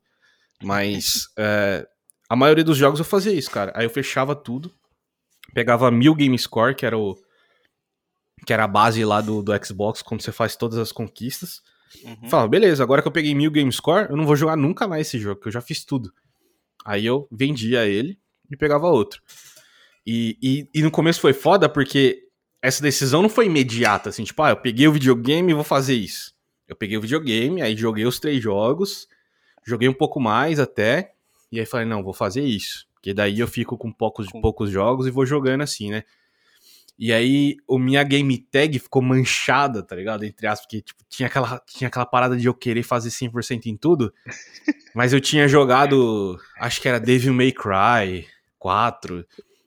Mas 0.62 1.28
é, 1.36 1.86
a 2.30 2.34
maioria 2.34 2.64
dos 2.64 2.78
jogos 2.78 2.99
eu 2.99 3.05
fazia 3.05 3.30
isso, 3.30 3.51
cara. 3.51 3.70
Aí 3.76 3.84
eu 3.84 3.90
fechava 3.90 4.34
tudo, 4.34 4.72
pegava 5.53 5.90
mil 5.90 6.14
game 6.14 6.38
score, 6.38 6.74
que 6.74 6.86
era 6.86 6.97
o 6.97 7.14
que 8.47 8.53
era 8.53 8.64
a 8.64 8.68
base 8.68 9.05
lá 9.05 9.20
do, 9.20 9.43
do 9.43 9.53
Xbox 9.64 10.03
quando 10.03 10.22
você 10.22 10.32
faz 10.32 10.57
todas 10.57 10.78
as 10.78 10.93
conquistas. 10.93 11.62
Uhum. 12.03 12.28
Falava, 12.28 12.49
beleza, 12.49 12.82
agora 12.82 13.01
que 13.01 13.09
eu 13.09 13.12
peguei 13.12 13.35
mil 13.35 13.51
game 13.51 13.70
score, 13.72 14.09
eu 14.11 14.16
não 14.16 14.26
vou 14.26 14.37
jogar 14.37 14.57
nunca 14.57 14.89
mais 14.89 15.07
esse 15.07 15.18
jogo, 15.18 15.37
porque 15.37 15.49
eu 15.49 15.53
já 15.53 15.61
fiz 15.61 15.85
tudo. 15.85 16.12
Aí 16.85 17.07
eu 17.07 17.28
vendia 17.30 17.87
ele 17.87 18.18
e 18.51 18.57
pegava 18.57 18.89
outro. 18.89 19.22
E, 20.07 20.37
e, 20.43 20.68
e 20.74 20.82
no 20.82 20.91
começo 20.91 21.20
foi 21.20 21.32
foda 21.32 21.68
porque 21.68 22.24
essa 22.61 22.82
decisão 22.82 23.22
não 23.22 23.28
foi 23.28 23.47
imediata, 23.47 24.11
assim, 24.11 24.24
tipo, 24.24 24.43
ah, 24.43 24.51
eu 24.51 24.57
peguei 24.57 24.89
o 24.89 24.93
videogame 24.93 25.53
e 25.53 25.55
vou 25.55 25.64
fazer 25.64 25.95
isso. 25.95 26.35
Eu 26.66 26.74
peguei 26.74 26.97
o 26.97 27.01
videogame, 27.01 27.62
aí 27.62 27.76
joguei 27.76 28.07
os 28.07 28.18
três 28.18 28.43
jogos, 28.43 29.07
Joguei 29.64 29.89
um 29.89 29.95
pouco 29.95 30.20
mais 30.20 30.61
até, 30.61 31.14
e 31.51 31.59
aí 31.59 31.64
falei, 31.64 31.87
não, 31.87 32.05
vou 32.05 32.12
fazer 32.12 32.45
isso. 32.45 32.87
Porque 32.95 33.14
daí 33.14 33.41
eu 33.41 33.49
fico 33.49 33.78
com 33.78 33.91
poucos, 33.91 34.28
poucos 34.43 34.70
jogos 34.70 35.07
e 35.07 35.11
vou 35.11 35.24
jogando 35.24 35.62
assim, 35.62 35.91
né? 35.91 36.05
E 36.99 37.12
aí, 37.12 37.57
o 37.66 37.78
minha 37.78 38.05
game 38.05 38.38
tag 38.38 38.78
ficou 38.78 39.03
manchada, 39.03 39.82
tá 39.82 39.97
ligado? 39.97 40.24
Entre 40.24 40.47
aspas, 40.47 40.66
porque 40.66 40.80
tipo, 40.80 41.03
tinha, 41.09 41.26
aquela, 41.26 41.61
tinha 41.66 41.88
aquela 41.88 42.07
parada 42.07 42.36
de 42.36 42.47
eu 42.47 42.55
querer 42.55 42.84
fazer 42.84 43.09
100% 43.09 43.66
em 43.66 43.76
tudo. 43.76 44.12
mas 44.95 45.12
eu 45.12 45.20
tinha 45.20 45.49
jogado, 45.49 46.38
acho 46.57 46.80
que 46.80 46.88
era 46.88 47.01
Devil 47.01 47.34
May 47.34 47.53
Cry 47.53 48.28
4. 48.59 49.26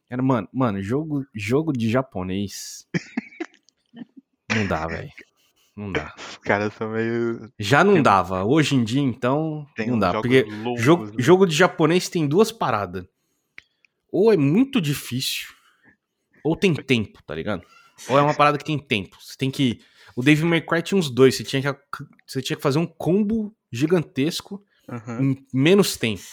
Era, 0.09 0.21
mano, 0.21 0.47
mano, 0.53 0.82
jogo, 0.82 1.25
jogo 1.36 1.73
de 1.73 1.89
japonês. 1.89 2.88
Não 4.55 4.65
dá, 4.65 4.88
velho. 4.88 5.11
Não 5.75 5.91
dá. 5.91 6.15
Os 6.17 6.38
caras 6.38 6.73
são 6.73 6.89
meio. 6.89 7.51
Já 7.59 7.84
não 7.84 8.01
dava. 8.01 8.43
Hoje 8.43 8.75
em 8.75 8.84
dia, 8.84 9.01
então, 9.01 9.67
tem 9.75 9.88
não 9.88 9.99
dá. 9.99 10.11
Porque 10.11 10.41
loucos, 10.41 10.84
jogo, 10.84 11.05
né? 11.05 11.11
jogo 11.19 11.45
de 11.45 11.55
japonês 11.55 12.09
tem 12.09 12.28
duas 12.28 12.51
paradas. 12.51 13.05
Ou 14.11 14.34
é 14.34 14.38
muito 14.38 14.82
difícil, 14.82 15.49
ou 16.48 16.56
tem 16.56 16.74
tempo, 16.74 17.22
tá 17.24 17.36
ligado? 17.36 17.64
Ou 18.08 18.18
é 18.18 18.22
uma 18.22 18.34
parada 18.34 18.58
que 18.58 18.64
tem 18.64 18.78
tempo. 18.78 19.18
Você 19.22 19.36
tem 19.38 19.52
que. 19.52 19.80
O 20.16 20.24
Dave 20.24 20.43
May 20.43 20.62
Cry 20.62 20.82
tinha 20.82 20.98
uns 20.98 21.10
dois. 21.10 21.36
Você 21.36 21.43
tinha 21.43 21.62
que, 21.62 21.80
você 22.26 22.41
tinha 22.41 22.56
que 22.56 22.64
fazer 22.64 22.80
um 22.80 22.86
combo 22.86 23.56
gigantesco 23.72 24.64
uhum. 24.88 25.32
em 25.32 25.45
menos 25.54 25.98
tempo. 25.98 26.24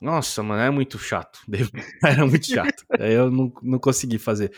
Nossa, 0.00 0.42
mano, 0.42 0.60
é 0.60 0.70
muito 0.70 0.98
chato. 0.98 1.40
Era 2.04 2.26
muito 2.26 2.46
chato. 2.46 2.84
Aí 2.98 3.14
eu 3.14 3.30
não, 3.30 3.52
não 3.62 3.78
consegui 3.78 4.18
fazer. 4.18 4.52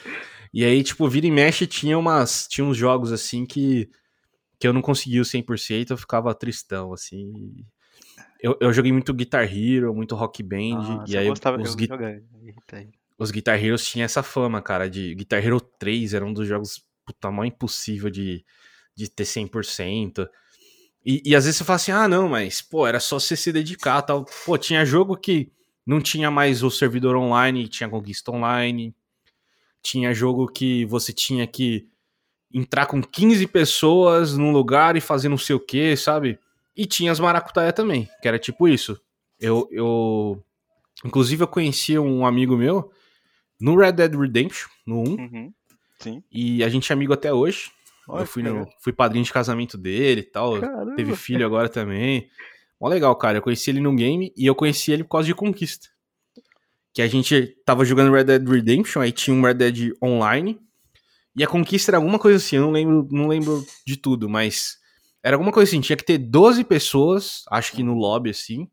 E 0.52 0.64
aí, 0.64 0.82
tipo, 0.82 1.08
vira 1.08 1.26
e 1.26 1.30
mexe 1.30 1.66
tinha 1.66 1.96
umas. 1.96 2.48
Tinha 2.48 2.64
uns 2.64 2.76
jogos 2.76 3.12
assim 3.12 3.46
que. 3.46 3.88
Que 4.58 4.66
eu 4.66 4.72
não 4.72 4.80
conseguia 4.80 5.20
o 5.20 5.24
100%, 5.24 5.90
eu 5.90 5.98
ficava 5.98 6.34
tristão, 6.34 6.90
assim. 6.90 7.54
Eu, 8.40 8.56
eu 8.58 8.72
joguei 8.72 8.90
muito 8.90 9.12
Guitar 9.12 9.44
Hero, 9.44 9.94
muito 9.94 10.14
Rock 10.14 10.42
Band. 10.42 11.02
Ah, 11.02 11.04
e 11.06 11.16
aí 11.16 11.28
gostava, 11.28 11.60
os, 11.60 11.74
gui 11.74 11.86
os 13.18 13.30
Guitar 13.30 13.62
Heroes 13.62 13.86
tinham 13.86 14.04
essa 14.04 14.22
fama, 14.22 14.60
cara, 14.60 14.90
de 14.90 15.14
Guitar 15.14 15.44
Hero 15.44 15.60
3 15.60 16.14
era 16.14 16.24
um 16.24 16.32
dos 16.32 16.46
jogos 16.46 16.84
puta 17.04 17.30
mais 17.30 17.48
impossível 17.48 18.10
de, 18.10 18.44
de 18.94 19.08
ter 19.08 19.24
100%. 19.24 20.28
E, 21.04 21.22
e 21.24 21.36
às 21.36 21.44
vezes 21.44 21.58
você 21.58 21.64
fala 21.64 21.76
assim, 21.76 21.92
ah, 21.92 22.08
não, 22.08 22.28
mas, 22.28 22.60
pô, 22.60 22.86
era 22.86 22.98
só 22.98 23.18
você 23.18 23.36
se 23.36 23.52
dedicar 23.52 24.02
tal. 24.02 24.26
Pô, 24.44 24.58
tinha 24.58 24.84
jogo 24.84 25.16
que 25.16 25.50
não 25.86 26.00
tinha 26.00 26.30
mais 26.30 26.62
o 26.62 26.70
servidor 26.70 27.16
online, 27.16 27.68
tinha 27.68 27.88
conquista 27.88 28.32
online. 28.32 28.94
Tinha 29.80 30.12
jogo 30.12 30.48
que 30.48 30.84
você 30.86 31.12
tinha 31.12 31.46
que 31.46 31.86
entrar 32.52 32.86
com 32.86 33.00
15 33.00 33.46
pessoas 33.46 34.36
num 34.36 34.50
lugar 34.50 34.96
e 34.96 35.00
fazer 35.00 35.28
não 35.28 35.38
sei 35.38 35.54
o 35.54 35.60
que, 35.60 35.96
sabe? 35.96 36.40
E 36.76 36.86
tinha 36.86 37.12
as 37.12 37.20
maracutaia 37.20 37.72
também, 37.72 38.08
que 38.20 38.26
era 38.26 38.38
tipo 38.38 38.66
isso. 38.66 39.00
Eu, 39.38 39.68
eu. 39.70 40.42
Inclusive, 41.04 41.44
eu 41.44 41.48
conhecia 41.48 42.02
um 42.02 42.26
amigo 42.26 42.56
meu 42.56 42.90
no 43.60 43.76
Red 43.76 43.92
Dead 43.92 44.14
Redemption, 44.14 44.68
no 44.86 45.00
1. 45.00 45.04
Uhum, 45.04 45.52
sim. 45.98 46.22
E 46.30 46.62
a 46.62 46.68
gente 46.68 46.90
é 46.90 46.94
amigo 46.94 47.12
até 47.12 47.32
hoje. 47.32 47.70
Olha, 48.08 48.22
eu 48.22 48.26
fui, 48.26 48.42
no, 48.42 48.66
fui 48.80 48.92
padrinho 48.92 49.24
de 49.24 49.32
casamento 49.32 49.76
dele 49.76 50.20
e 50.20 50.24
tal. 50.24 50.60
Caramba. 50.60 50.94
Teve 50.94 51.16
filho 51.16 51.44
agora 51.44 51.68
também. 51.68 52.28
Mó 52.80 52.88
legal, 52.88 53.14
cara. 53.16 53.38
Eu 53.38 53.42
conheci 53.42 53.70
ele 53.70 53.80
no 53.80 53.94
game 53.94 54.32
e 54.36 54.46
eu 54.46 54.54
conheci 54.54 54.92
ele 54.92 55.02
por 55.02 55.10
causa 55.10 55.26
de 55.26 55.34
conquista 55.34 55.88
que 56.96 57.02
a 57.02 57.06
gente 57.06 57.54
tava 57.62 57.84
jogando 57.84 58.10
Red 58.10 58.24
Dead 58.24 58.48
Redemption, 58.48 59.02
aí 59.02 59.12
tinha 59.12 59.36
um 59.36 59.42
Red 59.42 59.52
Dead 59.52 59.92
Online, 60.02 60.58
e 61.36 61.44
a 61.44 61.46
conquista 61.46 61.90
era 61.90 61.98
alguma 61.98 62.18
coisa 62.18 62.38
assim, 62.38 62.56
eu 62.56 62.62
não 62.62 62.70
lembro, 62.70 63.06
não 63.12 63.28
lembro 63.28 63.62
de 63.86 63.98
tudo, 63.98 64.30
mas 64.30 64.78
era 65.22 65.36
alguma 65.36 65.52
coisa 65.52 65.68
assim, 65.68 65.82
tinha 65.82 65.94
que 65.94 66.06
ter 66.06 66.16
12 66.16 66.64
pessoas, 66.64 67.44
acho 67.50 67.72
que 67.72 67.82
no 67.82 67.92
lobby 67.92 68.30
assim, 68.30 68.66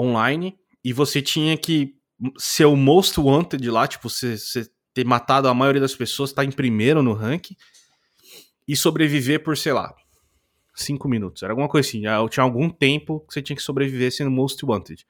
online, 0.00 0.58
e 0.82 0.90
você 0.90 1.20
tinha 1.20 1.54
que 1.58 1.97
ser 2.38 2.64
o 2.66 2.76
most 2.76 3.18
wanted 3.20 3.70
lá, 3.70 3.86
tipo, 3.86 4.08
você, 4.08 4.36
ter 4.94 5.04
matado 5.04 5.48
a 5.48 5.54
maioria 5.54 5.80
das 5.80 5.94
pessoas, 5.94 6.32
tá 6.32 6.44
em 6.44 6.50
primeiro 6.50 7.02
no 7.02 7.12
ranking, 7.12 7.56
e 8.66 8.76
sobreviver 8.76 9.42
por, 9.42 9.56
sei 9.56 9.72
lá, 9.72 9.94
5 10.74 11.08
minutos. 11.08 11.42
Era 11.42 11.52
alguma 11.52 11.68
coisa 11.68 11.88
assim, 11.88 12.02
tinha 12.30 12.44
algum 12.44 12.68
tempo 12.68 13.20
que 13.20 13.34
você 13.34 13.42
tinha 13.42 13.56
que 13.56 13.62
sobreviver 13.62 14.12
sendo 14.12 14.30
most 14.30 14.64
wanted. 14.64 15.06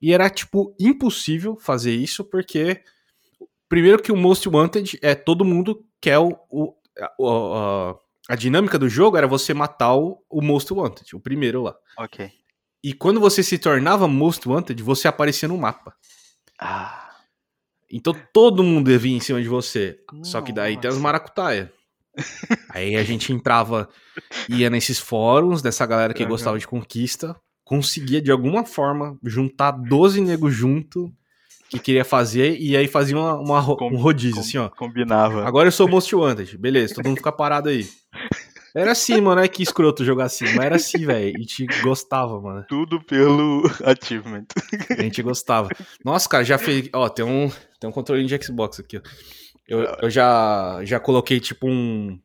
E 0.00 0.12
era, 0.12 0.30
tipo, 0.30 0.74
impossível 0.78 1.56
fazer 1.56 1.94
isso, 1.94 2.24
porque. 2.24 2.80
Primeiro 3.68 4.02
que 4.02 4.10
o 4.10 4.16
Most 4.16 4.48
Wanted 4.48 4.98
é 5.02 5.14
todo 5.14 5.44
mundo 5.44 5.84
quer 6.00 6.18
o. 6.18 6.38
o 6.48 6.74
a, 6.98 7.12
a, 7.20 7.96
a, 8.30 8.36
dinâmica 8.36 8.78
do 8.78 8.88
jogo 8.88 9.16
era 9.16 9.26
você 9.26 9.52
matar 9.52 9.94
o, 9.94 10.24
o 10.28 10.40
Most 10.40 10.72
Wanted, 10.72 11.14
o 11.14 11.20
primeiro 11.20 11.62
lá. 11.62 11.76
Ok. 11.98 12.30
E 12.82 12.94
quando 12.94 13.20
você 13.20 13.42
se 13.42 13.58
tornava 13.58 14.08
Most 14.08 14.48
Wanted, 14.48 14.82
você 14.82 15.06
aparecia 15.06 15.48
no 15.48 15.58
mapa. 15.58 15.94
Ah. 16.60 17.10
Então 17.90 18.14
todo 18.32 18.62
mundo 18.62 18.90
ia 18.90 18.98
vir 18.98 19.12
em 19.12 19.20
cima 19.20 19.40
de 19.40 19.48
você. 19.48 19.98
Nossa. 20.12 20.30
Só 20.30 20.40
que 20.42 20.52
daí 20.52 20.76
tem 20.76 20.90
as 20.90 20.98
maracutaia. 20.98 21.72
Aí 22.70 22.96
a 22.96 23.04
gente 23.04 23.32
entrava, 23.32 23.88
ia 24.48 24.68
nesses 24.68 24.98
fóruns 24.98 25.62
dessa 25.62 25.86
galera 25.86 26.12
que 26.12 26.22
uhum. 26.22 26.28
gostava 26.28 26.58
de 26.58 26.66
conquista, 26.66 27.36
conseguia 27.64 28.20
de 28.20 28.30
alguma 28.30 28.64
forma 28.64 29.16
juntar 29.22 29.70
12 29.70 30.20
negros 30.20 30.54
junto 30.54 31.12
que 31.70 31.78
queria 31.78 32.04
fazer 32.04 32.58
e 32.58 32.76
aí 32.76 32.88
fazia 32.88 33.16
uma, 33.16 33.34
uma 33.34 33.60
um 33.60 33.96
rodízio, 33.96 34.36
com, 34.36 34.40
assim, 34.40 34.58
ó. 34.58 34.68
Combinava. 34.70 35.46
Agora 35.46 35.68
eu 35.68 35.72
sou 35.72 35.86
Most 35.86 36.14
Wanted, 36.14 36.56
beleza, 36.56 36.94
todo 36.94 37.06
mundo 37.06 37.18
fica 37.18 37.30
parado 37.30 37.68
aí. 37.68 37.86
Era 38.74 38.92
assim, 38.92 39.20
mano, 39.20 39.40
é 39.40 39.48
que 39.48 39.62
escroto 39.62 40.04
jogar 40.04 40.24
assim, 40.24 40.44
mas 40.54 40.66
era 40.66 40.76
assim, 40.76 41.04
velho, 41.04 41.38
e 41.38 41.46
te 41.46 41.66
gostava, 41.82 42.40
mano. 42.40 42.64
Tudo 42.68 43.02
pelo 43.02 43.62
achievement. 43.84 44.46
A 44.90 45.02
gente 45.02 45.22
gostava. 45.22 45.68
Nossa, 46.04 46.28
cara, 46.28 46.44
já 46.44 46.58
fez, 46.58 46.88
ó, 46.92 47.08
tem 47.08 47.24
um, 47.24 47.50
tem 47.80 47.88
um 47.88 47.92
controle 47.92 48.24
de 48.24 48.44
Xbox 48.44 48.80
aqui, 48.80 48.98
ó. 48.98 49.00
Eu, 49.66 49.80
eu 50.02 50.10
já, 50.10 50.80
já 50.84 50.98
coloquei, 50.98 51.40
tipo, 51.40 51.68
um, 51.68 52.18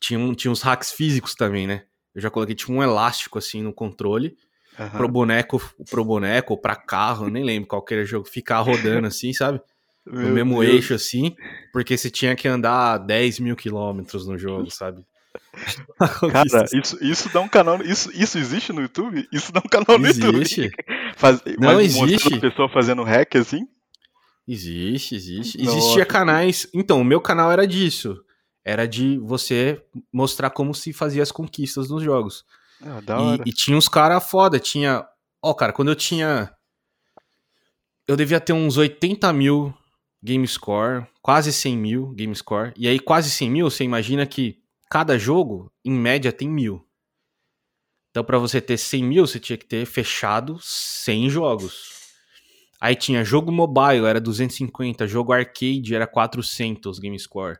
tinha, 0.00 0.34
tinha 0.34 0.50
uns 0.50 0.62
hacks 0.62 0.92
físicos 0.92 1.34
também, 1.34 1.66
né? 1.66 1.82
Eu 2.14 2.22
já 2.22 2.30
coloquei 2.30 2.54
tipo 2.54 2.72
um 2.72 2.82
elástico 2.82 3.38
assim 3.38 3.62
no 3.62 3.74
controle. 3.74 4.36
Uhum. 4.78 4.90
Pro 4.90 5.08
boneco, 5.08 5.74
pro 5.90 6.04
boneco 6.04 6.54
ou 6.54 6.60
pra 6.60 6.76
carro, 6.76 7.28
nem 7.28 7.44
lembro 7.44 7.68
qual 7.68 7.82
que 7.82 7.94
era 7.94 8.02
o 8.02 8.06
jogo, 8.06 8.26
ficar 8.26 8.60
rodando 8.60 9.06
assim, 9.06 9.32
sabe? 9.32 9.60
no 10.06 10.30
mesmo 10.30 10.60
Deus. 10.60 10.74
eixo 10.74 10.94
assim, 10.94 11.34
porque 11.72 11.96
você 11.96 12.08
tinha 12.08 12.36
que 12.36 12.46
andar 12.46 12.98
10 12.98 13.40
mil 13.40 13.56
quilômetros 13.56 14.26
no 14.26 14.38
jogo, 14.38 14.70
sabe? 14.70 15.02
Cara, 16.32 16.66
isso, 16.72 16.98
isso 17.02 17.32
dá 17.32 17.40
um 17.40 17.48
canal. 17.48 17.80
Isso, 17.82 18.10
isso 18.14 18.38
existe 18.38 18.72
no 18.72 18.82
YouTube? 18.82 19.26
Isso 19.32 19.52
dá 19.52 19.60
um 19.60 19.68
canal 19.68 19.98
no 19.98 20.06
existe. 20.06 20.60
YouTube. 20.62 20.70
Faz, 21.16 21.40
Não 21.58 21.80
existe. 21.80 22.40
pessoa 22.40 22.68
fazendo 22.68 23.02
hack 23.02 23.36
assim? 23.36 23.66
Existe, 24.46 25.14
existe. 25.14 25.58
Nossa. 25.58 25.76
Existia 25.78 26.06
canais. 26.06 26.68
Então, 26.72 27.00
o 27.00 27.04
meu 27.04 27.20
canal 27.20 27.50
era 27.50 27.66
disso. 27.66 28.22
Era 28.64 28.86
de 28.86 29.18
você 29.18 29.82
mostrar 30.12 30.50
como 30.50 30.74
se 30.74 30.92
fazia 30.92 31.22
as 31.22 31.32
conquistas 31.32 31.88
nos 31.88 32.02
jogos. 32.02 32.44
Ah. 32.82 33.00
E, 33.44 33.50
e 33.50 33.52
tinha 33.52 33.76
uns 33.76 33.88
caras 33.88 34.28
foda. 34.28 34.60
Tinha. 34.60 35.04
Ó, 35.42 35.54
cara, 35.54 35.72
quando 35.72 35.88
eu 35.88 35.96
tinha. 35.96 36.52
Eu 38.06 38.16
devia 38.16 38.40
ter 38.40 38.52
uns 38.52 38.76
80 38.76 39.32
mil 39.32 39.74
game 40.22 40.46
score, 40.46 41.06
quase 41.20 41.52
100 41.52 41.76
mil 41.76 42.08
game 42.10 42.34
score. 42.34 42.72
E 42.76 42.86
aí, 42.86 43.00
quase 43.00 43.30
100 43.30 43.50
mil, 43.50 43.70
você 43.70 43.84
imagina 43.84 44.24
que 44.26 44.58
cada 44.90 45.18
jogo, 45.18 45.72
em 45.84 45.92
média, 45.92 46.32
tem 46.32 46.48
mil. 46.48 46.86
Então, 48.10 48.24
para 48.24 48.38
você 48.38 48.60
ter 48.60 48.78
100 48.78 49.04
mil, 49.04 49.26
você 49.26 49.38
tinha 49.38 49.58
que 49.58 49.66
ter 49.66 49.84
fechado 49.84 50.58
100 50.60 51.28
jogos. 51.28 51.96
Aí 52.80 52.94
tinha 52.94 53.24
jogo 53.24 53.52
mobile, 53.52 54.06
era 54.06 54.20
250, 54.20 55.06
jogo 55.06 55.32
arcade 55.32 55.94
era 55.94 56.06
400 56.06 56.98
game 56.98 57.18
score. 57.18 57.58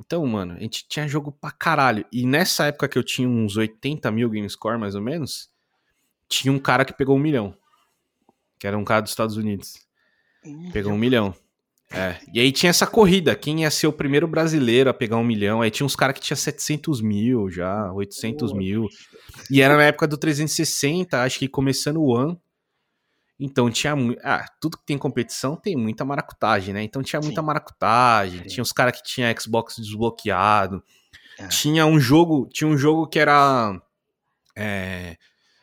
Então, 0.00 0.26
mano, 0.26 0.54
a 0.54 0.60
gente 0.60 0.86
tinha 0.88 1.06
jogo 1.06 1.30
pra 1.30 1.50
caralho. 1.50 2.04
E 2.12 2.26
nessa 2.26 2.66
época 2.66 2.88
que 2.88 2.98
eu 2.98 3.04
tinha 3.04 3.28
uns 3.28 3.56
80 3.56 4.10
mil 4.10 4.28
game 4.28 4.48
score, 4.50 4.78
mais 4.78 4.94
ou 4.94 5.00
menos, 5.00 5.48
tinha 6.28 6.52
um 6.52 6.58
cara 6.58 6.84
que 6.84 6.92
pegou 6.92 7.16
um 7.16 7.20
milhão. 7.20 7.56
Que 8.58 8.66
era 8.66 8.76
um 8.76 8.84
cara 8.84 9.02
dos 9.02 9.10
Estados 9.12 9.36
Unidos. 9.36 9.86
Pegou 10.72 10.92
um 10.92 10.98
milhão. 10.98 11.34
É, 11.94 12.18
e 12.32 12.40
aí 12.40 12.50
tinha 12.50 12.70
essa 12.70 12.86
corrida, 12.86 13.36
quem 13.36 13.62
ia 13.62 13.70
ser 13.70 13.86
o 13.86 13.92
primeiro 13.92 14.26
brasileiro 14.26 14.90
a 14.90 14.94
pegar 14.94 15.16
um 15.16 15.24
milhão, 15.24 15.62
aí 15.62 15.70
tinha 15.70 15.86
uns 15.86 15.94
caras 15.94 16.14
que 16.14 16.20
tinha 16.20 16.36
700 16.36 17.00
mil 17.00 17.48
já, 17.50 17.92
800 17.92 18.50
Poxa. 18.50 18.58
mil, 18.58 18.88
e 19.50 19.60
era 19.62 19.76
na 19.76 19.84
época 19.84 20.08
do 20.08 20.18
360, 20.18 21.22
acho 21.22 21.38
que 21.38 21.48
começando 21.48 22.02
o 22.02 22.14
ano, 22.14 22.40
então 23.38 23.70
tinha, 23.70 23.94
ah, 24.22 24.44
tudo 24.60 24.76
que 24.76 24.86
tem 24.86 24.98
competição 24.98 25.56
tem 25.56 25.76
muita 25.76 26.04
maracutagem, 26.04 26.74
né, 26.74 26.82
então 26.82 27.02
tinha 27.02 27.20
muita 27.20 27.40
Sim. 27.40 27.46
maracutagem, 27.46 28.42
Sim. 28.42 28.48
tinha 28.48 28.62
os 28.62 28.72
caras 28.72 29.00
que 29.00 29.06
tinha 29.06 29.34
Xbox 29.38 29.76
desbloqueado, 29.76 30.82
é. 31.38 31.46
tinha 31.48 31.86
um 31.86 32.00
jogo, 32.00 32.48
tinha 32.52 32.68
um 32.68 32.76
jogo 32.76 33.06
que 33.06 33.18
era... 33.18 33.80
É, 34.56 35.16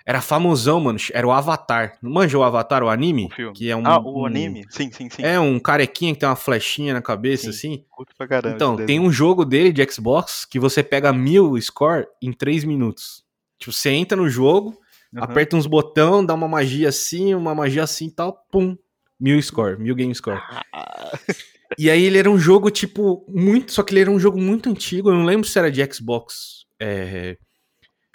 era 0.06 0.22
famosão, 0.22 0.80
mano. 0.80 1.00
Era 1.14 1.28
o 1.28 1.32
Avatar. 1.32 1.98
Não 2.02 2.12
manja 2.12 2.38
o 2.38 2.44
Avatar, 2.44 2.84
o 2.84 2.90
anime? 2.90 3.30
O 3.50 3.54
que 3.54 3.70
é 3.70 3.76
um, 3.76 3.86
ah, 3.86 4.00
o 4.00 4.26
anime? 4.26 4.66
Sim, 4.70 4.92
sim, 4.92 5.10
sim. 5.10 5.22
É 5.22 5.40
um 5.40 5.60
carequinha 5.60 6.14
que 6.14 6.20
tem 6.20 6.30
uma 6.30 6.36
flechinha 6.36 6.94
na 6.94 7.02
cabeça, 7.02 7.44
sim, 7.44 7.50
assim. 7.50 7.86
Curto 7.90 8.16
pra 8.18 8.28
caramba. 8.28 8.56
Então, 8.56 8.76
tem 8.78 9.00
um 9.00 9.12
jogo 9.12 9.46
dele 9.46 9.72
de 9.72 9.86
Xbox 9.92 10.46
que 10.46 10.60
você 10.60 10.82
pega 10.84 11.14
mil 11.14 11.60
score 11.62 12.08
em 12.22 12.34
três 12.34 12.64
minutos. 12.64 13.24
Tipo, 13.60 13.72
você 13.72 13.92
entra 13.92 14.18
no 14.18 14.28
jogo, 14.28 14.70
uhum. 15.14 15.24
aperta 15.24 15.56
uns 15.56 15.68
botão, 15.68 16.26
dá 16.26 16.34
uma 16.34 16.48
magia 16.48 16.90
assim, 16.90 17.36
uma 17.36 17.54
magia 17.54 17.84
assim 17.84 18.08
e 18.08 18.12
tal, 18.12 18.46
pum. 18.52 18.76
Mil 19.20 19.40
score, 19.40 19.78
mil 19.78 19.94
game 19.94 20.16
score. 20.16 20.42
e 21.78 21.92
aí 21.92 22.04
ele 22.04 22.18
era 22.18 22.30
um 22.30 22.40
jogo, 22.40 22.72
tipo, 22.72 23.24
muito. 23.30 23.72
Só 23.72 23.84
que 23.84 23.94
ele 23.94 24.02
era 24.02 24.10
um 24.10 24.20
jogo 24.20 24.42
muito 24.42 24.68
antigo. 24.68 25.10
Eu 25.10 25.14
não 25.14 25.26
lembro 25.26 25.48
se 25.48 25.60
era 25.60 25.70
de 25.70 25.86
Xbox. 25.94 26.66
É, 26.80 27.38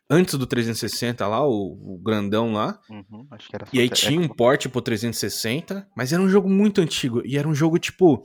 antes 0.09 0.35
do 0.35 0.47
360 0.47 1.27
lá, 1.27 1.47
o, 1.47 1.95
o 1.95 1.99
grandão 1.99 2.53
lá. 2.53 2.81
Uhum, 2.89 3.27
e 3.73 3.81
aí 3.81 3.89
tinha 3.89 4.21
um 4.21 4.29
porte 4.29 4.69
pro 4.69 4.81
360, 4.81 5.89
mas 5.97 6.13
era 6.13 6.23
um 6.23 6.29
jogo 6.29 6.49
muito 6.49 6.81
antigo. 6.81 7.23
E 7.25 7.37
era 7.37 7.49
um 7.49 7.55
jogo, 7.55 7.79
tipo, 7.79 8.23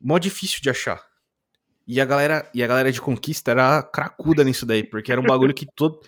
mó 0.00 0.18
difícil 0.18 0.60
de 0.60 0.70
achar. 0.70 1.02
E 1.86 2.00
a 2.00 2.04
galera, 2.04 2.48
e 2.54 2.62
a 2.62 2.66
galera 2.66 2.90
de 2.90 3.00
conquista 3.00 3.50
era 3.50 3.82
cracuda 3.82 4.42
nisso 4.42 4.64
daí, 4.64 4.82
porque 4.82 5.12
era 5.12 5.20
um 5.20 5.24
bagulho 5.26 5.54
que 5.54 5.66
todo. 5.74 6.00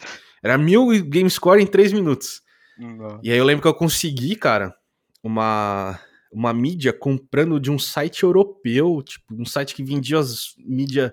Era 0.43 0.59
mil 0.59 0.89
game 1.03 1.31
score 1.31 1.63
em 1.63 1.67
três 1.67 1.93
minutos. 1.93 2.43
Não. 2.79 3.21
E 3.23 3.31
aí 3.31 3.39
eu 3.39 3.45
lembro 3.45 3.63
que 3.63 3.69
eu 3.69 3.75
consegui, 3.75 4.37
cara, 4.37 4.75
uma, 5.23 5.99
uma 6.33 6.53
mídia 6.53 6.93
comprando 6.93 7.59
de 7.59 7.71
um 7.71 7.79
site 7.79 8.23
europeu, 8.23 9.03
tipo, 9.03 9.35
um 9.35 9.45
site 9.45 9.75
que 9.75 9.83
vendia 9.83 10.19
as 10.19 10.55
mídias 10.59 11.13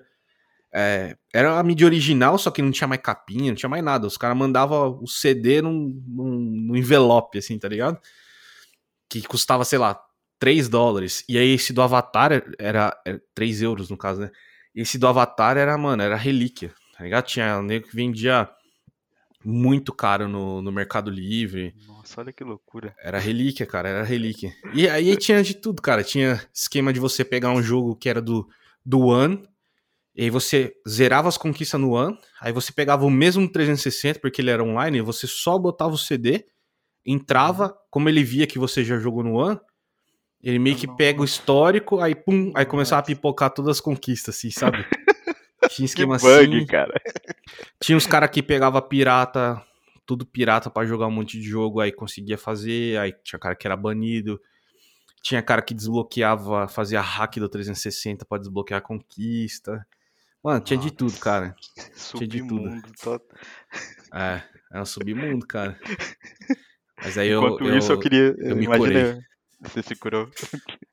é, 0.76 1.16
era 1.32 1.56
a 1.56 1.62
mídia 1.62 1.86
original, 1.86 2.36
só 2.36 2.50
que 2.50 2.60
não 2.60 2.72
tinha 2.72 2.88
mais 2.88 3.00
capinha, 3.00 3.52
não 3.52 3.54
tinha 3.54 3.68
mais 3.68 3.84
nada. 3.84 4.08
Os 4.08 4.16
caras 4.16 4.36
mandavam 4.36 4.98
o 5.00 5.06
CD 5.06 5.62
num, 5.62 6.02
num, 6.04 6.38
num, 6.66 6.76
envelope, 6.76 7.38
assim, 7.38 7.56
tá 7.56 7.68
ligado? 7.68 7.96
Que 9.08 9.22
custava, 9.22 9.64
sei 9.64 9.78
lá, 9.78 10.00
3 10.40 10.68
dólares. 10.68 11.24
E 11.28 11.38
aí 11.38 11.50
esse 11.50 11.72
do 11.72 11.80
Avatar 11.80 12.32
era, 12.58 13.00
era 13.06 13.20
3 13.36 13.62
euros, 13.62 13.88
no 13.88 13.96
caso, 13.96 14.22
né? 14.22 14.30
Esse 14.74 14.98
do 14.98 15.06
Avatar 15.06 15.56
era, 15.56 15.78
mano, 15.78 16.02
era 16.02 16.16
relíquia, 16.16 16.74
tá 16.98 17.04
ligado? 17.04 17.24
Tinha 17.24 17.62
nego 17.62 17.86
que 17.86 17.94
vendia 17.94 18.50
muito 19.44 19.92
caro 19.92 20.26
no, 20.26 20.60
no 20.60 20.72
Mercado 20.72 21.08
Livre. 21.08 21.72
Nossa, 21.86 22.20
olha 22.20 22.32
que 22.32 22.42
loucura. 22.42 22.96
Era 23.00 23.20
relíquia, 23.20 23.64
cara, 23.64 23.88
era 23.88 24.02
relíquia. 24.02 24.52
E 24.72 24.88
aí 24.88 25.16
tinha 25.16 25.40
de 25.40 25.54
tudo, 25.54 25.80
cara. 25.80 26.02
Tinha 26.02 26.44
esquema 26.52 26.92
de 26.92 26.98
você 26.98 27.24
pegar 27.24 27.50
um 27.50 27.62
jogo 27.62 27.94
que 27.94 28.08
era 28.08 28.20
do, 28.20 28.48
do 28.84 29.06
One 29.06 29.40
e 30.16 30.22
aí 30.22 30.30
você 30.30 30.72
zerava 30.88 31.28
as 31.28 31.36
conquistas 31.36 31.80
no 31.80 31.92
One, 31.92 32.16
aí 32.40 32.52
você 32.52 32.72
pegava 32.72 33.04
o 33.04 33.10
mesmo 33.10 33.50
360, 33.50 34.20
porque 34.20 34.40
ele 34.40 34.50
era 34.50 34.62
online, 34.62 35.00
você 35.00 35.26
só 35.26 35.58
botava 35.58 35.94
o 35.94 35.98
CD, 35.98 36.44
entrava, 37.04 37.66
uhum. 37.66 37.74
como 37.90 38.08
ele 38.08 38.22
via 38.22 38.46
que 38.46 38.58
você 38.58 38.84
já 38.84 38.98
jogou 38.98 39.24
no 39.24 39.34
One, 39.34 39.58
ele 40.42 40.58
meio 40.58 40.76
que 40.76 40.86
pega 40.86 41.20
o 41.20 41.24
histórico, 41.24 42.00
aí 42.00 42.14
pum, 42.14 42.52
aí 42.54 42.66
começava 42.66 43.00
a 43.00 43.04
pipocar 43.04 43.50
todas 43.50 43.78
as 43.78 43.80
conquistas, 43.80 44.36
assim, 44.36 44.50
sabe? 44.50 44.84
Tinha 45.70 45.86
esquema 45.86 46.18
que 46.18 46.22
bug, 46.22 46.56
assim. 46.56 46.66
cara. 46.66 46.92
Tinha 47.80 47.96
uns 47.96 48.06
caras 48.06 48.30
que 48.30 48.42
pegava 48.42 48.80
pirata, 48.82 49.60
tudo 50.06 50.26
pirata 50.26 50.70
para 50.70 50.86
jogar 50.86 51.06
um 51.06 51.10
monte 51.10 51.40
de 51.40 51.48
jogo, 51.48 51.80
aí 51.80 51.90
conseguia 51.90 52.36
fazer, 52.36 52.98
aí 52.98 53.14
tinha 53.24 53.38
cara 53.38 53.56
que 53.56 53.66
era 53.66 53.76
banido. 53.76 54.40
Tinha 55.22 55.42
cara 55.42 55.62
que 55.62 55.72
desbloqueava, 55.72 56.68
fazia 56.68 57.00
hack 57.00 57.36
do 57.36 57.48
360 57.48 58.26
para 58.26 58.38
desbloquear 58.38 58.78
a 58.78 58.82
conquista. 58.82 59.86
Mano, 60.44 60.60
tinha 60.60 60.76
Nossa, 60.76 60.90
de 60.90 60.94
tudo, 60.94 61.18
cara. 61.18 61.56
Tinha 62.14 62.28
de 62.28 62.46
tudo. 62.46 62.82
Tô... 63.02 63.20
É, 64.16 64.40
é 64.72 64.80
um 64.80 64.84
submundo, 64.84 65.44
cara. 65.44 65.76
Mas 67.02 67.18
aí 67.18 67.32
Enquanto 67.32 67.64
eu. 67.64 67.76
isso, 67.76 67.90
eu, 67.90 67.98
queria. 67.98 68.32
Eu 68.38 68.54
me 68.54 68.64
curei. 68.64 69.18
Você 69.60 69.82
se 69.82 69.96
curou. 69.96 70.30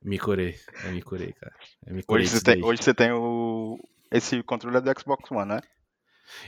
Me 0.02 0.18
curei. 0.18 0.56
Eu 0.84 0.90
me 0.90 1.02
curei, 1.02 1.32
cara. 1.32 1.54
Me 1.86 2.02
curei 2.02 2.24
hoje, 2.24 2.32
você 2.32 2.42
tem, 2.42 2.64
hoje 2.64 2.82
você 2.82 2.92
tem 2.92 3.12
o. 3.12 3.78
Esse 4.10 4.42
controle 4.42 4.78
é 4.78 4.80
do 4.80 5.00
Xbox 5.00 5.30
One, 5.30 5.50
né? 5.50 5.60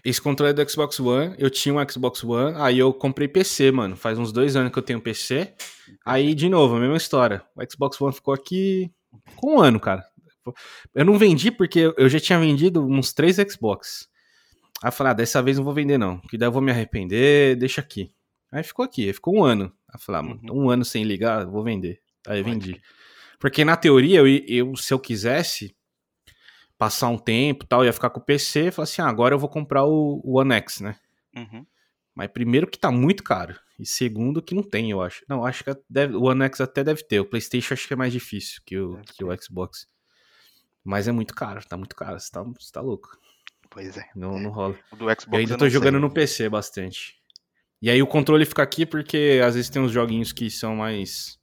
Esse 0.04 0.20
controle 0.20 0.50
é 0.50 0.52
do 0.52 0.68
Xbox 0.68 0.98
One. 0.98 1.36
Eu 1.38 1.48
tinha 1.48 1.72
um 1.72 1.88
Xbox 1.88 2.24
One, 2.24 2.56
aí 2.56 2.80
eu 2.80 2.92
comprei 2.92 3.28
PC, 3.28 3.70
mano. 3.70 3.94
Faz 3.94 4.18
uns 4.18 4.32
dois 4.32 4.56
anos 4.56 4.72
que 4.72 4.78
eu 4.80 4.82
tenho 4.82 5.00
PC. 5.00 5.54
Aí, 6.04 6.34
de 6.34 6.48
novo, 6.48 6.74
a 6.74 6.80
mesma 6.80 6.96
história. 6.96 7.44
O 7.54 7.62
Xbox 7.70 8.00
One 8.00 8.12
ficou 8.12 8.34
aqui 8.34 8.90
com 9.36 9.58
um 9.58 9.60
ano, 9.60 9.78
cara. 9.78 10.04
Eu 10.94 11.04
não 11.04 11.18
vendi 11.18 11.50
porque 11.50 11.92
eu 11.96 12.08
já 12.08 12.20
tinha 12.20 12.38
vendido 12.38 12.84
uns 12.84 13.12
três 13.12 13.36
Xbox. 13.36 14.08
Aí 14.82 14.88
eu 14.88 14.92
falei, 14.92 15.12
ah, 15.12 15.14
dessa 15.14 15.42
vez 15.42 15.56
não 15.56 15.64
vou 15.64 15.74
vender 15.74 15.98
não, 15.98 16.18
que 16.20 16.36
daí 16.36 16.48
eu 16.48 16.52
vou 16.52 16.60
me 16.60 16.70
arrepender, 16.70 17.56
deixa 17.56 17.80
aqui. 17.80 18.12
Aí 18.52 18.62
ficou 18.62 18.84
aqui, 18.84 19.12
ficou 19.12 19.36
um 19.36 19.44
ano. 19.44 19.72
Aí 19.88 19.94
eu 19.94 20.00
falei, 20.00 20.20
ah, 20.20 20.24
uhum. 20.24 20.64
um 20.64 20.70
ano 20.70 20.84
sem 20.84 21.04
ligar, 21.04 21.46
vou 21.46 21.62
vender. 21.62 22.00
Aí 22.26 22.40
eu 22.40 22.44
vendi. 22.44 22.80
Porque 23.38 23.64
na 23.64 23.76
teoria, 23.76 24.20
eu, 24.20 24.26
eu, 24.26 24.76
se 24.76 24.92
eu 24.92 24.98
quisesse 24.98 25.74
passar 26.78 27.08
um 27.08 27.18
tempo 27.18 27.66
tal, 27.66 27.84
ia 27.84 27.92
ficar 27.92 28.10
com 28.10 28.20
o 28.20 28.24
PC, 28.24 28.70
falei 28.70 28.84
assim, 28.84 29.02
ah, 29.02 29.08
agora 29.08 29.34
eu 29.34 29.38
vou 29.38 29.48
comprar 29.48 29.84
o, 29.84 30.20
o 30.24 30.38
One 30.38 30.54
X, 30.54 30.80
né? 30.80 30.96
Uhum. 31.36 31.66
Mas 32.14 32.30
primeiro 32.30 32.66
que 32.66 32.78
tá 32.78 32.90
muito 32.90 33.22
caro. 33.22 33.58
E 33.78 33.84
segundo 33.84 34.40
que 34.40 34.54
não 34.54 34.62
tem, 34.62 34.90
eu 34.90 35.02
acho. 35.02 35.24
Não, 35.28 35.44
acho 35.44 35.64
que 35.64 35.76
deve, 35.90 36.14
o 36.14 36.24
One 36.24 36.44
X 36.44 36.60
até 36.60 36.84
deve 36.84 37.02
ter. 37.02 37.20
O 37.20 37.24
Playstation 37.24 37.74
acho 37.74 37.88
que 37.88 37.92
é 37.92 37.96
mais 37.96 38.12
difícil 38.12 38.62
que 38.64 38.78
o, 38.78 39.00
que 39.16 39.24
o 39.24 39.42
Xbox. 39.42 39.88
Mas 40.84 41.08
é 41.08 41.12
muito 41.12 41.34
caro, 41.34 41.64
tá 41.66 41.76
muito 41.76 41.96
caro, 41.96 42.20
você 42.20 42.30
tá, 42.30 42.42
você 42.42 42.70
tá 42.70 42.82
louco. 42.82 43.18
Pois 43.70 43.96
é. 43.96 44.04
Não, 44.14 44.38
não 44.38 44.50
rola. 44.50 44.76
O 44.92 44.96
do 44.96 45.04
Xbox 45.04 45.26
eu 45.32 45.38
ainda 45.38 45.56
tô 45.56 45.68
jogando 45.68 45.94
sei. 45.94 46.00
no 46.00 46.10
PC 46.10 46.48
bastante. 46.48 47.14
E 47.80 47.90
aí 47.90 48.02
o 48.02 48.06
controle 48.06 48.44
fica 48.44 48.62
aqui 48.62 48.84
porque 48.84 49.40
às 49.44 49.54
vezes 49.54 49.70
tem 49.70 49.80
uns 49.80 49.92
joguinhos 49.92 50.32
que 50.32 50.50
são 50.50 50.76
mais 50.76 51.38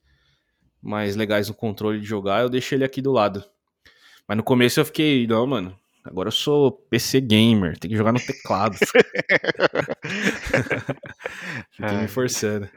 mais 0.81 1.15
legais 1.15 1.47
no 1.47 1.53
controle 1.53 1.99
de 1.99 2.05
jogar, 2.05 2.41
eu 2.41 2.49
deixei 2.49 2.77
ele 2.77 2.83
aqui 2.83 3.01
do 3.01 3.11
lado. 3.11 3.43
Mas 4.27 4.37
no 4.37 4.43
começo 4.43 4.79
eu 4.79 4.85
fiquei, 4.85 5.27
não, 5.27 5.45
mano, 5.45 5.77
agora 6.03 6.29
eu 6.29 6.31
sou 6.31 6.71
PC 6.71 7.21
gamer, 7.21 7.77
tem 7.77 7.91
que 7.91 7.97
jogar 7.97 8.11
no 8.11 8.19
teclado. 8.19 8.75
Fiquei 11.71 11.97
me 11.97 12.07
forçando. 12.07 12.67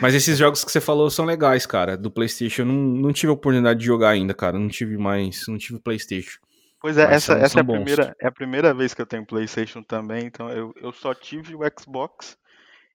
Mas 0.00 0.14
esses 0.14 0.38
jogos 0.38 0.64
que 0.64 0.70
você 0.70 0.80
falou 0.80 1.10
são 1.10 1.24
legais, 1.24 1.66
cara. 1.66 1.96
Do 1.96 2.10
PlayStation, 2.10 2.62
eu 2.62 2.66
não, 2.66 2.74
não 2.74 3.12
tive 3.12 3.30
a 3.30 3.34
oportunidade 3.34 3.80
de 3.80 3.86
jogar 3.86 4.10
ainda, 4.10 4.34
cara. 4.34 4.58
Não 4.58 4.68
tive 4.68 4.96
mais. 4.96 5.46
Não 5.48 5.58
tive 5.58 5.80
PlayStation. 5.80 6.38
Pois 6.80 6.98
é, 6.98 7.02
essa, 7.02 7.34
são, 7.34 7.36
essa 7.36 7.48
são 7.48 7.60
é, 7.60 7.62
a 7.62 7.66
primeira, 7.66 8.16
é 8.20 8.26
a 8.28 8.32
primeira 8.32 8.74
vez 8.74 8.94
que 8.94 9.02
eu 9.02 9.06
tenho 9.06 9.26
PlayStation 9.26 9.82
também, 9.82 10.26
então 10.26 10.48
eu, 10.50 10.72
eu 10.76 10.92
só 10.92 11.14
tive 11.14 11.54
o 11.54 11.60
Xbox. 11.78 12.36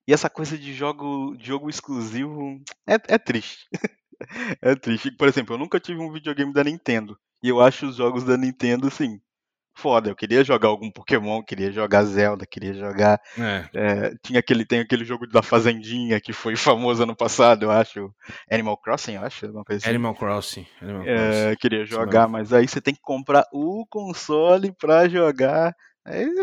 E 0.07 0.13
essa 0.13 0.29
coisa 0.29 0.57
de 0.57 0.73
jogo, 0.73 1.35
jogo 1.39 1.69
exclusivo 1.69 2.61
é, 2.87 2.95
é 3.07 3.17
triste. 3.17 3.67
é 4.61 4.75
triste. 4.75 5.11
Por 5.11 5.27
exemplo, 5.27 5.55
eu 5.55 5.59
nunca 5.59 5.79
tive 5.79 5.99
um 5.99 6.11
videogame 6.11 6.53
da 6.53 6.63
Nintendo. 6.63 7.17
E 7.43 7.49
eu 7.49 7.59
acho 7.59 7.87
os 7.87 7.95
jogos 7.95 8.23
da 8.23 8.37
Nintendo, 8.37 8.87
assim, 8.87 9.19
foda. 9.73 10.09
Eu 10.09 10.15
queria 10.15 10.43
jogar 10.43 10.69
algum 10.69 10.91
Pokémon, 10.91 11.41
queria 11.41 11.71
jogar 11.71 12.03
Zelda, 12.03 12.45
queria 12.45 12.73
jogar. 12.73 13.19
É. 13.37 13.65
É, 13.73 14.13
tinha 14.23 14.39
aquele, 14.39 14.65
tem 14.65 14.79
aquele 14.79 15.03
jogo 15.05 15.27
da 15.27 15.41
Fazendinha 15.41 16.19
que 16.19 16.33
foi 16.33 16.55
famoso 16.57 17.03
ano 17.03 17.15
passado, 17.15 17.63
eu 17.63 17.71
acho. 17.71 18.13
Animal 18.49 18.77
Crossing, 18.77 19.15
eu 19.15 19.23
acho. 19.23 19.47
Uma 19.47 19.63
coisa 19.63 19.81
assim. 19.81 19.89
Animal 19.89 20.15
Crossing. 20.15 20.67
Animal 20.81 21.01
é, 21.01 21.05
Crossing. 21.05 21.51
É, 21.51 21.55
queria 21.55 21.85
jogar, 21.85 22.27
mas 22.27 22.53
aí 22.53 22.67
você 22.67 22.81
tem 22.81 22.93
que 22.93 23.01
comprar 23.01 23.45
o 23.51 23.85
console 23.89 24.71
pra 24.73 25.07
jogar. 25.07 25.75
Aí, 26.03 26.23
é. 26.23 26.41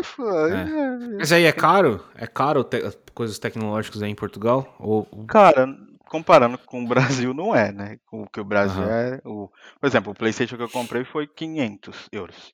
é. 0.51 1.17
Mas 1.17 1.31
aí 1.31 1.45
é 1.45 1.51
caro? 1.51 2.03
É 2.15 2.25
caro 2.25 2.63
te 2.63 2.79
coisas 3.13 3.37
tecnológicas 3.37 4.01
aí 4.01 4.09
em 4.09 4.15
Portugal? 4.15 4.75
Ou... 4.79 5.05
Cara, 5.27 5.67
comparando 6.09 6.57
com 6.57 6.83
o 6.83 6.87
Brasil, 6.87 7.33
não 7.33 7.55
é, 7.55 7.71
né? 7.71 7.97
O 8.11 8.25
que 8.27 8.39
o 8.39 8.45
Brasil 8.45 8.81
uhum. 8.81 8.89
é. 8.89 9.21
O... 9.25 9.49
Por 9.79 9.87
exemplo, 9.87 10.11
o 10.11 10.15
PlayStation 10.15 10.55
que 10.55 10.63
eu 10.63 10.69
comprei 10.69 11.03
foi 11.03 11.27
500 11.27 12.07
euros. 12.11 12.53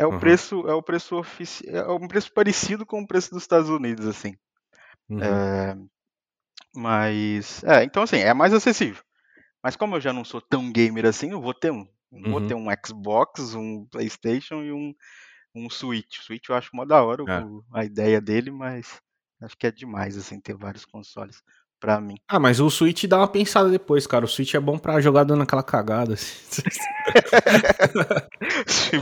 É 0.00 0.06
o 0.06 0.12
uhum. 0.12 0.18
preço, 0.18 0.66
é 0.66 0.72
o 0.72 0.82
preço 0.82 1.16
oficial, 1.16 1.74
é 1.74 1.92
um 1.92 2.08
preço 2.08 2.32
parecido 2.32 2.86
com 2.86 3.02
o 3.02 3.06
preço 3.06 3.30
dos 3.30 3.42
Estados 3.42 3.68
Unidos, 3.68 4.06
assim. 4.06 4.34
Uhum. 5.10 5.22
É, 5.22 5.76
mas, 6.74 7.62
é, 7.64 7.84
então 7.84 8.02
assim, 8.02 8.16
é 8.16 8.32
mais 8.32 8.54
acessível. 8.54 9.02
Mas 9.62 9.76
como 9.76 9.96
eu 9.96 10.00
já 10.00 10.12
não 10.12 10.24
sou 10.24 10.40
tão 10.40 10.72
gamer 10.72 11.04
assim, 11.04 11.32
eu 11.32 11.40
vou 11.40 11.52
ter 11.52 11.70
um. 11.70 11.86
uhum. 12.10 12.30
Vou 12.30 12.46
ter 12.46 12.54
um 12.54 12.66
Xbox, 12.86 13.54
um 13.54 13.84
PlayStation 13.86 14.62
e 14.62 14.72
um, 14.72 14.94
um 15.54 15.68
Switch. 15.68 16.18
O 16.18 16.22
Switch 16.22 16.48
eu 16.48 16.54
acho 16.54 16.74
mó 16.74 16.86
da 16.86 17.02
hora 17.04 17.22
é. 17.28 17.78
a 17.78 17.84
ideia 17.84 18.22
dele, 18.22 18.50
mas 18.50 19.02
acho 19.42 19.56
que 19.56 19.66
é 19.66 19.70
demais, 19.70 20.16
assim, 20.16 20.40
ter 20.40 20.56
vários 20.56 20.86
consoles 20.86 21.42
pra 21.80 22.00
mim. 22.00 22.16
Ah, 22.28 22.38
mas 22.38 22.60
o 22.60 22.70
Switch 22.70 23.04
dá 23.06 23.16
uma 23.18 23.28
pensada 23.28 23.70
depois, 23.70 24.06
cara. 24.06 24.24
O 24.24 24.28
Switch 24.28 24.54
é 24.54 24.60
bom 24.60 24.78
pra 24.78 25.00
jogar 25.00 25.24
dando 25.24 25.42
aquela 25.42 25.62
cagada. 25.62 26.14
Assim. 26.14 26.62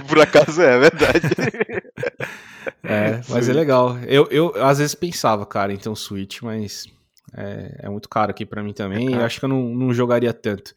Por 0.09 0.21
acaso 0.21 0.63
é, 0.63 0.77
é 0.77 0.79
verdade. 0.79 1.29
É, 2.83 3.21
mas 3.29 3.49
é 3.49 3.53
legal. 3.53 3.99
Eu, 4.07 4.29
eu 4.31 4.55
às 4.65 4.79
vezes 4.79 4.95
pensava, 4.95 5.45
cara, 5.45 5.73
então 5.73 5.95
Switch, 5.95 6.41
mas 6.43 6.87
é, 7.35 7.81
é 7.85 7.89
muito 7.89 8.09
caro 8.09 8.31
aqui 8.31 8.47
pra 8.47 8.63
mim 8.63 8.73
também. 8.73 9.15
É 9.15 9.17
eu 9.17 9.25
acho 9.25 9.39
que 9.39 9.45
eu 9.45 9.49
não, 9.49 9.75
não 9.75 9.93
jogaria 9.93 10.33
tanto. 10.33 10.75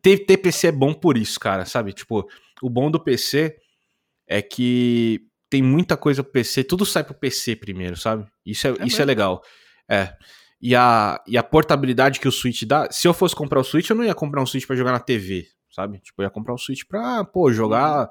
Ter, 0.00 0.18
ter 0.18 0.36
PC 0.36 0.68
é 0.68 0.72
bom 0.72 0.92
por 0.92 1.16
isso, 1.16 1.40
cara, 1.40 1.64
sabe? 1.64 1.92
Tipo, 1.92 2.28
o 2.60 2.68
bom 2.68 2.90
do 2.90 3.00
PC 3.00 3.56
é 4.28 4.42
que 4.42 5.20
tem 5.48 5.62
muita 5.62 5.96
coisa 5.96 6.22
pro 6.22 6.32
PC, 6.32 6.64
tudo 6.64 6.86
sai 6.86 7.04
pro 7.04 7.14
PC 7.14 7.56
primeiro, 7.56 7.96
sabe? 7.96 8.26
Isso 8.44 8.66
é, 8.66 8.70
é 8.70 8.86
isso 8.86 9.00
é 9.00 9.04
legal. 9.04 9.42
É 9.88 10.14
e 10.62 10.76
a, 10.76 11.20
e 11.26 11.36
a 11.36 11.42
portabilidade 11.42 12.20
que 12.20 12.28
o 12.28 12.32
Switch 12.32 12.62
dá. 12.62 12.88
Se 12.90 13.08
eu 13.08 13.12
fosse 13.12 13.34
comprar 13.34 13.60
o 13.60 13.64
Switch, 13.64 13.90
eu 13.90 13.96
não 13.96 14.04
ia 14.04 14.14
comprar 14.14 14.40
um 14.40 14.46
Switch 14.46 14.64
para 14.64 14.76
jogar 14.76 14.92
na 14.92 15.00
TV, 15.00 15.48
sabe? 15.68 15.98
Tipo, 15.98 16.22
eu 16.22 16.24
ia 16.24 16.30
comprar 16.30 16.52
o 16.52 16.54
um 16.54 16.58
Switch 16.58 16.84
pra, 16.88 17.24
pô, 17.24 17.52
jogar 17.52 18.08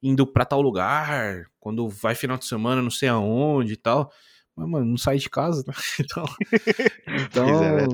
indo 0.00 0.24
pra 0.24 0.44
tal 0.44 0.62
lugar, 0.62 1.46
quando 1.58 1.88
vai 1.88 2.14
final 2.14 2.38
de 2.38 2.46
semana, 2.46 2.80
não 2.80 2.90
sei 2.90 3.08
aonde 3.08 3.72
e 3.72 3.76
tal. 3.76 4.12
Mas, 4.54 4.68
mano, 4.68 4.86
não 4.86 4.96
sai 4.96 5.18
de 5.18 5.28
casa, 5.28 5.64
né? 5.66 5.74
Então, 6.00 6.24
então 7.26 7.64
é 7.64 7.86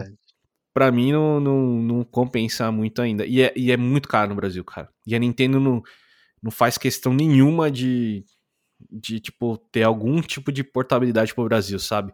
pra 0.75 0.91
mim 0.91 1.13
não, 1.13 1.39
não, 1.39 1.63
não 1.83 2.05
compensa 2.05 2.71
muito 2.73 3.01
ainda. 3.01 3.25
E 3.25 3.41
é, 3.41 3.55
e 3.57 3.71
é 3.71 3.77
muito 3.77 4.09
caro 4.09 4.31
no 4.31 4.35
Brasil, 4.35 4.65
cara. 4.65 4.91
E 5.07 5.15
a 5.15 5.19
Nintendo 5.19 5.61
não, 5.61 5.81
não 6.43 6.51
faz 6.51 6.77
questão 6.77 7.15
nenhuma 7.15 7.71
de, 7.71 8.25
de, 8.91 9.21
tipo, 9.21 9.57
ter 9.71 9.85
algum 9.85 10.21
tipo 10.21 10.51
de 10.51 10.65
portabilidade 10.65 11.33
pro 11.33 11.45
Brasil, 11.45 11.79
sabe? 11.79 12.13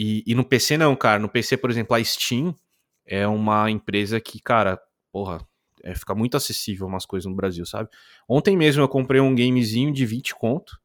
E, 0.00 0.22
e 0.24 0.32
no 0.32 0.44
PC 0.44 0.78
não, 0.78 0.94
cara. 0.94 1.18
No 1.18 1.28
PC, 1.28 1.56
por 1.56 1.70
exemplo, 1.70 1.96
a 1.96 2.04
Steam 2.04 2.54
é 3.04 3.26
uma 3.26 3.68
empresa 3.68 4.20
que, 4.20 4.40
cara, 4.40 4.80
porra, 5.10 5.44
é, 5.82 5.92
fica 5.92 6.14
muito 6.14 6.36
acessível 6.36 6.86
umas 6.86 7.04
coisas 7.04 7.28
no 7.28 7.34
Brasil, 7.34 7.66
sabe? 7.66 7.88
Ontem 8.28 8.56
mesmo 8.56 8.80
eu 8.80 8.88
comprei 8.88 9.20
um 9.20 9.34
gamezinho 9.34 9.92
de 9.92 10.06
20 10.06 10.36
conto. 10.36 10.80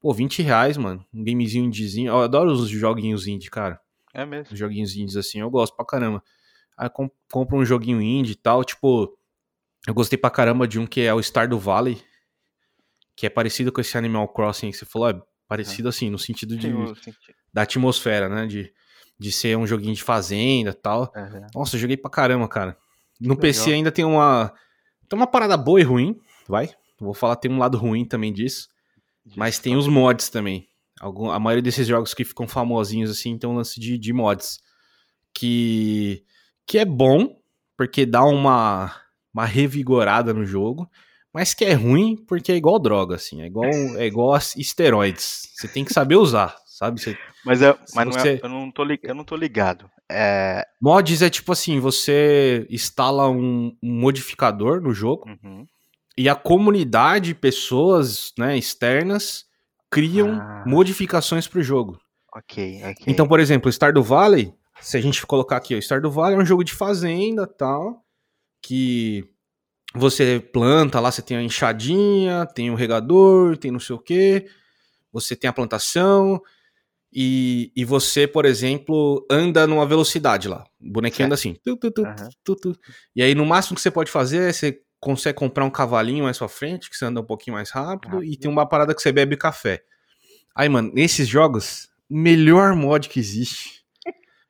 Pô, 0.00 0.12
20 0.12 0.42
reais, 0.42 0.76
mano. 0.76 1.06
Um 1.14 1.22
gamezinho 1.22 1.66
indiezinho. 1.66 2.08
Eu 2.08 2.22
adoro 2.22 2.50
os 2.50 2.68
joguinhos 2.68 3.28
indie, 3.28 3.48
cara. 3.48 3.80
É 4.12 4.26
mesmo. 4.26 4.52
Os 4.52 4.58
joguinhos 4.58 4.96
indies 4.96 5.16
assim, 5.16 5.38
eu 5.38 5.48
gosto 5.48 5.76
pra 5.76 5.86
caramba. 5.86 6.20
Aí 6.76 6.88
eu 6.88 7.10
compro 7.30 7.56
um 7.56 7.64
joguinho 7.64 8.02
indie 8.02 8.32
e 8.32 8.36
tal, 8.36 8.64
tipo... 8.64 9.16
Eu 9.86 9.94
gostei 9.94 10.18
pra 10.18 10.28
caramba 10.28 10.66
de 10.66 10.80
um 10.80 10.86
que 10.86 11.02
é 11.02 11.14
o 11.14 11.22
Stardew 11.22 11.58
Valley, 11.58 12.02
que 13.14 13.26
é 13.26 13.30
parecido 13.30 13.70
com 13.70 13.80
esse 13.80 13.96
Animal 13.96 14.26
Crossing 14.28 14.72
que 14.72 14.76
você 14.76 14.84
falou, 14.84 15.08
é 15.08 15.22
parecido 15.46 15.86
é. 15.86 15.90
assim, 15.90 16.10
no 16.10 16.18
sentido 16.18 16.56
de... 16.56 16.68
Sim, 16.68 17.12
da 17.52 17.62
atmosfera, 17.62 18.28
né? 18.28 18.46
De, 18.46 18.72
de 19.18 19.32
ser 19.32 19.56
um 19.56 19.66
joguinho 19.66 19.94
de 19.94 20.02
fazenda 20.02 20.70
e 20.70 20.74
tal. 20.74 21.12
Uhum. 21.14 21.46
Nossa, 21.54 21.76
eu 21.76 21.80
joguei 21.80 21.96
pra 21.96 22.10
caramba, 22.10 22.48
cara. 22.48 22.76
No 23.20 23.30
Legal. 23.30 23.42
PC 23.42 23.72
ainda 23.72 23.92
tem 23.92 24.04
uma. 24.04 24.52
Tem 25.08 25.18
uma 25.18 25.26
parada 25.26 25.56
boa 25.56 25.80
e 25.80 25.82
ruim, 25.82 26.18
vai. 26.48 26.70
Vou 26.98 27.12
falar, 27.12 27.36
tem 27.36 27.50
um 27.50 27.58
lado 27.58 27.76
ruim 27.76 28.04
também 28.04 28.32
disso. 28.32 28.68
Mas 29.36 29.58
tem 29.58 29.76
os 29.76 29.86
mods 29.86 30.28
também. 30.28 30.68
Algum, 31.00 31.30
a 31.30 31.38
maioria 31.38 31.62
desses 31.62 31.86
jogos 31.86 32.14
que 32.14 32.24
ficam 32.24 32.46
famosinhos 32.46 33.10
assim 33.10 33.36
tem 33.36 33.48
um 33.48 33.56
lance 33.56 33.80
de, 33.80 33.98
de 33.98 34.12
mods. 34.12 34.60
Que, 35.34 36.24
que 36.66 36.78
é 36.78 36.84
bom, 36.84 37.36
porque 37.76 38.06
dá 38.06 38.24
uma, 38.24 38.94
uma 39.32 39.44
revigorada 39.44 40.32
no 40.32 40.44
jogo. 40.44 40.88
Mas 41.32 41.54
que 41.54 41.64
é 41.64 41.74
ruim 41.74 42.16
porque 42.16 42.52
é 42.52 42.56
igual 42.56 42.78
droga, 42.78 43.16
assim. 43.16 43.42
É 43.42 43.46
igual, 43.46 43.70
é 43.98 44.06
igual 44.06 44.36
esteroides. 44.56 45.50
Você 45.54 45.68
tem 45.68 45.84
que 45.84 45.92
saber 45.92 46.16
usar 46.16 46.56
sabe? 46.80 46.98
Você, 46.98 47.18
mas 47.44 47.60
é, 47.60 47.76
mas 47.94 48.06
você... 48.06 48.18
não 48.18 48.26
é, 48.26 48.40
eu, 48.42 48.48
não 48.48 48.70
tô, 48.70 48.84
eu 49.02 49.14
não 49.14 49.24
tô 49.24 49.36
ligado. 49.36 49.90
É... 50.10 50.66
Mods 50.80 51.20
é 51.20 51.28
tipo 51.28 51.52
assim, 51.52 51.78
você 51.78 52.66
instala 52.70 53.28
um, 53.28 53.76
um 53.82 54.00
modificador 54.00 54.80
no 54.80 54.94
jogo 54.94 55.28
uhum. 55.28 55.66
e 56.16 56.26
a 56.26 56.34
comunidade, 56.34 57.34
pessoas 57.34 58.32
né, 58.38 58.56
externas, 58.56 59.44
criam 59.90 60.40
ah. 60.40 60.64
modificações 60.66 61.46
pro 61.46 61.62
jogo. 61.62 62.00
Ok, 62.34 62.80
ok. 62.82 63.04
Então, 63.06 63.28
por 63.28 63.40
exemplo, 63.40 63.70
Stardew 63.70 64.02
Valley, 64.02 64.54
se 64.80 64.96
a 64.96 65.00
gente 65.02 65.26
colocar 65.26 65.58
aqui, 65.58 65.74
o 65.74 65.82
Stardew 65.82 66.10
Valley 66.10 66.36
é 66.36 66.38
um 66.38 66.46
jogo 66.46 66.64
de 66.64 66.72
fazenda 66.72 67.46
tal, 67.46 68.02
que 68.62 69.28
você 69.94 70.40
planta 70.40 70.98
lá, 70.98 71.10
você 71.10 71.20
tem 71.20 71.36
a 71.36 71.42
enxadinha, 71.42 72.46
tem 72.46 72.70
o 72.70 72.74
regador, 72.74 73.58
tem 73.58 73.70
não 73.70 73.80
sei 73.80 73.96
o 73.96 73.98
que, 73.98 74.46
você 75.12 75.36
tem 75.36 75.50
a 75.50 75.52
plantação, 75.52 76.40
e, 77.12 77.72
e 77.74 77.84
você, 77.84 78.26
por 78.26 78.44
exemplo, 78.44 79.26
anda 79.30 79.66
numa 79.66 79.86
velocidade 79.86 80.48
lá. 80.48 80.64
O 80.80 80.92
bonequinho 80.92 81.26
anda 81.26 81.34
assim. 81.34 81.56
Tu, 81.64 81.76
tu, 81.76 81.90
tu, 81.90 82.02
uhum. 82.02 82.74
e 83.14 83.22
aí, 83.22 83.34
no 83.34 83.44
máximo 83.44 83.74
que 83.74 83.82
você 83.82 83.90
pode 83.90 84.10
fazer 84.10 84.48
é 84.48 84.52
você 84.52 84.80
consegue 85.00 85.38
comprar 85.38 85.64
um 85.64 85.70
cavalinho 85.70 86.24
mais 86.24 86.38
pra 86.38 86.48
frente, 86.48 86.88
que 86.88 86.96
você 86.96 87.06
anda 87.06 87.20
um 87.20 87.24
pouquinho 87.24 87.56
mais 87.56 87.70
rápido, 87.70 88.16
uhum. 88.16 88.22
e 88.22 88.36
tem 88.36 88.50
uma 88.50 88.66
parada 88.66 88.94
que 88.94 89.02
você 89.02 89.10
bebe 89.10 89.36
café. 89.36 89.82
Aí, 90.54 90.68
mano, 90.68 90.92
nesses 90.94 91.26
jogos, 91.26 91.88
melhor 92.08 92.74
mod 92.76 93.08
que 93.08 93.18
existe 93.18 93.80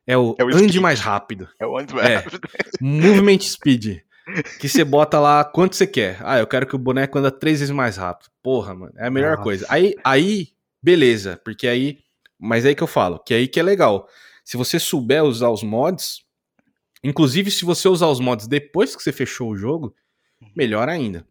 é 0.05 0.17
o, 0.17 0.35
é 0.37 0.43
o 0.43 0.49
ande 0.55 0.79
mais 0.79 0.99
rápido. 0.99 1.47
É 1.59 1.65
o 1.65 1.77
ande 1.77 1.93
mais 1.93 2.09
é, 2.09 2.15
rápido. 2.17 2.39
Movement 2.79 3.39
Speed. 3.39 3.99
Que 4.59 4.69
você 4.69 4.85
bota 4.85 5.19
lá 5.19 5.43
quanto 5.43 5.75
você 5.75 5.85
quer. 5.85 6.17
Ah, 6.21 6.37
eu 6.37 6.45
quero 6.45 6.65
que 6.65 6.75
o 6.75 6.79
boneco 6.79 7.17
anda 7.17 7.31
três 7.31 7.59
vezes 7.59 7.73
mais 7.73 7.97
rápido. 7.97 8.29
Porra, 8.41 8.73
mano, 8.73 8.93
é 8.95 9.07
a 9.07 9.09
melhor 9.09 9.31
Nossa. 9.31 9.43
coisa. 9.43 9.65
Aí, 9.67 9.95
aí, 10.03 10.49
beleza, 10.81 11.41
porque 11.43 11.67
aí 11.67 11.97
mas 12.41 12.65
é 12.65 12.69
aí 12.69 12.75
que 12.75 12.81
eu 12.81 12.87
falo, 12.87 13.19
que 13.19 13.35
é 13.35 13.37
aí 13.37 13.47
que 13.47 13.59
é 13.59 13.63
legal. 13.63 14.07
Se 14.43 14.57
você 14.57 14.79
souber 14.79 15.23
usar 15.23 15.49
os 15.49 15.61
mods, 15.61 16.23
inclusive 17.03 17.51
se 17.51 17.63
você 17.63 17.87
usar 17.87 18.07
os 18.07 18.19
mods 18.19 18.47
depois 18.47 18.95
que 18.95 19.03
você 19.03 19.11
fechou 19.11 19.51
o 19.51 19.55
jogo, 19.55 19.95
uhum. 20.41 20.51
melhor 20.55 20.89
ainda. 20.89 21.27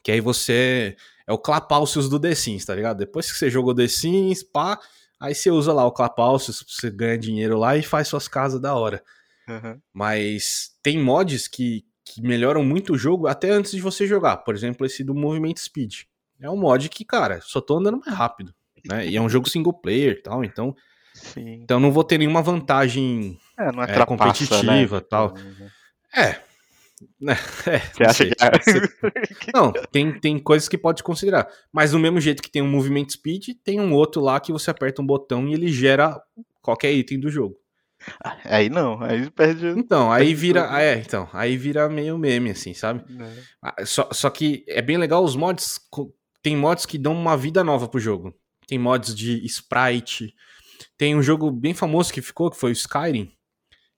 Que 0.00 0.12
aí 0.12 0.20
você 0.20 0.96
é 1.26 1.32
o 1.32 1.38
Clapalcios 1.38 2.08
do 2.08 2.20
The 2.20 2.36
Sims, 2.36 2.64
tá 2.64 2.72
ligado? 2.72 2.98
Depois 2.98 3.30
que 3.30 3.36
você 3.36 3.50
jogou 3.50 3.74
The 3.74 3.88
Sims, 3.88 4.44
pá, 4.44 4.78
aí 5.18 5.34
você 5.34 5.50
usa 5.50 5.72
lá 5.72 5.84
o 5.84 5.90
Clapalcios, 5.92 6.64
você 6.68 6.88
ganha 6.88 7.18
dinheiro 7.18 7.58
lá 7.58 7.76
e 7.76 7.82
faz 7.82 8.06
suas 8.06 8.28
casas 8.28 8.60
da 8.60 8.76
hora. 8.76 9.02
Uhum. 9.48 9.80
Mas 9.92 10.70
tem 10.84 11.02
mods 11.02 11.48
que, 11.48 11.84
que 12.04 12.22
melhoram 12.22 12.62
muito 12.62 12.92
o 12.92 12.98
jogo 12.98 13.26
até 13.26 13.50
antes 13.50 13.72
de 13.72 13.80
você 13.80 14.06
jogar. 14.06 14.36
Por 14.38 14.54
exemplo, 14.54 14.86
esse 14.86 15.02
do 15.02 15.16
Movement 15.16 15.56
Speed. 15.56 16.02
É 16.40 16.48
um 16.48 16.56
mod 16.56 16.88
que, 16.88 17.04
cara, 17.04 17.40
só 17.40 17.60
tô 17.60 17.78
andando 17.78 17.98
mais 17.98 18.16
rápido 18.16 18.54
né? 18.86 19.06
E 19.06 19.16
é 19.16 19.20
um 19.20 19.28
jogo 19.28 19.48
single 19.48 19.72
player 19.72 20.12
e 20.12 20.22
tal, 20.22 20.44
então. 20.44 20.74
Sim. 21.14 21.60
Então 21.62 21.80
não 21.80 21.90
vou 21.90 22.04
ter 22.04 22.18
nenhuma 22.18 22.42
vantagem 22.42 23.38
é, 23.58 23.64
é, 23.64 24.00
é 24.00 24.06
competitiva 24.06 24.96
né? 24.96 25.06
tal. 25.08 25.34
É. 26.14 26.48
Né? 27.20 27.36
é 27.66 27.78
Você 27.78 28.04
acha 28.04 28.26
que 28.26 28.34
é? 28.42 29.52
Não, 29.54 29.72
tem, 29.90 30.18
tem 30.18 30.38
coisas 30.38 30.68
que 30.68 30.78
pode 30.78 31.02
considerar. 31.02 31.48
Mas 31.72 31.92
do 31.92 31.98
mesmo 31.98 32.20
jeito 32.20 32.42
que 32.42 32.50
tem 32.50 32.62
um 32.62 32.70
movimento 32.70 33.12
speed, 33.12 33.50
tem 33.64 33.80
um 33.80 33.92
outro 33.92 34.20
lá 34.20 34.40
que 34.40 34.52
você 34.52 34.70
aperta 34.70 35.02
um 35.02 35.06
botão 35.06 35.48
e 35.48 35.54
ele 35.54 35.68
gera 35.68 36.20
qualquer 36.62 36.92
item 36.92 37.20
do 37.20 37.30
jogo. 37.30 37.56
Aí 38.44 38.68
não, 38.68 39.02
aí 39.02 39.28
perde. 39.30 39.66
Então, 39.76 40.10
aí 40.12 40.32
vira. 40.32 40.68
É, 40.80 40.98
então, 40.98 41.28
aí 41.32 41.56
vira 41.56 41.88
meio 41.88 42.16
meme, 42.16 42.50
assim, 42.50 42.72
sabe? 42.72 43.04
É. 43.74 43.84
Só, 43.84 44.08
só 44.12 44.30
que 44.30 44.64
é 44.68 44.80
bem 44.80 44.96
legal 44.96 45.24
os 45.24 45.34
mods. 45.34 45.80
Tem 46.40 46.56
mods 46.56 46.86
que 46.86 46.96
dão 46.96 47.12
uma 47.12 47.36
vida 47.36 47.64
nova 47.64 47.88
pro 47.88 47.98
jogo. 47.98 48.32
Tem 48.68 48.78
mods 48.78 49.14
de 49.14 49.44
sprite. 49.46 50.34
Tem 50.96 51.16
um 51.16 51.22
jogo 51.22 51.50
bem 51.50 51.72
famoso 51.72 52.12
que 52.12 52.20
ficou, 52.20 52.50
que 52.50 52.56
foi 52.58 52.70
o 52.70 52.72
Skyrim. 52.72 53.32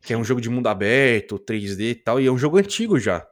Que 0.01 0.14
é 0.14 0.16
um 0.16 0.22
jogo 0.22 0.40
de 0.40 0.48
mundo 0.48 0.68
aberto, 0.68 1.40
3D 1.40 1.80
e 1.90 1.94
tal. 1.97 2.20
E 2.20 2.26
é 2.26 2.32
um 2.32 2.38
jogo 2.38 2.56
antigo 2.56 2.98
já. 2.98 3.26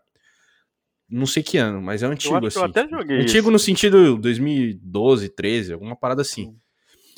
Não 1.09 1.27
sei 1.27 1.43
que 1.43 1.57
ano, 1.57 1.81
mas 1.81 2.03
é 2.03 2.07
antigo, 2.07 2.37
eu 2.37 2.49
assim. 2.49 2.59
Eu 2.59 2.65
até 2.65 2.87
joguei 2.89 3.21
antigo 3.21 3.47
isso. 3.47 3.51
no 3.53 3.59
sentido 3.59 4.19
2012, 4.19 5.29
13, 5.31 5.73
alguma 5.73 5.97
parada 5.97 6.23
assim. 6.23 6.49
Hum. 6.49 6.57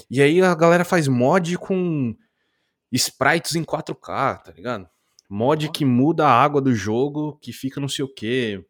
E 0.09 0.21
aí 0.21 0.41
a 0.43 0.55
galera 0.55 0.85
faz 0.85 1.09
mod 1.09 1.57
com 1.57 2.15
sprites 2.93 3.57
em 3.57 3.65
4K, 3.65 4.43
tá 4.43 4.53
ligado? 4.55 4.89
Mod 5.29 5.71
que 5.71 5.85
muda 5.85 6.27
a 6.27 6.43
água 6.43 6.61
do 6.61 6.75
jogo, 6.75 7.39
que 7.41 7.53
fica 7.53 7.81
não 7.81 7.89
sei 7.89 8.05
o 8.05 8.13
quê. 8.13 8.63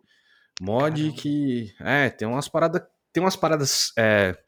Mod 0.60 1.02
Caramba. 1.02 1.20
que. 1.20 1.74
É, 1.81 2.09
tem 2.09 2.28
umas 2.28 2.48
paradas. 2.48 2.82
Tem 3.12 3.22
umas 3.22 3.35
paradas 3.35 3.93
é, 3.98 4.39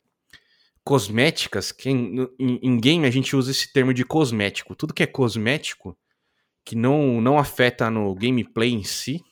cosméticas 0.84 1.70
que 1.72 1.90
em, 1.90 2.28
em, 2.38 2.60
em, 2.62 2.80
game 2.80 3.06
a 3.06 3.10
gente 3.10 3.36
usa 3.36 3.50
esse 3.50 3.72
termo 3.72 3.94
de 3.94 4.04
cosmético. 4.04 4.74
Tudo 4.74 4.94
que 4.94 5.02
é 5.02 5.06
cosmético, 5.06 5.96
que 6.64 6.74
não, 6.74 7.20
não 7.20 7.38
afeta 7.38 7.90
no 7.90 8.14
gameplay 8.14 8.72
em 8.72 8.82
si, 8.82 9.22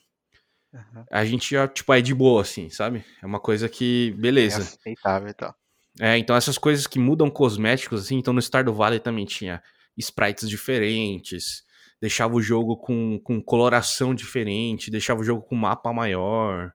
uhum. 0.73 1.05
a 1.11 1.25
gente 1.25 1.51
já, 1.51 1.67
tipo, 1.67 1.93
é 1.93 2.01
de 2.01 2.15
boa, 2.15 2.43
assim, 2.43 2.71
sabe? 2.71 3.05
É 3.23 3.27
uma 3.27 3.41
coisa 3.41 3.69
que, 3.69 4.15
beleza. 4.19 4.61
É 4.61 4.63
aceitável 4.63 5.29
e 5.29 5.35
tal. 5.35 5.55
É, 5.99 6.17
então 6.17 6.37
essas 6.37 6.57
coisas 6.57 6.87
que 6.87 6.99
mudam 6.99 7.29
cosméticos, 7.29 8.03
assim, 8.03 8.17
então 8.17 8.33
no 8.33 8.41
Stardew 8.41 8.75
Valley 8.75 9.01
também 9.01 9.27
tinha 9.27 9.63
sprites 9.99 10.49
diferentes, 10.49 11.65
deixava 12.01 12.35
o 12.35 12.41
jogo 12.41 12.77
com, 12.77 13.19
com 13.23 13.43
coloração 13.43 14.15
diferente, 14.15 14.91
deixava 14.91 15.21
o 15.21 15.25
jogo 15.25 15.43
com 15.43 15.57
mapa 15.57 15.93
maior. 15.93 16.73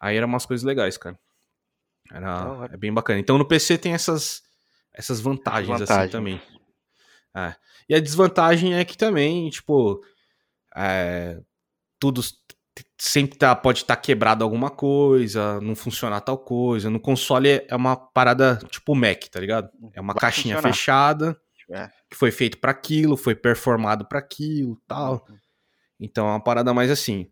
Aí 0.00 0.16
eram 0.16 0.28
umas 0.28 0.46
coisas 0.46 0.64
legais, 0.64 0.96
cara. 0.96 1.18
Era, 2.12 2.68
é 2.72 2.76
bem 2.76 2.92
bacana. 2.92 3.18
Então 3.18 3.38
no 3.38 3.46
PC 3.46 3.78
tem 3.78 3.92
essas, 3.92 4.42
essas 4.92 5.20
vantagens, 5.20 5.70
assim, 5.70 5.80
Vantagem. 5.80 6.02
assim 6.02 6.12
também. 6.12 6.42
É. 7.34 7.54
E 7.88 7.94
a 7.94 8.00
desvantagem 8.00 8.74
é 8.74 8.84
que 8.84 8.96
também, 8.96 9.48
tipo, 9.50 10.02
é, 10.74 11.40
tudo 11.98 12.22
sempre 12.98 13.38
tá, 13.38 13.54
pode 13.54 13.80
estar 13.80 13.96
tá 13.96 14.00
quebrado 14.00 14.42
alguma 14.42 14.70
coisa, 14.70 15.60
não 15.60 15.74
funcionar 15.74 16.20
tal 16.20 16.38
coisa. 16.38 16.90
No 16.90 17.00
console 17.00 17.64
é 17.68 17.76
uma 17.76 17.96
parada 17.96 18.56
tipo 18.70 18.94
Mac, 18.94 19.24
tá 19.30 19.40
ligado? 19.40 19.70
É 19.92 20.00
uma 20.00 20.14
Vai 20.14 20.20
caixinha 20.20 20.56
funcionar. 20.56 20.74
fechada 20.74 21.40
é. 21.70 21.88
que 22.10 22.16
foi 22.16 22.30
feito 22.30 22.58
para 22.58 22.70
aquilo, 22.70 23.16
foi 23.16 23.34
performado 23.34 24.06
para 24.06 24.18
aquilo, 24.18 24.80
tal. 24.86 25.26
Uhum. 25.28 25.36
Então 26.00 26.26
é 26.26 26.30
uma 26.30 26.42
parada 26.42 26.72
mais 26.74 26.90
assim. 26.90 27.30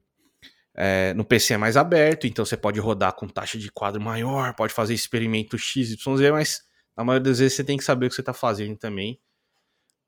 É, 0.76 1.14
no 1.14 1.24
PC 1.24 1.55
é 1.55 1.56
mais 1.56 1.76
aberto, 1.76 2.26
então 2.26 2.44
você 2.44 2.56
pode 2.56 2.80
rodar 2.80 3.12
com 3.14 3.28
taxa 3.28 3.56
de 3.56 3.70
quadro 3.70 4.01
maior, 4.01 4.55
pode 4.55 4.72
fazer 4.72 4.92
experimento 4.92 5.56
XYZ, 5.56 5.96
mas 6.32 6.62
na 6.96 7.05
maioria 7.05 7.30
das 7.30 7.38
vezes 7.38 7.55
você 7.55 7.62
tem 7.62 7.76
que 7.76 7.84
saber 7.84 8.06
o 8.06 8.09
que 8.09 8.14
você 8.16 8.22
tá 8.22 8.32
fazendo 8.32 8.76
também 8.76 9.20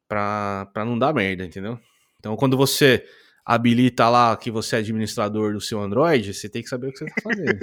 pra, 0.09 0.69
pra 0.73 0.85
não 0.85 0.99
dar 0.99 1.15
merda, 1.15 1.45
entendeu? 1.45 1.79
Então 2.19 2.35
quando 2.37 2.57
você 2.57 3.05
habilita 3.45 4.09
lá 4.09 4.37
que 4.37 4.51
você 4.51 4.75
é 4.75 4.79
administrador 4.81 5.53
do 5.53 5.61
seu 5.61 5.81
Android, 5.81 6.35
você 6.35 6.49
tem 6.49 6.63
que 6.65 6.69
saber 6.69 6.89
o 6.89 6.93
que 6.93 6.99
você 6.99 7.07
tá 7.07 7.23
fazendo. 7.23 7.61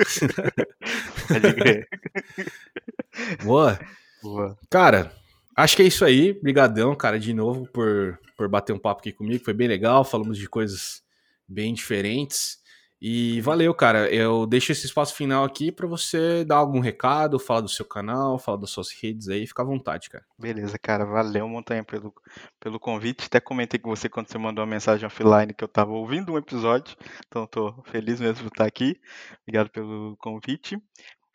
Boa. 3.44 3.78
Boa. 4.22 4.58
Cara, 4.70 5.12
acho 5.58 5.76
que 5.76 5.82
é 5.82 5.86
isso 5.86 6.06
aí. 6.06 6.32
Brigadão, 6.42 6.96
cara, 6.96 7.20
de 7.20 7.34
novo 7.34 7.68
por, 7.68 8.18
por 8.38 8.48
bater 8.48 8.72
um 8.72 8.80
papo 8.80 9.02
aqui 9.02 9.12
comigo. 9.12 9.44
Foi 9.44 9.54
bem 9.54 9.68
legal, 9.68 10.06
falamos 10.06 10.38
de 10.38 10.48
coisas 10.48 11.04
bem 11.46 11.74
diferentes. 11.74 12.63
E 13.06 13.42
valeu, 13.42 13.76
cara. 13.76 14.10
Eu 14.10 14.46
deixo 14.46 14.72
esse 14.72 14.86
espaço 14.86 15.14
final 15.14 15.44
aqui 15.44 15.74
para 15.74 15.86
você 15.86 16.46
dar 16.46 16.56
algum 16.56 16.80
recado, 16.80 17.38
falar 17.38 17.60
do 17.60 17.68
seu 17.68 17.84
canal, 17.84 18.40
falar 18.40 18.60
das 18.60 18.70
suas 18.70 18.94
redes 18.94 19.28
aí, 19.28 19.46
fica 19.46 19.62
à 19.62 19.66
vontade, 19.66 20.10
cara. 20.10 20.24
Beleza, 20.40 20.80
cara. 20.80 21.04
Valeu, 21.04 21.46
Montanha, 21.50 21.84
pelo, 21.84 22.14
pelo 22.62 22.80
convite. 22.80 23.26
Até 23.26 23.42
comentei 23.42 23.78
com 23.78 23.90
você 23.90 24.08
quando 24.08 24.30
você 24.30 24.38
mandou 24.38 24.64
uma 24.64 24.72
mensagem 24.72 25.06
offline 25.06 25.54
que 25.54 25.66
eu 25.66 25.68
tava 25.68 25.92
ouvindo 25.92 26.32
um 26.32 26.38
episódio, 26.38 26.96
então 27.28 27.46
tô 27.46 27.74
feliz 27.88 28.22
mesmo 28.22 28.44
de 28.44 28.48
estar 28.48 28.66
aqui. 28.66 28.98
Obrigado 29.42 29.70
pelo 29.70 30.16
convite. 30.16 30.82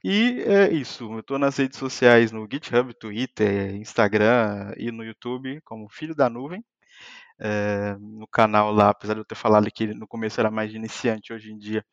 E 0.03 0.43
é 0.47 0.73
isso, 0.73 1.13
eu 1.13 1.23
tô 1.23 1.37
nas 1.37 1.59
redes 1.59 1.79
sociais 1.79 2.33
no 2.33 2.49
GitHub, 2.51 2.95
Twitter, 2.95 3.75
Instagram 3.75 4.73
e 4.79 4.91
no 4.91 5.05
YouTube 5.05 5.61
como 5.67 5.87
Filho 5.91 6.15
da 6.15 6.31
Nuvem 6.31 6.65
é, 7.39 7.97
no 8.01 8.27
canal 8.27 8.73
lá, 8.73 8.91
apesar 8.91 9.15
de 9.15 9.21
eu 9.21 9.25
ter 9.25 9.35
falado 9.35 9.71
que 9.71 9.87
no 9.89 10.07
começo 10.07 10.41
era 10.41 10.51
mais 10.51 10.71
de 10.71 10.77
iniciante, 10.77 11.33
hoje 11.33 11.53
em 11.53 11.59
dia 11.59 11.85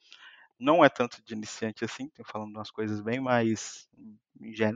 não 0.59 0.83
é 0.83 0.89
tanto 0.89 1.21
de 1.23 1.33
iniciante 1.33 1.83
assim, 1.83 2.09
tô 2.09 2.23
falando 2.23 2.55
umas 2.55 2.71
coisas 2.71 3.01
bem 3.01 3.19
mais 3.19 3.89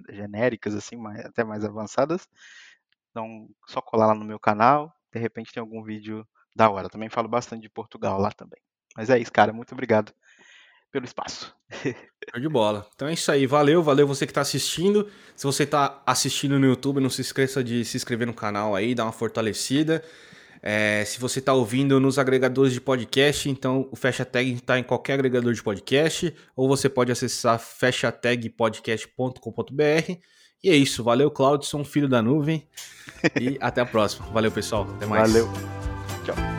genéricas, 0.09 0.75
assim, 0.75 0.95
mais, 0.95 1.25
até 1.25 1.43
mais 1.43 1.63
avançadas. 1.63 2.27
Então, 3.11 3.47
só 3.67 3.81
colar 3.81 4.07
lá 4.07 4.15
no 4.15 4.25
meu 4.25 4.39
canal, 4.39 4.93
de 5.11 5.19
repente 5.19 5.51
tem 5.51 5.61
algum 5.61 5.83
vídeo 5.83 6.27
da 6.55 6.69
hora. 6.69 6.89
Também 6.89 7.09
falo 7.09 7.27
bastante 7.27 7.61
de 7.61 7.69
Portugal 7.69 8.19
lá 8.19 8.31
também. 8.31 8.59
Mas 8.95 9.09
é 9.09 9.17
isso, 9.17 9.31
cara, 9.31 9.53
muito 9.53 9.71
obrigado 9.71 10.13
pelo 10.91 11.05
espaço. 11.05 11.55
Show 12.29 12.41
de 12.41 12.49
bola. 12.49 12.87
Então 12.93 13.07
é 13.07 13.13
isso 13.13 13.31
aí, 13.31 13.45
valeu, 13.45 13.81
valeu 13.81 14.07
você 14.07 14.25
que 14.25 14.31
está 14.31 14.41
assistindo. 14.41 15.09
Se 15.35 15.45
você 15.45 15.63
está 15.63 16.01
assistindo 16.05 16.59
no 16.59 16.65
YouTube, 16.65 16.99
não 16.99 17.09
se 17.09 17.21
esqueça 17.21 17.63
de 17.63 17.85
se 17.85 17.97
inscrever 17.97 18.27
no 18.27 18.33
canal 18.33 18.75
aí, 18.75 18.93
dar 18.93 19.05
uma 19.05 19.11
fortalecida. 19.11 20.03
É, 20.61 21.03
se 21.06 21.19
você 21.19 21.40
está 21.40 21.53
ouvindo 21.53 21.99
nos 21.99 22.19
agregadores 22.19 22.73
de 22.73 22.81
podcast, 22.81 23.49
então 23.49 23.88
o 23.91 23.95
Fecha 23.95 24.26
Tag 24.26 24.52
está 24.52 24.77
em 24.77 24.84
qualquer 24.84 25.14
agregador 25.14 25.53
de 25.53 25.64
podcast, 25.64 26.36
ou 26.56 26.68
você 26.68 26.90
pode 26.90 27.11
acessar 27.11 27.60
fechatagpodcast.com.br. 27.60 30.18
E 30.61 30.69
é 30.69 30.76
isso, 30.76 31.02
valeu 31.03 31.31
Claudson, 31.31 31.86
filho 31.86 32.10
da 32.10 32.22
nuvem, 32.22 32.68
e 33.40 33.57
até 33.61 33.80
a 33.81 33.86
próxima. 33.86 34.27
Valeu 34.27 34.52
pessoal, 34.52 34.86
até 34.95 35.06
mais. 35.06 35.31
Valeu, 35.31 35.49
tchau. 36.26 36.59